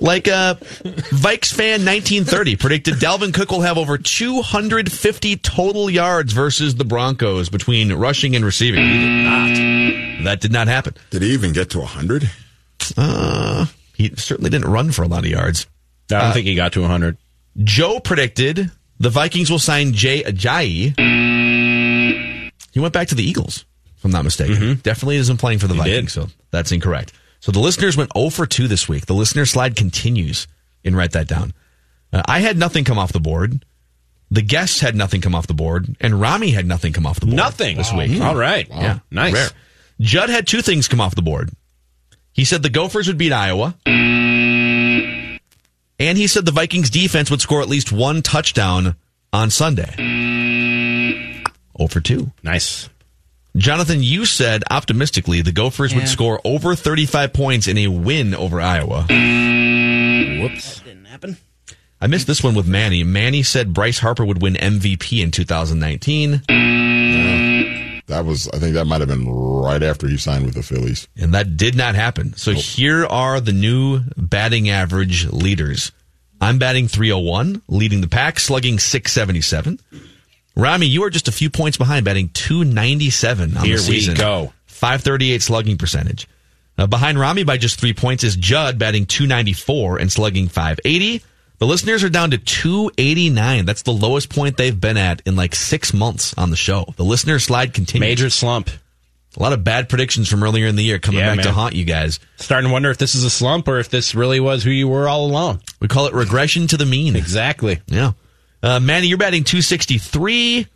Like 0.00 0.28
uh, 0.28 0.54
Vikes 0.54 1.52
fan 1.52 1.84
1930 1.84 2.56
predicted 2.56 2.94
Dalvin 2.94 3.34
Cook 3.34 3.50
will 3.50 3.60
have 3.62 3.76
over 3.76 3.98
250 3.98 5.36
total 5.38 5.90
yards 5.90 6.32
versus 6.32 6.76
the 6.76 6.84
Broncos 6.84 7.48
between 7.48 7.92
rushing 7.92 8.36
and 8.36 8.44
receiving. 8.44 8.84
He 8.84 8.98
did 9.00 9.24
not. 9.24 10.24
That 10.24 10.40
did 10.40 10.52
not 10.52 10.68
happen. 10.68 10.94
Did 11.10 11.22
he 11.22 11.32
even 11.32 11.52
get 11.52 11.70
to 11.70 11.80
100? 11.80 12.30
Uh, 12.96 13.66
he 13.94 14.14
certainly 14.16 14.48
didn't 14.50 14.70
run 14.70 14.92
for 14.92 15.02
a 15.02 15.08
lot 15.08 15.24
of 15.24 15.30
yards. 15.30 15.66
I 16.10 16.14
don't 16.20 16.30
Uh, 16.30 16.32
think 16.32 16.46
he 16.46 16.54
got 16.54 16.72
to 16.74 16.80
100. 16.82 17.16
Joe 17.64 18.00
predicted 18.00 18.70
the 18.98 19.10
Vikings 19.10 19.50
will 19.50 19.58
sign 19.58 19.92
Jay 19.92 20.22
Ajayi. 20.22 20.94
He 22.72 22.80
went 22.80 22.92
back 22.92 23.08
to 23.08 23.14
the 23.14 23.24
Eagles, 23.24 23.64
if 23.96 24.04
I'm 24.04 24.10
not 24.10 24.24
mistaken. 24.24 24.76
Definitely 24.82 25.16
isn't 25.16 25.38
playing 25.38 25.58
for 25.58 25.66
the 25.66 25.74
Vikings, 25.74 26.12
so 26.12 26.28
that's 26.50 26.72
incorrect. 26.72 27.12
So 27.40 27.52
the 27.52 27.58
listeners 27.60 27.96
went 27.96 28.10
0 28.16 28.30
for 28.30 28.46
2 28.46 28.68
this 28.68 28.88
week. 28.88 29.06
The 29.06 29.14
listener 29.14 29.46
slide 29.46 29.76
continues, 29.76 30.46
and 30.84 30.96
write 30.96 31.12
that 31.12 31.26
down. 31.28 31.52
Uh, 32.12 32.22
I 32.26 32.40
had 32.40 32.56
nothing 32.58 32.84
come 32.84 32.98
off 32.98 33.12
the 33.12 33.20
board. 33.20 33.64
The 34.30 34.42
guests 34.42 34.80
had 34.80 34.94
nothing 34.96 35.20
come 35.20 35.34
off 35.34 35.46
the 35.46 35.54
board, 35.54 35.96
and 36.00 36.20
Rami 36.20 36.50
had 36.50 36.66
nothing 36.66 36.92
come 36.92 37.06
off 37.06 37.20
the 37.20 37.26
board. 37.26 37.36
Nothing. 37.36 37.76
this 37.76 37.92
week. 37.92 38.20
All 38.20 38.34
right. 38.36 38.66
Yeah, 38.68 38.98
Nice. 39.10 39.34
Rare. 39.34 39.48
Judd 40.00 40.28
had 40.30 40.46
two 40.46 40.62
things 40.62 40.88
come 40.88 41.00
off 41.00 41.14
the 41.14 41.22
board. 41.22 41.50
He 42.32 42.44
said 42.44 42.62
the 42.62 42.68
Gophers 42.70 43.06
would 43.08 43.16
beat 43.18 43.32
Iowa. 43.32 43.74
And 45.98 46.18
he 46.18 46.26
said 46.26 46.44
the 46.44 46.52
Vikings 46.52 46.90
defense 46.90 47.30
would 47.30 47.40
score 47.40 47.62
at 47.62 47.68
least 47.68 47.90
one 47.92 48.20
touchdown 48.22 48.96
on 49.32 49.50
Sunday. 49.50 49.94
0 49.96 51.88
for 51.88 52.00
2. 52.00 52.30
Nice. 52.42 52.88
Jonathan, 53.56 54.02
you 54.02 54.26
said 54.26 54.62
optimistically 54.70 55.40
the 55.40 55.52
Gophers 55.52 55.92
Yeah. 55.92 56.00
would 56.00 56.08
score 56.08 56.40
over 56.44 56.74
35 56.76 57.32
points 57.32 57.66
in 57.66 57.78
a 57.78 57.86
win 57.88 58.34
over 58.34 58.60
Iowa. 58.60 59.02
Whoops. 60.42 60.80
Didn't 60.80 61.06
happen. 61.06 61.38
I 61.98 62.06
missed 62.08 62.26
this 62.26 62.42
one 62.42 62.54
with 62.54 62.66
Manny. 62.66 63.02
Manny 63.04 63.42
said 63.42 63.72
Bryce 63.72 63.98
Harper 64.00 64.24
would 64.26 64.42
win 64.42 64.54
MVP 64.56 65.22
in 65.22 65.30
2019. 65.30 66.42
That 68.06 68.24
was, 68.24 68.48
I 68.48 68.58
think 68.58 68.74
that 68.74 68.84
might 68.86 69.00
have 69.00 69.08
been 69.08 69.28
right 69.28 69.82
after 69.82 70.06
he 70.08 70.16
signed 70.16 70.44
with 70.46 70.54
the 70.54 70.62
Phillies. 70.62 71.08
And 71.16 71.34
that 71.34 71.56
did 71.56 71.74
not 71.76 71.94
happen. 71.96 72.34
So 72.36 72.52
here 72.52 73.04
are 73.04 73.40
the 73.40 73.52
new 73.52 74.02
batting 74.16 74.68
average 74.70 75.26
leaders. 75.26 75.90
I'm 76.40 76.58
batting 76.58 76.86
301, 76.86 77.62
leading 77.68 78.02
the 78.02 78.08
pack, 78.08 78.38
slugging 78.38 78.78
677. 78.78 79.80
Rami, 80.54 80.86
you 80.86 81.02
are 81.04 81.10
just 81.10 81.28
a 81.28 81.32
few 81.32 81.50
points 81.50 81.76
behind, 81.76 82.04
batting 82.04 82.28
297 82.30 83.56
on 83.56 83.64
Here 83.64 83.76
the 83.76 83.82
we 83.90 84.00
season. 84.00 84.14
go. 84.14 84.52
538 84.66 85.42
slugging 85.42 85.76
percentage. 85.78 86.28
Uh, 86.78 86.86
behind 86.86 87.18
Rami 87.18 87.42
by 87.44 87.56
just 87.56 87.80
three 87.80 87.94
points 87.94 88.22
is 88.22 88.36
Judd 88.36 88.78
batting 88.78 89.06
294 89.06 89.98
and 89.98 90.12
slugging 90.12 90.48
580. 90.48 91.22
The 91.58 91.66
listeners 91.66 92.04
are 92.04 92.08
down 92.10 92.32
to 92.32 92.38
289. 92.38 93.64
That's 93.64 93.82
the 93.82 93.92
lowest 93.92 94.28
point 94.28 94.56
they've 94.56 94.78
been 94.78 94.96
at 94.96 95.22
in 95.24 95.36
like 95.36 95.54
six 95.54 95.94
months 95.94 96.34
on 96.36 96.50
the 96.50 96.56
show. 96.56 96.92
The 96.96 97.04
listener 97.04 97.38
slide 97.38 97.72
continues. 97.72 98.00
Major 98.06 98.30
slump. 98.30 98.68
A 99.38 99.42
lot 99.42 99.52
of 99.52 99.64
bad 99.64 99.88
predictions 99.88 100.28
from 100.28 100.42
earlier 100.42 100.66
in 100.66 100.76
the 100.76 100.82
year 100.82 100.98
coming 100.98 101.20
Yeah, 101.20 101.34
back 101.34 101.44
to 101.44 101.52
haunt 101.52 101.74
you 101.74 101.84
guys. 101.84 102.20
Starting 102.36 102.68
to 102.68 102.72
wonder 102.72 102.90
if 102.90 102.96
this 102.98 103.14
is 103.14 103.22
a 103.24 103.30
slump 103.30 103.68
or 103.68 103.78
if 103.78 103.90
this 103.90 104.14
really 104.14 104.40
was 104.40 104.62
who 104.64 104.70
you 104.70 104.88
were 104.88 105.08
all 105.08 105.26
along. 105.26 105.60
We 105.80 105.88
call 105.88 106.06
it 106.06 106.14
regression 106.14 106.66
to 106.68 106.76
the 106.78 106.86
mean. 106.86 107.16
Exactly. 107.16 107.80
Yeah. 107.86 108.12
Uh, 108.62 108.80
Manny, 108.80 109.08
you're 109.08 109.18
batting 109.18 109.44
263. 109.44 110.66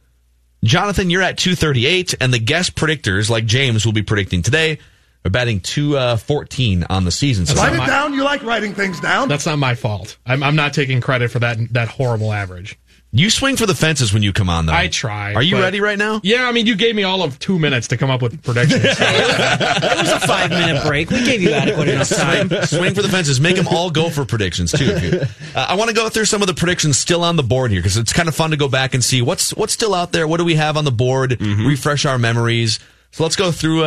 Jonathan, 0.62 1.08
you're 1.08 1.22
at 1.22 1.38
238. 1.38 2.14
And 2.20 2.34
the 2.34 2.38
guest 2.38 2.74
predictors, 2.74 3.30
like 3.30 3.46
James 3.46 3.86
will 3.86 3.94
be 3.94 4.02
predicting 4.02 4.42
today, 4.42 4.78
are 5.24 5.30
batting 5.30 5.60
214 5.60 6.84
on 6.88 7.04
the 7.04 7.10
season. 7.10 7.46
So 7.46 7.54
Write 7.54 7.74
it 7.74 7.86
down. 7.86 8.14
You 8.14 8.24
like 8.24 8.42
writing 8.42 8.74
things 8.74 9.00
down. 9.00 9.28
That's 9.28 9.46
not 9.46 9.58
my 9.58 9.74
fault. 9.74 10.16
I'm, 10.26 10.42
I'm 10.42 10.56
not 10.56 10.72
taking 10.74 11.00
credit 11.00 11.30
for 11.30 11.38
that 11.40 11.58
that 11.74 11.88
horrible 11.88 12.32
average. 12.32 12.78
You 13.12 13.28
swing 13.28 13.56
for 13.56 13.66
the 13.66 13.74
fences 13.74 14.12
when 14.14 14.22
you 14.22 14.32
come 14.32 14.48
on, 14.48 14.66
though. 14.66 14.72
I 14.72 14.86
try. 14.86 15.34
Are 15.34 15.42
you 15.42 15.56
but- 15.56 15.62
ready 15.62 15.80
right 15.80 15.98
now? 15.98 16.20
Yeah, 16.22 16.46
I 16.48 16.52
mean, 16.52 16.66
you 16.66 16.76
gave 16.76 16.94
me 16.94 17.02
all 17.02 17.24
of 17.24 17.40
two 17.40 17.58
minutes 17.58 17.88
to 17.88 17.96
come 17.96 18.08
up 18.08 18.22
with 18.22 18.40
predictions. 18.44 18.82
so- 18.82 18.88
It 19.04 19.98
was 19.98 20.12
a 20.12 20.20
five 20.20 20.48
minute 20.50 20.84
break. 20.86 21.10
We 21.10 21.24
gave 21.24 21.42
you 21.42 21.50
adequate 21.50 21.88
enough 21.88 22.08
time. 22.08 22.48
Swing 22.66 22.94
for 22.94 23.02
the 23.02 23.08
fences. 23.08 23.40
Make 23.40 23.56
them 23.56 23.66
all 23.66 23.90
go 23.90 24.10
for 24.10 24.24
predictions 24.24 24.70
too. 24.70 24.84
If 24.90 25.02
you, 25.02 25.20
uh, 25.56 25.66
I 25.70 25.74
want 25.74 25.88
to 25.90 25.94
go 25.96 26.08
through 26.08 26.26
some 26.26 26.40
of 26.40 26.46
the 26.46 26.54
predictions 26.54 26.98
still 26.98 27.24
on 27.24 27.34
the 27.34 27.42
board 27.42 27.72
here 27.72 27.80
because 27.80 27.96
it's 27.96 28.12
kind 28.12 28.28
of 28.28 28.34
fun 28.36 28.50
to 28.52 28.56
go 28.56 28.68
back 28.68 28.94
and 28.94 29.02
see 29.02 29.22
what's 29.22 29.52
what's 29.54 29.72
still 29.72 29.92
out 29.94 30.12
there. 30.12 30.28
What 30.28 30.36
do 30.36 30.44
we 30.44 30.54
have 30.54 30.76
on 30.76 30.84
the 30.84 30.92
board? 30.92 31.40
Refresh 31.40 32.06
our 32.06 32.16
memories. 32.16 32.78
So 33.12 33.24
let's 33.24 33.36
go 33.36 33.50
through 33.50 33.82
uh, 33.82 33.86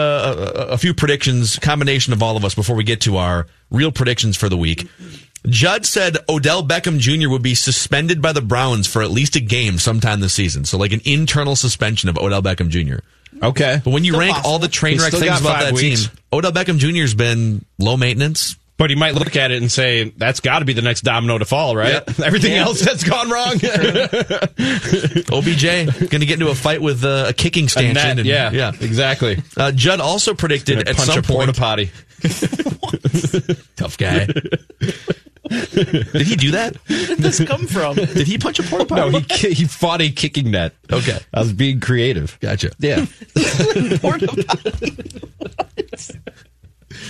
a, 0.55 0.59
a, 0.59 0.65
a 0.73 0.77
few 0.77 0.93
predictions, 0.93 1.57
combination 1.59 2.11
of 2.13 2.21
all 2.21 2.35
of 2.35 2.43
us, 2.43 2.55
before 2.55 2.75
we 2.75 2.83
get 2.83 3.01
to 3.01 3.17
our 3.17 3.47
real 3.71 3.91
predictions 3.91 4.35
for 4.35 4.49
the 4.49 4.57
week. 4.57 4.87
Judd 5.47 5.85
said 5.85 6.17
Odell 6.29 6.63
Beckham 6.65 6.99
Jr. 6.99 7.29
would 7.29 7.41
be 7.41 7.55
suspended 7.55 8.21
by 8.21 8.31
the 8.31 8.41
Browns 8.41 8.87
for 8.87 9.01
at 9.01 9.11
least 9.11 9.35
a 9.35 9.41
game 9.41 9.77
sometime 9.77 10.19
this 10.21 10.33
season. 10.33 10.65
So 10.65 10.77
like 10.77 10.91
an 10.93 11.01
internal 11.05 11.55
suspension 11.55 12.09
of 12.09 12.17
Odell 12.17 12.41
Beckham 12.41 12.69
Jr. 12.69 12.99
Okay. 13.41 13.81
But 13.83 13.91
when 13.91 14.03
you 14.03 14.11
Still 14.13 14.19
rank 14.21 14.37
all 14.45 14.59
the 14.59 14.67
possible. 14.67 14.69
train 14.69 14.99
wreck 14.99 15.11
things 15.11 15.41
about 15.41 15.61
that 15.61 15.73
weeks. 15.73 16.07
team, 16.07 16.17
Odell 16.31 16.51
Beckham 16.51 16.77
Jr.'s 16.77 17.13
been 17.13 17.65
low 17.79 17.97
maintenance. 17.97 18.55
But 18.83 18.89
he 18.89 18.97
might 18.97 19.15
look 19.15 19.37
at 19.37 19.49
it 19.51 19.61
and 19.61 19.71
say, 19.71 20.09
that's 20.17 20.41
got 20.41 20.59
to 20.59 20.65
be 20.65 20.73
the 20.73 20.81
next 20.81 21.03
domino 21.03 21.37
to 21.37 21.45
fall, 21.45 21.73
right? 21.73 22.03
Everything 22.21 22.51
Yeah. 22.51 22.63
else 22.65 22.81
that's 22.81 23.05
gone 23.05 23.29
wrong. 23.29 23.53
OBJ 25.31 25.63
going 26.09 26.19
to 26.19 26.25
get 26.25 26.33
into 26.33 26.49
a 26.49 26.55
fight 26.55 26.81
with 26.81 27.05
uh, 27.05 27.27
a 27.29 27.33
kicking 27.33 27.69
stanchion. 27.69 28.19
and, 28.19 28.25
yeah, 28.27 28.51
yeah, 28.51 28.73
exactly. 28.81 29.37
Uh, 29.55 29.71
Judd 29.71 30.01
also 30.01 30.33
predicted 30.33 30.79
at 30.79 30.97
punch 30.97 31.07
some 31.09 31.19
a 31.19 31.21
porta 31.21 31.53
point. 31.53 31.57
potty. 31.57 31.91
Tough 33.77 33.97
guy. 33.97 34.25
Did 34.25 36.27
he 36.27 36.35
do 36.35 36.51
that? 36.51 36.75
Where 36.87 37.07
did 37.07 37.19
this 37.19 37.41
come 37.45 37.67
from? 37.67 37.95
Did 37.95 38.27
he 38.27 38.37
punch 38.37 38.59
a 38.59 38.63
porta 38.63 38.83
potty? 38.85 39.11
No, 39.11 39.19
he 39.19 39.53
he 39.53 39.63
fought 39.65 40.01
a 40.01 40.09
kicking 40.11 40.51
net. 40.51 40.73
Okay, 40.91 41.19
I 41.33 41.39
was 41.39 41.53
being 41.53 41.79
creative. 41.79 42.37
Gotcha. 42.41 42.71
Yeah. 42.79 43.05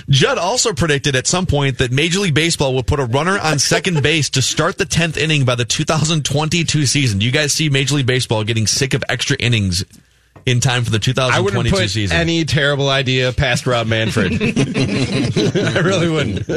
Judd 0.09 0.37
also 0.37 0.73
predicted 0.73 1.15
at 1.15 1.27
some 1.27 1.45
point 1.45 1.77
that 1.77 1.91
Major 1.91 2.19
League 2.19 2.33
Baseball 2.33 2.73
will 2.73 2.83
put 2.83 2.99
a 2.99 3.05
runner 3.05 3.37
on 3.39 3.59
second 3.59 4.01
base 4.03 4.29
to 4.31 4.41
start 4.41 4.77
the 4.77 4.85
10th 4.85 5.17
inning 5.17 5.45
by 5.45 5.55
the 5.55 5.65
2022 5.65 6.85
season. 6.85 7.19
Do 7.19 7.25
you 7.25 7.31
guys 7.31 7.53
see 7.53 7.69
Major 7.69 7.95
League 7.95 8.05
Baseball 8.05 8.43
getting 8.43 8.67
sick 8.67 8.93
of 8.93 9.03
extra 9.09 9.37
innings 9.37 9.85
in 10.45 10.59
time 10.59 10.83
for 10.83 10.91
the 10.91 10.99
2022 10.99 11.37
I 11.37 11.39
wouldn't 11.39 11.67
2022 11.67 11.83
put 11.83 11.89
season? 11.89 12.17
any 12.17 12.43
terrible 12.45 12.89
idea 12.89 13.31
past 13.31 13.65
Rob 13.65 13.87
Manfred. 13.87 14.33
I 14.41 15.79
really 15.79 16.09
wouldn't. 16.09 16.49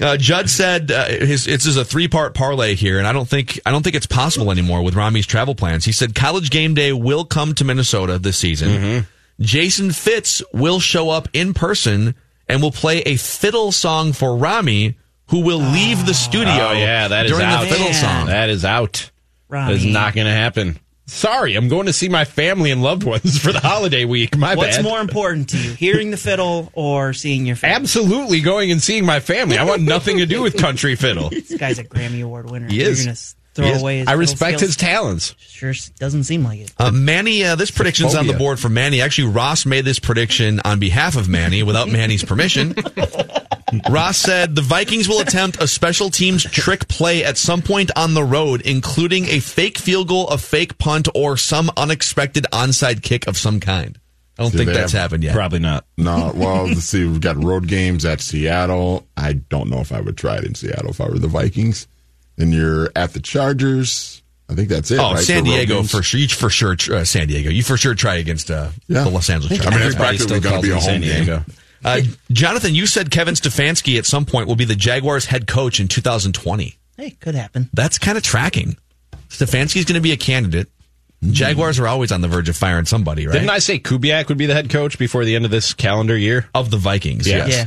Uh, 0.00 0.16
Judd 0.16 0.48
said 0.50 0.90
uh, 0.90 1.06
his 1.06 1.46
it's 1.46 1.66
is 1.66 1.76
a 1.76 1.84
three 1.84 2.08
part 2.08 2.34
parlay 2.34 2.74
here, 2.74 2.98
and 2.98 3.06
I 3.06 3.12
don't 3.12 3.28
think 3.28 3.60
I 3.66 3.70
don't 3.70 3.82
think 3.82 3.94
it's 3.94 4.06
possible 4.06 4.50
anymore 4.50 4.82
with 4.82 4.94
Rami's 4.94 5.26
travel 5.26 5.54
plans. 5.54 5.84
He 5.84 5.92
said 5.92 6.14
college 6.14 6.50
game 6.50 6.74
day 6.74 6.92
will 6.92 7.24
come 7.24 7.54
to 7.54 7.64
Minnesota 7.64 8.18
this 8.18 8.38
season. 8.38 8.68
Mm-hmm. 8.68 9.06
Jason 9.42 9.90
Fitz 9.92 10.42
will 10.52 10.80
show 10.80 11.10
up 11.10 11.28
in 11.32 11.52
person 11.54 12.14
and 12.48 12.62
will 12.62 12.72
play 12.72 13.00
a 13.00 13.16
fiddle 13.16 13.72
song 13.72 14.12
for 14.12 14.36
Rami, 14.36 14.96
who 15.28 15.40
will 15.40 15.58
leave 15.58 16.06
the 16.06 16.14
studio. 16.14 16.52
Oh, 16.52 16.72
yeah, 16.72 17.08
that 17.08 17.26
is 17.26 17.32
during 17.32 17.46
out. 17.46 17.62
the 17.62 17.68
fiddle 17.68 17.92
song. 17.92 18.26
That 18.26 18.50
is 18.50 18.64
out. 18.64 19.10
That 19.50 19.72
is 19.72 19.82
Rami. 19.82 19.92
not 19.92 20.14
going 20.14 20.26
to 20.26 20.32
happen. 20.32 20.78
Sorry, 21.06 21.56
I'm 21.56 21.68
going 21.68 21.86
to 21.86 21.92
see 21.92 22.08
my 22.08 22.24
family 22.24 22.70
and 22.70 22.82
loved 22.82 23.04
ones 23.04 23.38
for 23.38 23.52
the 23.52 23.60
holiday 23.60 24.04
week. 24.04 24.36
My 24.36 24.54
What's 24.54 24.76
bad. 24.76 24.84
more 24.84 25.00
important 25.00 25.50
to 25.50 25.58
you, 25.58 25.72
hearing 25.74 26.10
the 26.10 26.16
fiddle 26.16 26.70
or 26.74 27.12
seeing 27.12 27.44
your 27.44 27.56
family? 27.56 27.76
Absolutely 27.76 28.40
going 28.40 28.70
and 28.70 28.80
seeing 28.80 29.04
my 29.04 29.20
family. 29.20 29.58
I 29.58 29.64
want 29.64 29.82
nothing 29.82 30.18
to 30.18 30.26
do 30.26 30.42
with 30.42 30.56
country 30.56 30.94
fiddle. 30.94 31.28
This 31.28 31.54
guy's 31.56 31.78
a 31.78 31.84
Grammy 31.84 32.22
Award 32.22 32.50
winner. 32.50 32.68
He 32.68 32.80
You're 32.80 32.90
is. 32.90 33.34
Gonna 33.54 33.68
throw 33.68 33.76
is. 33.76 33.82
away 33.82 33.98
his 33.98 34.08
I 34.08 34.12
respect 34.12 34.58
skills? 34.58 34.60
his 34.62 34.76
talents. 34.76 35.34
Sure 35.38 35.72
doesn't 35.98 36.24
seem 36.24 36.42
like 36.44 36.60
it. 36.60 36.72
Uh, 36.78 36.90
Manny, 36.90 37.44
uh, 37.44 37.54
this 37.56 37.70
prediction's 37.70 38.14
on 38.14 38.26
the 38.26 38.32
board 38.34 38.58
for 38.58 38.68
Manny. 38.68 39.00
Actually, 39.00 39.28
Ross 39.28 39.64
made 39.66 39.84
this 39.84 39.98
prediction 39.98 40.60
on 40.64 40.78
behalf 40.78 41.16
of 41.16 41.28
Manny 41.28 41.62
without 41.62 41.88
Manny's 41.92 42.24
permission. 42.24 42.74
Ross 43.88 44.18
said 44.18 44.54
the 44.54 44.60
Vikings 44.62 45.08
will 45.08 45.20
attempt 45.20 45.62
a 45.62 45.66
special 45.66 46.10
teams 46.10 46.42
trick 46.44 46.88
play 46.88 47.24
at 47.24 47.38
some 47.38 47.62
point 47.62 47.90
on 47.96 48.12
the 48.14 48.22
road, 48.24 48.60
including 48.62 49.26
a 49.26 49.40
fake 49.40 49.78
field 49.78 50.08
goal, 50.08 50.28
a 50.28 50.36
fake 50.38 50.76
punt, 50.78 51.08
or 51.14 51.36
some 51.36 51.70
unexpected 51.76 52.44
onside 52.52 53.02
kick 53.02 53.26
of 53.26 53.36
some 53.38 53.60
kind. 53.60 53.98
I 54.38 54.42
don't 54.44 54.52
Do 54.52 54.58
think 54.58 54.70
that's 54.72 54.92
have- 54.92 55.00
happened 55.02 55.24
yet. 55.24 55.34
Probably 55.34 55.58
not. 55.58 55.86
No, 55.96 56.32
well, 56.34 56.66
let's 56.66 56.84
see. 56.84 57.04
We've 57.06 57.20
got 57.20 57.42
road 57.42 57.66
games 57.68 58.04
at 58.04 58.20
Seattle. 58.20 59.06
I 59.16 59.34
don't 59.34 59.70
know 59.70 59.80
if 59.80 59.92
I 59.92 60.00
would 60.00 60.16
try 60.18 60.36
it 60.38 60.44
in 60.44 60.54
Seattle 60.54 60.90
if 60.90 61.00
I 61.00 61.08
were 61.08 61.18
the 61.18 61.28
Vikings. 61.28 61.86
Then 62.42 62.50
you're 62.52 62.90
at 62.96 63.12
the 63.12 63.20
Chargers. 63.20 64.20
I 64.48 64.54
think 64.54 64.68
that's 64.68 64.90
it. 64.90 64.98
Oh, 64.98 65.14
right, 65.14 65.22
San 65.22 65.44
Diego 65.44 65.84
for 65.84 66.02
sure. 66.02 66.18
You 66.18 66.26
for 66.26 66.50
sure. 66.50 66.74
Uh, 66.90 67.04
San 67.04 67.28
Diego. 67.28 67.50
You 67.50 67.62
for 67.62 67.76
sure 67.76 67.94
try 67.94 68.16
against 68.16 68.50
uh, 68.50 68.70
Yeah. 68.88 69.04
the 69.04 69.10
Los 69.10 69.30
Angeles 69.30 69.52
I 69.60 69.62
Chargers. 69.62 69.78
mean, 69.78 69.86
it's 69.86 69.96
practically 69.96 70.26
still 70.26 70.40
going 70.40 70.56
to 70.60 70.68
be 70.68 70.70
a 70.72 70.74
him 70.74 70.80
San 70.80 71.02
home 71.02 71.26
game. 71.36 71.44
Uh, 71.84 72.00
Jonathan, 72.32 72.74
you 72.74 72.86
said 72.88 73.12
Kevin 73.12 73.34
Stefanski 73.34 73.96
at 73.96 74.06
some 74.06 74.24
point 74.24 74.48
will 74.48 74.56
be 74.56 74.64
the 74.64 74.74
Jaguars 74.74 75.26
head 75.26 75.46
coach 75.46 75.78
in 75.78 75.86
2020. 75.86 76.76
Hey, 76.96 77.10
could 77.10 77.36
happen. 77.36 77.70
That's 77.72 77.98
kind 77.98 78.18
of 78.18 78.24
tracking. 78.24 78.76
Stefanski's 79.28 79.84
going 79.84 79.94
to 79.94 80.00
be 80.00 80.12
a 80.12 80.16
candidate. 80.16 80.68
Jaguars 81.22 81.78
are 81.78 81.86
always 81.86 82.10
on 82.10 82.20
the 82.22 82.28
verge 82.28 82.48
of 82.48 82.56
firing 82.56 82.84
somebody, 82.84 83.28
right? 83.28 83.34
Didn't 83.34 83.50
I 83.50 83.60
say 83.60 83.78
Kubiak 83.78 84.28
would 84.28 84.38
be 84.38 84.46
the 84.46 84.54
head 84.54 84.68
coach 84.70 84.98
before 84.98 85.24
the 85.24 85.36
end 85.36 85.44
of 85.44 85.52
this 85.52 85.72
calendar 85.74 86.16
year? 86.16 86.48
Of 86.54 86.70
the 86.72 86.76
Vikings, 86.78 87.28
Yeah. 87.28 87.46
yes. 87.46 87.48
Yeah. 87.50 87.66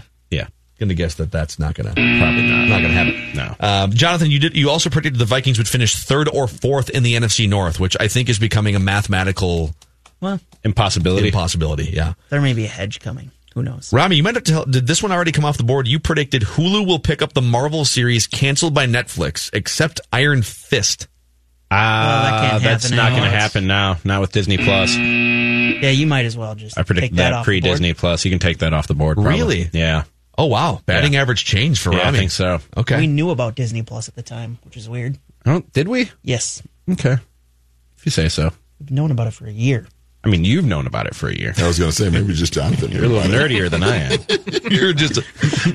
Yeah. 0.76 0.80
Going 0.80 0.90
to 0.90 0.96
guess 0.96 1.16
that 1.16 1.32
that's 1.32 1.58
not 1.58 1.74
going 1.76 1.88
to 1.88 1.94
probably 1.94 2.48
not 2.50 2.66
not 2.68 2.82
going 2.82 2.92
to 2.92 2.98
happen. 2.98 3.36
No. 3.36 3.56
Um, 3.60 3.92
Jonathan, 3.94 4.30
you 4.32 4.40
did. 4.40 4.56
You 4.58 4.70
also 4.70 4.90
predicted 4.90 5.20
the 5.20 5.26
Vikings 5.26 5.58
would 5.58 5.68
finish 5.70 5.96
third 5.96 6.28
or 6.28 6.48
fourth 6.48 6.90
in 6.90 7.04
the 7.04 7.14
NFC 7.16 7.48
North, 7.48 7.80
which 7.80 7.96
I 8.00 8.08
think 8.10 8.28
is 8.30 8.40
becoming 8.40 8.76
a 8.76 8.80
mathematical 8.80 9.74
Well, 10.20 10.40
Impossibility. 10.64 11.28
impossibility. 11.28 11.86
Yeah. 11.94 12.14
there 12.30 12.42
may 12.42 12.54
be 12.54 12.66
a 12.66 12.70
hedge 12.70 13.00
coming. 13.00 13.32
Who 13.54 13.64
knows? 13.64 13.94
Rami, 13.94 14.18
you 14.18 14.24
might 14.24 14.36
have 14.36 14.44
to 14.44 14.52
tell. 14.52 14.66
Did 14.66 14.86
this 14.86 15.02
one 15.02 15.14
already 15.14 15.32
come 15.32 15.46
off 15.46 15.56
the 15.58 15.64
board? 15.64 15.88
You 15.88 15.98
predicted 15.98 16.42
Hulu 16.42 16.86
will 16.86 17.00
pick 17.00 17.22
up 17.22 17.32
the 17.32 17.42
Marvel 17.42 17.86
series 17.86 18.28
canceled 18.28 18.74
by 18.74 18.86
Netflix, 18.86 19.50
except 19.54 20.02
Iron 20.12 20.42
Fist. 20.42 21.08
Ah, 21.72 22.28
that 22.32 22.50
can't 22.52 22.64
that's 22.64 22.92
not 22.92 23.12
going 23.12 23.24
to 23.24 23.30
happen 23.30 23.66
now. 23.66 23.98
Not 24.04 24.20
with 24.20 24.34
Disney 24.34 24.58
Plus. 24.58 24.94
Yeah, 24.96 25.90
you 25.90 26.06
might 26.06 26.26
as 26.26 26.36
well 26.38 26.54
just 26.56 26.78
I 26.78 26.82
take 26.82 26.88
predicted 26.88 27.18
that, 27.18 27.24
that, 27.30 27.34
off 27.34 27.46
the 27.46 27.48
pre 27.48 27.62
board. 27.62 27.72
Disney 27.72 27.94
Plus. 27.94 28.26
You 28.26 28.32
can 28.32 28.40
take 28.40 28.58
that 28.60 28.74
off 28.74 28.88
the 28.88 28.94
board. 28.94 29.16
Probably. 29.16 29.32
Really? 29.40 29.70
Yeah. 29.72 30.04
Oh 30.38 30.46
wow, 30.48 30.82
batting 30.86 31.14
Yeah. 31.14 31.22
average 31.22 31.46
change 31.46 31.80
for 31.80 31.94
Yeah, 31.94 32.00
I 32.00 32.04
Rami. 32.06 32.18
think 32.20 32.32
so. 32.32 32.60
Okay. 32.78 32.98
We 32.98 33.08
knew 33.08 33.30
about 33.30 33.56
Disney 33.56 33.84
Plus 33.84 34.08
at 34.10 34.16
the 34.16 34.22
time, 34.24 34.58
which 34.64 34.76
is 34.78 34.90
weird. 34.90 35.18
Oh, 35.46 35.64
did 35.74 35.88
we? 35.88 36.12
Yes, 36.24 36.62
Okay. 36.92 37.18
If 37.98 38.06
you 38.06 38.12
say 38.12 38.28
so. 38.30 38.52
we've 38.80 38.92
known 38.92 39.12
about 39.12 39.28
it 39.28 39.32
for 39.34 39.46
a 39.48 39.52
year. 39.52 39.88
I 40.24 40.28
mean, 40.28 40.44
you've 40.44 40.66
known 40.66 40.88
about 40.88 41.06
it 41.06 41.14
for 41.16 41.30
a 41.30 41.36
year. 41.36 41.54
I 41.56 41.68
was 41.68 41.78
going 41.78 41.92
to 41.92 41.96
say 41.96 42.10
maybe 42.10 42.34
just 42.34 42.52
Jonathan. 42.52 42.92
You're 42.92 43.04
a 43.06 43.08
little 43.08 43.32
nerdier 43.32 43.70
than 43.70 43.84
I 43.84 43.96
am. 43.98 44.20
you're 44.72 44.92
just. 44.92 45.18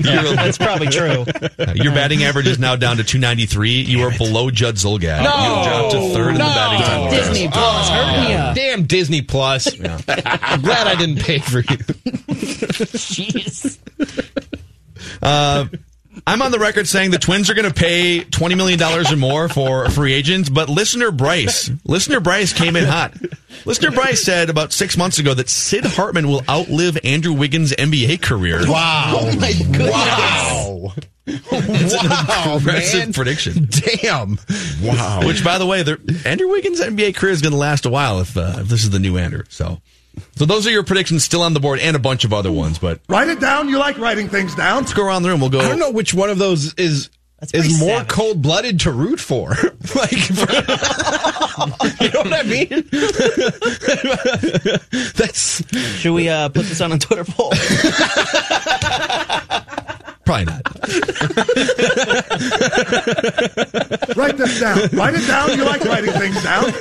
Yeah, 0.04 0.22
that's 0.34 0.58
probably 0.58 0.88
true. 0.88 1.24
Uh, 1.56 1.72
your 1.76 1.92
batting 1.94 2.24
average 2.24 2.48
is 2.48 2.58
now 2.58 2.74
down 2.74 2.96
to 2.96 3.04
293. 3.04 3.82
You 3.82 4.02
are 4.02 4.10
below 4.18 4.50
Judd 4.50 4.74
Zolgad. 4.74 5.22
No! 5.22 5.30
you 5.30 5.68
dropped 5.68 5.92
to 5.92 6.14
third 6.14 6.28
in 6.30 6.34
the 6.34 6.38
batting 6.40 6.80
title. 6.84 7.10
Disney 7.10 7.48
Plus 7.48 7.88
hurting 7.90 8.30
ya. 8.32 8.52
Damn 8.54 8.82
Disney 8.86 9.22
Plus. 9.22 9.68
I'm 9.80 10.62
glad 10.62 10.88
I 10.88 10.96
didn't 10.96 11.20
pay 11.20 11.38
for 11.38 11.58
you. 11.60 11.62
Jeez. 12.34 13.78
Uh, 15.22 15.66
I'm 16.26 16.42
on 16.42 16.50
the 16.50 16.58
record 16.58 16.88
saying 16.88 17.12
the 17.12 17.18
Twins 17.18 17.48
are 17.50 17.54
going 17.54 17.68
to 17.68 17.74
pay 17.74 18.20
$20 18.20 18.56
million 18.56 18.82
or 18.82 19.16
more 19.16 19.48
for 19.48 19.88
free 19.90 20.12
agents, 20.12 20.48
but 20.48 20.68
listener 20.68 21.10
Bryce, 21.12 21.70
listener 21.84 22.18
Bryce 22.20 22.52
came 22.52 22.74
in 22.76 22.84
hot. 22.84 23.14
Listener 23.64 23.90
Bryce 23.92 24.22
said 24.24 24.50
about 24.50 24.72
six 24.72 24.96
months 24.96 25.18
ago 25.18 25.34
that 25.34 25.48
Sid 25.48 25.84
Hartman 25.84 26.26
will 26.28 26.42
outlive 26.48 26.98
Andrew 27.04 27.32
Wiggins' 27.32 27.72
NBA 27.72 28.20
career. 28.22 28.60
Wow. 28.68 29.18
Oh 29.20 29.36
my 29.38 29.52
goodness. 29.52 29.90
Wow. 29.90 30.92
It's 31.26 31.94
Wow, 31.94 32.54
an 32.54 32.60
aggressive 32.60 33.00
man. 33.00 33.12
prediction. 33.12 33.68
Damn. 33.70 34.38
Wow. 34.82 35.20
Which, 35.24 35.44
by 35.44 35.58
the 35.58 35.66
way, 35.66 35.84
they're- 35.84 36.00
Andrew 36.24 36.48
Wiggins' 36.48 36.80
NBA 36.80 37.14
career 37.14 37.32
is 37.32 37.40
going 37.40 37.52
to 37.52 37.58
last 37.58 37.86
a 37.86 37.90
while 37.90 38.20
if, 38.20 38.36
uh, 38.36 38.54
if 38.58 38.68
this 38.68 38.82
is 38.82 38.90
the 38.90 38.98
new 38.98 39.16
Andrew. 39.16 39.44
So, 39.48 39.80
so 40.36 40.44
those 40.44 40.66
are 40.66 40.70
your 40.70 40.84
predictions 40.84 41.24
still 41.24 41.42
on 41.42 41.54
the 41.54 41.60
board, 41.60 41.80
and 41.80 41.96
a 41.96 42.00
bunch 42.00 42.24
of 42.24 42.32
other 42.32 42.52
ones. 42.52 42.78
But 42.78 43.00
Write 43.08 43.28
it 43.28 43.40
down. 43.40 43.68
You 43.68 43.78
like 43.78 43.98
writing 43.98 44.28
things 44.28 44.54
down. 44.54 44.82
let's 44.82 44.92
go 44.94 45.04
around 45.04 45.22
the 45.22 45.28
room. 45.30 45.40
We'll 45.40 45.50
go. 45.50 45.60
I 45.60 45.68
don't 45.68 45.78
know 45.78 45.90
which 45.90 46.12
one 46.14 46.30
of 46.30 46.38
those 46.38 46.74
is 46.74 47.10
pretty 47.48 47.68
is 47.68 47.80
more 47.80 47.98
savage. 47.98 48.08
cold 48.08 48.42
blooded 48.42 48.80
to 48.80 48.92
root 48.92 49.18
for. 49.20 49.50
like, 49.94 50.12
you 52.00 52.10
know 52.10 52.20
what 52.20 52.32
I 52.32 52.42
mean? 52.44 52.88
That's 55.16 55.62
Should 55.98 56.12
we 56.12 56.28
uh, 56.28 56.48
put 56.50 56.66
this 56.66 56.80
on 56.80 56.92
a 56.92 56.98
Twitter 56.98 57.24
poll? 57.24 57.52
Probably 60.30 60.44
not. 60.44 60.62
Write 64.16 64.36
this 64.36 64.60
down. 64.60 64.78
Write 64.92 65.14
it 65.14 65.26
down. 65.26 65.56
You 65.58 65.64
like 65.64 65.84
writing 65.84 66.12
things 66.12 66.40
down. 66.42 66.72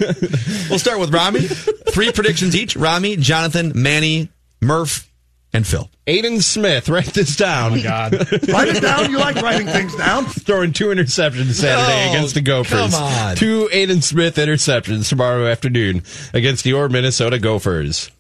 We'll 0.70 0.78
start 0.80 1.00
with 1.00 1.12
Rami. 1.14 1.41
Three 1.41 2.12
predictions 2.12 2.56
each: 2.56 2.76
Rami, 2.76 3.16
Jonathan, 3.18 3.72
Manny, 3.74 4.30
Murph, 4.62 5.10
and 5.52 5.66
Phil. 5.66 5.89
Aidan 6.06 6.41
Smith. 6.41 6.89
Write 6.89 7.06
this 7.14 7.36
down. 7.36 7.74
Oh, 7.80 7.84
God. 7.84 8.14
Write 8.50 8.68
it 8.70 8.82
down. 8.82 9.10
You 9.12 9.18
like 9.18 9.36
writing 9.38 9.68
things 9.68 9.95
down. 9.95 10.26
Throwing 10.26 10.74
two 10.74 10.88
interceptions 10.88 11.54
Saturday 11.54 12.06
No, 12.06 12.12
against 12.18 12.36
the 12.36 12.41
Gophers. 12.41 12.91
come 12.91 12.93
on. 13.04 13.36
Two 13.36 13.68
Aidan 13.72 14.02
Smith 14.02 14.36
interceptions 14.36 15.10
tomorrow 15.10 15.47
afternoon 15.47 16.04
against 16.34 16.66
your 16.66 16.88
Minnesota 16.89 17.39
Gophers. 17.39 18.12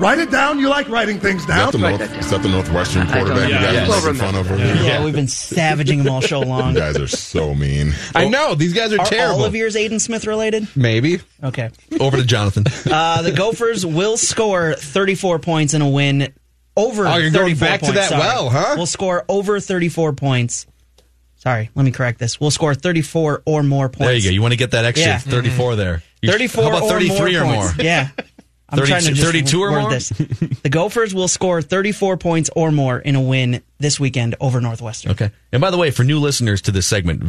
Write 0.00 0.18
it 0.18 0.30
down. 0.30 0.58
You 0.58 0.68
like 0.68 0.88
writing 0.88 1.20
things 1.20 1.42
Is 1.42 1.46
down. 1.46 1.70
that, 1.70 1.72
the 1.72 1.78
North, 1.78 1.98
that 2.00 2.10
down. 2.10 2.18
is 2.18 2.30
that 2.30 2.42
the 2.42 2.48
Northwestern 2.48 3.02
I 3.02 3.04
don't- 3.04 3.14
quarterback 3.26 3.48
you 3.48 3.54
Yeah, 3.54 3.62
guys 3.62 3.74
yes. 3.74 3.90
are 3.90 4.12
making 4.12 4.20
fun 4.20 4.34
of 4.34 4.50
over 4.50 4.64
here? 4.64 4.74
yeah, 4.84 5.04
we've 5.04 5.14
been 5.14 5.28
savaging 5.28 6.00
him 6.00 6.08
all 6.10 6.20
show 6.20 6.40
long. 6.40 6.74
You 6.74 6.80
guys 6.80 6.96
are 6.98 7.06
so 7.06 7.54
mean. 7.54 7.94
I 8.14 8.26
know 8.28 8.54
these 8.56 8.72
guys 8.72 8.92
are, 8.92 9.00
Are 9.00 9.06
terrible. 9.06 9.40
all 9.40 9.44
of 9.44 9.54
yours 9.54 9.76
Aidan 9.76 10.00
Smith 10.00 10.26
related? 10.26 10.66
Maybe. 10.74 11.20
Okay. 11.42 11.70
Over 12.00 12.16
to 12.16 12.24
Jonathan. 12.24 12.64
Uh, 12.92 13.22
the 13.22 13.32
Gophers 13.32 13.84
will 13.86 14.16
score 14.16 14.74
34 14.74 15.38
points 15.38 15.74
in 15.74 15.82
a 15.82 15.88
win. 15.88 16.32
Over 16.76 17.06
Oh, 17.06 17.16
you're 17.18 17.30
going 17.30 17.56
back 17.56 17.80
to 17.82 17.92
that 17.92 18.08
sorry. 18.08 18.20
well, 18.20 18.50
huh? 18.50 18.74
We'll 18.76 18.86
score 18.86 19.24
over 19.28 19.60
34 19.60 20.12
points. 20.14 20.66
Sorry, 21.36 21.70
let 21.74 21.84
me 21.84 21.92
correct 21.92 22.18
this. 22.18 22.40
We'll 22.40 22.50
score 22.50 22.74
34 22.74 23.42
or 23.46 23.62
more 23.62 23.88
points. 23.88 23.98
There 24.08 24.14
you 24.14 24.22
go. 24.24 24.30
You 24.30 24.42
want 24.42 24.52
to 24.52 24.56
get 24.58 24.72
that 24.72 24.84
extra 24.84 25.06
Yeah. 25.12 25.18
34 25.18 25.76
there. 25.76 26.02
You- 26.20 26.30
34 26.32 26.64
How 26.64 26.68
about 26.78 26.88
33 26.88 27.36
or 27.36 27.42
or 27.42 27.44
more. 27.44 27.54
more? 27.64 27.72
Yeah. 27.78 28.08
I'm 28.68 28.78
32 28.78 28.90
trying 28.90 29.02
to 29.04 29.10
just 29.12 29.22
32 29.26 29.60
or 29.62 29.70
word 29.70 29.80
more? 29.82 29.90
This. 29.90 30.08
The 30.08 30.68
Gophers 30.70 31.14
will 31.14 31.28
score 31.28 31.60
34 31.60 32.16
points 32.16 32.48
or 32.56 32.72
more 32.72 32.98
in 32.98 33.14
a 33.14 33.20
win 33.20 33.62
this 33.78 34.00
weekend 34.00 34.34
over 34.40 34.60
Northwestern. 34.60 35.12
Okay. 35.12 35.30
And 35.52 35.60
by 35.60 35.70
the 35.70 35.76
way, 35.76 35.90
for 35.90 36.02
new 36.02 36.18
listeners 36.18 36.62
to 36.62 36.72
this 36.72 36.86
segment, 36.86 37.22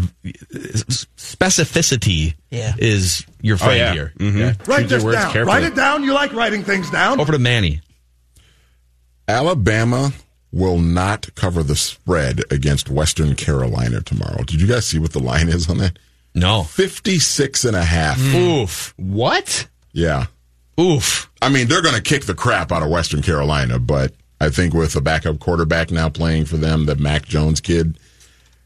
specificity 1.17 2.35
Yeah. 2.51 2.73
is 2.77 3.25
your 3.41 3.57
friend 3.57 3.77
yeah. 3.77 3.93
here. 3.93 4.13
Mhm. 4.17 4.41
Okay? 4.51 4.57
Write 4.65 4.79
your 4.81 4.87
this 4.89 5.03
words 5.03 5.17
down. 5.17 5.31
carefully. 5.33 5.55
Write 5.55 5.63
it 5.65 5.75
down. 5.75 6.03
You 6.03 6.13
like 6.13 6.33
writing 6.33 6.63
things 6.63 6.89
down. 6.89 7.19
Over 7.19 7.33
to 7.33 7.39
Manny. 7.39 7.81
Alabama 9.27 10.13
will 10.51 10.79
not 10.79 11.33
cover 11.35 11.63
the 11.63 11.75
spread 11.75 12.41
against 12.51 12.89
Western 12.89 13.35
Carolina 13.35 14.01
tomorrow. 14.01 14.43
Did 14.43 14.61
you 14.61 14.67
guys 14.67 14.85
see 14.85 14.99
what 14.99 15.11
the 15.11 15.19
line 15.19 15.49
is 15.49 15.69
on 15.69 15.79
that? 15.79 15.99
No. 16.33 16.63
56 16.63 17.65
and 17.65 17.75
a 17.75 17.83
half. 17.83 18.19
Oof. 18.33 18.93
What? 18.97 19.67
Yeah. 19.91 20.27
Oof. 20.79 21.31
I 21.41 21.49
mean, 21.49 21.67
they're 21.67 21.81
going 21.81 21.95
to 21.95 22.01
kick 22.01 22.25
the 22.25 22.35
crap 22.35 22.71
out 22.71 22.83
of 22.83 22.89
Western 22.89 23.21
Carolina, 23.21 23.79
but 23.79 24.13
I 24.41 24.49
think 24.49 24.73
with 24.73 24.95
a 24.95 25.01
backup 25.01 25.39
quarterback 25.39 25.91
now 25.91 26.09
playing 26.09 26.45
for 26.45 26.57
them, 26.57 26.85
the 26.85 26.95
Mac 26.95 27.25
Jones 27.25 27.61
kid, 27.61 27.97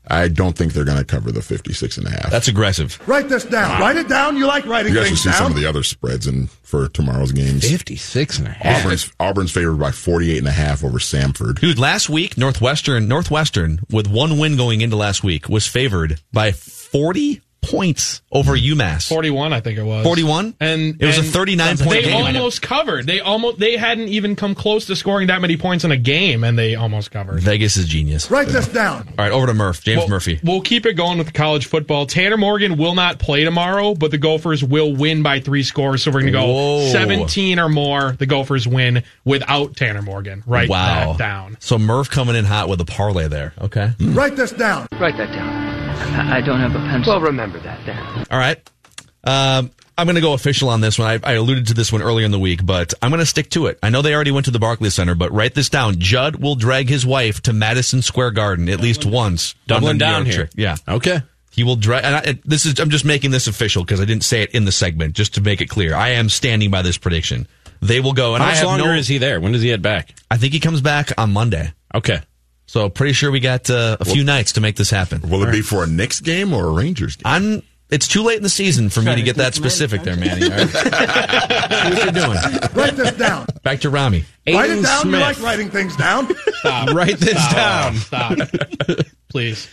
I 0.07 0.27
don't 0.27 0.57
think 0.57 0.73
they're 0.73 0.85
going 0.85 0.97
to 0.97 1.05
cover 1.05 1.31
the 1.31 1.41
56 1.41 1.97
and 1.97 2.07
a 2.07 2.09
half. 2.09 2.31
That's 2.31 2.47
aggressive. 2.47 2.99
Write 3.07 3.29
this 3.29 3.45
down. 3.45 3.79
Write 3.79 3.95
it 3.95 4.09
down. 4.09 4.37
You 4.37 4.47
like 4.47 4.65
writing 4.65 4.93
you 4.93 4.99
guys 4.99 5.07
should 5.09 5.19
things 5.19 5.35
see 5.35 5.37
some 5.37 5.51
of 5.51 5.57
the 5.57 5.67
other 5.67 5.83
spreads 5.83 6.25
in, 6.25 6.47
for 6.47 6.87
tomorrow's 6.87 7.31
games. 7.31 7.69
56 7.69 8.39
and 8.39 8.47
a 8.47 8.51
half. 8.51 8.83
Auburn's, 8.83 9.11
Auburn's 9.19 9.51
favored 9.51 9.77
by 9.77 9.91
48 9.91 10.39
and 10.39 10.47
a 10.47 10.51
half 10.51 10.83
over 10.83 10.97
Samford. 10.97 11.59
Dude, 11.59 11.77
last 11.77 12.09
week, 12.09 12.37
Northwestern, 12.37 13.07
Northwestern, 13.07 13.81
with 13.91 14.07
one 14.07 14.39
win 14.39 14.57
going 14.57 14.81
into 14.81 14.95
last 14.95 15.23
week, 15.23 15.47
was 15.47 15.67
favored 15.67 16.19
by 16.33 16.53
40 16.53 17.41
points 17.61 18.21
over 18.31 18.53
UMass. 18.55 19.07
41, 19.07 19.53
I 19.53 19.59
think 19.59 19.77
it 19.77 19.83
was. 19.83 20.03
41? 20.03 20.55
And 20.59 21.01
It 21.01 21.05
was 21.05 21.17
a 21.17 21.23
39 21.23 21.77
point 21.77 21.89
They 21.89 22.01
game. 22.03 22.25
almost 22.25 22.61
covered. 22.61 23.05
They 23.05 23.19
almost 23.19 23.59
they 23.59 23.77
hadn't 23.77 24.09
even 24.09 24.35
come 24.35 24.55
close 24.55 24.85
to 24.87 24.95
scoring 24.95 25.27
that 25.27 25.41
many 25.41 25.57
points 25.57 25.83
in 25.83 25.91
a 25.91 25.97
game, 25.97 26.43
and 26.43 26.57
they 26.57 26.75
almost 26.75 27.11
covered. 27.11 27.41
Vegas 27.41 27.77
is 27.77 27.85
genius. 27.87 28.29
Write 28.31 28.47
this 28.47 28.67
down. 28.67 29.07
All 29.09 29.15
right, 29.25 29.31
over 29.31 29.47
to 29.47 29.53
Murph. 29.53 29.83
James 29.83 29.99
Well, 29.99 30.09
Murphy. 30.09 30.39
We'll 30.43 30.61
keep 30.61 30.85
it 30.85 30.93
going 30.93 31.17
with 31.17 31.33
college 31.33 31.65
football. 31.65 32.05
Tanner 32.05 32.37
Morgan 32.37 32.77
will 32.77 32.95
not 32.95 33.19
play 33.19 33.43
tomorrow, 33.43 33.93
but 33.93 34.11
the 34.11 34.17
Gophers 34.17 34.63
will 34.63 34.95
win 34.95 35.23
by 35.23 35.39
three 35.39 35.63
scores. 35.63 36.03
So 36.03 36.11
we're 36.11 36.21
going 36.21 36.33
to 36.33 36.39
go 36.39 36.47
Whoa. 36.47 36.91
17 36.91 37.59
or 37.59 37.69
more. 37.69 38.13
The 38.13 38.25
Gophers 38.25 38.67
win 38.67 39.03
without 39.25 39.75
Tanner 39.75 40.01
Morgan. 40.01 40.43
Write 40.45 40.69
wow. 40.69 41.13
that 41.13 41.17
down. 41.17 41.57
So 41.59 41.77
Murph 41.77 42.09
coming 42.09 42.35
in 42.35 42.45
hot 42.45 42.69
with 42.69 42.81
a 42.81 42.85
parlay 42.85 43.27
there. 43.27 43.53
Okay. 43.61 43.91
Write 43.99 44.35
this 44.35 44.51
down. 44.51 44.87
Write 44.99 45.17
that 45.17 45.31
down. 45.33 45.58
I, 45.99 46.37
I 46.37 46.41
don't 46.41 46.59
have 46.59 46.75
a 46.75 46.79
pencil. 46.79 47.13
Well, 47.13 47.21
remember 47.21 47.59
that 47.59 47.85
then. 47.85 48.25
All 48.31 48.37
right. 48.39 48.57
Um, 49.23 49.71
I'm 49.97 50.05
going 50.05 50.15
to 50.15 50.21
go 50.21 50.33
official 50.33 50.69
on 50.69 50.79
this 50.79 50.97
one. 50.97 51.09
I, 51.09 51.29
I 51.29 51.33
alluded 51.33 51.67
to 51.67 51.73
this 51.73 51.91
one 51.91 52.01
earlier 52.01 52.25
in 52.25 52.31
the 52.31 52.39
week, 52.39 52.65
but 52.65 52.93
I'm 53.01 53.09
going 53.11 53.19
to 53.19 53.25
stick 53.25 53.49
to 53.51 53.65
it. 53.67 53.79
I 53.83 53.89
know 53.89 54.01
they 54.01 54.15
already 54.15 54.31
went 54.31 54.45
to 54.45 54.51
the 54.51 54.59
Barclays 54.59 54.93
Center, 54.93 55.13
but 55.13 55.31
write 55.33 55.55
this 55.55 55.67
down. 55.67 55.95
Judd 55.99 56.37
will 56.37 56.55
drag 56.55 56.87
his 56.87 57.05
wife 57.05 57.41
to 57.41 57.53
Madison 57.53 58.01
Square 58.01 58.31
Garden 58.31 58.69
at 58.69 58.79
least 58.79 59.05
once. 59.05 59.55
Doubling 59.67 59.91
on 59.91 59.97
down 59.97 60.25
here. 60.25 60.35
trip. 60.35 60.51
Yeah. 60.55 60.77
Okay. 60.87 61.21
He 61.51 61.65
will 61.65 61.75
drag. 61.75 62.05
And 62.05 62.15
I, 62.15 62.39
this 62.45 62.65
is. 62.65 62.79
I'm 62.79 62.89
just 62.89 63.03
making 63.03 63.31
this 63.31 63.47
official 63.47 63.83
because 63.83 63.99
I 63.99 64.05
didn't 64.05 64.23
say 64.23 64.41
it 64.43 64.51
in 64.51 64.63
the 64.63 64.71
segment, 64.71 65.15
just 65.15 65.33
to 65.33 65.41
make 65.41 65.59
it 65.59 65.67
clear. 65.67 65.93
I 65.93 66.09
am 66.11 66.29
standing 66.29 66.71
by 66.71 66.81
this 66.81 66.97
prediction. 66.97 67.45
They 67.81 67.99
will 67.99 68.13
go. 68.13 68.35
And 68.35 68.41
How 68.43 68.49
I 68.49 68.51
much 68.51 68.59
have 68.59 68.67
longer 68.67 68.85
no, 68.85 68.93
is 68.93 69.07
he 69.09 69.17
there? 69.17 69.41
When 69.41 69.51
does 69.51 69.61
he 69.61 69.67
head 69.67 69.81
back? 69.81 70.13
I 70.31 70.37
think 70.37 70.53
he 70.53 70.61
comes 70.61 70.79
back 70.79 71.11
on 71.17 71.33
Monday. 71.33 71.73
Okay. 71.93 72.21
So 72.69 72.87
pretty 72.87 73.13
sure 73.13 73.31
we 73.31 73.39
got 73.39 73.67
uh, 73.71 73.97
a 73.99 74.05
few 74.05 74.23
nights 74.23 74.51
to 74.51 74.61
make 74.61 74.75
this 74.75 74.91
happen. 74.91 75.27
Will 75.27 75.41
it 75.41 75.51
be 75.51 75.63
for 75.63 75.83
a 75.83 75.87
Knicks 75.87 76.19
game 76.19 76.53
or 76.53 76.65
a 76.65 76.69
Rangers 76.69 77.15
game? 77.15 77.23
I'm. 77.25 77.63
It's 77.89 78.07
too 78.07 78.21
late 78.21 78.37
in 78.37 78.43
the 78.43 78.49
season 78.49 78.91
for 78.91 79.01
me 79.01 79.15
to 79.15 79.23
get 79.23 79.37
that 79.37 79.55
specific 79.55 80.03
there, 80.03 80.15
Manny. 80.15 80.43
All 80.43 80.51
right? 80.51 80.69
See 80.69 80.89
what 81.89 82.03
you're 82.03 82.13
doing. 82.13 82.37
Write 82.75 82.95
this 82.95 83.13
down. 83.13 83.47
Back 83.63 83.79
to 83.79 83.89
Rami. 83.89 84.25
Write 84.47 84.69
it 84.69 84.71
Aidan 84.71 84.83
down. 84.83 85.09
You 85.09 85.17
like 85.17 85.41
writing 85.41 85.69
things 85.69 85.95
down. 85.95 86.29
Stop. 86.53 86.89
Write 86.93 87.17
this 87.17 87.53
down. 87.53 87.95
Stop. 87.95 88.37
Please. 89.29 89.69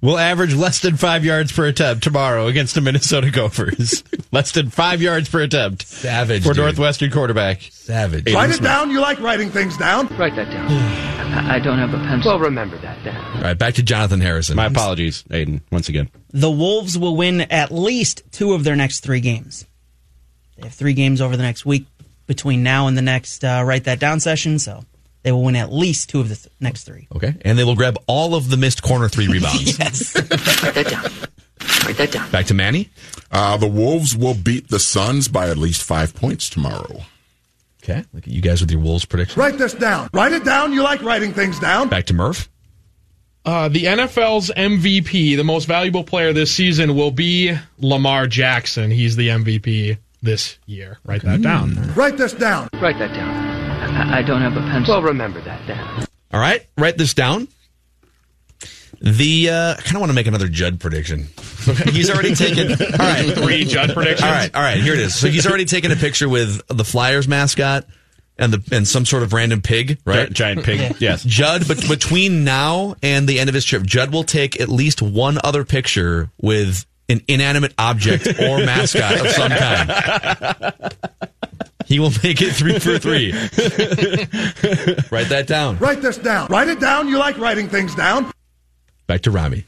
Will 0.00 0.18
average 0.18 0.54
less 0.54 0.80
than 0.80 0.96
five 0.96 1.24
yards 1.24 1.52
per 1.52 1.66
attempt 1.66 2.04
tomorrow 2.04 2.46
against 2.46 2.74
the 2.74 2.80
Minnesota 2.80 3.30
Gophers. 3.30 4.02
less 4.32 4.52
than 4.52 4.70
five 4.70 5.02
yards 5.02 5.28
per 5.28 5.40
attempt 5.42 5.86
Savage. 5.86 6.42
for 6.42 6.50
dude. 6.52 6.58
Northwestern 6.58 7.10
quarterback. 7.10 7.62
Savage. 7.70 8.32
Write 8.32 8.50
it 8.50 8.62
down. 8.62 8.90
You 8.90 9.00
like 9.00 9.20
writing 9.20 9.50
things 9.50 9.76
down. 9.76 10.06
Write 10.16 10.36
that 10.36 10.50
down. 10.50 10.68
I, 11.28 11.56
I 11.56 11.58
don't 11.58 11.78
have 11.78 11.92
a 11.92 11.98
pencil. 11.98 12.32
Well, 12.32 12.40
remember 12.40 12.78
that 12.78 13.02
then. 13.04 13.16
All 13.16 13.42
right, 13.42 13.58
back 13.58 13.74
to 13.74 13.82
Jonathan 13.82 14.20
Harrison. 14.20 14.56
My 14.56 14.66
apologies, 14.66 15.24
Aidan, 15.30 15.60
once 15.70 15.88
again. 15.88 16.08
The 16.30 16.50
Wolves 16.50 16.96
will 16.96 17.16
win 17.16 17.42
at 17.42 17.70
least 17.70 18.22
two 18.32 18.54
of 18.54 18.64
their 18.64 18.76
next 18.76 19.00
three 19.00 19.20
games. 19.20 19.66
They 20.56 20.64
have 20.64 20.74
three 20.74 20.94
games 20.94 21.20
over 21.20 21.36
the 21.36 21.42
next 21.42 21.66
week 21.66 21.86
between 22.28 22.62
now 22.62 22.86
and 22.86 22.96
the 22.96 23.02
next 23.02 23.44
uh, 23.44 23.64
write 23.66 23.84
that 23.84 23.98
down 23.98 24.20
session, 24.20 24.60
so 24.60 24.84
they 25.24 25.32
will 25.32 25.42
win 25.42 25.56
at 25.56 25.72
least 25.72 26.10
two 26.10 26.20
of 26.20 26.28
the 26.28 26.36
th- 26.36 26.46
next 26.60 26.84
three. 26.84 27.08
Okay, 27.16 27.34
and 27.40 27.58
they 27.58 27.64
will 27.64 27.74
grab 27.74 27.96
all 28.06 28.36
of 28.36 28.48
the 28.50 28.56
missed 28.56 28.84
corner 28.84 29.08
three 29.08 29.26
rebounds. 29.26 29.76
Yes. 29.80 30.14
Write 30.14 30.74
that 30.74 30.86
down. 30.88 31.02
Write 31.84 31.96
that 31.96 32.12
down. 32.12 32.30
Back 32.30 32.46
to 32.46 32.54
Manny. 32.54 32.90
Uh, 33.32 33.56
the 33.56 33.66
Wolves 33.66 34.16
will 34.16 34.34
beat 34.34 34.68
the 34.68 34.78
Suns 34.78 35.26
by 35.26 35.48
at 35.48 35.56
least 35.58 35.82
five 35.82 36.14
points 36.14 36.48
tomorrow. 36.48 37.02
Okay, 37.82 38.04
look 38.12 38.24
at 38.24 38.28
you 38.28 38.42
guys 38.42 38.60
with 38.60 38.70
your 38.70 38.80
Wolves 38.80 39.04
prediction. 39.06 39.40
Write 39.40 39.58
this 39.58 39.72
down. 39.74 40.10
Write 40.12 40.32
it 40.32 40.44
down. 40.44 40.72
You 40.72 40.82
like 40.82 41.02
writing 41.02 41.32
things 41.32 41.58
down. 41.58 41.88
Back 41.88 42.04
to 42.06 42.14
Murph. 42.14 42.48
Uh, 43.44 43.68
the 43.68 43.84
NFL's 43.84 44.50
MVP, 44.54 45.36
the 45.36 45.44
most 45.44 45.64
valuable 45.64 46.04
player 46.04 46.34
this 46.34 46.52
season, 46.52 46.94
will 46.94 47.10
be 47.10 47.56
Lamar 47.78 48.26
Jackson. 48.26 48.90
He's 48.90 49.16
the 49.16 49.28
MVP 49.28 49.96
this 50.22 50.58
year. 50.66 50.98
Write 51.04 51.22
that 51.22 51.42
down. 51.42 51.74
Write 51.94 52.16
this 52.16 52.32
down. 52.32 52.68
Write 52.74 52.98
that 52.98 53.14
down. 53.14 53.28
I, 53.96 54.18
I 54.18 54.22
don't 54.22 54.40
have 54.42 54.56
a 54.56 54.60
pencil. 54.60 54.94
Well, 54.94 55.02
remember 55.02 55.40
that 55.42 55.66
then. 55.66 56.06
All 56.32 56.40
right, 56.40 56.66
write 56.76 56.98
this 56.98 57.14
down. 57.14 57.48
The 59.00 59.50
uh, 59.50 59.74
I 59.78 59.80
kind 59.80 59.96
of 59.96 60.00
want 60.00 60.10
to 60.10 60.14
make 60.14 60.26
another 60.26 60.48
Judd 60.48 60.80
prediction. 60.80 61.28
He's 61.86 62.10
already 62.10 62.34
taken. 62.34 62.72
All 62.72 62.98
right, 62.98 63.32
Three 63.32 63.64
Judd 63.64 63.94
predictions. 63.94 64.22
All 64.24 64.30
right, 64.32 64.52
all 64.54 64.62
right. 64.62 64.78
Here 64.80 64.94
it 64.94 64.98
is. 64.98 65.14
So 65.14 65.28
he's 65.28 65.46
already 65.46 65.66
taken 65.66 65.92
a 65.92 65.96
picture 65.96 66.28
with 66.28 66.66
the 66.66 66.84
Flyers 66.84 67.28
mascot 67.28 67.84
and 68.38 68.52
the 68.52 68.76
and 68.76 68.88
some 68.88 69.04
sort 69.04 69.22
of 69.22 69.32
random 69.32 69.62
pig, 69.62 70.00
right? 70.04 70.28
Gi- 70.28 70.34
Giant 70.34 70.64
pig. 70.64 70.96
Yes. 71.00 71.22
Judd, 71.22 71.68
but 71.68 71.86
between 71.88 72.42
now 72.42 72.96
and 73.02 73.28
the 73.28 73.38
end 73.38 73.48
of 73.48 73.54
his 73.54 73.64
trip, 73.64 73.84
Judd 73.84 74.12
will 74.12 74.24
take 74.24 74.60
at 74.60 74.68
least 74.68 75.00
one 75.00 75.38
other 75.44 75.64
picture 75.64 76.30
with 76.40 76.84
an 77.08 77.22
inanimate 77.28 77.74
object 77.78 78.26
or 78.40 78.58
mascot 78.58 79.20
of 79.20 79.28
some 79.30 79.50
kind. 79.50 80.94
He 81.86 81.98
will 81.98 82.12
make 82.22 82.42
it 82.42 82.52
three 82.52 82.78
for 82.78 82.98
three. 82.98 83.32
Write 85.10 85.28
that 85.30 85.46
down. 85.46 85.78
Write 85.78 86.02
this 86.02 86.18
down. 86.18 86.48
Write 86.48 86.68
it 86.68 86.80
down. 86.80 87.08
You 87.08 87.18
like 87.18 87.38
writing 87.38 87.68
things 87.68 87.94
down. 87.94 88.30
Back 89.06 89.22
to 89.22 89.30
Rami. 89.30 89.64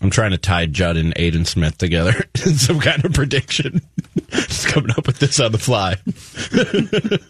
I'm 0.00 0.10
trying 0.10 0.32
to 0.32 0.38
tie 0.38 0.66
Judd 0.66 0.96
and 0.96 1.12
Aidan 1.16 1.44
Smith 1.44 1.78
together 1.78 2.12
in 2.46 2.54
some 2.54 2.80
kind 2.80 3.04
of 3.04 3.12
prediction. 3.12 3.82
Just 4.30 4.66
coming 4.68 4.90
up 4.90 5.06
with 5.06 5.18
this 5.18 5.38
on 5.38 5.52
the 5.52 5.58
fly. 5.58 5.96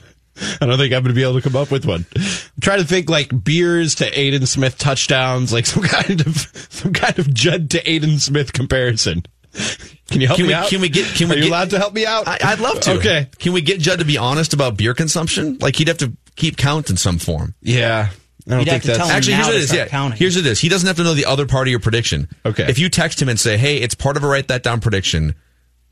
I 0.61 0.67
don't 0.67 0.79
think 0.79 0.93
I'm 0.95 1.03
going 1.03 1.05
to 1.05 1.13
be 1.15 1.23
able 1.23 1.35
to 1.35 1.43
come 1.43 1.57
up 1.57 1.71
with 1.71 1.85
one. 1.85 2.07
I'm 2.17 2.61
trying 2.61 2.79
to 2.81 2.87
think 2.87 3.11
like 3.11 3.45
beers 3.45 3.97
to 3.97 4.19
Aidan 4.19 4.47
Smith 4.47 4.79
touchdowns, 4.79 5.53
like 5.53 5.67
some 5.67 5.83
kind 5.83 6.21
of 6.21 6.37
some 6.71 6.93
kind 6.93 7.19
of 7.19 7.33
Judd 7.33 7.71
to 7.71 7.91
Aidan 7.91 8.19
Smith 8.19 8.53
comparison. 8.53 9.25
Can 10.09 10.21
you 10.21 10.27
help 10.27 10.39
Can 10.39 10.47
me 10.47 10.49
we, 10.49 10.55
out? 10.55 10.69
can 10.69 10.81
we 10.81 10.89
get? 10.89 11.07
Can 11.15 11.29
we 11.29 11.35
Are 11.35 11.39
you 11.39 11.45
get, 11.45 11.51
allowed 11.51 11.71
to 11.71 11.79
help 11.79 11.93
me 11.95 12.07
out? 12.07 12.27
I, 12.27 12.39
I'd 12.43 12.61
love 12.61 12.81
to. 12.81 12.93
Okay. 12.99 13.29
Can 13.39 13.53
we 13.53 13.61
get 13.61 13.81
Judd 13.81 13.99
to 13.99 14.05
be 14.05 14.17
honest 14.19 14.55
about 14.55 14.77
beer 14.77 14.95
consumption? 14.95 15.59
Like 15.61 15.77
he'd 15.77 15.89
have 15.89 15.99
to 15.99 16.13
keep 16.37 16.57
count 16.57 16.91
in 16.91 16.97
some 16.97 17.19
form. 17.19 17.55
Yeah. 17.61 18.09
I 18.47 18.51
don't 18.51 18.61
You'd 18.61 18.69
think 18.71 18.83
that's 18.83 18.99
tell 18.99 19.09
Actually, 19.09 19.35
here's 19.35 19.47
what 19.47 19.55
it 19.57 19.63
is. 19.63 19.73
Yeah, 19.73 19.87
counting. 19.87 20.19
here's 20.19 20.35
what 20.35 20.47
it 20.47 20.51
is. 20.51 20.59
He 20.61 20.69
doesn't 20.69 20.87
have 20.87 20.97
to 20.97 21.05
know 21.05 21.15
the 21.15 21.27
other 21.27 21.47
part 21.47 21.69
of 21.69 21.71
your 21.71 21.79
prediction. 21.79 22.29
Okay. 22.45 22.65
If 22.69 22.79
you 22.79 22.89
text 22.89 23.23
him 23.23 23.29
and 23.29 23.39
say, 23.39 23.57
"Hey, 23.57 23.77
it's 23.77 23.95
part 23.95 24.17
of 24.17 24.25
a 24.25 24.27
write 24.27 24.49
that 24.49 24.65
down 24.65 24.81
prediction," 24.81 25.37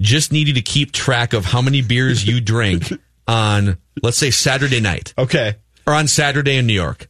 just 0.01 0.33
need 0.33 0.49
you 0.49 0.55
to 0.55 0.62
keep 0.62 0.91
track 0.91 1.33
of 1.33 1.45
how 1.45 1.62
many 1.62 1.81
beers 1.81 2.27
you 2.27 2.41
drink 2.41 2.91
on, 3.31 3.78
let's 4.02 4.16
say, 4.16 4.31
Saturday 4.31 4.81
night 4.81 5.15
okay. 5.16 5.57
or 5.86 5.94
on 5.94 6.09
Saturday 6.09 6.57
in 6.57 6.66
New 6.66 6.74
York. 6.74 7.09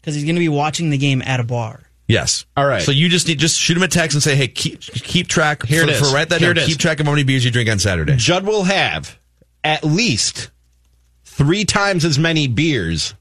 because 0.00 0.14
he's 0.14 0.24
going 0.24 0.36
to 0.36 0.40
be 0.40 0.48
watching 0.48 0.90
the 0.90 0.98
game 0.98 1.22
at 1.24 1.40
a 1.40 1.44
bar. 1.44 1.82
Yes. 2.06 2.44
All 2.56 2.66
right. 2.66 2.82
So 2.82 2.90
you 2.92 3.08
just 3.08 3.28
need 3.28 3.38
just 3.38 3.58
shoot 3.58 3.76
him 3.76 3.84
a 3.84 3.88
text 3.88 4.16
and 4.16 4.22
say, 4.22 4.34
"Hey, 4.34 4.48
keep 4.48 4.80
keep 4.80 5.28
track 5.28 5.64
Here 5.64 5.84
for, 5.84 5.88
it 5.88 5.92
is. 5.92 6.00
for 6.00 6.14
write 6.14 6.30
that 6.30 6.40
Here 6.40 6.52
down. 6.52 6.64
it 6.64 6.66
is. 6.66 6.68
Keep 6.70 6.78
track 6.78 7.00
of 7.00 7.06
how 7.06 7.12
many 7.12 7.22
beers 7.22 7.44
you 7.44 7.52
drink 7.52 7.70
on 7.70 7.78
Saturday." 7.78 8.16
Judd 8.16 8.44
will 8.44 8.64
have 8.64 9.16
at 9.62 9.84
least 9.84 10.50
three 11.24 11.64
times 11.64 12.04
as 12.04 12.18
many 12.18 12.48
beers 12.48 13.14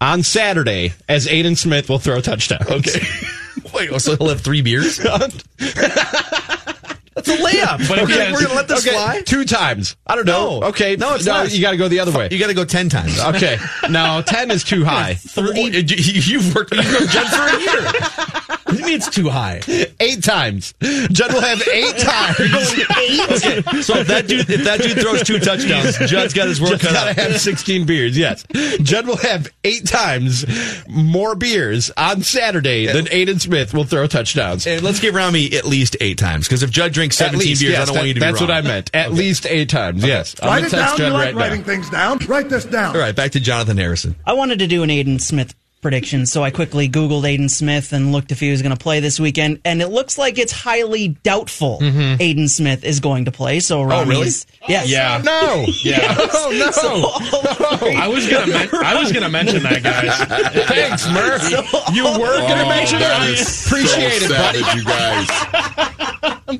on 0.00 0.22
Saturday 0.22 0.94
as 1.08 1.28
Aidan 1.28 1.56
Smith 1.56 1.90
will 1.90 1.98
throw 1.98 2.22
touchdowns. 2.22 2.70
Okay. 2.70 3.00
Wait, 3.74 4.00
so 4.00 4.16
he'll 4.16 4.28
have 4.30 4.40
three 4.40 4.62
beers? 4.62 4.98
That's 7.28 7.40
a 7.40 7.44
layup. 7.44 7.88
But 7.88 7.98
Okay. 8.00 8.32
we're 8.32 8.42
gonna 8.42 8.54
let 8.54 8.68
this 8.68 8.86
Okay, 8.86 8.94
fly. 8.96 9.22
Two 9.22 9.44
times. 9.44 9.96
I 10.06 10.16
don't 10.16 10.26
know. 10.26 10.60
No. 10.60 10.66
Okay. 10.68 10.96
No, 10.96 11.14
it's 11.14 11.26
no. 11.26 11.42
You 11.44 11.60
got 11.60 11.70
to 11.72 11.76
go 11.76 11.88
the 11.88 12.00
other 12.00 12.12
way. 12.12 12.28
You 12.30 12.38
got 12.38 12.48
to 12.48 12.54
go 12.54 12.64
ten 12.64 12.88
times. 12.88 13.18
Okay. 13.20 13.58
No, 13.90 14.22
10 14.26 14.50
is 14.50 14.64
too 14.64 14.84
high. 14.84 15.14
Thirty. 15.14 15.60
You've 15.62 16.54
worked. 16.54 16.74
You've 16.74 16.84
known 16.84 17.26
for 17.26 17.46
a 17.46 17.60
year. 17.60 17.92
What 18.68 18.76
do 18.76 18.80
you 18.80 18.86
mean 18.86 18.96
it's 18.96 19.08
too 19.08 19.30
high? 19.30 19.62
Eight 19.98 20.22
times. 20.22 20.74
Judd 20.82 21.32
will 21.32 21.40
have 21.40 21.62
eight 21.68 21.96
times. 21.98 22.38
Okay, 22.38 23.62
so 23.82 23.96
if 23.96 24.06
that 24.08 24.26
dude 24.28 24.48
if 24.50 24.64
that 24.64 24.80
dude 24.80 24.98
throws 25.00 25.22
two 25.22 25.38
touchdowns, 25.38 25.96
Judd's 26.10 26.34
got 26.34 26.48
his 26.48 26.60
work 26.60 26.72
Judd's 26.72 26.82
cut 26.82 26.92
got 26.92 27.08
out. 27.08 27.14
to 27.16 27.22
have 27.22 27.40
16 27.40 27.86
beers, 27.86 28.16
yes. 28.18 28.44
Judd 28.82 29.06
will 29.06 29.16
have 29.16 29.48
eight 29.64 29.86
times 29.86 30.44
more 30.86 31.34
beers 31.34 31.90
on 31.96 32.22
Saturday 32.22 32.86
than 32.86 33.08
Aidan 33.10 33.38
Smith 33.38 33.72
will 33.72 33.84
throw 33.84 34.06
touchdowns. 34.06 34.66
And 34.66 34.82
let's 34.82 35.00
give 35.00 35.14
Rami 35.14 35.54
at 35.54 35.64
least 35.64 35.96
eight 36.02 36.18
times 36.18 36.46
because 36.46 36.62
if 36.62 36.70
Judd 36.70 36.92
drinks 36.92 37.18
At 37.20 37.26
seventeen 37.26 37.48
least, 37.48 37.62
beers, 37.62 37.72
yes, 37.72 37.80
I 37.82 37.84
don't 37.86 37.94
that- 37.94 37.98
want 38.00 38.08
you 38.08 38.14
to 38.14 38.20
be 38.20 38.26
That's 38.26 38.40
wrong. 38.40 38.48
what 38.50 38.56
I 38.56 38.60
meant. 38.60 38.90
At 38.94 39.12
least 39.12 39.46
eight 39.46 39.70
times, 39.70 40.04
yes. 40.04 40.34
I'm 40.42 40.48
Write 40.48 40.54
gonna 40.56 40.66
it 40.66 40.70
text 40.70 40.72
down. 40.72 40.90
You 40.98 41.04
Judd 41.04 41.12
like 41.12 41.24
right 41.24 41.34
writing 41.34 41.60
now. 41.60 41.66
things 41.66 41.90
down. 41.90 42.18
Write 42.26 42.48
this 42.50 42.64
down. 42.66 42.94
All 42.94 43.00
right, 43.00 43.16
back 43.16 43.30
to 43.32 43.40
Jonathan 43.40 43.78
Harrison. 43.78 44.14
I 44.26 44.34
wanted 44.34 44.58
to 44.58 44.66
do 44.66 44.82
an 44.82 44.90
Aidan 44.90 45.18
Smith 45.20 45.54
prediction, 45.80 46.26
so 46.26 46.42
I 46.42 46.50
quickly 46.50 46.88
Googled 46.88 47.24
Aidan 47.24 47.48
Smith 47.48 47.92
and 47.92 48.12
looked 48.12 48.32
if 48.32 48.40
he 48.40 48.50
was 48.50 48.62
going 48.62 48.76
to 48.76 48.82
play 48.82 49.00
this 49.00 49.20
weekend, 49.20 49.60
and 49.64 49.80
it 49.80 49.88
looks 49.88 50.18
like 50.18 50.38
it's 50.38 50.52
highly 50.52 51.08
doubtful 51.08 51.78
mm-hmm. 51.80 52.20
Aidan 52.20 52.48
Smith 52.48 52.84
is 52.84 53.00
going 53.00 53.26
to 53.26 53.32
play. 53.32 53.60
So 53.60 53.80
oh, 53.80 53.84
Rami's, 53.84 54.46
yes, 54.68 54.90
Yeah. 54.90 55.20
No. 55.24 55.66
Yeah. 55.84 56.14
Oh, 56.18 56.50
no. 56.58 56.70
So 56.72 56.88
all 57.06 57.76
three- 57.78 57.94
I 57.96 58.08
was 58.08 58.28
gonna 58.28 58.46
men- 58.46 58.68
I 58.72 58.94
was 59.00 59.12
gonna 59.12 59.28
mention 59.28 59.62
that, 59.62 59.82
guys. 59.82 60.66
Thanks, 60.66 61.08
Murph. 61.12 61.94
You 61.94 62.04
were 62.04 62.38
going 62.38 62.58
to 62.58 62.64
Oh, 62.64 62.68
mention 62.68 62.98
that 62.98 63.28
it? 63.28 63.38
is 63.40 63.66
Appreciate 63.66 64.20
so 64.22 64.34
it, 64.34 64.38
buddy. 64.38 64.78
you 64.78 64.84
guys. 64.84 65.28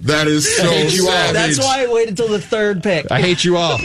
That 0.02 0.26
is 0.26 0.56
so 0.56 0.64
hate 0.70 0.94
you 0.94 1.04
all. 1.06 1.10
savage. 1.12 1.56
That's 1.56 1.58
why 1.58 1.84
I 1.84 1.86
waited 1.92 2.16
till 2.16 2.28
the 2.28 2.40
third 2.40 2.82
pick. 2.82 3.10
I 3.10 3.20
hate 3.20 3.44
you 3.44 3.56
all. 3.56 3.78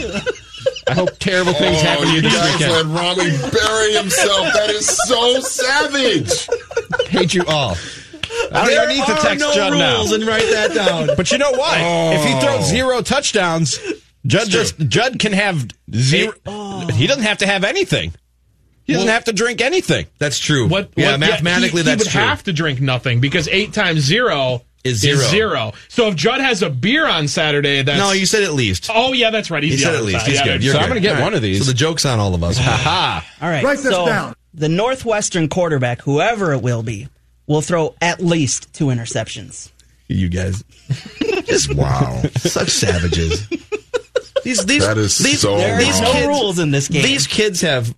I 0.88 0.94
hope 0.94 1.18
terrible 1.18 1.52
things 1.54 1.78
oh, 1.80 1.84
happen 1.84 2.04
to 2.06 2.10
you 2.10 2.16
you 2.16 2.22
this 2.22 2.34
guys 2.34 2.52
weekend. 2.58 2.92
let 2.92 3.00
Rami 3.00 3.30
bury 3.50 3.92
himself. 3.94 4.52
That 4.54 4.70
is 4.70 4.86
so 4.86 5.40
savage. 5.40 6.48
Hate 7.08 7.34
you 7.34 7.44
all. 7.46 7.76
I 8.52 8.64
don't 8.68 8.72
even 8.72 8.88
need 8.88 9.06
to 9.06 9.14
text 9.22 9.40
no 9.40 9.54
Judd 9.54 9.72
now. 9.78 9.96
rules 9.98 10.12
and 10.12 10.24
write 10.24 10.48
that 10.50 10.74
down. 10.74 11.08
But 11.16 11.30
you 11.32 11.38
know 11.38 11.52
what? 11.52 11.78
If 11.78 12.24
he 12.24 12.34
Oh. 12.34 12.40
throws 12.40 12.68
zero 12.68 13.00
touchdowns, 13.02 13.78
Judd 14.26 14.48
just 14.50 14.78
Judd 14.88 15.18
can 15.18 15.32
have 15.32 15.66
zero. 15.94 16.32
Oh. 16.46 16.86
He 16.88 17.06
doesn't 17.06 17.22
have 17.22 17.38
to 17.38 17.46
have 17.46 17.64
anything. 17.64 18.12
He 18.84 18.92
doesn't 18.92 19.06
Well- 19.06 19.14
have 19.14 19.24
to 19.24 19.32
drink 19.32 19.60
anything. 19.62 20.06
That's 20.18 20.38
true. 20.38 20.66
What? 20.68 20.90
Yeah, 20.96 21.12
what- 21.12 21.20
mathematically, 21.20 21.82
he, 21.82 21.88
he 21.88 21.94
that's 21.94 22.04
would 22.04 22.10
true. 22.12 22.20
have 22.20 22.42
to 22.44 22.52
drink 22.52 22.80
nothing 22.80 23.20
because 23.20 23.48
eight 23.48 23.72
times 23.72 24.00
zero 24.00 24.62
Is 24.84 25.00
zero. 25.00 25.16
zero. 25.16 25.72
So 25.88 26.08
if 26.08 26.14
Judd 26.14 26.42
has 26.42 26.62
a 26.62 26.68
beer 26.68 27.06
on 27.08 27.26
Saturday, 27.26 27.80
that's 27.80 27.98
no, 27.98 28.12
you 28.12 28.26
said 28.26 28.42
at 28.42 28.52
least. 28.52 28.90
Oh 28.92 29.14
yeah, 29.14 29.30
that's 29.30 29.50
right. 29.50 29.62
He's 29.62 29.72
He 29.72 29.78
said 29.78 29.94
at 29.94 30.04
least. 30.04 30.26
He's 30.26 30.36
Yeah, 30.38 30.44
good. 30.44 30.62
You're 30.62 30.74
So 30.74 30.78
I'm 30.80 30.88
gonna 30.88 31.00
get 31.00 31.16
All 31.16 31.22
one 31.22 31.32
of 31.34 31.40
these. 31.40 31.60
So 31.60 31.64
the 31.64 31.72
joke's 31.76 32.04
on 32.04 32.18
all 32.20 32.34
of 32.34 32.44
us. 32.44 32.58
Ha 32.58 33.26
All 33.40 33.48
right. 33.48 33.64
Write 33.64 33.78
this 33.78 33.86
so 33.90 34.04
down. 34.04 34.34
The 34.52 34.68
Northwestern 34.68 35.48
quarterback, 35.48 36.02
whoever 36.02 36.52
it 36.52 36.60
will 36.60 36.82
be, 36.82 37.08
will 37.46 37.62
throw 37.62 37.94
at 38.02 38.20
least 38.20 38.72
two 38.74 38.86
interceptions. 38.86 39.70
you 40.08 40.28
guys. 40.28 40.62
Just 41.44 41.74
wow. 41.74 42.22
Such 42.36 42.68
savages. 42.68 43.48
These 44.42 44.66
these 44.66 44.82
That 44.86 44.98
is 44.98 45.16
these, 45.16 45.40
so 45.40 45.56
There 45.56 45.78
these 45.78 45.98
are 45.98 46.04
no 46.04 46.28
rules 46.28 46.58
in 46.58 46.70
this 46.70 46.88
game. 46.88 47.02
These 47.02 47.26
kids 47.26 47.62
have 47.62 47.94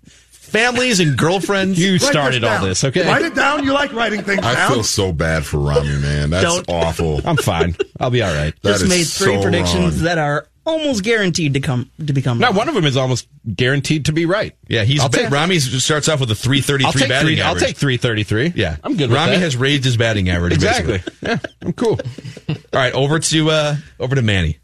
families 0.56 1.00
and 1.00 1.16
girlfriends. 1.16 1.78
You 1.86 1.92
Write 1.92 2.00
started 2.02 2.44
all 2.44 2.64
this, 2.64 2.84
okay? 2.84 3.06
Write 3.06 3.22
it 3.24 3.34
down. 3.34 3.64
You 3.64 3.72
like 3.72 3.92
writing 3.92 4.22
things 4.22 4.40
down. 4.40 4.50
I 4.50 4.54
down. 4.54 4.72
feel 4.72 4.82
so 4.82 5.12
bad 5.12 5.44
for 5.44 5.58
Rami, 5.58 5.96
man. 5.98 6.30
That's 6.30 6.44
Don't- 6.44 6.68
awful. 6.70 7.20
I'm 7.28 7.36
fine. 7.36 7.76
I'll 8.00 8.10
be 8.10 8.22
all 8.22 8.32
right. 8.34 8.54
That 8.62 8.70
Just 8.80 8.84
is 8.84 8.88
made 8.88 9.04
three 9.04 9.36
so 9.36 9.42
predictions 9.42 9.96
wrong. 9.96 10.04
that 10.04 10.18
are 10.18 10.48
almost 10.64 11.04
guaranteed 11.04 11.54
to 11.54 11.60
come 11.60 11.90
to 12.04 12.12
become. 12.12 12.38
Now 12.38 12.48
wrong. 12.48 12.56
one 12.56 12.68
of 12.68 12.74
them 12.74 12.84
is 12.86 12.96
almost 12.96 13.28
guaranteed 13.54 14.06
to 14.06 14.12
be 14.12 14.26
right. 14.26 14.54
Yeah, 14.68 14.84
he's 14.84 15.00
I'll 15.00 15.08
big. 15.08 15.22
take- 15.24 15.30
Rami 15.30 15.58
starts 15.60 16.08
off 16.08 16.20
with 16.20 16.30
a 16.30 16.34
three 16.34 16.60
thirty 16.60 16.84
I'll 16.84 16.92
three 16.92 17.02
take 17.02 17.08
batting 17.10 17.26
three. 17.28 17.40
I'll 17.42 17.50
average. 17.50 17.64
take 17.64 17.76
three 17.76 17.96
thirty 17.98 18.22
three. 18.24 18.52
Yeah, 18.56 18.76
I'm 18.82 18.96
good. 18.96 19.10
With 19.10 19.18
Rami 19.18 19.32
that. 19.32 19.40
has 19.40 19.56
raised 19.56 19.84
his 19.84 19.96
batting 19.96 20.28
average. 20.28 20.54
exactly. 20.54 20.98
basically. 20.98 21.28
Yeah, 21.28 21.38
I'm 21.62 21.72
cool. 21.74 22.00
All 22.48 22.56
right, 22.72 22.92
over 22.94 23.18
to 23.18 23.50
uh, 23.50 23.76
over 24.00 24.14
to 24.14 24.22
Manny. 24.22 24.58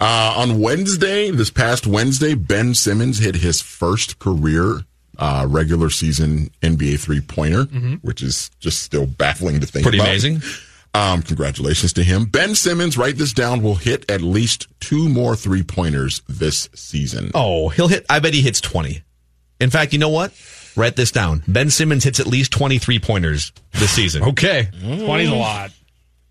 Uh, 0.00 0.34
on 0.36 0.60
Wednesday, 0.60 1.30
this 1.32 1.50
past 1.50 1.84
Wednesday, 1.84 2.34
Ben 2.34 2.72
Simmons 2.74 3.18
hit 3.18 3.34
his 3.34 3.60
first 3.60 4.20
career 4.20 4.82
uh, 5.18 5.46
regular 5.48 5.90
season 5.90 6.50
NBA 6.62 7.00
three 7.00 7.20
pointer, 7.20 7.64
which 8.02 8.22
is 8.22 8.50
just 8.60 8.82
still 8.82 9.06
baffling 9.06 9.60
to 9.60 9.66
think 9.66 9.82
Pretty 9.84 9.98
about. 9.98 10.08
amazing. 10.08 10.40
Um, 10.94 11.22
congratulations 11.22 11.92
to 11.94 12.02
him. 12.02 12.24
Ben 12.24 12.54
Simmons, 12.54 12.96
write 12.96 13.16
this 13.16 13.32
down, 13.32 13.62
will 13.62 13.74
hit 13.74 14.10
at 14.10 14.22
least 14.22 14.66
two 14.80 15.08
more 15.08 15.36
three 15.36 15.62
pointers 15.62 16.22
this 16.28 16.68
season. 16.74 17.30
Oh, 17.34 17.68
he'll 17.68 17.88
hit. 17.88 18.06
I 18.08 18.18
bet 18.20 18.32
he 18.34 18.40
hits 18.40 18.60
twenty. 18.60 19.02
In 19.60 19.70
fact, 19.70 19.92
you 19.92 19.98
know 19.98 20.08
what? 20.08 20.32
Write 20.76 20.96
this 20.96 21.10
down. 21.10 21.42
Ben 21.48 21.70
Simmons 21.70 22.04
hits 22.04 22.20
at 22.20 22.26
least 22.26 22.52
twenty 22.52 22.78
three 22.78 22.98
pointers 22.98 23.52
this 23.72 23.90
season. 23.90 24.22
Okay. 24.22 24.68
Twenty's 24.80 25.30
a 25.30 25.34
lot. 25.34 25.72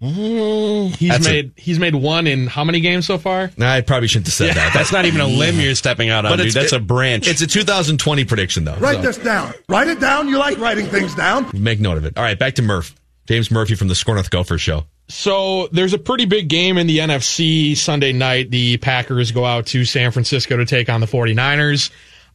Mm-hmm. 0.01 0.93
He's 0.93 1.09
That's 1.09 1.27
a- 1.27 1.29
made 1.29 1.51
he's 1.55 1.79
made 1.79 1.95
one 1.95 2.27
in 2.27 2.47
how 2.47 2.63
many 2.63 2.81
games 2.81 3.07
so 3.07 3.17
far? 3.17 3.49
I 3.59 3.81
probably 3.81 4.07
shouldn't 4.07 4.27
have 4.27 4.33
said 4.33 4.55
that. 4.55 4.71
That's 4.73 4.91
not 4.91 5.05
even 5.05 5.21
a 5.21 5.27
limb 5.27 5.55
mm. 5.55 5.63
you're 5.63 5.75
stepping 5.75 6.09
out 6.09 6.25
on, 6.25 6.37
dude. 6.37 6.53
That's 6.53 6.73
a 6.73 6.79
branch. 6.79 7.27
It's 7.27 7.41
a 7.41 7.47
2020 7.47 8.25
prediction, 8.25 8.63
though. 8.63 8.75
Write 8.75 8.97
so 8.97 9.01
this 9.01 9.17
down. 9.17 9.53
Write 9.67 9.87
it 9.87 9.99
down. 9.99 10.27
You 10.27 10.37
like 10.37 10.59
writing 10.59 10.85
things 10.85 11.15
down. 11.15 11.49
Make 11.53 11.79
note 11.79 11.97
of 11.97 12.05
it. 12.05 12.15
All 12.17 12.23
right, 12.23 12.37
back 12.37 12.55
to 12.55 12.61
Murph. 12.61 12.93
James 13.27 13.51
Murphy 13.51 13.75
from 13.75 13.87
the 13.87 13.95
SKOR 13.95 14.15
North 14.15 14.29
Gopher 14.29 14.57
Show. 14.57 14.85
So 15.09 15.67
there's 15.67 15.93
a 15.93 15.97
pretty 15.97 16.25
big 16.25 16.47
game 16.47 16.77
in 16.77 16.87
the 16.87 16.99
NFC 16.99 17.75
Sunday 17.75 18.13
night. 18.13 18.51
The 18.51 18.77
Packers 18.77 19.31
go 19.31 19.45
out 19.45 19.67
to 19.67 19.83
San 19.85 20.11
Francisco 20.11 20.57
to 20.57 20.65
take 20.65 20.89
on 20.89 21.01
the 21.01 21.07
49ers. 21.07 21.91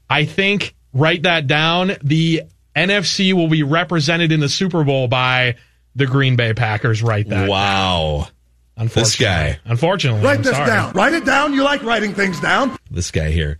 I 0.08 0.24
think, 0.24 0.74
write 0.92 1.22
that 1.22 1.46
down, 1.46 1.92
the 2.02 2.42
NFC 2.74 3.32
will 3.32 3.48
be 3.48 3.62
represented 3.62 4.32
in 4.32 4.40
the 4.40 4.48
Super 4.48 4.84
Bowl 4.84 5.08
by 5.08 5.56
the 5.96 6.06
Green 6.06 6.36
Bay 6.36 6.54
Packers. 6.54 7.02
Write 7.02 7.28
that. 7.28 7.48
Wow. 7.48 8.28
Unfortunately. 8.76 9.02
This 9.02 9.16
guy. 9.16 9.58
Unfortunately. 9.64 10.22
Write 10.22 10.38
I'm 10.38 10.42
this 10.42 10.52
sorry. 10.52 10.66
down. 10.66 10.92
Write 10.94 11.12
it 11.12 11.24
down. 11.24 11.52
You 11.52 11.62
like 11.62 11.82
writing 11.82 12.14
things 12.14 12.40
down. 12.40 12.76
This 12.90 13.10
guy 13.10 13.30
here. 13.30 13.58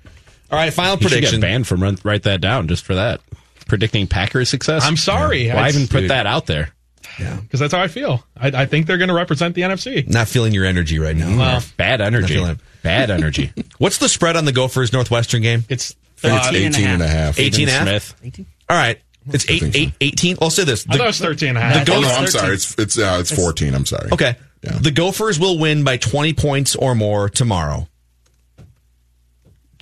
All 0.51 0.59
right, 0.59 0.73
final 0.73 0.97
You 0.97 1.03
should 1.03 1.11
prediction. 1.13 1.41
get 1.41 1.47
banned 1.47 1.67
from 1.67 1.83
run, 1.83 1.99
write 2.05 2.25
that 2.25 2.41
down 2.41 2.69
just 2.69 2.85
for 2.85 2.95
that. 2.95 3.21
Predicting 3.69 4.07
Packers 4.07 4.49
success. 4.51 4.83
I'm 4.85 4.97
sorry. 4.97 5.49
Why 5.49 5.69
It's- 5.69 5.75
even 5.75 5.89
put 5.89 6.01
dude. 6.01 6.11
that 6.11 6.27
out 6.27 6.47
there? 6.47 6.71
Yeah, 7.19 7.37
because 7.41 7.61
that's 7.61 7.75
how 7.75 7.81
I 7.81 7.89
feel. 7.89 8.25
I, 8.37 8.49
I 8.49 8.67
think 8.67 8.87
they're 8.87 8.97
going 8.99 9.09
to 9.09 9.15
represent 9.15 9.55
the 9.55 9.63
NFC. 9.63 10.09
Not 10.09 10.29
feeling 10.29 10.55
your 10.55 10.65
energy 10.65 10.99
right 10.99 11.15
now. 11.17 11.37
Well, 11.37 11.63
Bad 11.77 12.01
energy. 12.01 12.35
feeling. 12.35 12.59
Bad 12.83 13.11
energy. 13.11 13.53
What's 13.79 13.99
the 13.99 14.09
spread 14.09 14.35
on 14.37 14.47
the 14.47 14.53
Gophers 14.53 14.93
Northwestern 14.95 15.43
game? 15.43 15.65
it's 15.69 15.95
It's 16.23 16.47
uh, 16.47 16.51
18 16.55 16.85
and 16.87 17.03
a 17.03 17.07
half. 17.07 17.39
18 17.39 17.69
and 17.69 17.87
a 17.87 17.91
half? 17.93 18.17
Smith. 18.19 18.47
All 18.71 18.77
right. 18.77 18.99
It's 19.29 19.49
eight, 19.49 19.61
think 19.61 19.75
so. 19.75 19.81
eight, 19.81 19.93
18. 20.01 20.39
I'll 20.43 20.51
say 20.51 20.65
this. 20.65 20.85
I 20.89 20.97
thought 20.97 21.05
it 21.05 21.07
was 21.07 21.19
13 21.21 21.49
and 21.51 21.59
a 21.59 21.61
half. 21.61 21.87
The 21.87 21.95
Oh, 21.95 22.01
no, 22.01 22.09
I'm 22.09 22.27
sorry. 22.27 22.55
It's 22.55 22.77
it's 22.79 22.99
uh, 22.99 23.19
it's 23.21 23.31
14. 23.35 23.75
I'm 23.75 23.87
sorry. 23.87 24.11
Okay. 24.13 24.37
The 24.63 24.91
Gophers 24.93 25.41
will 25.41 25.59
win 25.59 25.83
by 25.85 25.97
20 25.97 26.35
points 26.35 26.77
or 26.77 26.95
more 26.95 27.29
tomorrow. 27.29 27.89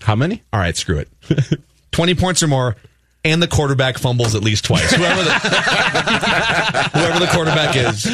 How 0.01 0.17
many? 0.17 0.43
All 0.53 0.61
right, 0.61 0.77
screw 0.77 0.99
it. 0.99 1.09
20 1.93 2.15
points 2.15 2.43
or 2.43 2.47
more, 2.49 2.77
and 3.25 3.43
the 3.43 3.47
quarterback 3.49 3.99
fumbles 3.99 4.35
at 4.35 4.43
least 4.43 4.65
twice. 4.65 4.91
Whoever 4.91 5.23
the, 5.23 5.31
whoever 6.95 7.19
the 7.19 7.27
quarterback 7.33 7.77
is 7.77 8.07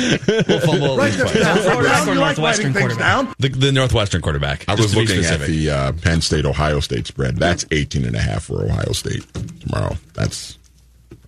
will 0.48 0.60
fumble 0.60 0.92
at 0.94 0.98
Write 0.98 1.12
least 1.12 1.18
twice. 1.20 1.34
down. 1.34 1.56
Write 1.84 1.84
down. 1.84 2.08
You 2.14 2.20
like 2.20 2.38
writing 2.38 2.72
down. 2.72 3.34
The, 3.38 3.48
the 3.50 3.70
Northwestern 3.72 4.20
quarterback. 4.22 4.64
I 4.68 4.74
was 4.74 4.96
looking 4.96 5.24
at 5.24 5.40
the 5.40 5.70
uh, 5.70 5.92
Penn 5.92 6.20
State 6.20 6.44
Ohio 6.44 6.80
State 6.80 7.06
spread. 7.06 7.36
That's 7.36 7.64
18 7.70 8.04
and 8.04 8.16
a 8.16 8.20
half 8.20 8.44
for 8.44 8.64
Ohio 8.64 8.90
State 8.92 9.24
tomorrow. 9.60 9.96
That's 10.14 10.58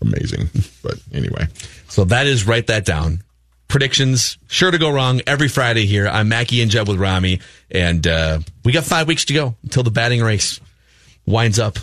amazing. 0.01 0.49
But 0.83 0.95
anyway, 1.13 1.47
So 1.89 2.05
that 2.05 2.27
is 2.27 2.47
write 2.47 2.69
that 2.69 2.85
down. 2.85 3.23
Predictions 3.69 4.39
sure 4.49 4.71
to 4.71 4.79
go 4.79 4.89
wrong 4.91 5.21
every 5.27 5.49
Friday 5.49 5.85
here. 5.85 6.09
I'm 6.09 6.29
Mackey 6.31 6.63
and 6.63 6.71
Judd 6.71 6.89
with 6.89 6.99
Rami, 6.99 7.41
and 7.71 8.07
uh, 8.07 8.39
we 8.65 8.73
got 8.73 8.85
five 8.85 9.07
weeks 9.07 9.27
to 9.27 9.35
go 9.35 9.57
until 9.63 9.83
the 9.83 9.91
batting 9.91 10.23
race 10.23 10.59
winds 11.27 11.59
up, 11.59 11.79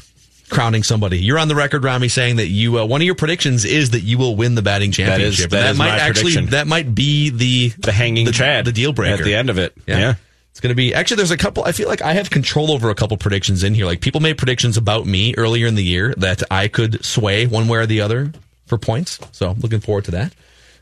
crowning 0.49 0.81
somebody. 0.81 1.19
You're 1.19 1.37
on 1.37 1.47
the 1.47 1.53
record, 1.53 1.83
Rami, 1.83 2.07
saying 2.07 2.37
that 2.37 2.47
you 2.47 2.79
uh, 2.79 2.85
one 2.85 3.01
of 3.01 3.05
your 3.05 3.13
predictions 3.13 3.65
is 3.65 3.91
that 3.91 3.99
you 4.01 4.17
will 4.17 4.35
win 4.35 4.55
the 4.55 4.63
batting 4.63 4.89
That 4.91 5.21
is- 5.21 5.37
championship. 5.37 5.49
that 5.51 5.59
And 5.61 5.71
is 5.73 5.77
might 5.77 5.89
my 5.89 5.97
actually 5.99 6.23
prediction. 6.33 6.45
that 6.51 6.65
might 6.67 6.95
be 6.95 7.29
the 7.29 7.69
The 7.77 7.91
hanging 7.91 8.25
the, 8.25 8.31
Chad 8.31 8.65
the 8.65 8.71
deal 8.71 8.91
breaker 8.93 9.19
at 9.21 9.23
the 9.23 9.35
end 9.35 9.51
of 9.51 9.59
it. 9.59 9.73
Yeah. 9.85 10.15
It's 10.55 10.61
going 10.61 10.69
to 10.69 10.75
be 10.75 10.93
actually. 10.93 11.17
There's 11.17 11.31
a 11.31 11.37
couple. 11.37 11.65
I 11.65 11.73
feel 11.73 11.89
like 11.89 12.01
I 12.01 12.13
have 12.13 12.29
control 12.29 12.71
over 12.71 12.89
a 12.89 12.95
couple 12.95 13.17
predictions 13.17 13.61
in 13.65 13.73
here. 13.75 13.85
Like 13.85 13.99
people 13.99 14.21
made 14.21 14.37
predictions 14.37 14.77
about 14.77 15.05
me 15.05 15.35
earlier 15.37 15.67
in 15.67 15.75
the 15.75 15.83
year 15.83 16.13
that 16.19 16.43
I 16.49 16.69
could 16.69 17.03
sway 17.03 17.45
one 17.45 17.67
way 17.67 17.79
or 17.79 17.85
the 17.85 17.99
other 17.99 18.31
for 18.65 18.77
points. 18.77 19.19
So 19.33 19.51
looking 19.59 19.81
forward 19.81 20.05
to 20.05 20.11
that. 20.11 20.33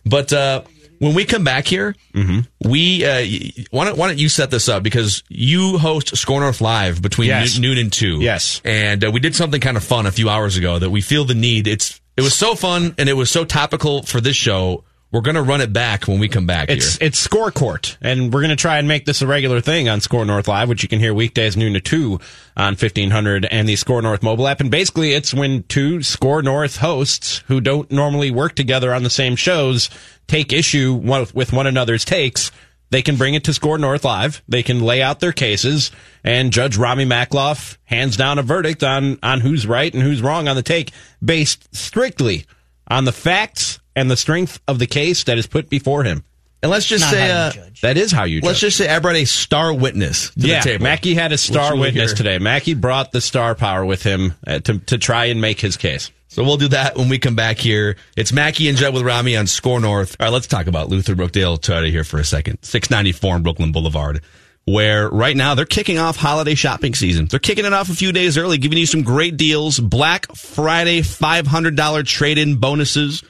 But 0.05 0.31
uh, 0.31 0.61
when 0.99 1.15
we 1.15 1.25
come 1.25 1.43
back 1.43 1.65
here, 1.65 1.95
Mm-hmm. 2.13 2.69
we 2.69 3.03
uh, 3.03 3.65
why 3.71 3.85
don't 3.85 3.97
why 3.97 4.05
don't 4.09 4.19
you 4.19 4.29
set 4.29 4.51
this 4.51 4.69
up 4.69 4.83
because 4.83 5.23
you 5.27 5.79
host 5.79 6.15
SKOR 6.15 6.39
North 6.41 6.61
Live 6.61 7.01
between 7.01 7.29
Yes. 7.29 7.57
noon, 7.57 7.71
noon 7.71 7.77
and 7.85 7.91
two. 7.91 8.21
Yes. 8.21 8.61
and 8.63 9.03
uh, 9.03 9.09
we 9.09 9.19
did 9.19 9.33
something 9.35 9.59
kind 9.59 9.75
of 9.75 9.83
fun 9.83 10.05
a 10.05 10.11
few 10.11 10.29
hours 10.29 10.55
ago 10.55 10.77
that 10.77 10.91
we 10.91 11.01
feel 11.01 11.25
the 11.25 11.33
need. 11.33 11.67
It's 11.67 11.99
it 12.15 12.21
was 12.21 12.35
so 12.35 12.53
fun 12.53 12.93
and 12.99 13.09
it 13.09 13.13
was 13.13 13.31
so 13.31 13.43
topical 13.43 14.03
for 14.03 14.21
this 14.21 14.35
show. 14.35 14.83
We're 15.13 15.21
going 15.21 15.35
to 15.35 15.43
run 15.43 15.61
it 15.61 15.71
back 15.71 16.07
when 16.07 16.17
we 16.17 16.27
come 16.27 16.47
back 16.47 16.71
It's 16.71 16.97
here. 16.97 17.07
it's 17.07 17.19
Score 17.19 17.51
Court, 17.51 17.99
and 18.01 18.33
we're 18.33 18.41
going 18.41 18.49
to 18.49 18.55
try 18.55 18.79
and 18.79 18.87
make 18.87 19.05
this 19.05 19.21
a 19.21 19.27
regular 19.27 19.61
thing 19.61 19.87
on 19.87 20.01
SKOR 20.01 20.25
North 20.25 20.47
Live, 20.47 20.69
which 20.69 20.81
you 20.81 20.89
can 20.89 20.99
hear 20.99 21.13
weekdays 21.13 21.55
noon 21.55 21.73
to 21.73 21.79
two 21.79 22.19
on 22.57 22.75
fifteen 22.75 23.11
hundred 23.11 23.45
and 23.45 23.69
the 23.69 23.75
SKOR 23.75 24.01
North 24.01 24.23
mobile 24.23 24.47
app. 24.47 24.59
And 24.59 24.71
basically, 24.71 25.13
it's 25.13 25.31
when 25.31 25.63
two 25.63 26.01
SKOR 26.01 26.41
North 26.41 26.77
hosts 26.77 27.43
who 27.47 27.61
don't 27.61 27.91
normally 27.91 28.31
work 28.31 28.55
together 28.55 28.91
on 28.91 29.03
the 29.03 29.09
same 29.11 29.35
shows 29.35 29.91
take 30.25 30.51
issue 30.51 30.95
with 30.95 31.53
one 31.53 31.67
another's 31.67 32.05
takes. 32.05 32.51
They 32.89 33.03
can 33.03 33.15
bring 33.15 33.35
it 33.35 33.43
to 33.43 33.53
SKOR 33.53 33.77
North 33.77 34.03
Live. 34.03 34.41
They 34.47 34.63
can 34.63 34.79
lay 34.81 35.03
out 35.03 35.19
their 35.19 35.31
cases, 35.31 35.91
and 36.23 36.51
Judge 36.51 36.75
Rami 36.75 37.05
Makloff 37.05 37.77
hands 37.85 38.17
down 38.17 38.39
a 38.39 38.41
verdict 38.41 38.81
on 38.81 39.19
on 39.21 39.41
who's 39.41 39.67
right 39.67 39.93
and 39.93 40.01
who's 40.01 40.23
wrong 40.23 40.47
on 40.47 40.55
the 40.55 40.63
take, 40.63 40.91
based 41.23 41.75
strictly 41.75 42.47
on 42.87 43.05
the 43.05 43.11
facts 43.11 43.79
and 43.95 44.09
the 44.09 44.17
strength 44.17 44.59
of 44.67 44.79
the 44.79 44.87
case 44.87 45.23
that 45.25 45.37
is 45.37 45.47
put 45.47 45.69
before 45.69 46.03
him. 46.03 46.23
and 46.61 46.71
let's 46.71 46.85
just 46.85 47.03
Not 47.03 47.11
say 47.11 47.31
uh. 47.31 47.51
That 47.81 47.97
is 47.97 48.11
how 48.11 48.23
you 48.23 48.39
let's 48.41 48.59
judge. 48.59 48.67
just 48.75 48.77
say 48.77 48.89
I 48.89 48.99
brought 48.99 49.15
a 49.15 49.25
star 49.25 49.73
witness 49.73 50.29
to 50.31 50.47
yeah, 50.47 50.59
the 50.61 50.69
table. 50.69 50.83
Mackey 50.83 51.13
had 51.13 51.31
a 51.31 51.37
star 51.37 51.75
witness 51.75 52.11
hear. 52.11 52.17
today. 52.17 52.39
Mackey 52.39 52.73
brought 52.73 53.11
the 53.11 53.21
star 53.21 53.55
power 53.55 53.85
with 53.85 54.03
him 54.03 54.33
uh, 54.47 54.59
to 54.59 54.79
to 54.79 54.97
try 54.97 55.25
and 55.25 55.41
make 55.41 55.59
his 55.59 55.75
case. 55.77 56.11
So 56.29 56.43
we'll 56.43 56.57
do 56.57 56.69
that 56.69 56.95
when 56.97 57.09
we 57.09 57.19
come 57.19 57.35
back 57.35 57.59
here. 57.59 57.95
It's 58.17 58.33
Mackey 58.33 58.67
and 58.67 58.75
Judd 58.75 58.93
with 58.93 59.03
Rami 59.03 59.37
on 59.37 59.45
SKOR 59.45 59.79
North. 59.79 60.15
All 60.19 60.25
right, 60.25 60.33
let's 60.33 60.47
talk 60.47 60.65
about 60.65 60.89
Luther 60.89 61.13
Brookdale 61.13 61.59
Toyota 61.59 61.91
here 61.91 62.03
for 62.03 62.17
a 62.19 62.23
second. 62.23 62.57
694 62.63 63.35
on 63.35 63.43
Brooklyn 63.43 63.71
Boulevard, 63.71 64.21
where 64.65 65.07
right 65.09 65.37
now 65.37 65.53
they're 65.53 65.65
kicking 65.65 65.99
off 65.99 66.15
holiday 66.17 66.55
shopping 66.55 66.95
season. 66.95 67.27
They're 67.27 67.39
kicking 67.39 67.65
it 67.65 67.73
off 67.73 67.89
a 67.91 67.93
few 67.93 68.11
days 68.11 68.35
early, 68.35 68.57
giving 68.57 68.79
you 68.79 68.87
some 68.87 69.03
great 69.03 69.37
deals. 69.37 69.79
Black 69.79 70.25
Friday 70.35 71.01
$500 71.01 72.05
trade-in 72.07 72.55
bonuses. 72.55 73.21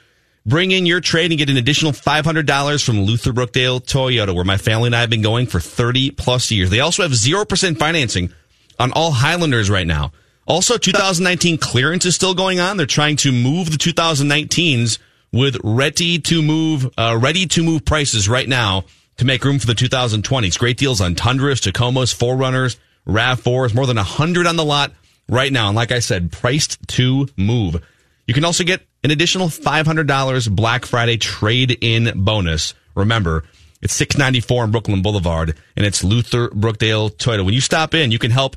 Bring 0.46 0.72
in 0.72 0.84
your 0.84 1.00
trade 1.00 1.30
and 1.30 1.38
get 1.38 1.48
an 1.48 1.56
additional 1.56 1.92
$500 1.92 2.84
from 2.84 3.00
Luther 3.00 3.32
Brookdale 3.32 3.80
Toyota, 3.80 4.34
where 4.34 4.44
my 4.44 4.58
family 4.58 4.88
and 4.88 4.96
I 4.96 5.00
have 5.00 5.08
been 5.08 5.22
going 5.22 5.46
for 5.46 5.58
30 5.58 6.10
plus 6.10 6.50
years. 6.50 6.68
They 6.68 6.80
also 6.80 7.02
have 7.02 7.12
0% 7.12 7.78
financing 7.78 8.30
on 8.78 8.92
all 8.92 9.10
Highlanders 9.10 9.70
right 9.70 9.86
now. 9.86 10.12
Also, 10.46 10.76
2019 10.76 11.56
clearance 11.56 12.04
is 12.04 12.14
still 12.14 12.34
going 12.34 12.60
on. 12.60 12.76
They're 12.76 12.84
trying 12.84 13.16
to 13.16 13.32
move 13.32 13.70
the 13.70 13.78
2019s 13.78 14.98
with 15.32 15.56
ready 15.64 16.18
to 16.18 16.42
move, 16.42 16.92
uh, 16.98 17.18
ready 17.18 17.46
to 17.46 17.62
move 17.62 17.86
prices 17.86 18.28
right 18.28 18.48
now 18.48 18.84
to 19.16 19.24
make 19.24 19.44
room 19.44 19.58
for 19.58 19.66
the 19.66 19.74
2020s. 19.74 20.58
Great 20.58 20.76
deals 20.76 21.00
on 21.00 21.14
Tundras, 21.14 21.62
Tacomas, 21.62 22.14
4Runners, 22.14 22.76
RAV4s, 23.06 23.74
more 23.74 23.86
than 23.86 23.96
100 23.96 24.46
on 24.46 24.56
the 24.56 24.64
lot 24.64 24.92
right 25.26 25.50
now. 25.50 25.68
And 25.68 25.76
like 25.76 25.90
I 25.90 26.00
said, 26.00 26.32
priced 26.32 26.86
to 26.88 27.28
move. 27.38 27.82
You 28.26 28.34
can 28.34 28.44
also 28.44 28.64
get 28.64 28.82
an 29.04 29.10
additional 29.10 29.48
$500 29.48 30.50
Black 30.50 30.86
Friday 30.86 31.18
trade 31.18 31.78
in 31.80 32.24
bonus. 32.24 32.74
Remember, 32.96 33.44
it's 33.82 33.94
694 33.94 34.62
on 34.62 34.70
Brooklyn 34.70 35.02
Boulevard 35.02 35.56
and 35.76 35.84
it's 35.86 36.02
Luther 36.02 36.48
Brookdale 36.48 37.14
Toyota. 37.14 37.44
When 37.44 37.54
you 37.54 37.60
stop 37.60 37.94
in, 37.94 38.10
you 38.10 38.18
can 38.18 38.30
help 38.30 38.56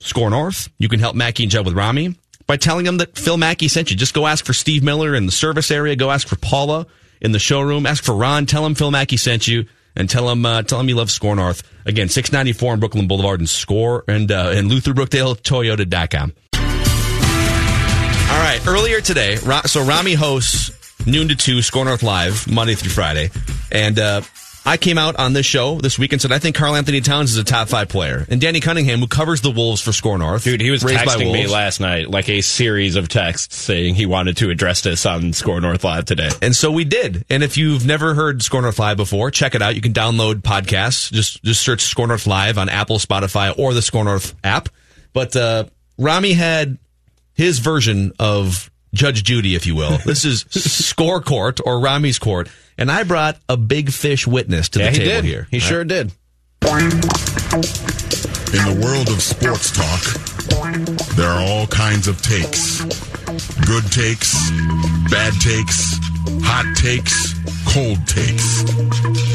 SKOR 0.00 0.30
North. 0.30 0.68
You 0.78 0.88
can 0.88 1.00
help 1.00 1.16
Mackey 1.16 1.42
and 1.42 1.50
Judd 1.50 1.66
with 1.66 1.74
Rami 1.74 2.14
by 2.46 2.56
telling 2.56 2.84
them 2.84 2.98
that 2.98 3.18
Phil 3.18 3.36
Mackey 3.36 3.68
sent 3.68 3.90
you. 3.90 3.96
Just 3.96 4.14
go 4.14 4.26
ask 4.26 4.44
for 4.44 4.52
Steve 4.52 4.84
Miller 4.84 5.14
in 5.14 5.26
the 5.26 5.32
service 5.32 5.70
area. 5.70 5.96
Go 5.96 6.10
ask 6.10 6.28
for 6.28 6.36
Paula 6.36 6.86
in 7.20 7.32
the 7.32 7.38
showroom. 7.38 7.84
Ask 7.86 8.04
for 8.04 8.14
Ron. 8.14 8.46
Tell 8.46 8.64
him 8.64 8.74
Phil 8.74 8.90
Mackey 8.90 9.16
sent 9.16 9.48
you, 9.48 9.66
and 9.96 10.10
tell 10.10 10.28
him 10.28 10.44
uh, 10.44 10.62
tell 10.62 10.78
him 10.78 10.88
you 10.88 10.94
love 10.94 11.10
SKOR 11.10 11.34
North. 11.34 11.62
Again, 11.86 12.08
six 12.08 12.32
ninety 12.32 12.52
four 12.52 12.72
on 12.72 12.80
Brooklyn 12.80 13.08
Boulevard 13.08 13.40
and 13.40 13.48
Score 13.48 14.04
and 14.06 14.30
uh, 14.30 14.52
and 14.54 14.68
Luther 14.68 14.92
Brookdale 14.92 15.40
Toyota.com. 15.40 16.34
All 18.34 18.40
right. 18.40 18.66
Earlier 18.66 19.00
today, 19.00 19.36
so 19.36 19.84
Rami 19.84 20.14
hosts 20.14 20.72
noon 21.06 21.28
to 21.28 21.36
two 21.36 21.62
SKOR 21.62 21.84
North 21.84 22.02
Live 22.02 22.50
Monday 22.50 22.74
through 22.74 22.90
Friday, 22.90 23.30
and 23.70 23.96
uh, 23.96 24.22
I 24.66 24.76
came 24.76 24.98
out 24.98 25.14
on 25.16 25.34
this 25.34 25.46
show 25.46 25.80
this 25.80 26.00
week 26.00 26.12
and 26.12 26.20
said 26.20 26.32
I 26.32 26.40
think 26.40 26.56
Karl 26.56 26.74
Anthony 26.74 27.00
Towns 27.00 27.30
is 27.30 27.36
a 27.36 27.44
top 27.44 27.68
five 27.68 27.88
player, 27.88 28.26
and 28.28 28.40
Danny 28.40 28.58
Cunningham, 28.58 28.98
who 28.98 29.06
covers 29.06 29.40
the 29.40 29.52
Wolves 29.52 29.82
for 29.82 29.92
SKOR 29.92 30.18
North, 30.18 30.42
Dude, 30.42 30.60
he 30.60 30.72
was 30.72 30.82
texting 30.82 31.32
me 31.32 31.46
last 31.46 31.78
night, 31.78 32.10
like 32.10 32.28
a 32.28 32.40
series 32.40 32.96
of 32.96 33.08
texts 33.08 33.54
saying 33.56 33.94
he 33.94 34.04
wanted 34.04 34.36
to 34.38 34.50
address 34.50 34.80
this 34.80 35.06
on 35.06 35.32
SKOR 35.32 35.60
North 35.60 35.84
Live 35.84 36.04
today. 36.04 36.30
And 36.42 36.56
so 36.56 36.72
we 36.72 36.84
did. 36.84 37.24
And 37.30 37.44
if 37.44 37.56
you've 37.56 37.86
never 37.86 38.14
heard 38.14 38.42
SKOR 38.42 38.62
North 38.62 38.80
Live 38.80 38.96
before, 38.96 39.30
check 39.30 39.54
it 39.54 39.62
out. 39.62 39.76
You 39.76 39.80
can 39.80 39.92
download 39.92 40.42
podcasts. 40.42 41.12
Just 41.12 41.40
just 41.44 41.60
search 41.60 41.82
SKOR 41.82 42.08
North 42.08 42.26
Live 42.26 42.58
on 42.58 42.68
Apple, 42.68 42.98
Spotify, 42.98 43.56
or 43.56 43.74
the 43.74 43.82
SKOR 43.82 44.02
North 44.02 44.34
app. 44.42 44.70
But 45.12 45.36
uh, 45.36 45.66
Rami 45.98 46.32
had 46.32 46.78
his 47.34 47.58
version 47.58 48.12
of 48.18 48.70
Judge 48.94 49.22
Judy, 49.24 49.54
if 49.54 49.66
you 49.66 49.74
will. 49.74 49.98
This 50.04 50.24
is 50.24 50.42
Score 50.50 51.20
Court 51.20 51.60
or 51.64 51.80
Rami's 51.80 52.18
Court, 52.18 52.48
and 52.78 52.90
I 52.90 53.02
brought 53.02 53.38
a 53.48 53.56
big 53.56 53.90
fish 53.90 54.26
witness 54.26 54.68
to 54.70 54.78
Yeah, 54.80 54.86
the 54.86 54.90
he 54.92 54.98
table 54.98 55.10
did. 55.10 55.24
here. 55.24 55.48
He 55.50 55.56
All 55.58 55.60
sure 55.60 55.78
right? 55.80 55.88
did. 55.88 56.12
in 56.64 58.60
the 58.64 58.80
world 58.84 59.08
of 59.08 59.20
sports 59.20 59.70
talk, 59.72 60.02
there 61.16 61.28
are 61.30 61.42
all 61.42 61.66
kinds 61.66 62.06
of 62.08 62.20
takes. 62.22 62.80
Good 63.66 63.84
takes, 63.90 64.32
bad 65.10 65.32
takes, 65.40 65.98
hot 66.42 66.66
takes, 66.76 67.34
cold 67.72 68.06
takes. 68.06 68.62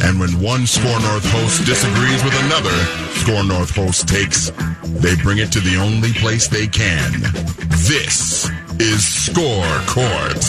And 0.03 0.19
when 0.19 0.41
one 0.41 0.65
SKOR 0.65 0.99
North 1.01 1.25
host 1.31 1.65
disagrees 1.65 2.23
with 2.23 2.35
another 2.45 2.75
SKOR 3.21 3.43
North 3.43 3.75
host 3.75 4.07
takes, 4.07 4.51
they 5.01 5.15
bring 5.17 5.39
it 5.39 5.51
to 5.51 5.59
the 5.59 5.75
only 5.75 6.13
place 6.13 6.47
they 6.47 6.67
can. 6.67 7.21
This 7.85 8.49
is 8.79 9.05
Score 9.05 9.67
Court. 9.87 10.41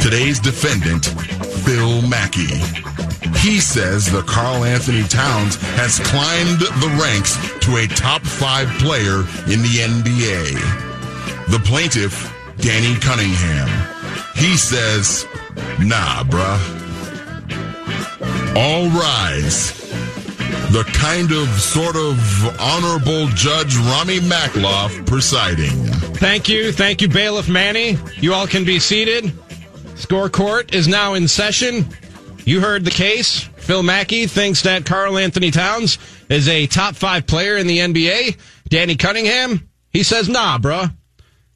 Today's 0.00 0.40
defendant, 0.40 1.06
Phil 1.64 2.02
Mackey. 2.02 2.60
He 3.38 3.60
says 3.60 4.10
the 4.10 4.22
Karl 4.22 4.64
Anthony 4.64 5.02
Towns 5.04 5.56
has 5.76 5.98
climbed 6.00 6.60
the 6.60 6.96
ranks 7.00 7.36
to 7.66 7.76
a 7.76 7.86
top 7.86 8.22
five 8.22 8.68
player 8.78 9.20
in 9.52 9.60
the 9.60 9.84
NBA. 9.84 11.50
The 11.50 11.60
plaintiff, 11.64 12.32
Danny 12.58 12.98
Cunningham. 13.00 13.93
He 14.34 14.56
says, 14.56 15.26
nah, 15.80 16.24
bruh. 16.24 16.82
All 18.56 18.88
rise. 18.88 19.80
The 20.70 20.84
kind 20.92 21.30
of 21.30 21.48
sort 21.60 21.96
of 21.96 22.60
honorable 22.60 23.28
Judge 23.28 23.76
Rami 23.76 24.18
Makloff 24.18 25.06
presiding. 25.06 25.70
Thank 26.16 26.48
you. 26.48 26.72
Thank 26.72 27.00
you, 27.00 27.08
Bailiff 27.08 27.48
Manny. 27.48 27.96
You 28.16 28.34
all 28.34 28.46
can 28.46 28.64
be 28.64 28.78
seated. 28.80 29.32
Score 29.94 30.28
Court 30.28 30.74
is 30.74 30.88
now 30.88 31.14
in 31.14 31.28
session. 31.28 31.86
You 32.44 32.60
heard 32.60 32.84
the 32.84 32.90
case. 32.90 33.40
Phil 33.56 33.82
Mackey 33.82 34.26
thinks 34.26 34.62
that 34.62 34.84
Karl 34.84 35.16
Anthony 35.16 35.50
Towns 35.50 35.98
is 36.28 36.48
a 36.48 36.66
top 36.66 36.96
five 36.96 37.26
player 37.26 37.56
in 37.56 37.66
the 37.66 37.78
NBA. 37.78 38.36
Danny 38.68 38.96
Cunningham, 38.96 39.68
he 39.90 40.02
says, 40.02 40.28
nah, 40.28 40.58
bruh. 40.58 40.92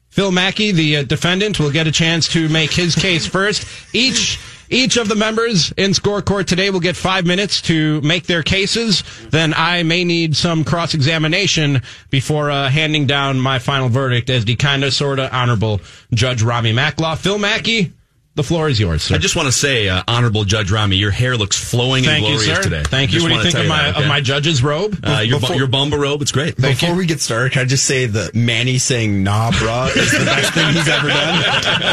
Phil 0.09 0.31
Mackey, 0.31 0.71
the 0.71 0.97
uh, 0.97 1.03
defendant, 1.03 1.59
will 1.59 1.71
get 1.71 1.87
a 1.87 1.91
chance 1.91 2.27
to 2.29 2.49
make 2.49 2.71
his 2.71 2.95
case 2.95 3.25
first. 3.25 3.67
Each 3.93 4.39
Each 4.71 4.97
of 4.97 5.07
the 5.07 5.15
members 5.15 5.71
in 5.77 5.95
Score 5.95 6.21
Court 6.21 6.45
today 6.45 6.69
will 6.69 6.79
get 6.79 6.95
five 6.95 7.25
minutes 7.25 7.59
to 7.63 8.01
make 8.01 8.27
their 8.27 8.43
cases. 8.43 9.03
Then 9.31 9.51
I 9.55 9.81
may 9.81 10.03
need 10.03 10.35
some 10.35 10.63
cross 10.63 10.93
examination 10.93 11.81
before 12.11 12.51
uh, 12.51 12.69
handing 12.69 13.07
down 13.07 13.39
my 13.39 13.57
final 13.57 13.89
verdict 13.89 14.29
as 14.29 14.45
the 14.45 14.55
kind 14.55 14.83
of, 14.83 14.93
sort 14.93 15.17
of 15.17 15.33
honorable 15.33 15.81
Judge 16.13 16.43
Rami 16.43 16.71
Macklaw. 16.71 17.17
Phil 17.17 17.39
Mackey, 17.39 17.93
the 18.39 18.43
floor 18.47 18.69
is 18.69 18.79
yours, 18.79 19.03
sir. 19.03 19.15
I 19.15 19.17
just 19.17 19.35
want 19.35 19.47
to 19.47 19.51
say, 19.51 19.89
uh, 19.89 20.01
Honorable 20.07 20.45
Judge 20.45 20.71
Rami, 20.71 20.95
your 20.95 21.11
hair 21.11 21.35
looks 21.35 21.57
flowing 21.57 22.05
Thank 22.05 22.23
and 22.23 22.33
you, 22.33 22.39
glorious 22.39 22.57
sir. 22.57 22.63
today. 22.63 22.83
Thank 22.83 23.11
you. 23.11 23.19
Just 23.19 23.23
What 23.23 23.29
do 23.29 23.35
you 23.35 23.41
think 23.43 23.53
tell 23.53 23.61
of 23.63 23.67
my 23.67 23.77
that, 23.83 23.95
okay? 23.95 24.03
of 24.03 24.07
my 24.07 24.21
judge's 24.21 24.63
robe? 24.63 24.97
Uh, 25.03 25.19
your, 25.19 25.37
bu- 25.39 25.41
Before- 25.41 25.55
your 25.57 25.67
Bumba 25.67 25.99
robe, 25.99 26.21
it's 26.21 26.31
great. 26.31 26.55
Before 26.55 26.95
we 26.95 27.05
get 27.05 27.19
started, 27.19 27.51
can 27.51 27.63
I 27.63 27.65
just 27.65 27.83
say 27.85 28.05
that 28.05 28.33
Manny 28.35 28.77
saying 28.77 29.23
"nah, 29.23 29.51
bruh" 29.51 29.95
is 29.95 30.11
the 30.11 30.25
best 30.25 30.53
thing 30.53 30.73
he's 30.73 30.87
ever 30.87 31.07
done. 31.09 31.41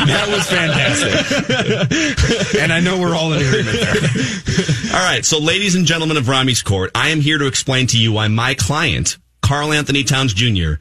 That 0.06 0.28
was 0.28 0.47
fantastic, 0.48 2.60
and 2.60 2.73
I 2.73 2.81
know 2.81 2.98
we're 2.98 3.14
all 3.14 3.32
in 3.32 3.44
agreement 3.44 3.78
there. 3.81 4.93
All 4.98 5.05
right, 5.05 5.24
so 5.24 5.39
ladies 5.39 5.74
and 5.74 5.86
gentlemen 5.86 6.16
of 6.16 6.28
Rami's 6.28 6.62
court, 6.62 6.90
I 6.94 7.10
am 7.10 7.20
here 7.20 7.39
to 7.39 7.47
explain 7.47 7.86
to 7.89 7.98
you 7.98 8.12
why 8.12 8.28
my 8.28 8.55
client, 8.55 9.18
Karl 9.43 9.73
Anthony 9.73 10.05
Towns 10.05 10.35
Jr., 10.35 10.74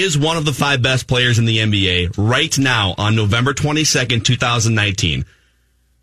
is 0.00 0.16
one 0.16 0.36
of 0.36 0.44
the 0.44 0.52
five 0.52 0.82
best 0.82 1.06
players 1.06 1.38
in 1.38 1.44
the 1.44 1.58
NBA 1.58 2.14
right 2.16 2.56
now 2.58 2.94
on 2.98 3.16
November 3.16 3.52
22nd, 3.52 4.24
2019. 4.24 5.24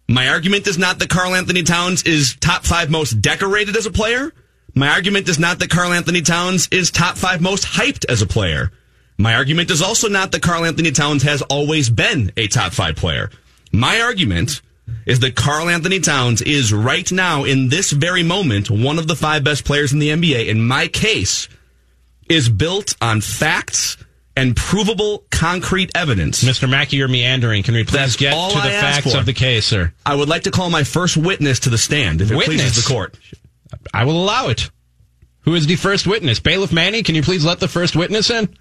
My 0.07 0.29
argument 0.29 0.67
is 0.67 0.77
not 0.77 0.99
that 0.99 1.09
Karl 1.09 1.35
Anthony 1.35 1.63
Towns 1.63 2.03
is 2.03 2.35
top 2.39 2.65
five 2.65 2.89
most 2.89 3.21
decorated 3.21 3.77
as 3.77 3.85
a 3.85 3.91
player. 3.91 4.33
My 4.73 4.89
argument 4.89 5.27
is 5.29 5.39
not 5.39 5.59
that 5.59 5.69
Karl 5.69 5.93
Anthony 5.93 6.21
Towns 6.21 6.67
is 6.71 6.91
top 6.91 7.17
five 7.17 7.41
most 7.41 7.65
hyped 7.65 8.05
as 8.09 8.21
a 8.21 8.27
player. 8.27 8.71
My 9.17 9.35
argument 9.35 9.69
is 9.69 9.81
also 9.81 10.07
not 10.07 10.31
that 10.31 10.41
Karl 10.41 10.65
Anthony 10.65 10.91
Towns 10.91 11.23
has 11.23 11.41
always 11.43 11.89
been 11.89 12.31
a 12.37 12.47
top 12.47 12.71
five 12.71 12.95
player. 12.95 13.29
My 13.71 14.01
argument 14.01 14.61
is 15.05 15.19
that 15.19 15.35
Karl 15.35 15.69
Anthony 15.69 15.99
Towns 15.99 16.41
is 16.41 16.73
right 16.73 17.11
now, 17.11 17.43
in 17.43 17.69
this 17.69 17.91
very 17.91 18.23
moment, 18.23 18.69
one 18.69 18.97
of 18.97 19.07
the 19.07 19.15
five 19.15 19.43
best 19.43 19.65
players 19.65 19.93
in 19.93 19.99
the 19.99 20.09
NBA. 20.09 20.47
In 20.47 20.65
my 20.65 20.87
case 20.87 21.47
is 22.29 22.47
built 22.49 22.95
on 23.01 23.21
facts 23.21 23.97
and 24.37 24.55
provable 24.55 25.25
concrete 25.31 25.91
evidence. 25.95 26.43
Mr. 26.43 26.69
Mackey, 26.69 26.97
you're 26.97 27.07
meandering. 27.09 27.63
Can 27.63 27.73
we 27.73 27.83
please 27.83 27.93
That's 27.93 28.15
get 28.15 28.29
to 28.31 28.55
the 28.55 28.61
I 28.63 28.71
asked 28.71 29.01
facts 29.01 29.11
for. 29.13 29.19
of 29.19 29.25
the 29.25 29.33
case, 29.33 29.65
sir? 29.65 29.91
I 30.05 30.15
would 30.15 30.29
like 30.29 30.43
to 30.43 30.51
call 30.51 30.69
my 30.69 30.83
first 30.83 31.17
witness 31.17 31.59
to 31.61 31.69
the 31.69 31.77
stand, 31.77 32.21
if 32.21 32.31
it 32.31 32.35
Witness? 32.35 32.61
pleases 32.61 32.83
the 32.83 32.87
court. 32.89 33.17
I 33.93 34.05
will 34.05 34.21
allow 34.23 34.47
it. 34.47 34.69
Who 35.41 35.55
is 35.55 35.65
the 35.67 35.75
first 35.75 36.07
witness? 36.07 36.39
Bailiff 36.39 36.71
Manny, 36.71 37.03
can 37.03 37.15
you 37.15 37.21
please 37.23 37.43
let 37.43 37.59
the 37.59 37.67
first 37.67 37.95
witness 37.95 38.29
in? 38.29 38.55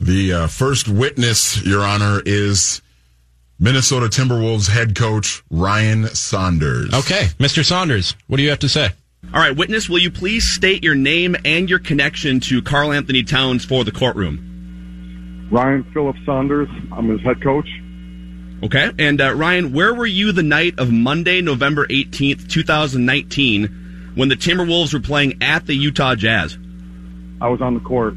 The 0.00 0.32
uh, 0.32 0.46
first 0.46 0.88
witness, 0.88 1.60
Your 1.66 1.82
Honor, 1.82 2.22
is 2.24 2.80
Minnesota 3.58 4.06
Timberwolves 4.06 4.68
head 4.70 4.94
coach 4.94 5.42
Ryan 5.50 6.06
Saunders. 6.08 6.94
Okay, 6.94 7.24
Mr. 7.38 7.64
Saunders, 7.64 8.14
what 8.28 8.36
do 8.36 8.42
you 8.44 8.50
have 8.50 8.60
to 8.60 8.68
say? 8.68 8.90
All 9.32 9.40
right, 9.40 9.54
witness, 9.54 9.90
will 9.90 9.98
you 9.98 10.10
please 10.10 10.48
state 10.48 10.82
your 10.82 10.94
name 10.94 11.36
and 11.44 11.68
your 11.68 11.78
connection 11.78 12.40
to 12.40 12.62
Karl 12.62 12.92
Anthony 12.92 13.22
Towns 13.22 13.62
for 13.62 13.84
the 13.84 13.92
courtroom? 13.92 15.48
Ryan 15.52 15.84
Philip 15.92 16.16
Saunders. 16.24 16.68
I'm 16.90 17.10
his 17.10 17.20
head 17.20 17.42
coach. 17.42 17.68
Okay. 18.62 18.90
And 18.98 19.20
uh, 19.20 19.34
Ryan, 19.34 19.74
where 19.74 19.92
were 19.92 20.06
you 20.06 20.32
the 20.32 20.42
night 20.42 20.78
of 20.78 20.90
Monday, 20.90 21.42
November 21.42 21.86
18th, 21.86 22.48
2019, 22.48 24.12
when 24.14 24.30
the 24.30 24.34
Timberwolves 24.34 24.94
were 24.94 25.00
playing 25.00 25.42
at 25.42 25.66
the 25.66 25.74
Utah 25.74 26.14
Jazz? 26.14 26.56
I 27.40 27.48
was 27.48 27.60
on 27.60 27.74
the 27.74 27.80
court. 27.80 28.14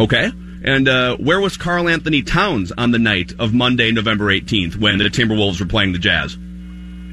Okay. 0.00 0.32
And 0.64 0.88
uh, 0.88 1.16
where 1.18 1.40
was 1.40 1.56
Karl 1.56 1.88
Anthony 1.88 2.22
Towns 2.22 2.72
on 2.76 2.90
the 2.90 2.98
night 2.98 3.34
of 3.38 3.54
Monday, 3.54 3.92
November 3.92 4.26
18th, 4.26 4.76
when 4.76 4.98
the 4.98 5.04
Timberwolves 5.04 5.60
were 5.60 5.66
playing 5.66 5.92
the 5.92 5.98
Jazz? 6.00 6.36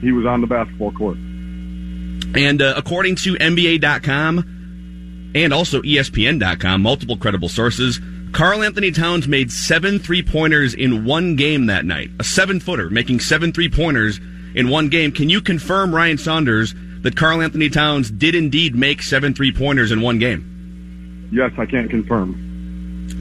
He 0.02 0.12
was 0.12 0.26
on 0.26 0.42
the 0.42 0.48
basketball 0.48 0.92
court. 0.92 1.18
And 2.36 2.62
uh, 2.62 2.74
according 2.78 3.16
to 3.18 3.36
NBA.com 3.36 5.32
and 5.36 5.54
also 5.54 5.82
ESPN.com, 5.82 6.82
multiple 6.82 7.18
credible 7.18 7.50
sources, 7.50 8.00
Karl 8.32 8.64
Anthony 8.64 8.92
Towns 8.92 9.28
made 9.28 9.52
seven 9.52 10.00
three 10.00 10.22
pointers 10.22 10.74
in 10.74 11.06
one 11.06 11.36
game 11.36 11.66
that 11.68 11.86
night. 11.86 12.12
A 12.20 12.24
seven 12.24 12.60
footer 12.60 12.90
making 12.90 13.20
seven 13.20 13.52
three 13.52 13.70
pointers 13.70 14.20
in 14.54 14.70
one 14.70 14.90
game. 14.90 15.12
Can 15.12 15.30
you 15.30 15.42
confirm, 15.42 15.94
Ryan 15.94 16.18
Saunders, 16.18 16.74
that 17.02 17.16
Karl 17.16 17.42
Anthony 17.42 17.70
Towns 17.70 18.12
did 18.12 18.36
indeed 18.36 18.76
make 18.76 19.02
seven 19.02 19.34
three 19.34 19.52
pointers 19.52 19.92
in 19.92 20.02
one 20.02 20.20
game? 20.20 21.30
Yes, 21.32 21.52
I 21.58 21.66
can't 21.66 21.90
confirm. 21.90 22.46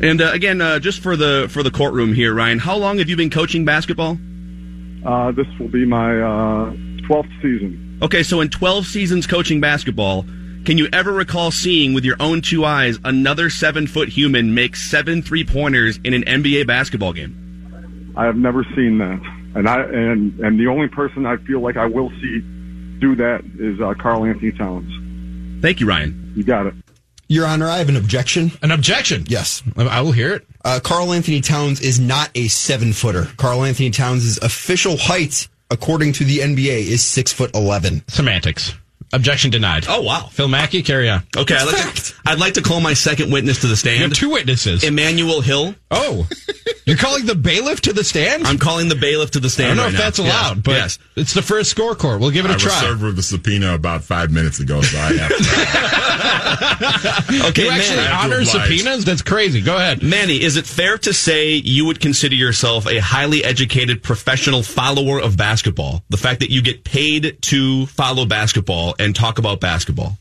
And 0.02 0.20
uh, 0.20 0.30
again, 0.32 0.60
uh, 0.60 0.78
just 0.78 1.01
for 1.01 1.16
the 1.16 1.48
for 1.51 1.62
the 1.62 1.70
courtroom 1.70 2.12
here, 2.12 2.35
Ryan, 2.35 2.59
how 2.59 2.76
long 2.76 2.98
have 2.98 3.09
you 3.09 3.16
been 3.16 3.30
coaching 3.30 3.64
basketball? 3.64 4.18
Uh, 5.05 5.32
this 5.32 5.47
will 5.59 5.68
be 5.68 5.86
my 5.86 6.20
uh, 6.20 6.72
12th 7.09 7.43
season. 7.43 7.88
Okay, 8.00 8.22
so 8.22 8.40
in 8.40 8.48
12 8.48 8.86
seasons 8.86 9.26
coaching 9.26 9.60
basketball, 9.60 10.24
can 10.64 10.78
you 10.78 10.88
ever 10.92 11.12
recall 11.12 11.50
seeing 11.50 11.94
with 11.94 12.04
your 12.04 12.16
own 12.20 12.42
two 12.42 12.64
eyes 12.64 12.98
another 13.04 13.50
seven 13.50 13.86
foot 13.86 14.08
human 14.08 14.54
make 14.54 14.76
seven 14.76 15.22
three 15.22 15.44
pointers 15.44 15.98
in 16.04 16.14
an 16.14 16.22
NBA 16.24 16.66
basketball 16.66 17.12
game? 17.12 18.14
I 18.16 18.24
have 18.24 18.36
never 18.36 18.64
seen 18.76 18.98
that, 18.98 19.20
and 19.54 19.68
I 19.68 19.82
and 19.82 20.38
and 20.40 20.60
the 20.60 20.66
only 20.68 20.88
person 20.88 21.26
I 21.26 21.38
feel 21.38 21.60
like 21.60 21.76
I 21.76 21.86
will 21.86 22.10
see 22.20 22.40
do 23.00 23.16
that 23.16 23.44
is 23.58 23.80
uh, 23.80 23.94
Karl 23.94 24.24
Anthony 24.24 24.52
Towns. 24.52 25.62
Thank 25.62 25.80
you, 25.80 25.86
Ryan. 25.86 26.32
You 26.36 26.44
got 26.44 26.66
it. 26.66 26.74
Your 27.28 27.46
Honor, 27.46 27.68
I 27.68 27.78
have 27.78 27.88
an 27.88 27.96
objection. 27.96 28.52
An 28.62 28.70
objection? 28.70 29.24
Yes. 29.28 29.62
I 29.76 30.00
will 30.00 30.12
hear 30.12 30.34
it. 30.34 30.46
Uh, 30.64 30.80
Karl 30.82 31.12
Anthony 31.12 31.40
Towns 31.40 31.80
is 31.80 32.00
not 32.00 32.30
a 32.34 32.48
seven 32.48 32.92
footer. 32.92 33.26
Karl 33.36 33.64
Anthony 33.64 33.90
Towns' 33.90 34.38
official 34.38 34.96
height, 34.96 35.48
according 35.70 36.12
to 36.15 36.24
the 36.24 36.39
NBA, 36.39 36.86
is 36.86 37.05
six 37.05 37.32
foot 37.32 37.55
eleven. 37.55 38.03
Semantics. 38.09 38.74
Objection 39.12 39.51
denied. 39.51 39.86
Oh 39.89 40.02
wow, 40.02 40.28
Phil 40.30 40.48
Mackey, 40.48 40.82
carry 40.82 41.09
on. 41.09 41.22
Okay, 41.36 41.56
I'd 41.56 41.66
like, 41.66 41.94
to, 41.94 42.14
I'd 42.26 42.39
like 42.39 42.55
to 42.55 42.62
call 42.62 42.80
my 42.80 42.94
second 42.94 43.32
witness 43.32 43.60
to 43.62 43.66
the 43.66 43.76
stand. 43.76 43.98
You 44.01 44.05
have 44.05 44.12
two 44.14 44.30
witnesses. 44.30 44.85
Emmanuel 44.85 45.40
Hill. 45.40 45.74
Oh, 45.90 46.28
you're 46.85 46.97
calling 46.98 47.24
the 47.24 47.35
bailiff 47.35 47.80
to 47.82 47.93
the 47.94 48.05
stand? 48.05 48.47
I'm 48.47 48.59
calling 48.59 48.89
the 48.90 48.94
bailiff 48.97 49.30
to 49.32 49.40
the 49.40 49.48
stand. 49.48 49.68
I 49.72 49.74
don't 49.74 49.76
know 49.78 49.82
right 49.85 49.93
if 49.94 49.98
now. 49.98 50.05
that's 50.05 50.18
Yes, 50.18 50.26
allowed, 50.28 50.62
but 50.62 50.72
yes. 50.72 50.98
it's 51.16 51.32
the 51.32 51.40
first 51.43 51.70
score 51.70 51.94
court. 51.94 52.20
We'll 52.20 52.30
give 52.30 52.44
it 52.44 52.48
a 52.51 52.52
I 52.52 52.56
was 52.56 52.62
try. 52.64 52.80
served 52.80 53.02
with 53.02 53.16
the 53.16 53.22
subpoena 53.22 53.74
about 53.74 54.05
five 54.05 54.30
minutes 54.30 54.60
ago, 54.60 54.82
so 54.82 54.98
I 54.98 55.12
have 55.14 55.28
to. 55.28 56.18
Okay, 57.48 57.64
you 57.64 57.70
actually 57.70 57.97
Manny. 57.97 58.09
I 58.09 58.14
have 58.14 58.30
to 58.30 58.35
honor 58.36 58.44
subpoenas? 58.44 59.05
That's 59.05 59.22
crazy. 59.22 59.60
Go 59.60 59.76
ahead. 59.76 60.02
Manny, 60.02 60.43
is 60.43 60.56
it 60.56 60.66
fair 60.66 60.98
to 60.98 61.12
say 61.12 61.52
you 61.52 61.85
would 61.86 62.01
consider 62.01 62.35
yourself 62.35 62.86
a 62.86 62.98
highly 62.98 63.44
educated 63.44 64.02
professional 64.02 64.62
follower 64.62 65.20
of 65.20 65.36
basketball? 65.36 66.02
The 66.09 66.16
fact 66.16 66.40
that 66.40 66.51
you 66.51 66.62
get 66.62 66.85
paid 66.85 67.39
to 67.43 67.86
follow 67.86 68.24
basketball 68.26 68.94
and 68.98 69.14
talk 69.14 69.38
about 69.38 69.60
basketball. 69.60 70.18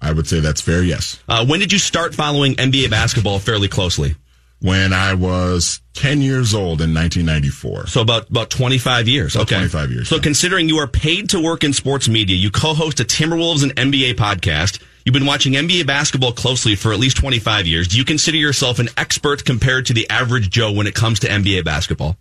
I 0.00 0.12
would 0.12 0.26
say 0.26 0.40
that's 0.40 0.60
fair, 0.60 0.82
yes. 0.82 1.22
Uh, 1.28 1.44
when 1.44 1.60
did 1.60 1.72
you 1.72 1.78
start 1.78 2.14
following 2.14 2.54
NBA 2.54 2.90
basketball 2.90 3.38
fairly 3.38 3.68
closely? 3.68 4.16
When 4.62 4.92
I 4.92 5.14
was 5.14 5.80
10 5.94 6.20
years 6.20 6.54
old 6.54 6.82
in 6.82 6.92
1994. 6.94 7.86
So 7.86 8.02
about 8.02 8.28
about 8.28 8.50
25 8.50 9.08
years. 9.08 9.34
About 9.34 9.44
okay. 9.44 9.56
25 9.56 9.90
years, 9.90 10.08
So 10.08 10.16
yeah. 10.16 10.22
considering 10.22 10.68
you 10.68 10.76
are 10.78 10.86
paid 10.86 11.30
to 11.30 11.40
work 11.42 11.64
in 11.64 11.72
sports 11.72 12.08
media, 12.08 12.36
you 12.36 12.50
co-host 12.50 13.00
a 13.00 13.04
Timberwolves 13.04 13.62
and 13.62 13.74
NBA 13.76 14.14
podcast. 14.14 14.82
You've 15.04 15.14
been 15.14 15.24
watching 15.26 15.54
NBA 15.54 15.86
basketball 15.86 16.32
closely 16.32 16.76
for 16.76 16.92
at 16.92 16.98
least 16.98 17.16
25 17.16 17.66
years. 17.66 17.88
Do 17.88 17.96
you 17.96 18.04
consider 18.04 18.36
yourself 18.36 18.78
an 18.78 18.88
expert 18.98 19.46
compared 19.46 19.86
to 19.86 19.94
the 19.94 20.08
average 20.10 20.50
Joe 20.50 20.72
when 20.72 20.86
it 20.86 20.94
comes 20.94 21.20
to 21.20 21.26
NBA 21.28 21.64
basketball? 21.64 22.16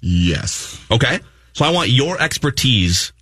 Yes. 0.00 0.80
Okay. 0.90 1.20
So 1.52 1.64
I 1.64 1.70
want 1.70 1.88
your 1.88 2.20
expertise 2.20 3.12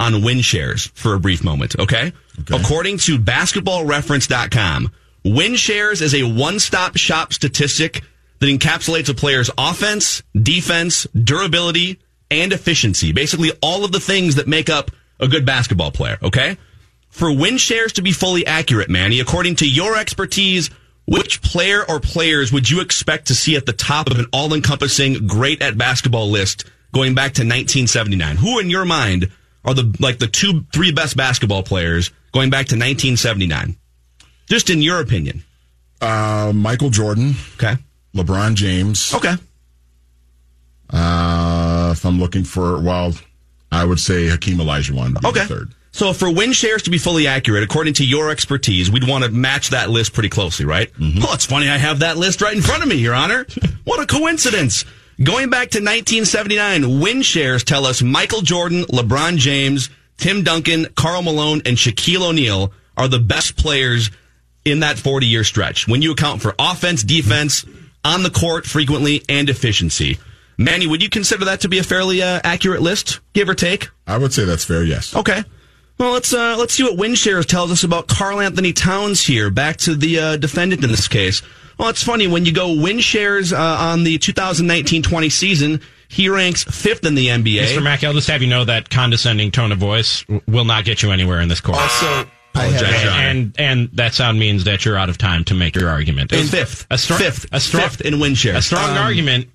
on 0.00 0.22
win 0.22 0.40
shares 0.40 0.86
for 0.94 1.14
a 1.14 1.20
brief 1.20 1.44
moment, 1.44 1.78
okay? 1.78 2.12
According 2.50 2.98
to 2.98 3.18
basketballreference.com, 3.18 4.90
win 5.24 5.54
shares 5.54 6.00
is 6.00 6.14
a 6.14 6.22
one-stop 6.22 6.96
shop 6.96 7.32
statistic 7.32 8.02
that 8.40 8.46
encapsulates 8.46 9.10
a 9.10 9.14
player's 9.14 9.50
offense, 9.58 10.22
defense, 10.34 11.06
durability, 11.12 12.00
and 12.30 12.52
efficiency. 12.52 13.12
Basically 13.12 13.52
all 13.62 13.84
of 13.84 13.92
the 13.92 14.00
things 14.00 14.36
that 14.36 14.48
make 14.48 14.70
up 14.70 14.90
a 15.20 15.28
good 15.28 15.44
basketball 15.44 15.90
player, 15.90 16.18
okay? 16.22 16.56
For 17.10 17.30
win 17.36 17.58
shares 17.58 17.92
to 17.94 18.02
be 18.02 18.12
fully 18.12 18.46
accurate, 18.46 18.88
Manny, 18.88 19.20
according 19.20 19.56
to 19.56 19.68
your 19.68 19.96
expertise, 19.96 20.70
which 21.06 21.42
player 21.42 21.84
or 21.86 22.00
players 22.00 22.52
would 22.52 22.70
you 22.70 22.80
expect 22.80 23.26
to 23.26 23.34
see 23.34 23.56
at 23.56 23.66
the 23.66 23.72
top 23.72 24.10
of 24.10 24.18
an 24.18 24.26
all-encompassing 24.32 25.26
great 25.26 25.60
at 25.60 25.76
basketball 25.76 26.30
list 26.30 26.64
going 26.92 27.14
back 27.14 27.34
to 27.34 27.42
1979? 27.42 28.36
Who 28.36 28.60
in 28.60 28.70
your 28.70 28.86
mind 28.86 29.30
are 29.64 29.74
the 29.74 29.94
like 30.00 30.18
the 30.18 30.26
two 30.26 30.64
three 30.72 30.92
best 30.92 31.16
basketball 31.16 31.62
players 31.62 32.10
going 32.32 32.50
back 32.50 32.66
to 32.66 32.74
1979? 32.76 33.76
Just 34.48 34.70
in 34.70 34.82
your 34.82 35.00
opinion. 35.00 35.44
Uh, 36.00 36.52
Michael 36.54 36.90
Jordan. 36.90 37.34
Okay. 37.54 37.76
LeBron 38.14 38.54
James. 38.54 39.14
Okay. 39.14 39.34
Uh, 40.88 41.90
if 41.92 42.04
I'm 42.04 42.18
looking 42.18 42.44
for, 42.44 42.80
well, 42.80 43.12
I 43.70 43.84
would 43.84 44.00
say 44.00 44.28
Hakeem 44.28 44.58
Olajuwon 44.58 45.24
Okay. 45.24 45.40
the 45.40 45.46
third. 45.46 45.74
So 45.92 46.12
for 46.12 46.32
win 46.32 46.52
shares 46.52 46.82
to 46.82 46.90
be 46.90 46.98
fully 46.98 47.26
accurate, 47.26 47.62
according 47.64 47.94
to 47.94 48.04
your 48.06 48.30
expertise, 48.30 48.90
we'd 48.90 49.06
want 49.06 49.24
to 49.24 49.30
match 49.30 49.70
that 49.70 49.90
list 49.90 50.12
pretty 50.12 50.28
closely, 50.28 50.64
right? 50.64 50.92
Mm-hmm. 50.94 51.20
Well, 51.20 51.32
it's 51.34 51.46
funny 51.46 51.68
I 51.68 51.78
have 51.78 52.00
that 52.00 52.16
list 52.16 52.40
right 52.40 52.54
in 52.54 52.62
front 52.62 52.82
of 52.82 52.88
me, 52.88 52.96
Your 52.96 53.14
Honor. 53.14 53.44
what 53.84 54.00
a 54.00 54.06
coincidence. 54.06 54.84
Going 55.22 55.50
back 55.50 55.68
to 55.72 55.80
1979, 55.80 56.98
win 56.98 57.20
shares 57.20 57.62
tell 57.62 57.84
us 57.84 58.00
Michael 58.00 58.40
Jordan, 58.40 58.84
LeBron 58.84 59.36
James, 59.36 59.90
Tim 60.16 60.42
Duncan, 60.42 60.86
Karl 60.96 61.20
Malone, 61.20 61.60
and 61.66 61.76
Shaquille 61.76 62.30
O'Neal 62.30 62.72
are 62.96 63.06
the 63.06 63.18
best 63.18 63.54
players 63.54 64.10
in 64.64 64.80
that 64.80 64.98
40 64.98 65.26
year 65.26 65.44
stretch 65.44 65.86
when 65.86 66.00
you 66.00 66.12
account 66.12 66.40
for 66.40 66.54
offense, 66.58 67.02
defense, 67.02 67.66
on 68.02 68.22
the 68.22 68.30
court 68.30 68.64
frequently, 68.64 69.22
and 69.28 69.50
efficiency. 69.50 70.18
Manny, 70.56 70.86
would 70.86 71.02
you 71.02 71.10
consider 71.10 71.44
that 71.44 71.60
to 71.60 71.68
be 71.68 71.78
a 71.78 71.82
fairly 71.82 72.22
uh, 72.22 72.40
accurate 72.42 72.80
list, 72.80 73.20
give 73.34 73.50
or 73.50 73.54
take? 73.54 73.90
I 74.06 74.16
would 74.16 74.32
say 74.32 74.46
that's 74.46 74.64
fair, 74.64 74.84
yes. 74.84 75.14
Okay. 75.14 75.44
Well, 75.98 76.12
let's 76.12 76.32
uh, 76.32 76.56
let's 76.58 76.72
see 76.72 76.82
what 76.82 76.96
WinShares 76.96 77.44
tells 77.44 77.70
us 77.70 77.84
about 77.84 78.08
Karl 78.08 78.40
Anthony 78.40 78.72
Towns 78.72 79.20
here. 79.20 79.50
Back 79.50 79.76
to 79.78 79.94
the 79.94 80.18
uh, 80.18 80.36
defendant 80.38 80.82
in 80.82 80.90
this 80.90 81.08
case. 81.08 81.42
Well, 81.80 81.88
it's 81.88 82.02
funny 82.04 82.26
when 82.26 82.44
you 82.44 82.52
go 82.52 82.68
WinShares 82.68 83.54
uh, 83.54 83.56
on 83.90 84.04
the 84.04 84.18
2019-20 84.18 85.32
season. 85.32 85.80
He 86.08 86.28
ranks 86.28 86.62
fifth 86.62 87.06
in 87.06 87.14
the 87.14 87.28
NBA. 87.28 87.62
Mr. 87.62 87.82
Mackey, 87.82 88.06
I'll 88.06 88.12
just 88.12 88.28
have 88.28 88.42
you 88.42 88.48
know 88.48 88.66
that 88.66 88.90
condescending 88.90 89.50
tone 89.50 89.72
of 89.72 89.78
voice 89.78 90.22
will 90.46 90.66
not 90.66 90.84
get 90.84 91.02
you 91.02 91.10
anywhere 91.10 91.40
in 91.40 91.48
this 91.48 91.62
court. 91.62 91.78
Also, 91.78 92.26
and, 92.54 92.84
and 92.84 93.54
and 93.58 93.88
that 93.94 94.12
sound 94.12 94.38
means 94.38 94.64
that 94.64 94.84
you're 94.84 94.98
out 94.98 95.08
of 95.08 95.16
time 95.16 95.42
to 95.44 95.54
make 95.54 95.74
your 95.74 95.88
argument. 95.88 96.32
In 96.34 96.46
fifth. 96.48 96.86
a 96.90 96.98
strong, 96.98 97.18
Fifth. 97.18 97.46
a 97.50 97.60
strong, 97.60 97.88
Fifth 97.88 98.02
in 98.02 98.20
win 98.20 98.34
share. 98.34 98.56
A 98.56 98.60
strong 98.60 98.90
Um, 98.90 98.98
argument, 98.98 99.48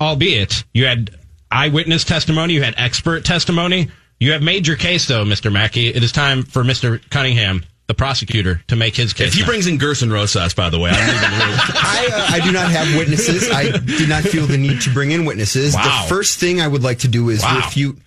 albeit 0.00 0.64
you 0.74 0.86
had 0.86 1.10
eyewitness 1.52 2.02
testimony, 2.02 2.54
you 2.54 2.64
had 2.64 2.74
expert 2.78 3.24
testimony. 3.24 3.90
You 4.18 4.32
have 4.32 4.42
made 4.42 4.66
your 4.66 4.76
case, 4.76 5.06
though, 5.06 5.24
Mr. 5.24 5.52
Mackey. 5.52 5.86
It 5.88 6.02
is 6.02 6.10
time 6.10 6.42
for 6.42 6.64
Mr. 6.64 7.00
Cunningham, 7.10 7.62
the 7.90 7.94
prosecutor, 7.94 8.62
to 8.68 8.76
make 8.76 8.94
his 8.94 9.12
case. 9.12 9.28
If 9.28 9.34
he 9.34 9.40
now. 9.40 9.46
brings 9.48 9.66
in 9.66 9.76
Gerson 9.76 10.12
Rosas, 10.12 10.54
by 10.54 10.70
the 10.70 10.78
way, 10.78 10.90
I'm 10.90 11.06
leaving 11.08 11.38
the 11.38 11.44
room. 11.44 11.58
I, 11.74 12.08
uh, 12.12 12.34
I 12.36 12.40
do 12.40 12.52
not 12.52 12.70
have 12.70 12.96
witnesses. 12.96 13.50
I 13.50 13.76
do 13.78 14.06
not 14.06 14.22
feel 14.22 14.46
the 14.46 14.56
need 14.56 14.80
to 14.82 14.90
bring 14.94 15.10
in 15.10 15.24
witnesses. 15.24 15.74
Wow. 15.74 15.82
The 16.04 16.08
first 16.08 16.38
thing 16.38 16.60
I 16.60 16.68
would 16.68 16.84
like 16.84 17.00
to 17.00 17.08
do 17.08 17.28
is 17.30 17.42
Wow. 17.42 17.56
refute 17.56 17.98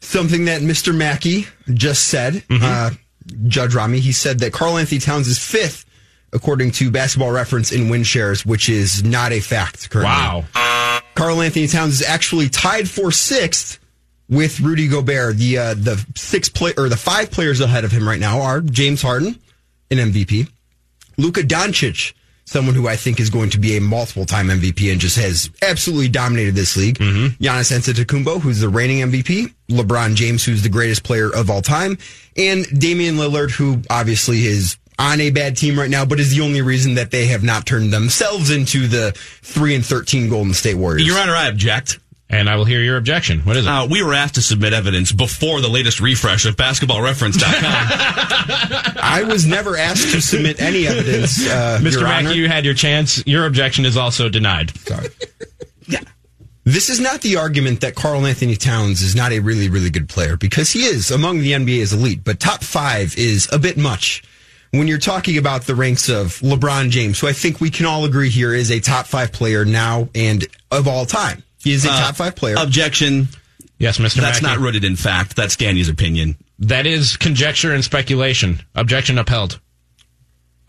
something 0.00 0.44
that 0.44 0.60
Mr. 0.60 0.94
Mackey 0.94 1.46
just 1.72 2.08
said. 2.08 2.34
Mm-hmm. 2.34 2.62
Uh, 2.62 2.90
Judge 3.48 3.74
Rami, 3.74 4.00
he 4.00 4.12
said 4.12 4.40
that 4.40 4.52
Karl 4.52 4.76
Anthony 4.76 4.98
Towns 5.00 5.26
is 5.26 5.38
fifth, 5.38 5.86
according 6.34 6.72
to 6.72 6.90
Basketball 6.90 7.30
Reference, 7.32 7.72
in 7.72 7.88
win 7.88 8.02
shares, 8.02 8.44
which 8.44 8.68
is 8.68 9.02
not 9.02 9.32
a 9.32 9.40
fact 9.40 9.88
currently. 9.88 10.10
Wow. 10.10 10.44
Karl 11.14 11.40
Anthony 11.40 11.66
Towns 11.66 12.00
is 12.00 12.06
actually 12.06 12.48
tied 12.50 12.88
for 12.90 13.10
sixth 13.10 13.78
with 14.30 14.60
Rudy 14.60 14.88
Gobert. 14.88 15.36
The 15.36 15.58
uh, 15.58 15.74
the 15.74 16.04
six 16.16 16.48
play 16.48 16.72
or 16.78 16.88
the 16.88 16.96
five 16.96 17.30
players 17.30 17.60
ahead 17.60 17.84
of 17.84 17.92
him 17.92 18.08
right 18.08 18.20
now 18.20 18.40
are 18.40 18.60
James 18.60 19.02
Harden, 19.02 19.38
an 19.90 19.98
MVP, 19.98 20.48
Luka 21.18 21.42
Doncic, 21.42 22.14
someone 22.46 22.74
who 22.74 22.88
I 22.88 22.96
think 22.96 23.20
is 23.20 23.28
going 23.28 23.50
to 23.50 23.58
be 23.58 23.76
a 23.76 23.80
multiple 23.80 24.24
time 24.24 24.48
MVP 24.48 24.90
and 24.90 25.00
just 25.00 25.16
has 25.16 25.50
absolutely 25.62 26.08
dominated 26.08 26.54
this 26.54 26.76
league. 26.76 26.98
Mm-hmm. 26.98 27.42
Giannis 27.42 27.76
Antetokounmpo, 27.76 28.40
who's 28.40 28.60
the 28.60 28.68
reigning 28.68 28.98
MVP, 28.98 29.52
LeBron 29.68 30.14
James, 30.14 30.44
who's 30.44 30.62
the 30.62 30.68
greatest 30.68 31.02
player 31.02 31.34
of 31.34 31.50
all 31.50 31.62
time, 31.62 31.98
and 32.36 32.64
Damian 32.78 33.16
Lillard, 33.16 33.50
who 33.50 33.82
obviously 33.90 34.46
is 34.46 34.76
on 34.98 35.20
a 35.20 35.30
bad 35.30 35.56
team 35.56 35.78
right 35.78 35.88
now, 35.88 36.04
but 36.04 36.20
is 36.20 36.34
the 36.34 36.42
only 36.42 36.60
reason 36.60 36.94
that 36.94 37.10
they 37.10 37.26
have 37.26 37.42
not 37.42 37.64
turned 37.66 37.90
themselves 37.90 38.50
into 38.50 38.86
the 38.86 39.12
three 39.42 39.74
and 39.74 39.84
thirteen 39.84 40.28
Golden 40.28 40.52
State 40.52 40.74
Warriors. 40.74 41.06
Your 41.06 41.18
Honor, 41.18 41.34
I 41.34 41.48
object. 41.48 41.98
And 42.32 42.48
I 42.48 42.54
will 42.54 42.64
hear 42.64 42.80
your 42.80 42.96
objection. 42.96 43.40
What 43.40 43.56
is 43.56 43.66
it? 43.66 43.68
Uh, 43.68 43.88
we 43.90 44.04
were 44.04 44.14
asked 44.14 44.36
to 44.36 44.42
submit 44.42 44.72
evidence 44.72 45.10
before 45.10 45.60
the 45.60 45.68
latest 45.68 46.00
refresh 46.00 46.46
of 46.46 46.54
basketballreference.com. 46.54 47.50
I 49.02 49.24
was 49.24 49.46
never 49.46 49.76
asked 49.76 50.12
to 50.12 50.22
submit 50.22 50.62
any 50.62 50.86
evidence, 50.86 51.44
uh, 51.44 51.80
Mr. 51.82 51.92
Your 51.92 52.02
Mackey, 52.04 52.38
you 52.38 52.48
had 52.48 52.64
your 52.64 52.74
chance. 52.74 53.26
Your 53.26 53.46
objection 53.46 53.84
is 53.84 53.96
also 53.96 54.28
denied. 54.28 54.70
Sorry. 54.78 55.08
yeah. 55.88 56.00
This 56.64 56.88
is 56.88 57.00
not 57.00 57.20
the 57.22 57.36
argument 57.36 57.80
that 57.80 57.96
Karl 57.96 58.24
Anthony 58.24 58.54
Towns 58.54 59.02
is 59.02 59.16
not 59.16 59.32
a 59.32 59.40
really, 59.40 59.68
really 59.68 59.90
good 59.90 60.08
player 60.08 60.36
because 60.36 60.70
he 60.70 60.84
is 60.84 61.10
among 61.10 61.40
the 61.40 61.50
NBA's 61.52 61.92
elite, 61.92 62.22
but 62.22 62.38
top 62.38 62.62
five 62.62 63.16
is 63.18 63.48
a 63.50 63.58
bit 63.58 63.76
much. 63.76 64.22
When 64.70 64.86
you're 64.86 64.98
talking 64.98 65.36
about 65.36 65.62
the 65.62 65.74
ranks 65.74 66.08
of 66.08 66.38
LeBron 66.40 66.90
James, 66.90 67.18
who 67.18 67.26
I 67.26 67.32
think 67.32 67.60
we 67.60 67.70
can 67.70 67.86
all 67.86 68.04
agree 68.04 68.30
here 68.30 68.54
is 68.54 68.70
a 68.70 68.78
top 68.78 69.06
five 69.06 69.32
player 69.32 69.64
now 69.64 70.10
and 70.14 70.46
of 70.70 70.86
all 70.86 71.06
time. 71.06 71.42
He 71.62 71.72
is 71.72 71.84
a 71.84 71.90
Uh, 71.90 72.00
top 72.00 72.16
five 72.16 72.36
player. 72.36 72.56
Objection. 72.58 73.28
Yes, 73.78 73.98
Mr. 73.98 74.16
That's 74.20 74.42
Mackey. 74.42 74.54
not 74.56 74.58
rooted 74.58 74.84
in 74.84 74.96
fact. 74.96 75.36
That's 75.36 75.56
Danny's 75.56 75.88
opinion. 75.88 76.36
That 76.58 76.86
is 76.86 77.16
conjecture 77.16 77.72
and 77.72 77.82
speculation. 77.84 78.62
Objection 78.74 79.18
upheld. 79.18 79.58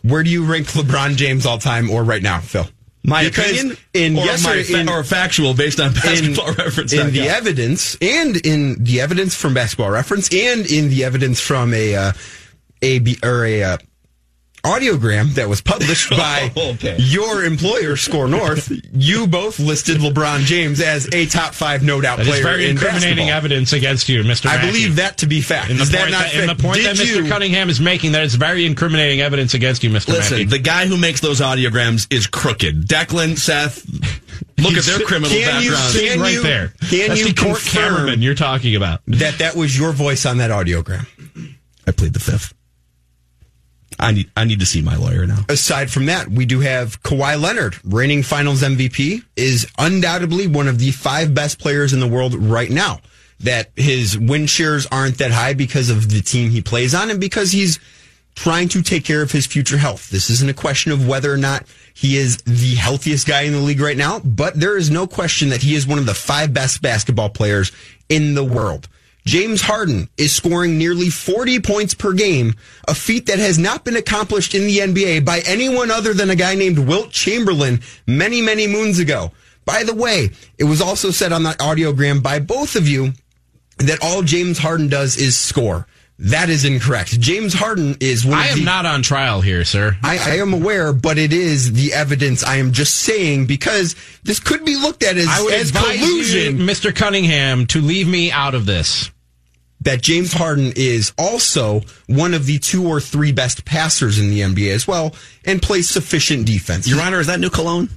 Where 0.01 0.23
do 0.23 0.29
you 0.29 0.45
rank 0.45 0.67
LeBron 0.67 1.15
James 1.17 1.45
all 1.45 1.57
time 1.59 1.89
or 1.89 2.03
right 2.03 2.23
now, 2.23 2.39
Phil? 2.39 2.67
My 3.03 3.23
Because 3.25 3.51
opinion, 3.51 3.77
in 3.93 4.17
or 4.17 4.25
yes 4.25 4.43
my 4.43 4.57
or, 4.57 4.63
fa- 4.63 4.79
in, 4.79 4.89
or 4.89 5.03
factual 5.03 5.53
based 5.55 5.79
on 5.79 5.93
basketball 5.93 6.53
reference. 6.57 6.93
in 6.93 7.11
the 7.11 7.27
evidence 7.29 7.97
and 7.99 8.37
in 8.45 8.83
the 8.83 9.01
evidence 9.01 9.33
from 9.35 9.53
basketball 9.55 9.89
reference 9.89 10.31
and 10.33 10.65
in 10.71 10.89
the 10.89 11.03
evidence 11.03 11.39
from 11.39 11.73
a 11.73 11.95
uh, 11.95 12.11
a 12.83 12.99
B- 12.99 13.17
or 13.23 13.43
a 13.43 13.63
uh, 13.63 13.77
audiogram 14.63 15.33
that 15.35 15.49
was 15.49 15.61
published 15.61 16.09
by 16.11 16.51
Okay. 16.55 16.97
your 16.99 17.43
employer 17.43 17.95
SKOR 17.95 18.27
North 18.27 18.71
you 18.93 19.25
both 19.27 19.59
listed 19.59 19.97
LeBron 19.97 20.41
James 20.41 20.79
as 20.81 21.07
a 21.13 21.25
top 21.25 21.53
5 21.53 21.83
no 21.83 21.99
doubt 22.01 22.17
That 22.17 22.27
player 22.27 22.43
very 22.43 22.65
in 22.65 22.71
incriminating 22.71 23.27
basketball. 23.27 23.37
evidence 23.37 23.73
against 23.73 24.07
you, 24.09 24.23
Mr. 24.23 24.47
I 24.47 24.57
Mackey. 24.57 24.67
believe 24.67 24.95
that 24.97 25.17
to 25.19 25.25
be 25.25 25.41
fact 25.41 25.71
In 25.71 25.77
the, 25.77 25.83
is 25.83 25.89
that 25.91 25.99
point 26.01 26.11
not 26.11 26.21
that, 26.23 26.35
in 26.35 26.47
the 26.47 26.55
point 26.55 26.75
Did 26.77 26.85
that 26.85 26.95
Mr. 26.95 27.23
you 27.23 27.29
Cunningham 27.29 27.69
is 27.69 27.79
making, 27.79 28.11
that 28.11 28.23
is 28.23 28.35
very 28.35 28.65
incriminating 28.65 29.21
evidence 29.21 29.53
against 29.53 29.83
you, 29.83 29.89
Mr. 29.89 30.09
Listen, 30.09 30.37
Mackey. 30.37 30.43
the 30.45 30.59
guy 30.59 30.85
who 30.85 30.97
makes 30.97 31.21
those 31.21 31.41
audiograms 31.41 32.05
is 32.13 32.27
crooked. 32.27 32.87
Declan, 32.87 33.37
Seth, 33.39 33.83
look 34.59 34.73
at 34.73 34.83
their 34.83 34.99
criminal 34.99 35.29
Can 35.35 35.63
you- 35.63 35.73
right 35.73 36.33
you- 36.33 36.43
there. 36.43 36.73
can 36.89 37.07
That's 37.09 37.19
you 37.21 37.27
the 37.27 37.33
court 37.33 37.61
cameraman 37.61 38.21
you're 38.21 38.35
talking 38.35 38.75
about. 38.75 39.01
that 39.07 39.39
that 39.39 39.55
was 39.55 39.75
your 39.77 39.91
voice 39.91 40.25
on 40.25 40.37
that 40.37 40.51
audiogram 40.51 41.05
I 41.87 41.91
plead 41.91 42.13
the 42.13 42.19
fifth. 42.19 42.53
I 44.01 44.11
need 44.11 44.31
I 44.35 44.45
need 44.45 44.59
to 44.59 44.65
see 44.65 44.81
my 44.81 44.95
lawyer 44.95 45.25
now. 45.25 45.45
aside 45.49 45.91
from 45.91 46.07
that, 46.07 46.27
we 46.27 46.45
do 46.45 46.59
have 46.59 47.01
Kawhi 47.03 47.39
Leonard, 47.41 47.77
reigning 47.83 48.23
finals 48.23 48.61
MVP, 48.61 49.23
is 49.35 49.67
undoubtedly 49.77 50.47
one 50.47 50.67
of 50.67 50.79
the 50.79 50.91
five 50.91 51.33
best 51.33 51.59
players 51.59 51.93
in 51.93 51.99
the 51.99 52.07
world 52.07 52.33
right 52.35 52.69
now. 52.69 52.99
That 53.39 53.71
his 53.75 54.17
win 54.17 54.45
shares 54.45 54.85
aren't 54.91 55.17
that 55.17 55.31
high 55.31 55.53
because 55.53 55.89
of 55.89 56.11
the 56.11 56.21
team 56.21 56.51
he 56.51 56.61
plays 56.61 56.93
on 56.93 57.09
and 57.09 57.19
because 57.19 57.51
he's 57.51 57.79
trying 58.35 58.69
to 58.69 58.81
take 58.81 59.03
care 59.03 59.21
of 59.21 59.31
his 59.31 59.45
future 59.45 59.77
health. 59.77 60.09
This 60.09 60.29
isn't 60.29 60.49
a 60.49 60.53
question 60.53 60.91
of 60.91 61.07
whether 61.07 61.33
or 61.33 61.37
not 61.37 61.65
he 61.93 62.17
is 62.17 62.37
the 62.37 62.75
healthiest 62.75 63.27
guy 63.27 63.41
in 63.41 63.53
the 63.53 63.59
league 63.59 63.81
right 63.81 63.97
now, 63.97 64.19
but 64.19 64.59
there 64.59 64.77
is 64.77 64.89
no 64.89 65.07
question 65.07 65.49
that 65.49 65.61
he 65.61 65.75
is 65.75 65.87
one 65.87 65.99
of 65.99 66.05
the 66.05 66.13
five 66.13 66.53
best 66.53 66.81
basketball 66.81 67.29
players 67.29 67.71
in 68.09 68.35
the 68.35 68.43
world. 68.43 68.87
James 69.25 69.61
Harden 69.61 70.09
is 70.17 70.33
scoring 70.33 70.77
nearly 70.77 71.09
40 71.09 71.59
points 71.59 71.93
per 71.93 72.13
game, 72.13 72.55
a 72.87 72.95
feat 72.95 73.27
that 73.27 73.39
has 73.39 73.59
not 73.59 73.85
been 73.85 73.95
accomplished 73.95 74.55
in 74.55 74.63
the 74.63 74.79
NBA 74.79 75.25
by 75.25 75.41
anyone 75.45 75.91
other 75.91 76.13
than 76.13 76.29
a 76.29 76.35
guy 76.35 76.55
named 76.55 76.79
Wilt 76.79 77.11
Chamberlain 77.11 77.81
many, 78.07 78.41
many 78.41 78.67
moons 78.67 78.99
ago. 78.99 79.31
By 79.65 79.83
the 79.83 79.93
way, 79.93 80.31
it 80.57 80.63
was 80.63 80.81
also 80.81 81.11
said 81.11 81.31
on 81.31 81.43
that 81.43 81.59
audiogram 81.59 82.23
by 82.23 82.39
both 82.39 82.75
of 82.75 82.87
you 82.87 83.13
that 83.77 83.99
all 84.01 84.23
James 84.23 84.57
Harden 84.57 84.87
does 84.87 85.17
is 85.17 85.37
score. 85.37 85.87
That 86.25 86.49
is 86.51 86.65
incorrect. 86.65 87.19
James 87.19 87.51
Harden 87.53 87.97
is 87.99 88.23
one 88.23 88.37
I 88.37 88.47
am 88.49 88.59
the, 88.59 88.63
not 88.65 88.85
on 88.85 89.01
trial 89.01 89.41
here, 89.41 89.65
sir. 89.65 89.97
I, 90.03 90.17
I 90.19 90.35
am 90.37 90.53
aware, 90.53 90.93
but 90.93 91.17
it 91.17 91.33
is 91.33 91.73
the 91.73 91.93
evidence. 91.93 92.43
I 92.43 92.57
am 92.57 92.73
just 92.73 92.95
saying 92.97 93.47
because 93.47 93.95
this 94.23 94.39
could 94.39 94.63
be 94.63 94.75
looked 94.75 95.01
at 95.03 95.17
as, 95.17 95.27
I 95.27 95.41
would 95.41 95.53
as 95.53 95.71
collusion. 95.71 96.59
you, 96.59 96.63
Mr. 96.65 96.95
Cunningham, 96.95 97.65
to 97.67 97.81
leave 97.81 98.07
me 98.07 98.31
out 98.31 98.53
of 98.53 98.67
this. 98.67 99.09
that 99.81 100.03
James 100.03 100.31
Harden 100.31 100.73
is 100.75 101.11
also 101.17 101.81
one 102.05 102.35
of 102.35 102.45
the 102.45 102.59
two 102.59 102.87
or 102.87 103.01
three 103.01 103.31
best 103.31 103.65
passers 103.65 104.19
in 104.19 104.29
the 104.29 104.41
NBA 104.41 104.71
as 104.75 104.87
well 104.87 105.15
and 105.43 105.59
plays 105.59 105.89
sufficient 105.89 106.45
defense. 106.45 106.87
Your 106.87 107.01
Honor, 107.01 107.19
is 107.19 107.25
that 107.27 107.39
new 107.39 107.49
cologne? 107.49 107.89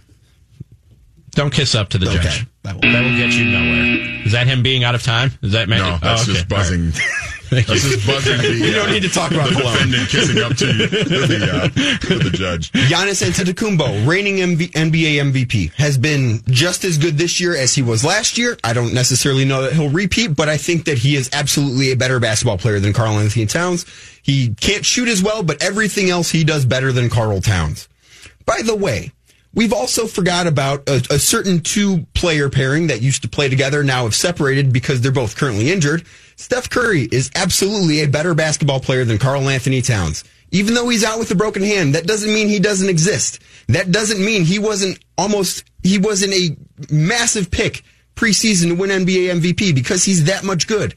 Don't 1.32 1.52
kiss 1.52 1.74
up 1.74 1.90
to 1.90 1.98
the 1.98 2.08
Okay. 2.08 2.22
judge. 2.22 2.46
That 2.62 2.74
will, 2.76 2.90
that 2.90 3.02
will 3.04 3.16
get 3.18 3.32
you 3.34 3.44
nowhere. 3.44 4.22
Is 4.24 4.32
that 4.32 4.46
him 4.46 4.62
being 4.62 4.82
out 4.82 4.94
of 4.94 5.02
time? 5.02 5.32
Is 5.42 5.52
that 5.52 5.68
Mackey? 5.68 5.82
No, 5.82 5.98
that's 6.00 6.20
Oh, 6.20 6.24
okay. 6.24 6.32
just 6.32 6.48
buzzing. 6.48 6.92
That's 7.54 7.82
just 7.82 8.06
buzzing. 8.06 8.38
The, 8.38 8.60
We 8.62 8.72
don't 8.72 8.88
uh, 8.88 8.92
need 8.92 9.02
to 9.02 9.08
talk 9.08 9.30
about 9.32 9.48
the 9.50 9.56
cologne. 9.56 9.72
defendant 9.74 10.08
kissing 10.08 10.42
up 10.42 10.56
to, 10.56 10.66
you, 10.66 10.86
to, 10.88 11.26
the, 11.26 11.50
uh, 11.52 11.68
to 12.08 12.18
the 12.18 12.30
judge. 12.30 12.72
Giannis 12.72 13.22
Antetokounmpo, 13.24 14.06
reigning 14.06 14.36
MV- 14.36 14.72
NBA 14.72 15.32
MVP, 15.32 15.72
has 15.74 15.98
been 15.98 16.40
just 16.46 16.84
as 16.84 16.98
good 16.98 17.16
this 17.18 17.40
year 17.40 17.56
as 17.56 17.74
he 17.74 17.82
was 17.82 18.04
last 18.04 18.36
year. 18.38 18.56
I 18.64 18.72
don't 18.72 18.92
necessarily 18.94 19.44
know 19.44 19.62
that 19.62 19.72
he'll 19.72 19.90
repeat, 19.90 20.36
but 20.36 20.48
I 20.48 20.56
think 20.56 20.84
that 20.86 20.98
he 20.98 21.16
is 21.16 21.30
absolutely 21.32 21.92
a 21.92 21.96
better 21.96 22.20
basketball 22.20 22.58
player 22.58 22.80
than 22.80 22.92
Karl 22.92 23.18
Anthony 23.18 23.46
Towns. 23.46 23.86
He 24.22 24.54
can't 24.54 24.84
shoot 24.84 25.08
as 25.08 25.22
well, 25.22 25.42
but 25.42 25.62
everything 25.62 26.10
else 26.10 26.30
he 26.30 26.44
does 26.44 26.64
better 26.64 26.92
than 26.92 27.10
Karl 27.10 27.40
Towns. 27.40 27.88
By 28.46 28.60
the 28.62 28.74
way, 28.76 29.12
we've 29.54 29.72
also 29.72 30.06
forgot 30.06 30.46
about 30.46 30.88
a, 30.88 31.02
a 31.10 31.18
certain 31.18 31.60
two 31.60 32.06
player 32.14 32.48
pairing 32.50 32.88
that 32.88 33.00
used 33.02 33.22
to 33.22 33.28
play 33.28 33.48
together, 33.48 33.84
now 33.84 34.04
have 34.04 34.14
separated 34.14 34.72
because 34.72 35.00
they're 35.00 35.12
both 35.12 35.36
currently 35.36 35.70
injured. 35.70 36.04
Steph 36.36 36.70
Curry 36.70 37.08
is 37.10 37.30
absolutely 37.34 38.00
a 38.00 38.08
better 38.08 38.34
basketball 38.34 38.80
player 38.80 39.04
than 39.04 39.18
Karl 39.18 39.48
Anthony 39.48 39.82
Towns. 39.82 40.24
Even 40.50 40.74
though 40.74 40.88
he's 40.88 41.04
out 41.04 41.18
with 41.18 41.30
a 41.30 41.34
broken 41.34 41.62
hand, 41.62 41.94
that 41.94 42.06
doesn't 42.06 42.32
mean 42.32 42.48
he 42.48 42.58
doesn't 42.58 42.88
exist. 42.88 43.40
That 43.68 43.90
doesn't 43.90 44.24
mean 44.24 44.44
he 44.44 44.58
wasn't 44.58 44.98
almost, 45.18 45.64
he 45.82 45.98
wasn't 45.98 46.34
a 46.34 46.56
massive 46.92 47.50
pick 47.50 47.82
preseason 48.14 48.68
to 48.68 48.74
win 48.74 48.90
NBA 48.90 49.40
MVP 49.40 49.74
because 49.74 50.04
he's 50.04 50.24
that 50.24 50.44
much 50.44 50.66
good. 50.66 50.94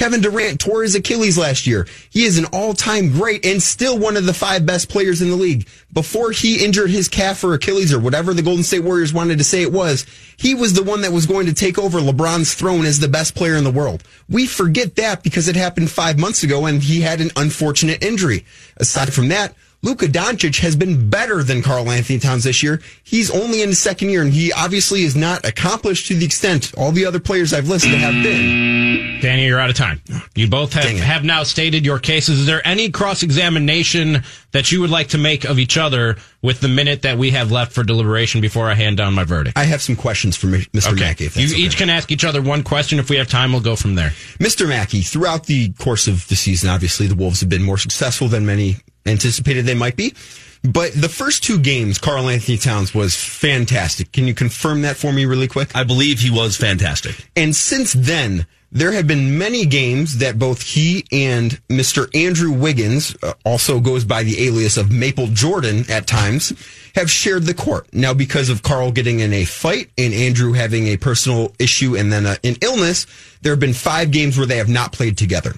Kevin 0.00 0.22
Durant 0.22 0.58
tore 0.58 0.82
his 0.82 0.94
Achilles 0.94 1.36
last 1.36 1.66
year. 1.66 1.86
He 2.08 2.24
is 2.24 2.38
an 2.38 2.46
all-time 2.54 3.12
great 3.12 3.44
and 3.44 3.62
still 3.62 3.98
one 3.98 4.16
of 4.16 4.24
the 4.24 4.32
five 4.32 4.64
best 4.64 4.88
players 4.88 5.20
in 5.20 5.28
the 5.28 5.36
league. 5.36 5.68
Before 5.92 6.30
he 6.30 6.64
injured 6.64 6.88
his 6.88 7.06
calf 7.06 7.44
or 7.44 7.52
Achilles 7.52 7.92
or 7.92 8.00
whatever 8.00 8.32
the 8.32 8.40
Golden 8.40 8.64
State 8.64 8.82
Warriors 8.82 9.12
wanted 9.12 9.36
to 9.36 9.44
say 9.44 9.60
it 9.60 9.74
was, 9.74 10.06
he 10.38 10.54
was 10.54 10.72
the 10.72 10.82
one 10.82 11.02
that 11.02 11.12
was 11.12 11.26
going 11.26 11.44
to 11.48 11.52
take 11.52 11.78
over 11.78 11.98
LeBron's 11.98 12.54
throne 12.54 12.86
as 12.86 12.98
the 12.98 13.08
best 13.08 13.34
player 13.34 13.56
in 13.56 13.64
the 13.64 13.70
world. 13.70 14.02
We 14.26 14.46
forget 14.46 14.96
that 14.96 15.22
because 15.22 15.48
it 15.48 15.56
happened 15.56 15.90
five 15.90 16.18
months 16.18 16.42
ago 16.42 16.64
and 16.64 16.82
he 16.82 17.02
had 17.02 17.20
an 17.20 17.32
unfortunate 17.36 18.02
injury. 18.02 18.46
Aside 18.78 19.12
from 19.12 19.28
that, 19.28 19.54
Luka 19.82 20.06
Doncic 20.06 20.60
has 20.60 20.76
been 20.76 21.08
better 21.08 21.42
than 21.42 21.62
Karl 21.62 21.90
Anthony 21.90 22.18
Towns 22.18 22.44
this 22.44 22.62
year. 22.62 22.82
He's 23.02 23.30
only 23.30 23.62
in 23.62 23.70
his 23.70 23.80
second 23.80 24.10
year, 24.10 24.20
and 24.20 24.30
he 24.30 24.52
obviously 24.52 25.04
is 25.04 25.16
not 25.16 25.46
accomplished 25.46 26.06
to 26.08 26.14
the 26.14 26.26
extent 26.26 26.72
all 26.76 26.92
the 26.92 27.06
other 27.06 27.18
players 27.18 27.54
I've 27.54 27.66
listed 27.66 27.92
have 27.92 28.22
been. 28.22 29.20
Danny, 29.22 29.46
you're 29.46 29.58
out 29.58 29.70
of 29.70 29.76
time. 29.76 30.02
You 30.34 30.48
both 30.48 30.74
have, 30.74 30.84
have 30.98 31.24
now 31.24 31.44
stated 31.44 31.86
your 31.86 31.98
cases. 31.98 32.40
Is 32.40 32.46
there 32.46 32.66
any 32.66 32.90
cross 32.90 33.22
examination 33.22 34.22
that 34.52 34.72
you 34.72 34.80
would 34.80 34.90
like 34.90 35.08
to 35.08 35.18
make 35.18 35.44
of 35.44 35.58
each 35.58 35.76
other 35.78 36.16
with 36.42 36.60
the 36.60 36.68
minute 36.68 37.02
that 37.02 37.18
we 37.18 37.30
have 37.30 37.50
left 37.52 37.72
for 37.72 37.82
deliberation 37.82 38.40
before 38.40 38.70
I 38.70 38.74
hand 38.74 38.96
down 38.96 39.14
my 39.14 39.24
verdict? 39.24 39.56
I 39.56 39.64
have 39.64 39.82
some 39.82 39.96
questions 39.96 40.36
for 40.36 40.46
Mr. 40.48 40.92
Okay. 40.92 41.00
Mackey. 41.00 41.26
If 41.26 41.36
You 41.36 41.46
okay. 41.46 41.56
each 41.56 41.76
can 41.76 41.90
ask 41.90 42.10
each 42.10 42.24
other 42.24 42.42
one 42.42 42.62
question. 42.62 42.98
If 42.98 43.10
we 43.10 43.16
have 43.16 43.28
time, 43.28 43.52
we'll 43.52 43.60
go 43.60 43.76
from 43.76 43.94
there. 43.94 44.10
Mr. 44.38 44.68
Mackey, 44.68 45.02
throughout 45.02 45.46
the 45.46 45.72
course 45.74 46.08
of 46.08 46.26
the 46.28 46.36
season, 46.36 46.68
obviously 46.70 47.06
the 47.06 47.14
Wolves 47.14 47.40
have 47.40 47.48
been 47.48 47.62
more 47.62 47.78
successful 47.78 48.28
than 48.28 48.46
many 48.46 48.76
anticipated 49.06 49.64
they 49.66 49.74
might 49.74 49.96
be. 49.96 50.14
But 50.62 50.92
the 50.92 51.08
first 51.08 51.42
two 51.42 51.58
games, 51.58 51.98
Karl 51.98 52.28
Anthony 52.28 52.58
Towns 52.58 52.94
was 52.94 53.16
fantastic. 53.16 54.12
Can 54.12 54.26
you 54.26 54.34
confirm 54.34 54.82
that 54.82 54.96
for 54.96 55.10
me 55.10 55.24
really 55.24 55.48
quick? 55.48 55.74
I 55.74 55.84
believe 55.84 56.20
he 56.20 56.30
was 56.30 56.56
fantastic. 56.56 57.16
And 57.34 57.56
since 57.56 57.94
then, 57.94 58.46
there 58.72 58.92
have 58.92 59.06
been 59.06 59.36
many 59.36 59.66
games 59.66 60.18
that 60.18 60.38
both 60.38 60.62
he 60.62 61.04
and 61.10 61.60
Mr. 61.68 62.08
Andrew 62.14 62.52
Wiggins, 62.52 63.16
uh, 63.22 63.32
also 63.44 63.80
goes 63.80 64.04
by 64.04 64.22
the 64.22 64.46
alias 64.46 64.76
of 64.76 64.92
Maple 64.92 65.26
Jordan 65.26 65.84
at 65.90 66.06
times, 66.06 66.52
have 66.94 67.10
shared 67.10 67.44
the 67.44 67.54
court. 67.54 67.92
Now, 67.92 68.14
because 68.14 68.48
of 68.48 68.62
Karl 68.62 68.92
getting 68.92 69.20
in 69.20 69.32
a 69.32 69.44
fight 69.44 69.90
and 69.98 70.14
Andrew 70.14 70.52
having 70.52 70.86
a 70.86 70.96
personal 70.96 71.52
issue 71.58 71.96
and 71.96 72.12
then 72.12 72.26
a, 72.26 72.36
an 72.44 72.56
illness, 72.62 73.06
there 73.42 73.52
have 73.52 73.60
been 73.60 73.72
five 73.72 74.12
games 74.12 74.38
where 74.38 74.46
they 74.46 74.58
have 74.58 74.68
not 74.68 74.92
played 74.92 75.18
together. 75.18 75.54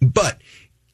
But 0.00 0.40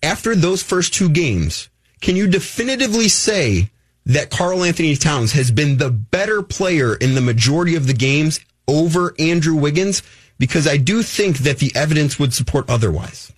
after 0.03 0.35
those 0.35 0.63
first 0.63 0.93
two 0.93 1.09
games, 1.09 1.69
can 2.01 2.17
you 2.17 2.27
definitively 2.27 3.09
say 3.09 3.71
that 4.07 4.31
Karl 4.31 4.65
Anthony 4.65 4.97
Towns 4.97 5.33
has 5.33 5.51
been 5.51 5.79
the 5.79 5.91
better 5.91 6.43
player 6.43 6.95
in 6.95 7.15
the 7.15 7.21
majority 7.21 7.77
of 7.77 7.87
the 7.87 7.95
games 7.95 8.41
over 8.67 9.15
Andrew 9.19 9.55
Wiggins? 9.55 10.03
Because 10.39 10.67
I 10.69 10.77
do 10.77 11.03
think 11.03 11.39
that 11.39 11.59
the 11.59 11.73
evidence 11.75 12.19
would 12.19 12.33
support 12.33 12.69
otherwise. 12.71 13.33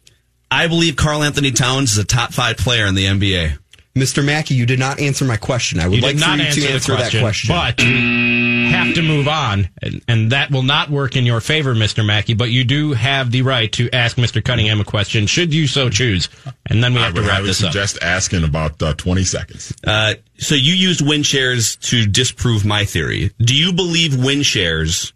I 0.51 0.66
believe 0.66 0.97
Karl 0.97 1.22
Anthony 1.22 1.51
Towns 1.52 1.93
is 1.93 1.98
a 1.98 2.05
top 2.05 2.32
five 2.32 2.56
player 2.59 2.86
in 2.86 2.94
the 2.94 3.05
NBA. 3.06 3.56
Mr. 3.97 4.24
Mackey, 4.24 4.55
you 4.55 4.66
did 4.66 4.78
not 4.78 5.01
answer 5.01 5.24
my 5.24 5.36
question. 5.36 5.81
I 5.81 5.89
would 5.89 5.97
You 5.97 6.02
like 6.02 6.14
did 6.14 6.22
for 6.22 6.28
not 6.28 6.39
you 6.39 6.44
answer, 6.44 6.60
to 6.60 6.68
answer 6.72 6.94
question, 6.94 7.20
that 7.20 7.24
question. 7.24 7.55
but 7.55 7.78
we 7.85 8.70
have 8.70 8.94
to 8.94 9.02
move 9.02 9.27
on, 9.27 9.68
and, 9.82 10.01
and 10.06 10.32
that 10.32 10.52
will 10.52 10.62
not 10.62 10.90
work 10.90 11.16
in 11.16 11.27
your 11.27 11.40
favor, 11.40 11.74
Mr. 11.74 12.06
Mackey. 12.06 12.35
But 12.35 12.51
you 12.51 12.62
do 12.62 12.93
have 12.93 13.32
the 13.32 13.43
right 13.43 13.70
to 13.72 13.90
ask 13.93 14.16
Mr. 14.16 14.44
Cunningham 14.44 14.81
a 14.81 14.85
question, 14.85 15.27
should 15.27 15.52
you 15.52 15.66
so 15.66 15.89
choose, 15.90 16.28
and 16.66 16.82
then 16.85 16.94
we 16.94 17.01
I 17.01 17.06
have 17.06 17.14
to 17.14 17.20
would 17.20 17.28
wrap 17.28 17.43
this 17.43 17.62
up. 17.64 17.72
suggest 17.72 17.98
asking 18.01 18.44
about 18.44 18.81
uh, 18.81 18.94
20 18.94 19.24
seconds. 19.24 19.74
Uh, 19.85 20.14
so 20.39 20.55
you 20.55 20.74
used 20.74 21.05
win 21.05 21.24
shares 21.24 21.74
to 21.77 22.06
disprove 22.06 22.64
my 22.64 22.85
theory. 22.85 23.32
Do 23.40 23.56
you 23.56 23.72
believe 23.72 24.16
win 24.22 24.43
shares 24.43 25.12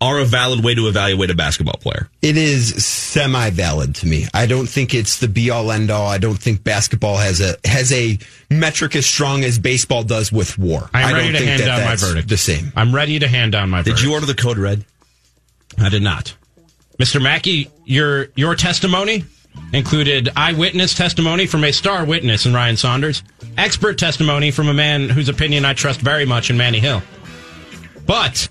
are 0.00 0.18
a 0.18 0.24
valid 0.24 0.62
way 0.64 0.74
to 0.74 0.86
evaluate 0.88 1.30
a 1.30 1.34
basketball 1.34 1.78
player? 1.80 2.08
It 2.20 2.36
is 2.36 2.84
semi 2.84 3.50
valid 3.50 3.94
to 3.96 4.06
me. 4.06 4.26
I 4.34 4.46
don't 4.46 4.66
think 4.66 4.94
it's 4.94 5.18
the 5.18 5.28
be 5.28 5.50
all 5.50 5.70
end 5.72 5.90
all. 5.90 6.06
I 6.06 6.18
don't 6.18 6.36
think 6.38 6.64
basketball 6.64 7.16
has 7.16 7.40
a 7.40 7.56
has 7.64 7.92
a 7.92 8.18
metric 8.50 8.96
as 8.96 9.06
strong 9.06 9.44
as 9.44 9.58
baseball 9.58 10.02
does 10.02 10.30
with 10.32 10.58
war. 10.58 10.90
I'm 10.92 11.06
I 11.06 11.12
ready 11.12 11.24
don't 11.24 11.32
to 11.32 11.38
think 11.38 11.48
hand 11.50 11.60
that 11.62 11.66
down 11.78 11.84
my 11.84 11.96
verdict. 11.96 12.28
The 12.28 12.36
same. 12.36 12.72
I'm 12.76 12.94
ready 12.94 13.18
to 13.18 13.28
hand 13.28 13.52
down 13.52 13.70
my 13.70 13.78
Did 13.78 13.92
verdict. 13.92 14.04
you 14.06 14.12
order 14.12 14.26
the 14.26 14.34
code 14.34 14.58
red? 14.58 14.84
I 15.78 15.88
did 15.88 16.02
not. 16.02 16.34
Mr. 16.98 17.20
Mackey, 17.22 17.70
your 17.84 18.28
your 18.36 18.54
testimony 18.54 19.24
included 19.72 20.28
eyewitness 20.36 20.94
testimony 20.94 21.46
from 21.46 21.64
a 21.64 21.72
star 21.72 22.04
witness 22.04 22.46
in 22.46 22.52
Ryan 22.54 22.76
Saunders, 22.76 23.22
expert 23.56 23.98
testimony 23.98 24.50
from 24.50 24.68
a 24.68 24.74
man 24.74 25.08
whose 25.08 25.28
opinion 25.28 25.64
I 25.64 25.74
trust 25.74 26.00
very 26.00 26.24
much 26.26 26.50
in 26.50 26.56
Manny 26.56 26.80
Hill. 26.80 27.02
But 28.06 28.48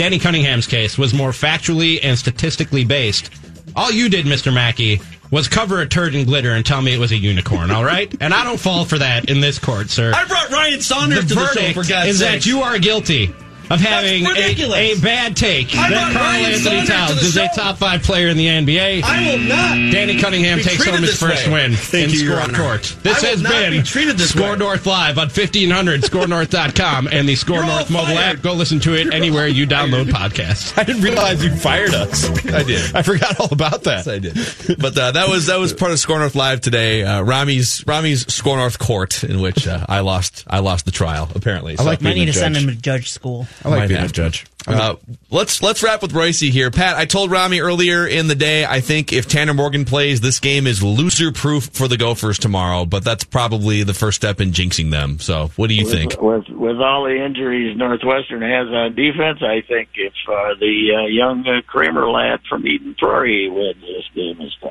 Danny 0.00 0.18
Cunningham's 0.18 0.66
case 0.66 0.96
was 0.96 1.12
more 1.12 1.28
factually 1.28 2.00
and 2.02 2.18
statistically 2.18 2.86
based. 2.86 3.28
All 3.76 3.92
you 3.92 4.08
did, 4.08 4.24
Mr. 4.24 4.50
Mackey, 4.50 4.98
was 5.30 5.46
cover 5.46 5.82
a 5.82 5.86
turd 5.86 6.14
in 6.14 6.24
glitter 6.24 6.52
and 6.52 6.64
tell 6.64 6.80
me 6.80 6.94
it 6.94 6.98
was 6.98 7.12
a 7.12 7.18
unicorn, 7.18 7.70
all 7.70 7.84
right? 7.84 8.10
And 8.18 8.32
I 8.32 8.42
don't 8.42 8.58
fall 8.58 8.86
for 8.86 8.96
that 8.96 9.28
in 9.28 9.42
this 9.42 9.58
court, 9.58 9.90
sir. 9.90 10.10
I 10.16 10.24
brought 10.24 10.48
Ryan 10.48 10.80
Saunders 10.80 11.24
the 11.24 11.28
to 11.28 11.34
the 11.34 11.46
show, 11.48 11.60
verdict 11.60 11.74
for 11.74 11.86
God's 11.86 12.08
is 12.08 12.18
sake. 12.20 12.30
that 12.30 12.46
you 12.46 12.62
are 12.62 12.78
guilty 12.78 13.34
of 13.70 13.80
having 13.80 14.26
a, 14.26 14.72
a 14.74 15.00
bad 15.00 15.36
take 15.36 15.74
I 15.76 15.90
that 15.90 16.12
brought 16.12 16.22
Karl 16.22 16.34
Anthony 16.34 16.58
Saunders 16.58 16.86
to 16.86 16.92
Towns 16.92 17.20
the 17.20 17.26
is 17.26 17.36
a 17.36 17.48
top 17.54 17.76
five 17.76 18.02
player 18.02 18.28
in 18.28 18.36
the 18.36 18.46
NBA. 18.46 19.02
I 19.04 19.30
will 19.30 19.38
not 19.38 19.92
Danny 19.92 20.18
Cunningham 20.18 20.58
be 20.58 20.64
takes 20.64 20.84
home 20.84 21.02
his 21.02 21.18
first 21.18 21.46
way. 21.46 21.52
win 21.52 21.74
Thank 21.74 22.10
in 22.12 22.18
you, 22.18 22.24
Your 22.24 22.42
Score 22.42 22.54
Court. 22.54 22.96
This 23.02 23.22
I 23.22 23.26
will 23.28 23.30
has 23.30 23.42
not 23.42 23.52
been 23.52 23.72
be 23.72 23.82
treated 23.82 24.18
this 24.18 24.30
SKOR 24.30 24.52
way. 24.52 24.56
North 24.56 24.86
Live 24.86 25.18
on 25.18 25.26
1500 25.26 26.02
skornorth.com 26.02 27.08
and 27.12 27.28
the 27.28 27.36
SKOR 27.36 27.56
You're 27.56 27.66
North 27.66 27.90
mobile 27.90 28.18
app. 28.18 28.42
Go 28.42 28.54
listen 28.54 28.80
to 28.80 28.94
it 28.94 29.14
anywhere 29.14 29.46
you 29.46 29.66
download 29.66 30.06
podcasts. 30.06 30.76
I 30.76 30.84
didn't 30.84 31.02
realize 31.02 31.42
you 31.44 31.54
fired 31.54 31.94
us. 31.94 32.28
I 32.52 32.62
did. 32.64 32.94
I 32.94 33.02
forgot 33.02 33.38
all 33.38 33.52
about 33.52 33.84
that. 33.84 34.06
Yes, 34.06 34.08
I 34.08 34.18
did. 34.18 34.80
But 34.80 34.98
uh, 34.98 35.12
that 35.12 35.28
was 35.28 35.46
that 35.46 35.58
was 35.58 35.72
part 35.72 35.92
of 35.92 35.98
SKOR 35.98 36.18
North 36.18 36.34
Live 36.34 36.60
today. 36.60 37.04
Uh, 37.04 37.22
Rami's 37.22 37.84
Rami's 37.86 38.26
SKOR 38.32 38.56
North 38.56 38.78
court, 38.78 39.22
in 39.22 39.40
which 39.40 39.68
uh, 39.68 39.84
I 39.88 40.00
lost 40.00 40.44
I 40.48 40.58
lost 40.60 40.84
the 40.86 40.90
trial. 40.90 41.28
Apparently, 41.34 41.78
I 41.78 41.82
like 41.82 42.00
Might 42.00 42.14
being 42.14 42.26
need 42.26 42.30
a 42.30 42.32
to 42.32 42.38
send 42.38 42.56
him 42.56 42.66
to 42.68 42.74
judge 42.74 43.10
school. 43.10 43.46
I 43.64 43.68
like 43.68 43.78
Might 43.80 43.88
being 43.88 44.00
a 44.00 44.08
judge. 44.08 44.46
Uh, 44.66 44.96
let's 45.30 45.62
let's 45.62 45.82
wrap 45.82 46.02
with 46.02 46.12
Royce 46.12 46.40
here, 46.40 46.70
Pat. 46.70 46.96
I 46.96 47.06
told 47.06 47.30
Rami 47.30 47.60
earlier 47.60 48.06
in 48.06 48.28
the 48.28 48.34
day. 48.34 48.64
I 48.64 48.80
think 48.80 49.12
if 49.12 49.26
Tanner 49.26 49.54
Morgan 49.54 49.84
plays, 49.84 50.20
this 50.20 50.38
game 50.38 50.66
is 50.66 50.82
loser 50.82 51.32
proof 51.32 51.70
for 51.72 51.88
the 51.88 51.96
Gophers 51.96 52.38
tomorrow. 52.38 52.84
But 52.84 53.04
that's 53.04 53.24
probably 53.24 53.82
the 53.82 53.94
first 53.94 54.16
step 54.16 54.40
in 54.40 54.52
jinxing 54.52 54.90
them. 54.90 55.18
So, 55.18 55.50
what 55.56 55.68
do 55.68 55.74
you 55.74 55.86
think? 55.86 56.20
With 56.20 56.48
with 56.50 56.80
all 56.80 57.04
the 57.04 57.24
injuries 57.24 57.76
Northwestern 57.76 58.42
has 58.42 58.68
on 58.68 58.94
defense, 58.94 59.42
I 59.42 59.62
think 59.66 59.90
if 59.94 60.12
uh, 60.28 60.54
the 60.60 60.90
uh, 60.94 61.06
young 61.06 61.46
uh, 61.46 61.62
Kramer 61.66 62.10
lad 62.10 62.40
from 62.48 62.66
Eden 62.66 62.94
Prairie 62.98 63.48
wins 63.48 63.80
this 63.80 64.08
game, 64.14 64.40
is 64.40 64.54
uh, 64.62 64.68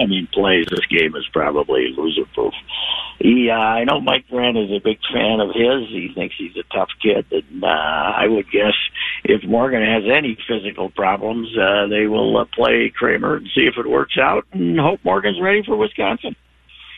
I 0.00 0.06
mean 0.06 0.28
plays 0.32 0.66
this 0.70 0.86
game 0.86 1.14
is 1.14 1.26
probably 1.32 1.94
loser 1.96 2.26
proof. 2.34 2.54
He, 3.20 3.50
uh, 3.50 3.54
I 3.54 3.84
know 3.84 4.00
Mike 4.00 4.28
Grant 4.28 4.56
is 4.56 4.70
a 4.70 4.80
big 4.82 4.98
fan 5.12 5.40
of 5.40 5.48
his. 5.48 5.88
He 5.90 6.10
thinks 6.14 6.36
he's 6.38 6.56
a 6.56 6.62
tough 6.74 6.88
kid, 7.02 7.26
and 7.30 7.62
uh, 7.62 7.66
I 7.66 8.26
would 8.26 8.50
guess 8.50 8.72
if 9.24 9.44
Morgan 9.44 9.82
has 9.82 10.04
any 10.04 10.36
physical 10.48 10.90
problems, 10.90 11.48
uh, 11.56 11.86
they 11.88 12.06
will 12.06 12.36
uh, 12.38 12.44
play 12.54 12.92
Kramer 12.94 13.36
and 13.36 13.48
see 13.54 13.62
if 13.62 13.76
it 13.76 13.88
works 13.88 14.16
out, 14.20 14.46
and 14.52 14.78
hope 14.78 15.00
Morgan's 15.04 15.40
ready 15.40 15.62
for 15.64 15.76
Wisconsin. 15.76 16.36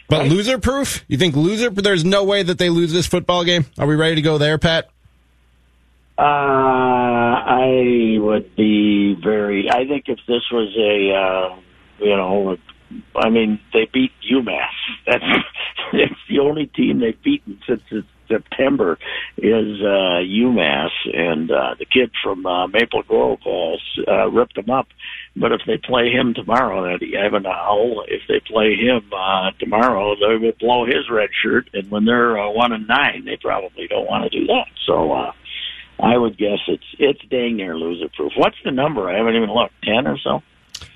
But 0.08 0.28
loser 0.28 0.58
proof? 0.58 1.04
You 1.08 1.16
think 1.16 1.36
loser? 1.36 1.70
There's 1.70 2.04
no 2.04 2.24
way 2.24 2.42
that 2.42 2.58
they 2.58 2.68
lose 2.68 2.92
this 2.92 3.06
football 3.06 3.44
game. 3.44 3.64
Are 3.78 3.86
we 3.86 3.94
ready 3.94 4.16
to 4.16 4.22
go 4.22 4.36
there, 4.36 4.58
Pat? 4.58 4.90
Uh, 6.18 6.22
I 6.22 8.18
would 8.18 8.54
be 8.54 9.16
very. 9.22 9.70
I 9.70 9.86
think 9.86 10.04
if 10.08 10.18
this 10.28 10.42
was 10.52 10.68
a, 10.76 11.14
uh, 11.14 12.04
you 12.04 12.16
know, 12.16 12.58
I 13.16 13.30
mean, 13.30 13.58
they 13.72 13.88
beat 13.92 14.12
UMass. 14.30 14.68
That's 15.06 15.24
that's 15.92 16.20
the 16.28 16.40
only 16.40 16.66
team 16.66 17.00
they've 17.00 17.20
beaten 17.22 17.60
since 17.66 17.82
it's 17.90 18.06
September 18.32 18.98
is 19.36 19.80
uh, 19.80 20.18
UMass, 20.42 20.90
and 21.12 21.50
uh, 21.50 21.74
the 21.78 21.86
kid 21.86 22.10
from 22.22 22.46
uh, 22.46 22.66
Maple 22.68 23.02
Grove 23.02 23.40
uh, 23.46 24.10
uh, 24.10 24.26
ripped 24.30 24.56
them 24.56 24.70
up. 24.70 24.88
But 25.36 25.52
if 25.52 25.60
they 25.66 25.78
play 25.78 26.10
him 26.10 26.34
tomorrow, 26.34 26.78
that 26.84 27.04
Evan 27.24 27.44
Hull, 27.46 28.04
if 28.08 28.22
they 28.28 28.40
play 28.40 28.70
him 28.76 29.02
uh, 29.12 29.50
tomorrow, 29.58 30.14
they 30.16 30.36
will 30.42 30.58
blow 30.58 30.86
his 30.86 31.10
red 31.10 31.30
shirt. 31.42 31.68
And 31.72 31.90
when 31.90 32.04
they're 32.04 32.38
uh, 32.38 32.50
one 32.50 32.72
and 32.72 32.86
nine, 32.88 33.24
they 33.24 33.36
probably 33.36 33.86
don't 33.88 34.08
want 34.08 34.22
to 34.24 34.38
do 34.38 34.46
that. 34.46 34.66
So. 34.86 35.12
uh 35.12 35.32
I 36.00 36.16
would 36.18 36.36
guess 36.36 36.58
it's 36.66 36.82
it's 36.98 37.20
dang 37.30 37.56
near 37.56 37.76
loser 37.76 38.08
proof. 38.16 38.32
What's 38.36 38.56
the 38.64 38.72
number? 38.72 39.08
I 39.08 39.18
haven't 39.18 39.36
even 39.36 39.54
looked. 39.54 39.74
Ten 39.84 40.08
or 40.08 40.18
so. 40.18 40.42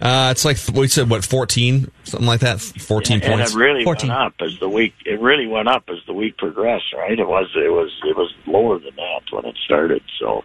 Uh, 0.00 0.28
it's 0.30 0.44
like 0.44 0.58
we 0.74 0.88
said, 0.88 1.10
what 1.10 1.24
fourteen, 1.24 1.90
something 2.04 2.26
like 2.26 2.40
that. 2.40 2.60
Fourteen 2.60 3.20
and 3.22 3.32
points. 3.32 3.54
it 3.54 3.58
really 3.58 3.84
14. 3.84 4.08
went 4.08 4.20
up 4.20 4.34
as 4.40 4.58
the 4.60 4.68
week. 4.68 4.94
It 5.04 5.20
really 5.20 5.46
went 5.46 5.68
up 5.68 5.84
as 5.88 5.98
the 6.06 6.12
week 6.12 6.36
progressed. 6.36 6.92
Right? 6.94 7.18
It 7.18 7.26
was 7.26 7.50
it 7.56 7.70
was 7.70 7.90
it 8.04 8.16
was 8.16 8.32
lower 8.46 8.78
than 8.78 8.94
that 8.96 9.22
when 9.30 9.44
it 9.44 9.56
started. 9.64 10.02
So, 10.20 10.44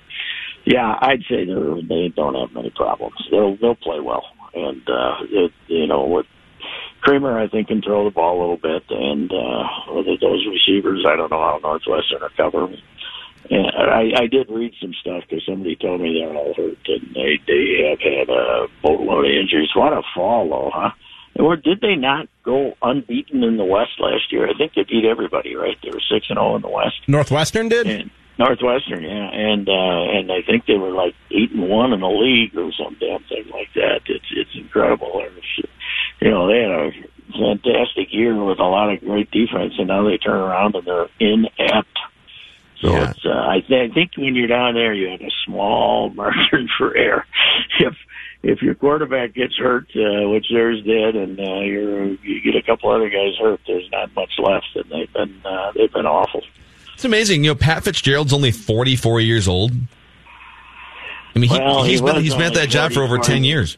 yeah, 0.66 0.98
I'd 1.02 1.24
say 1.30 1.46
they 1.46 1.82
they 1.88 2.08
don't 2.16 2.36
have 2.36 2.54
many 2.54 2.70
problems. 2.72 3.16
They'll 3.30 3.56
they'll 3.58 3.76
play 3.76 4.00
well, 4.00 4.26
and 4.54 4.82
uh, 4.90 5.16
it, 5.30 5.52
you 5.68 5.88
know 5.88 6.06
with 6.06 6.26
Kramer, 7.02 7.40
I 7.40 7.48
think, 7.48 7.68
can 7.68 7.82
throw 7.82 8.06
the 8.06 8.12
ball 8.12 8.38
a 8.38 8.42
little 8.42 8.58
bit, 8.58 8.84
and 8.90 9.32
uh, 9.32 9.64
those 10.22 10.46
receivers, 10.48 11.04
I 11.08 11.16
don't 11.16 11.32
know 11.32 11.42
how 11.42 11.60
Northwestern 11.62 12.22
are 12.22 12.30
covering. 12.38 12.78
And 13.52 13.68
I, 13.68 14.24
I 14.24 14.28
did 14.28 14.50
read 14.50 14.74
some 14.82 14.94
stuff 15.02 15.24
because 15.30 15.44
somebody 15.46 15.76
told 15.76 16.00
me 16.00 16.18
they're 16.18 16.34
all 16.34 16.54
hurt 16.54 16.78
and 16.88 17.14
they 17.14 17.38
they 17.46 17.90
have 17.90 18.00
had 18.00 18.30
a 18.30 18.68
boatload 18.82 19.26
of 19.26 19.32
injuries. 19.32 19.70
What 19.76 19.92
a 19.92 20.02
fall, 20.16 20.50
though, 20.50 20.72
huh? 20.74 20.92
Or 21.36 21.58
did 21.58 21.82
they 21.82 21.96
not 21.96 22.28
go 22.44 22.76
unbeaten 22.82 23.44
in 23.44 23.58
the 23.58 23.66
West 23.66 24.00
last 24.00 24.32
year? 24.32 24.50
I 24.50 24.54
think 24.58 24.74
they 24.74 24.84
beat 24.84 25.04
everybody, 25.06 25.56
right? 25.56 25.78
They 25.84 25.90
were 25.90 26.00
six 26.00 26.28
and 26.30 26.38
zero 26.38 26.56
in 26.56 26.62
the 26.62 26.70
West. 26.70 26.96
Northwestern 27.08 27.68
did. 27.68 27.88
And 27.88 28.12
Northwestern, 28.40 29.04
yeah, 29.04 29.30
and 29.32 29.68
uh, 29.68 30.04
and 30.18 30.32
I 30.32 30.42
think 30.42 30.66
they 30.66 30.78
were 30.78 30.92
like 30.92 31.14
eight 31.32 31.52
and 31.52 31.70
one 31.70 31.92
in 31.92 32.00
the 32.00 32.08
league 32.08 32.56
or 32.56 32.72
some 32.72 32.96
damn 33.00 33.24
thing 33.24 33.52
like 33.52 33.74
that. 33.76 34.02
It's 34.08 34.26
it's 34.32 34.56
incredible. 34.56 35.26
It's, 35.38 35.70
you 36.22 36.32
know, 36.32 36.48
they 36.48 36.62
had 36.62 36.72
a 36.72 36.92
fantastic 37.34 38.14
year 38.14 38.42
with 38.44 38.60
a 38.60 38.64
lot 38.64 38.94
of 38.94 39.02
great 39.02 39.30
defense, 39.32 39.74
and 39.78 39.90
now 39.90 40.08
they 40.08 40.18
turn 40.18 40.40
around 40.40 40.76
and 40.76 40.88
they're 40.88 41.10
inept. 41.20 41.98
So 42.82 42.92
Yeah. 42.92 43.12
it's 43.12 43.26
uh, 43.26 43.30
I, 43.30 43.60
th- 43.62 43.92
I 43.92 43.94
think 43.94 44.12
when 44.18 44.36
you're 44.36 44.48
down 44.48 44.74
there, 44.74 44.94
you 44.94 45.10
have 45.10 45.22
a 45.22 45.32
small 45.46 46.10
margin 46.16 46.68
for 46.78 46.96
error. 46.96 47.26
If 47.80 47.96
if 48.44 48.62
your 48.64 48.74
quarterback 48.74 49.36
gets 49.36 49.56
hurt, 49.56 49.88
uh, 49.96 50.28
which 50.30 50.48
theirs 50.52 50.82
did, 50.84 51.16
and 51.16 51.40
uh, 51.40 51.60
you're 51.62 52.06
you 52.08 52.42
get 52.44 52.56
a 52.56 52.64
couple 52.64 52.90
other 52.92 53.10
guys 53.10 53.34
hurt, 53.40 53.60
there's 53.68 53.88
not 53.92 54.14
much 54.16 54.32
left, 54.40 54.68
and 54.76 54.86
they've 54.90 55.14
been 55.14 55.42
uh, 55.46 55.72
they've 55.76 55.94
been 55.94 56.08
awful. 56.08 56.42
It's 56.96 57.06
amazing. 57.06 57.44
You 57.44 57.52
know, 57.52 57.56
Pat 57.56 57.84
Fitzgerald's 57.84 58.34
only 58.34 58.52
44 58.52 59.22
years 59.22 59.48
old. 59.48 59.72
I 61.36 61.40
mean, 61.40 61.50
he, 61.50 61.58
Well, 61.58 61.84
he 61.84 61.92
he's 61.92 62.02
been 62.02 62.22
he's 62.22 62.34
been 62.34 62.44
at 62.44 62.54
that 62.56 62.70
job 62.70 62.92
for 62.94 63.02
over 63.04 63.16
44. 63.18 63.36
10 63.36 63.44
years. 63.44 63.78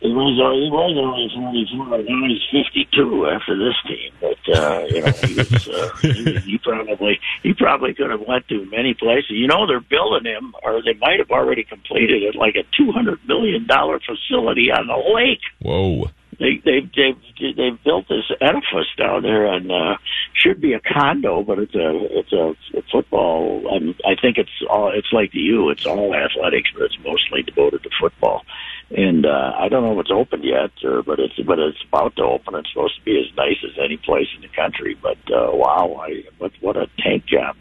He 0.00 0.08
was 0.08 0.32
uh, 0.40 0.56
he 0.56 0.72
was 0.72 0.96
only 0.96 1.28
forty 1.28 1.68
four. 1.76 1.98
Now 2.00 2.28
he's 2.28 2.40
fifty 2.48 2.88
two 2.92 3.28
after 3.28 3.52
this 3.52 3.76
team. 3.84 4.12
But 4.20 4.40
uh, 4.48 4.86
you 4.88 5.02
know, 5.02 5.12
he, 5.12 5.34
was, 5.36 5.68
uh, 5.68 5.96
he, 6.00 6.38
he 6.38 6.58
probably 6.58 7.20
he 7.42 7.52
probably 7.52 7.92
could 7.92 8.08
have 8.08 8.22
went 8.26 8.48
to 8.48 8.64
many 8.70 8.94
places. 8.94 9.32
You 9.32 9.46
know, 9.46 9.66
they're 9.66 9.80
building 9.80 10.24
him, 10.24 10.54
or 10.62 10.80
they 10.82 10.94
might 10.94 11.18
have 11.18 11.30
already 11.30 11.64
completed 11.64 12.22
it, 12.22 12.34
like 12.34 12.56
a 12.56 12.64
two 12.76 12.92
hundred 12.92 13.20
million 13.28 13.66
dollar 13.66 14.00
facility 14.00 14.70
on 14.72 14.86
the 14.86 14.96
lake. 14.96 15.44
Whoa. 15.60 16.10
They 16.38 16.56
they 16.64 16.80
they've 16.96 17.54
they've 17.56 17.84
built 17.84 18.08
this 18.08 18.24
edifice 18.40 18.88
down 18.96 19.22
there, 19.22 19.44
and 19.44 19.70
uh, 19.70 19.96
should 20.32 20.62
be 20.62 20.72
a 20.72 20.80
condo, 20.80 21.42
but 21.42 21.58
it's 21.58 21.74
a 21.74 22.18
it's 22.18 22.32
a, 22.32 22.56
a 22.78 22.82
football. 22.90 23.68
Um, 23.70 23.94
I 24.06 24.14
think 24.18 24.38
it's 24.38 24.48
all 24.70 24.90
it's 24.94 25.12
like 25.12 25.32
the 25.32 25.40
U. 25.40 25.68
It's 25.68 25.84
all 25.84 26.14
athletics, 26.14 26.70
but 26.72 26.84
it's 26.84 26.98
mostly 27.04 27.42
devoted 27.42 27.82
to 27.82 27.90
football. 28.00 28.46
And 28.90 29.24
uh, 29.24 29.52
I 29.56 29.68
don't 29.68 29.84
know 29.84 29.92
if 29.92 30.00
it's 30.00 30.10
open 30.12 30.42
yet, 30.42 30.70
or 30.82 31.02
but 31.02 31.20
it's 31.20 31.38
but 31.46 31.60
it's 31.60 31.78
about 31.86 32.16
to 32.16 32.22
open. 32.22 32.56
It's 32.56 32.70
supposed 32.72 32.98
to 32.98 33.04
be 33.04 33.20
as 33.20 33.36
nice 33.36 33.58
as 33.64 33.78
any 33.82 33.96
place 33.96 34.26
in 34.34 34.42
the 34.42 34.48
country. 34.48 34.98
But 35.00 35.18
uh, 35.32 35.50
wow, 35.52 36.00
I, 36.02 36.24
what 36.38 36.52
what 36.60 36.76
a 36.76 36.88
tank 36.98 37.24
job! 37.26 37.56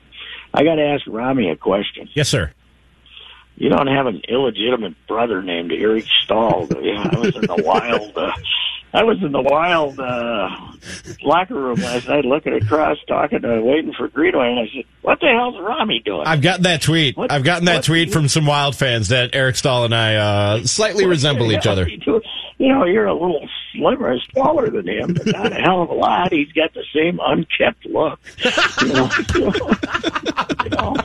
I 0.56 0.64
got 0.64 0.76
to 0.76 0.84
ask 0.84 1.04
Rami 1.06 1.52
a 1.52 1.56
question. 1.56 2.10
Yes, 2.14 2.30
sir. 2.30 2.52
You 3.58 3.70
don't 3.70 3.88
have 3.88 4.08
an 4.08 4.22
illegitimate 4.28 4.96
brother 5.08 5.44
named 5.44 5.72
Eric 5.74 6.06
Staal, 6.24 6.66
do 6.66 6.80
you? 6.82 6.96
I 6.96 7.20
was 7.20 7.36
in 7.36 7.42
the 7.42 7.62
wild. 7.64 8.18
Uh, 8.18 8.32
I 8.94 9.04
was 9.04 9.18
in 9.22 9.32
the 9.32 9.42
wild 9.42 10.00
uh, 10.00 10.50
locker 11.24 11.54
room 11.54 11.80
last 11.80 12.08
night, 12.08 12.26
looking 12.26 12.54
across, 12.54 12.98
talking, 13.08 13.46
uh, 13.46 13.62
waiting 13.62 13.94
for 13.94 14.08
Greenway, 14.08 14.50
and 14.50 14.60
I 14.60 14.68
said, 14.74 14.84
"What 15.04 15.20
the 15.20 15.28
hell's 15.28 15.60
Rami 15.60 16.02
doing?" 16.04 16.24
I've 16.26 16.42
gotten 16.42 16.64
that 16.64 16.82
tweet. 16.82 17.16
What- 17.16 17.32
I've 17.32 17.44
gotten 17.44 17.66
that 17.66 17.84
tweet 17.84 18.12
from 18.12 18.28
some 18.28 18.46
Wild 18.48 18.76
fans 18.76 19.10
that 19.10 19.32
Eric 19.34 19.58
Staal 19.58 19.86
and 19.86 19.94
I 19.94 20.16
uh, 20.16 20.64
slightly 20.66 21.06
resemble 21.06 21.52
each 21.52 21.68
other. 21.68 21.88
You 21.88 22.68
know, 22.74 22.86
you're 22.86 23.06
a 23.06 23.14
little 23.14 23.48
slimmer, 23.80 24.20
smaller 24.32 24.70
than 24.70 24.88
him, 24.88 25.14
but 25.14 25.28
not 25.28 25.52
a 25.52 25.56
hell 25.56 25.82
of 25.82 25.90
a 25.90 25.94
lot. 25.94 26.32
He's 26.32 26.52
got 26.52 26.74
the 26.74 26.84
same 26.94 27.20
unkept 27.22 27.86
look. 27.86 28.20
You 28.80 28.94
know, 28.94 29.10
you 29.36 30.70
know, 30.70 30.96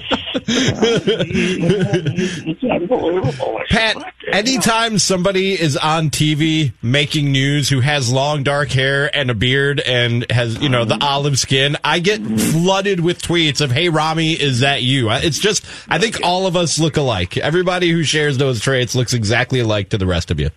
it's 2.47 2.65
unbelievable. 2.65 3.61
Pat, 3.69 3.97
anytime 4.33 4.99
somebody 4.99 5.53
is 5.61 5.77
on 5.77 6.11
TV 6.11 6.73
making 6.83 7.33
news 7.33 7.69
who 7.69 7.81
has 7.81 8.13
long 8.13 8.43
dark 8.43 8.71
hair 8.71 9.15
and 9.15 9.31
a 9.31 9.35
beard 9.35 9.81
and 9.81 10.31
has, 10.31 10.59
you 10.61 10.69
know, 10.69 10.85
the 10.85 10.99
olive 11.01 11.39
skin, 11.39 11.77
I 11.85 11.99
get 12.01 12.21
flooded 12.21 13.01
with 13.01 13.23
tweets 13.23 13.61
of, 13.61 13.71
hey, 13.73 13.89
Rami, 13.89 14.33
is 14.33 14.61
that 14.61 14.83
you? 14.83 15.11
It's 15.11 15.39
just, 15.39 15.65
I 15.89 15.99
think 15.99 16.21
all 16.23 16.47
of 16.47 16.57
us 16.57 16.79
look 16.79 16.97
alike. 16.97 17.37
Everybody 17.37 17.91
who 17.91 18.03
shares 18.03 18.39
those 18.39 18.61
traits 18.61 18.95
looks 18.95 19.15
exactly 19.15 19.61
alike 19.61 19.91
to 19.91 19.99
the 19.99 20.07
rest 20.07 20.31
of 20.31 20.41
you. 20.41 20.51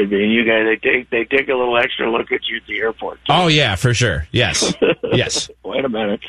Could 0.00 0.08
be. 0.10 0.22
And 0.24 0.32
you 0.32 0.44
guys, 0.44 0.64
they 0.64 0.76
take 0.76 1.10
they 1.10 1.24
take 1.24 1.48
a 1.50 1.54
little 1.54 1.76
extra 1.76 2.10
look 2.10 2.32
at 2.32 2.46
you 2.48 2.56
at 2.56 2.66
the 2.66 2.78
airport. 2.78 3.20
Oh, 3.28 3.48
yeah, 3.48 3.74
for 3.74 3.92
sure. 3.92 4.26
Yes. 4.32 4.72
Yes. 5.12 5.50
Wait 5.64 5.84
a 5.84 5.88
minute. 5.88 6.20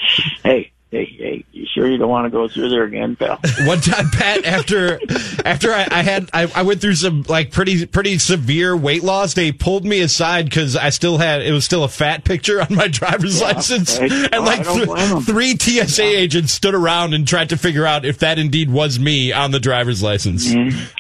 Hey, 0.43 0.72
hey, 0.91 1.05
hey! 1.18 1.45
You 1.51 1.65
sure 1.73 1.89
you 1.89 1.97
don't 1.97 2.09
want 2.09 2.26
to 2.26 2.30
go 2.30 2.47
through 2.47 2.69
there 2.69 2.84
again, 2.84 3.15
pal? 3.15 3.39
One 3.65 3.80
time, 3.81 4.09
Pat, 4.11 4.45
after 4.45 4.99
after 5.45 5.72
I, 5.73 5.88
I 5.89 6.01
had 6.03 6.30
I, 6.34 6.51
I 6.55 6.61
went 6.63 6.81
through 6.81 6.95
some 6.95 7.23
like 7.27 7.51
pretty 7.51 7.85
pretty 7.85 8.18
severe 8.18 8.76
weight 8.76 9.03
loss, 9.03 9.34
they 9.34 9.51
pulled 9.51 9.85
me 9.85 10.01
aside 10.01 10.45
because 10.45 10.76
I 10.76 10.89
still 10.89 11.18
had 11.18 11.41
it 11.41 11.51
was 11.51 11.65
still 11.65 11.84
a 11.84 11.89
fat 11.89 12.23
picture 12.23 12.61
on 12.61 12.76
my 12.76 12.88
driver's 12.88 13.39
Yeah, 13.39 13.47
license, 13.47 13.99
right. 13.99 14.11
and 14.11 14.31
No, 14.31 14.41
like 14.41 14.63
th- 14.65 15.23
three 15.26 15.57
TSA 15.57 16.03
agents 16.03 16.51
stood 16.51 16.76
around 16.76 17.13
and 17.13 17.27
tried 17.27 17.49
to 17.49 17.57
figure 17.57 17.85
out 17.85 18.05
if 18.05 18.19
that 18.19 18.38
indeed 18.38 18.69
was 18.69 18.99
me 18.99 19.31
on 19.31 19.51
the 19.51 19.59
driver's 19.59 20.03
license. 20.03 20.51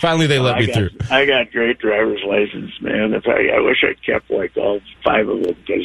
Finally, 0.01 0.27
they 0.27 0.39
let 0.39 0.55
I 0.55 0.59
me 0.61 0.67
got, 0.67 0.75
through. 0.75 0.89
I 1.09 1.25
got 1.25 1.51
great 1.51 1.79
driver's 1.79 2.23
license, 2.25 2.71
man. 2.81 3.13
If 3.13 3.27
I, 3.27 3.49
I 3.55 3.59
wish 3.59 3.83
I 3.83 3.93
kept 4.05 4.29
like 4.31 4.55
all 4.57 4.79
five 5.03 5.27
of 5.27 5.41
them 5.43 5.55
because 5.65 5.83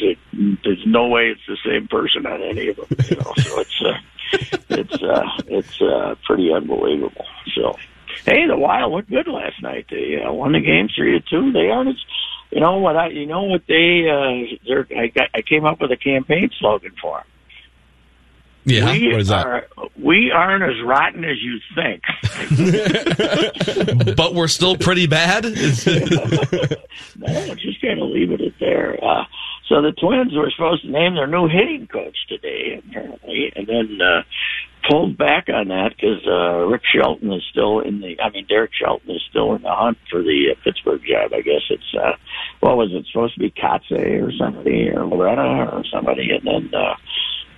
there's 0.63 0.83
no 0.85 1.07
way 1.07 1.27
it's 1.27 1.41
the 1.47 1.57
same 1.65 1.87
person 1.87 2.25
on 2.25 2.41
any 2.41 2.69
of 2.69 2.77
them. 2.77 2.85
You 3.09 3.15
know, 3.17 3.33
so 3.37 3.59
it's 3.59 3.81
uh, 3.85 3.96
it's 4.69 5.01
uh, 5.01 5.27
it's 5.47 5.81
uh, 5.81 6.15
pretty 6.25 6.51
unbelievable. 6.53 7.25
So, 7.55 7.77
hey, 8.25 8.47
the 8.47 8.57
Wild 8.57 8.91
looked 8.93 9.09
good 9.09 9.27
last 9.27 9.61
night. 9.61 9.85
They 9.89 10.21
uh, 10.21 10.31
won 10.31 10.51
the 10.53 10.59
game 10.59 10.89
three 10.95 11.11
to 11.13 11.21
two. 11.21 11.51
They 11.51 11.69
aren't. 11.69 11.89
as- 11.89 12.05
You 12.51 12.61
know 12.61 12.77
what? 12.77 12.95
I 12.95 13.07
you 13.09 13.25
know 13.25 13.43
what 13.43 13.63
they 13.67 14.07
uh, 14.09 14.57
they're, 14.67 14.87
I 14.97 15.07
got, 15.07 15.29
I 15.33 15.41
came 15.41 15.65
up 15.65 15.81
with 15.81 15.91
a 15.91 15.97
campaign 15.97 16.49
slogan 16.59 16.93
for 17.01 17.17
them. 17.17 17.27
Yeah, 18.65 18.91
we 18.91 19.11
what 19.13 19.21
is 19.21 19.27
that? 19.29 19.45
Are, 19.45 19.67
we 19.97 20.29
aren't 20.31 20.63
as 20.63 20.81
rotten 20.83 21.23
as 21.23 21.37
you 21.41 21.59
think. 21.73 22.03
but 24.17 24.33
we're 24.33 24.49
still 24.49 24.75
pretty 24.75 25.07
bad. 25.07 25.43
no, 25.45 25.51
just 27.55 27.81
kind 27.81 28.01
of 28.01 28.09
leave 28.09 28.31
it 28.31 28.41
at 28.41 28.53
there. 28.59 28.97
Uh, 29.01 29.23
so 29.67 29.81
the 29.81 29.91
Twins 29.91 30.33
were 30.33 30.49
supposed 30.51 30.83
to 30.83 30.91
name 30.91 31.15
their 31.15 31.27
new 31.27 31.47
hitting 31.47 31.87
coach 31.87 32.17
today, 32.27 32.79
apparently, 32.79 33.51
and 33.55 33.67
then 33.67 33.99
uh, 34.01 34.23
pulled 34.89 35.17
back 35.17 35.49
on 35.49 35.67
that 35.67 35.91
because 35.95 36.25
uh, 36.25 36.65
Rick 36.65 36.83
Shelton 36.85 37.33
is 37.33 37.43
still 37.51 37.79
in 37.81 37.99
the. 37.99 38.19
I 38.21 38.29
mean, 38.29 38.45
Derek 38.47 38.71
Shelton 38.73 39.11
is 39.11 39.21
still 39.29 39.55
in 39.55 39.63
the 39.63 39.73
hunt 39.73 39.97
for 40.09 40.21
the 40.21 40.51
uh, 40.55 40.63
Pittsburgh 40.63 41.01
job. 41.03 41.33
I 41.33 41.41
guess 41.41 41.61
it's 41.69 41.93
uh, 41.93 42.15
what 42.61 42.77
was 42.77 42.91
it 42.93 43.05
supposed 43.07 43.33
to 43.33 43.39
be 43.39 43.51
Kotze 43.51 44.21
or 44.21 44.31
somebody 44.37 44.89
or 44.89 45.05
Loretta 45.05 45.71
or 45.71 45.83
somebody, 45.91 46.31
and 46.31 46.45
then. 46.45 46.73
Uh, 46.73 46.95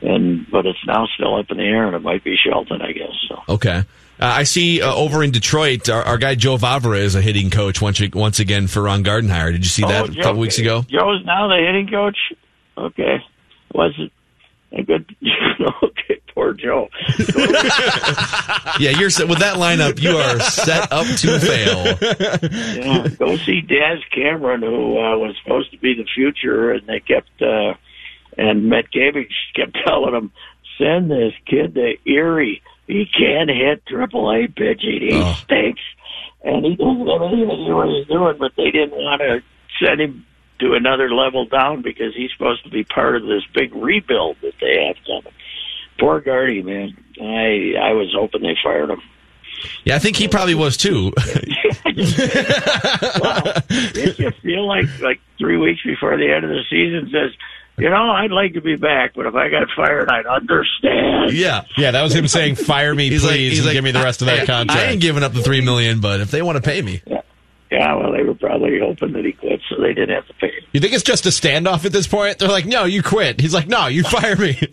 and 0.01 0.49
but 0.49 0.65
it's 0.65 0.79
now 0.87 1.07
still 1.13 1.35
up 1.35 1.51
in 1.51 1.57
the 1.57 1.63
air, 1.63 1.85
and 1.85 1.93
it 1.93 2.01
might 2.01 2.23
be 2.23 2.37
Shelton, 2.37 2.81
I 2.81 2.93
guess. 2.93 3.11
So 3.27 3.43
Okay. 3.49 3.83
Uh, 4.19 4.25
I 4.25 4.43
see 4.43 4.81
uh, 4.81 4.93
over 4.93 5.23
in 5.23 5.31
Detroit, 5.31 5.87
our, 5.89 6.03
our 6.03 6.17
guy 6.17 6.35
Joe 6.35 6.57
Vavra 6.57 6.99
is 6.99 7.15
a 7.15 7.21
hitting 7.21 7.49
coach 7.49 7.81
once 7.81 8.01
once 8.13 8.39
again 8.39 8.67
for 8.67 8.83
Ron 8.83 9.03
Gardenhire. 9.03 9.51
Did 9.51 9.63
you 9.63 9.69
see 9.69 9.83
that 9.83 10.09
Oh, 10.09 10.11
a 10.11 10.15
couple 10.23 10.39
weeks 10.41 10.57
ago? 10.59 10.81
Joe's 10.89 11.23
now 11.25 11.47
the 11.47 11.55
hitting 11.57 11.87
coach. 11.89 12.17
Okay, 12.77 13.23
was 13.73 13.93
it 13.97 14.11
a 14.71 14.83
good? 14.83 15.15
okay, 15.83 16.19
poor 16.33 16.53
Joe. 16.53 16.89
Yeah, 18.79 18.91
you're 18.91 19.09
set 19.09 19.27
with 19.27 19.39
that 19.39 19.57
lineup. 19.57 20.01
You 20.01 20.15
are 20.17 20.39
set 20.39 20.89
up 20.93 21.05
to 21.05 21.39
fail. 21.39 21.97
yeah, 22.77 23.07
go 23.09 23.35
see 23.37 23.59
Daz 23.59 23.99
Cameron, 24.15 24.61
who 24.61 24.97
uh, 24.97 25.17
was 25.17 25.35
supposed 25.43 25.71
to 25.71 25.77
be 25.79 25.95
the 25.95 26.05
future, 26.15 26.71
and 26.71 26.87
they 26.87 27.01
kept 27.01 27.29
uh, 27.41 27.73
and 28.37 28.69
Matt 28.69 28.85
Gavage 28.91 29.33
kept 29.55 29.77
telling 29.85 30.13
him, 30.15 30.31
"Send 30.77 31.11
this 31.11 31.33
kid 31.45 31.75
to 31.75 31.95
Erie. 32.09 32.61
He 32.89 33.05
can't 33.05 33.49
hit 33.51 33.85
triple 33.85 34.31
A 34.31 34.47
pitching. 34.47 34.99
He 35.01 35.11
Oh. 35.13 35.33
stinks." 35.43 35.81
And 36.43 36.65
he 36.65 36.75
doesn't 36.75 37.07
have 37.07 37.21
anything 37.21 37.65
to 37.67 37.75
what 37.75 37.87
he's 37.89 38.07
doing, 38.07 38.35
but 38.39 38.51
they 38.57 38.71
didn't 38.71 38.95
want 38.95 39.21
to 39.21 39.41
send 39.83 40.01
him 40.01 40.25
to 40.59 40.73
another 40.73 41.13
level 41.13 41.45
down 41.45 41.81
because 41.83 42.15
he's 42.15 42.31
supposed 42.31 42.63
to 42.63 42.69
be 42.69 42.83
part 42.83 43.15
of 43.15 43.23
this 43.27 43.43
big 43.53 43.73
rebuild 43.75 44.37
that 44.41 44.53
they 44.59 44.85
have 44.87 44.95
coming. 45.05 45.33
Poor 45.99 46.19
Gardy, 46.21 46.61
man. 46.63 46.97
I 47.21 47.75
I 47.79 47.91
was 47.93 48.11
hoping 48.13 48.41
they 48.41 48.57
fired 48.63 48.89
him. 48.89 49.01
Yeah, 49.83 49.95
I 49.95 49.99
think 49.99 50.15
he 50.15 50.27
probably 50.29 50.55
was 50.55 50.77
too. 50.77 51.11
Did 53.93 54.17
you 54.19 54.31
feel 54.41 54.65
like 54.67 54.85
like 55.01 55.19
three 55.37 55.57
weeks 55.57 55.81
before 55.83 56.17
the 56.17 56.31
end 56.33 56.45
of 56.45 56.49
the 56.51 56.63
season 56.69 57.09
says, 57.11 57.31
you 57.79 57.89
know, 57.89 58.09
I'd 58.11 58.31
like 58.31 58.53
to 58.53 58.61
be 58.61 58.75
back, 58.75 59.13
but 59.15 59.25
if 59.25 59.35
I 59.35 59.49
got 59.49 59.67
fired, 59.75 60.09
I'd 60.09 60.25
understand. 60.25 61.31
yeah, 61.31 61.63
yeah, 61.77 61.91
that 61.91 62.01
was 62.03 62.13
him 62.13 62.27
saying, 62.27 62.55
"Fire 62.55 62.93
me, 62.93 63.09
He's 63.09 63.21
please, 63.21 63.27
like, 63.27 63.39
he's 63.39 63.57
and 63.59 63.67
like, 63.67 63.73
give 63.75 63.83
me 63.83 63.91
the 63.91 63.99
rest 64.03 64.21
of 64.21 64.27
that 64.27 64.41
I, 64.41 64.45
contract." 64.45 64.79
I 64.79 64.91
ain't 64.91 65.01
giving 65.01 65.23
up 65.23 65.33
the 65.33 65.41
three 65.41 65.61
million, 65.61 65.99
but 66.01 66.19
if 66.19 66.31
they 66.31 66.41
want 66.41 66.57
to 66.57 66.61
pay 66.61 66.81
me, 66.81 67.01
Yeah, 67.05 67.21
well, 67.71 68.11
they 68.11 68.23
were 68.23 68.33
probably 68.33 68.79
hoping 68.79 69.13
that 69.13 69.23
he 69.25 69.31
quit, 69.31 69.61
so 69.69 69.79
they 69.81 69.93
didn't 69.93 70.15
have 70.15 70.25
to 70.27 70.33
pay 70.35 70.47
him. 70.47 70.63
You 70.73 70.79
think 70.79 70.93
it's 70.93 71.03
just 71.03 71.25
a 71.27 71.29
standoff 71.29 71.85
at 71.85 71.91
this 71.91 72.07
point? 72.07 72.39
They're 72.39 72.49
like, 72.49 72.65
no, 72.65 72.85
you 72.85 73.03
quit. 73.03 73.39
He's 73.39 73.53
like, 73.53 73.67
no, 73.67 73.85
you 73.87 74.03
fire 74.03 74.35
me. 74.35 74.57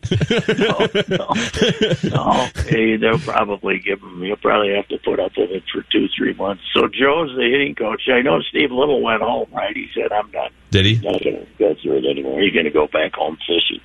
No, 2.02 2.48
hey, 2.68 2.96
they'll 2.96 3.18
probably 3.18 3.78
give 3.78 4.00
him. 4.00 4.22
He'll 4.22 4.36
probably 4.36 4.74
have 4.74 4.88
to 4.88 4.98
put 4.98 5.20
up 5.20 5.32
with 5.36 5.50
it 5.50 5.62
for 5.72 5.82
two, 5.92 6.08
three 6.16 6.34
months. 6.34 6.62
So 6.74 6.88
Joe's 6.88 7.34
the 7.36 7.48
hitting 7.50 7.74
coach. 7.74 8.02
I 8.08 8.22
know 8.22 8.40
Steve 8.42 8.70
Liddle 8.70 9.02
went 9.02 9.22
home, 9.22 9.48
right? 9.52 9.74
He 9.76 9.88
said, 9.94 10.12
"I'm 10.12 10.30
not 10.32 10.52
Did 10.70 10.86
he? 10.86 10.94
not 10.96 11.22
going 11.22 11.36
to 11.36 11.46
go 11.58 11.74
through 11.82 11.98
it 11.98 12.06
anymore. 12.06 12.40
He's 12.40 12.52
going 12.52 12.64
to 12.64 12.70
go 12.70 12.86
back 12.86 13.14
home 13.14 13.36
fishing." 13.46 13.80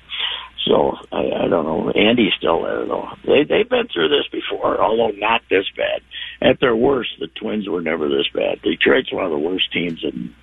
So 0.66 0.96
I, 1.10 1.18
I 1.44 1.48
don't 1.48 1.64
know. 1.64 1.90
Andy's 1.90 2.32
still 2.38 2.62
there 2.62 2.86
though. 2.86 3.08
They 3.24 3.44
they've 3.44 3.68
been 3.68 3.88
through 3.88 4.08
this 4.08 4.26
before, 4.30 4.80
although 4.80 5.10
not 5.16 5.42
this 5.50 5.66
bad. 5.76 6.02
At 6.42 6.58
their 6.60 6.74
worst, 6.74 7.10
the 7.20 7.28
Twins 7.28 7.68
were 7.68 7.80
never 7.82 8.08
this 8.08 8.26
bad. 8.34 8.60
Detroit's 8.62 9.12
one 9.12 9.24
of 9.24 9.30
the 9.30 9.38
worst 9.38 9.72
teams 9.72 10.00
in 10.02 10.34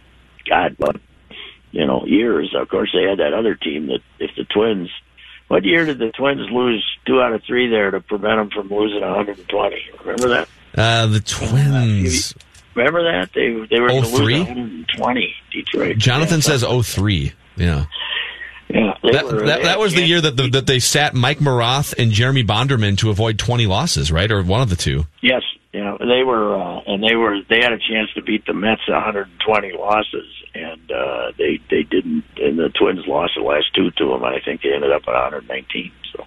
God, 0.50 0.76
but 0.80 0.96
you 1.72 1.86
know, 1.86 2.06
years. 2.06 2.56
Of 2.60 2.70
course, 2.70 2.90
they 2.94 3.04
had 3.08 3.20
that 3.20 3.34
other 3.34 3.56
team 3.56 3.88
that 3.88 4.00
if 4.20 4.32
the 4.38 4.46
Twins. 4.46 4.90
What 5.50 5.66
year 5.66 5.84
did 5.86 5.98
the 5.98 6.12
Twins 6.12 6.48
lose 6.52 6.86
two 7.08 7.20
out 7.22 7.34
of 7.34 7.44
three 7.44 7.70
there 7.70 7.90
to 7.92 8.00
prevent 8.02 8.38
them 8.38 8.50
from 8.52 8.70
losing 8.70 9.02
120? 9.02 9.76
Remember 10.06 10.28
that? 10.30 10.48
Uh, 10.78 11.08
the 11.08 11.20
Twins. 11.20 12.34
Remember 12.76 13.04
that 13.12 13.32
they 13.34 13.50
they 13.70 13.82
were 13.82 13.90
going 13.90 14.04
to 14.04 14.10
03? 14.10 14.38
120. 14.40 15.36
Detroit. 15.52 15.98
Jonathan 15.98 16.38
Yeah. 16.38 16.42
says 16.58 16.64
03. 16.64 17.34
Yeah. 17.58 17.86
Yeah, 18.70 18.94
That, 19.12 19.26
were- 19.26 19.46
that, 19.48 19.64
that 19.64 19.80
was 19.80 19.96
the 19.96 20.04
year 20.04 20.22
that 20.22 20.38
the, 20.38 20.48
that 20.50 20.68
they 20.68 20.78
sat 20.78 21.16
Mike 21.16 21.40
Maroth 21.40 21.96
and 21.98 22.12
Jeremy 22.12 22.44
Bonderman 22.44 23.00
to 23.00 23.10
avoid 23.10 23.40
20 23.40 23.66
losses, 23.66 24.12
right? 24.12 24.32
Or 24.32 24.44
one 24.44 24.62
of 24.62 24.70
the 24.70 24.76
two. 24.76 25.08
Yes, 25.24 25.42
yeah, 25.74 25.98
they 26.00 26.24
were, 26.24 26.56
uh, 26.56 26.82
and 26.88 27.04
they 27.04 27.16
were. 27.16 27.42
They 27.48 27.62
had 27.62 27.74
a 27.74 27.78
chance 27.78 28.10
to 28.16 28.24
beat 28.24 28.46
the 28.48 28.54
Mets 28.54 28.88
120 28.88 29.72
losses, 29.74 30.26
and 30.56 30.92
uh, 30.92 31.32
they 31.38 31.60
they 31.70 31.84
didn't. 31.84 32.24
And 32.38 32.58
the 32.58 32.70
Twins 32.70 33.06
lost 33.08 33.34
the 33.36 33.44
last 33.44 33.68
two 33.76 33.92
to 33.92 34.06
them. 34.08 34.24
and 34.24 34.36
I 34.36 34.40
think 34.44 34.62
they 34.62 34.74
ended 34.74 34.92
up 34.92 35.04
at 35.08 35.14
119. 35.14 35.92
So, 36.12 36.26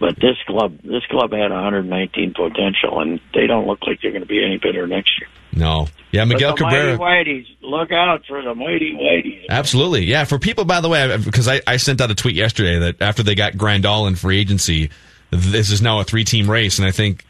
but 0.00 0.16
this 0.16 0.36
club, 0.46 0.76
this 0.82 1.06
club 1.08 1.30
had 1.30 1.52
119 1.52 2.34
potential, 2.34 3.00
and 3.00 3.20
they 3.32 3.46
don't 3.46 3.68
look 3.68 3.78
like 3.86 4.00
they're 4.02 4.10
going 4.10 4.22
to 4.22 4.28
be 4.28 4.44
any 4.44 4.58
better 4.58 4.88
next 4.88 5.12
year. 5.20 5.28
No. 5.52 5.86
Yeah, 6.10 6.24
Miguel 6.24 6.56
Cabrera. 6.56 6.96
Mighty 6.98 7.42
Whiteys, 7.42 7.46
look 7.62 7.92
out 7.92 8.24
for 8.26 8.42
the 8.42 8.56
Mighty 8.56 8.92
Whiteys. 8.92 9.46
Absolutely. 9.50 10.04
Yeah. 10.04 10.24
For 10.24 10.38
people, 10.38 10.64
by 10.64 10.80
the 10.80 10.88
way, 10.88 11.16
because 11.16 11.46
I, 11.46 11.60
I 11.66 11.76
sent 11.76 12.00
out 12.00 12.10
a 12.10 12.14
tweet 12.14 12.34
yesterday 12.34 12.78
that 12.78 13.02
after 13.02 13.22
they 13.22 13.34
got 13.34 13.52
Grandal 13.52 14.08
in 14.08 14.16
free 14.16 14.40
agency, 14.40 14.90
this 15.30 15.70
is 15.70 15.80
now 15.80 16.00
a 16.00 16.04
three 16.04 16.24
team 16.24 16.50
race. 16.50 16.78
And 16.78 16.88
I 16.88 16.90
think, 16.90 17.24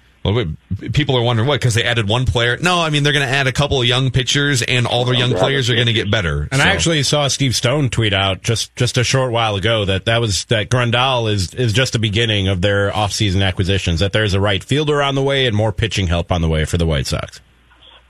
people 0.92 1.16
are 1.16 1.22
wondering 1.22 1.48
what, 1.48 1.60
because 1.60 1.74
they 1.74 1.84
added 1.84 2.08
one 2.08 2.24
player. 2.26 2.56
No, 2.58 2.80
I 2.80 2.90
mean, 2.90 3.02
they're 3.02 3.12
going 3.12 3.26
to 3.26 3.32
add 3.32 3.46
a 3.46 3.52
couple 3.52 3.80
of 3.80 3.86
young 3.86 4.10
pitchers 4.10 4.62
and 4.62 4.86
all 4.86 5.04
their 5.04 5.14
young 5.14 5.32
players 5.32 5.70
are 5.70 5.74
going 5.74 5.86
to 5.86 5.92
get 5.92 6.10
better. 6.10 6.48
And 6.50 6.60
So- 6.60 6.66
I 6.68 6.70
actually 6.72 7.02
saw 7.02 7.28
Steve 7.28 7.54
Stone 7.56 7.90
tweet 7.90 8.12
out 8.12 8.42
just, 8.42 8.74
just 8.76 8.98
a 8.98 9.04
short 9.04 9.32
while 9.32 9.56
ago 9.56 9.84
that 9.84 10.04
that 10.06 10.20
was 10.20 10.44
that 10.46 10.68
Grandal 10.68 11.30
is 11.30 11.54
is 11.54 11.72
just 11.72 11.92
the 11.94 11.98
beginning 11.98 12.48
of 12.48 12.60
their 12.60 12.90
offseason 12.90 13.42
acquisitions. 13.46 14.00
That 14.00 14.12
there's 14.12 14.34
a 14.34 14.40
right 14.40 14.62
fielder 14.62 15.02
on 15.02 15.14
the 15.14 15.22
way 15.22 15.46
and 15.46 15.56
more 15.56 15.72
pitching 15.72 16.06
help 16.06 16.30
on 16.32 16.42
the 16.42 16.48
way 16.48 16.64
for 16.64 16.76
the 16.78 16.86
White 16.86 17.06
Sox. 17.06 17.40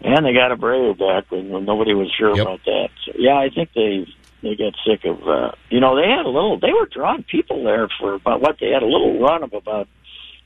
And 0.01 0.25
they 0.25 0.33
got 0.33 0.53
a 0.53 0.57
Brave 0.57 0.99
back 0.99 1.31
when 1.31 1.49
when 1.51 1.65
nobody 1.65 1.95
was 1.95 2.09
sure 2.17 2.41
about 2.41 2.61
that. 2.65 2.89
So, 3.05 3.13
yeah, 3.19 3.37
I 3.37 3.49
think 3.51 3.71
they 3.75 4.07
they 4.43 4.55
got 4.55 4.75
sick 4.87 5.05
of 5.05 5.27
uh 5.27 5.53
you 5.71 5.81
know, 5.81 5.97
they 5.97 6.09
had 6.09 6.25
a 6.25 6.29
little 6.31 6.59
they 6.59 6.73
were 6.73 6.87
drawing 6.87 7.25
people 7.25 7.65
there 7.65 7.89
for 8.01 8.15
about 8.15 8.41
what 8.41 8.57
they 8.61 8.69
had 8.71 8.83
a 8.83 8.87
little 8.87 9.21
run 9.21 9.43
of 9.43 9.53
about 9.55 9.89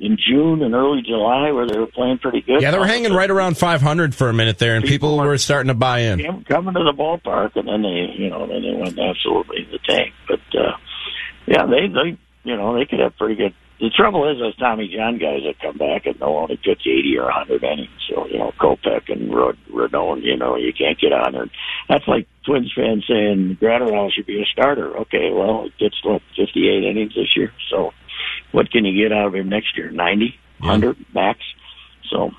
in 0.02 0.18
June 0.18 0.62
and 0.62 0.74
early 0.74 1.00
July 1.02 1.52
where 1.52 1.66
they 1.66 1.78
were 1.78 1.86
playing 1.86 2.18
pretty 2.18 2.42
good. 2.42 2.60
Yeah, 2.60 2.72
they 2.72 2.78
were 2.78 2.86
hanging 2.86 3.12
right 3.12 3.30
around 3.30 3.56
500 3.56 4.14
for 4.14 4.28
a 4.28 4.34
minute 4.34 4.58
there, 4.58 4.74
and 4.74 4.84
people 4.84 5.16
were 5.16 5.38
starting 5.38 5.68
to 5.68 5.74
buy 5.74 6.00
in. 6.00 6.44
Coming 6.44 6.74
to 6.74 6.82
the 6.82 6.92
ballpark 6.92 7.56
and 7.56 7.68
then 7.68 7.82
they 7.82 8.12
you 8.18 8.28
know, 8.28 8.46
then 8.46 8.62
they 8.62 8.74
went 8.74 8.98
absolutely 8.98 9.64
in 9.64 9.70
the 9.70 9.78
tank. 9.88 10.12
But 10.28 10.40
uh 10.58 10.76
yeah, 11.46 11.66
they 11.66 11.86
they 11.86 12.18
you 12.44 12.56
know, 12.56 12.76
they 12.76 12.84
could 12.84 12.98
have 12.98 13.16
pretty 13.16 13.36
good 13.36 13.54
the 13.82 13.90
trouble 13.90 14.30
is 14.30 14.38
those 14.38 14.56
Tommy 14.56 14.86
John 14.94 15.18
guys 15.18 15.40
that 15.44 15.58
come 15.60 15.76
back 15.76 16.06
and 16.06 16.14
they'll 16.14 16.28
only 16.28 16.56
pitch 16.56 16.86
eighty 16.86 17.18
or 17.18 17.28
hundred 17.28 17.64
innings. 17.64 17.90
So, 18.08 18.28
you 18.28 18.38
know, 18.38 18.52
Kopech 18.60 19.12
and 19.12 19.34
Rod 19.34 19.58
Rodon, 19.68 20.22
you 20.22 20.36
know, 20.36 20.54
you 20.54 20.72
can't 20.72 21.00
get 21.00 21.12
on 21.12 21.32
there. 21.32 21.50
That's 21.88 22.06
like 22.06 22.28
Twins 22.46 22.72
fans 22.76 23.04
saying 23.08 23.58
Graterol 23.60 24.12
should 24.12 24.26
be 24.26 24.40
a 24.40 24.46
starter. 24.46 24.96
Okay, 24.98 25.32
well, 25.32 25.66
it 25.66 25.76
gets 25.78 25.96
what, 26.04 26.22
fifty 26.36 26.68
eight 26.68 26.84
innings 26.84 27.16
this 27.16 27.36
year. 27.36 27.52
So 27.70 27.92
what 28.52 28.70
can 28.70 28.84
you 28.84 29.02
get 29.02 29.12
out 29.12 29.28
of 29.28 29.34
him 29.34 29.48
next 29.48 29.76
year? 29.76 29.90
Ninety? 29.90 30.38
Hundred 30.60 30.96
max? 31.12 31.40
So 32.10 32.30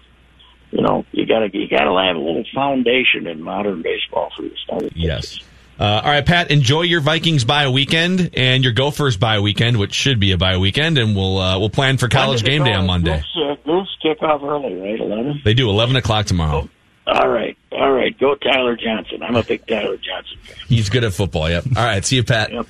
you 0.71 0.81
know, 0.81 1.05
you 1.11 1.25
gotta 1.25 1.49
you 1.53 1.67
gotta 1.67 1.91
have 2.07 2.15
a 2.15 2.19
little 2.19 2.43
foundation 2.53 3.27
in 3.27 3.41
modern 3.41 3.81
baseball 3.81 4.31
for 4.35 4.41
the 4.43 4.51
starter. 4.63 4.89
Yes. 4.95 5.39
Uh, 5.79 6.01
all 6.03 6.11
right, 6.11 6.25
Pat. 6.25 6.51
Enjoy 6.51 6.81
your 6.81 7.01
Vikings 7.01 7.45
bye 7.45 7.67
weekend 7.67 8.31
and 8.35 8.63
your 8.63 8.73
Gophers 8.73 9.17
bye 9.17 9.39
weekend, 9.39 9.77
which 9.77 9.93
should 9.93 10.19
be 10.19 10.31
a 10.31 10.37
bye 10.37 10.57
weekend, 10.57 10.97
and 10.97 11.15
we'll 11.15 11.37
uh, 11.37 11.59
we'll 11.59 11.69
plan 11.69 11.97
for 11.97 12.07
college 12.07 12.43
game 12.43 12.63
day 12.63 12.73
on 12.73 12.87
Monday. 12.87 13.17
Goose, 13.17 13.43
uh, 13.43 13.55
Goose 13.65 13.97
kick 14.01 14.21
off 14.21 14.41
early, 14.43 14.75
right? 14.75 14.99
Eleven. 14.99 15.41
They 15.43 15.53
do 15.53 15.69
eleven 15.69 15.95
o'clock 15.95 16.25
tomorrow. 16.25 16.69
All 17.05 17.27
right, 17.27 17.57
all 17.71 17.91
right. 17.91 18.17
Go 18.17 18.35
Tyler 18.35 18.77
Johnson. 18.77 19.23
I'm 19.23 19.35
a 19.35 19.43
big 19.43 19.67
Tyler 19.67 19.97
Johnson 19.97 20.37
fan. 20.43 20.55
He's 20.67 20.89
good 20.89 21.03
at 21.03 21.13
football. 21.13 21.49
Yep. 21.49 21.65
All 21.75 21.83
right. 21.83 22.03
See 22.05 22.15
you, 22.15 22.23
Pat. 22.23 22.51
Yep. 22.51 22.65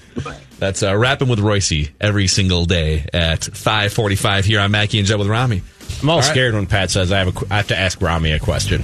That's 0.58 0.82
uh, 0.82 0.96
wrapping 0.96 1.28
with 1.28 1.40
Royce 1.40 1.72
every 2.02 2.28
single 2.28 2.66
day 2.66 3.06
at 3.14 3.44
five 3.44 3.94
forty-five 3.94 4.46
here 4.46 4.60
on 4.60 4.72
Mackey 4.72 4.98
and 4.98 5.08
Joe 5.08 5.20
with 5.20 5.28
Rami. 5.28 5.62
I'm 6.02 6.10
all, 6.10 6.16
All 6.16 6.22
right. 6.22 6.30
scared 6.30 6.56
when 6.56 6.66
Pat 6.66 6.90
says 6.90 7.12
I 7.12 7.20
have 7.20 7.28
a, 7.28 7.32
qu- 7.32 7.48
I 7.52 7.58
have 7.58 7.68
to 7.68 7.78
ask 7.78 8.02
Rami 8.02 8.32
a 8.32 8.40
question. 8.40 8.82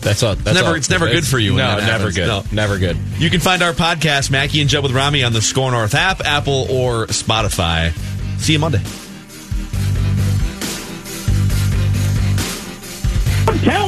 That's 0.00 0.22
all. 0.22 0.34
That's 0.36 0.56
never, 0.56 0.68
all. 0.68 0.74
it's 0.74 0.90
never 0.90 1.06
good 1.08 1.26
for 1.26 1.38
you. 1.38 1.54
when 1.54 1.64
No, 1.64 1.80
that 1.80 1.86
never 1.86 2.12
good. 2.12 2.26
No. 2.26 2.44
Never 2.52 2.78
good. 2.78 2.96
You 3.18 3.28
can 3.30 3.40
find 3.40 3.62
our 3.62 3.72
podcast, 3.72 4.30
Mackey 4.30 4.60
and 4.60 4.70
Joe 4.70 4.82
with 4.82 4.92
Rami, 4.92 5.24
on 5.24 5.32
the 5.32 5.40
SKOR 5.42 5.70
North 5.72 5.94
app, 5.94 6.20
Apple, 6.20 6.66
or 6.70 7.06
Spotify. 7.06 7.92
See 8.38 8.52
you 8.52 8.58
Monday. 8.58 8.80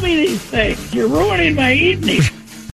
Me 0.04 0.26
these 0.26 0.40
things. 0.42 0.94
You're 0.94 1.08
ruining 1.08 1.54
my 1.54 1.72
evening. 1.72 2.20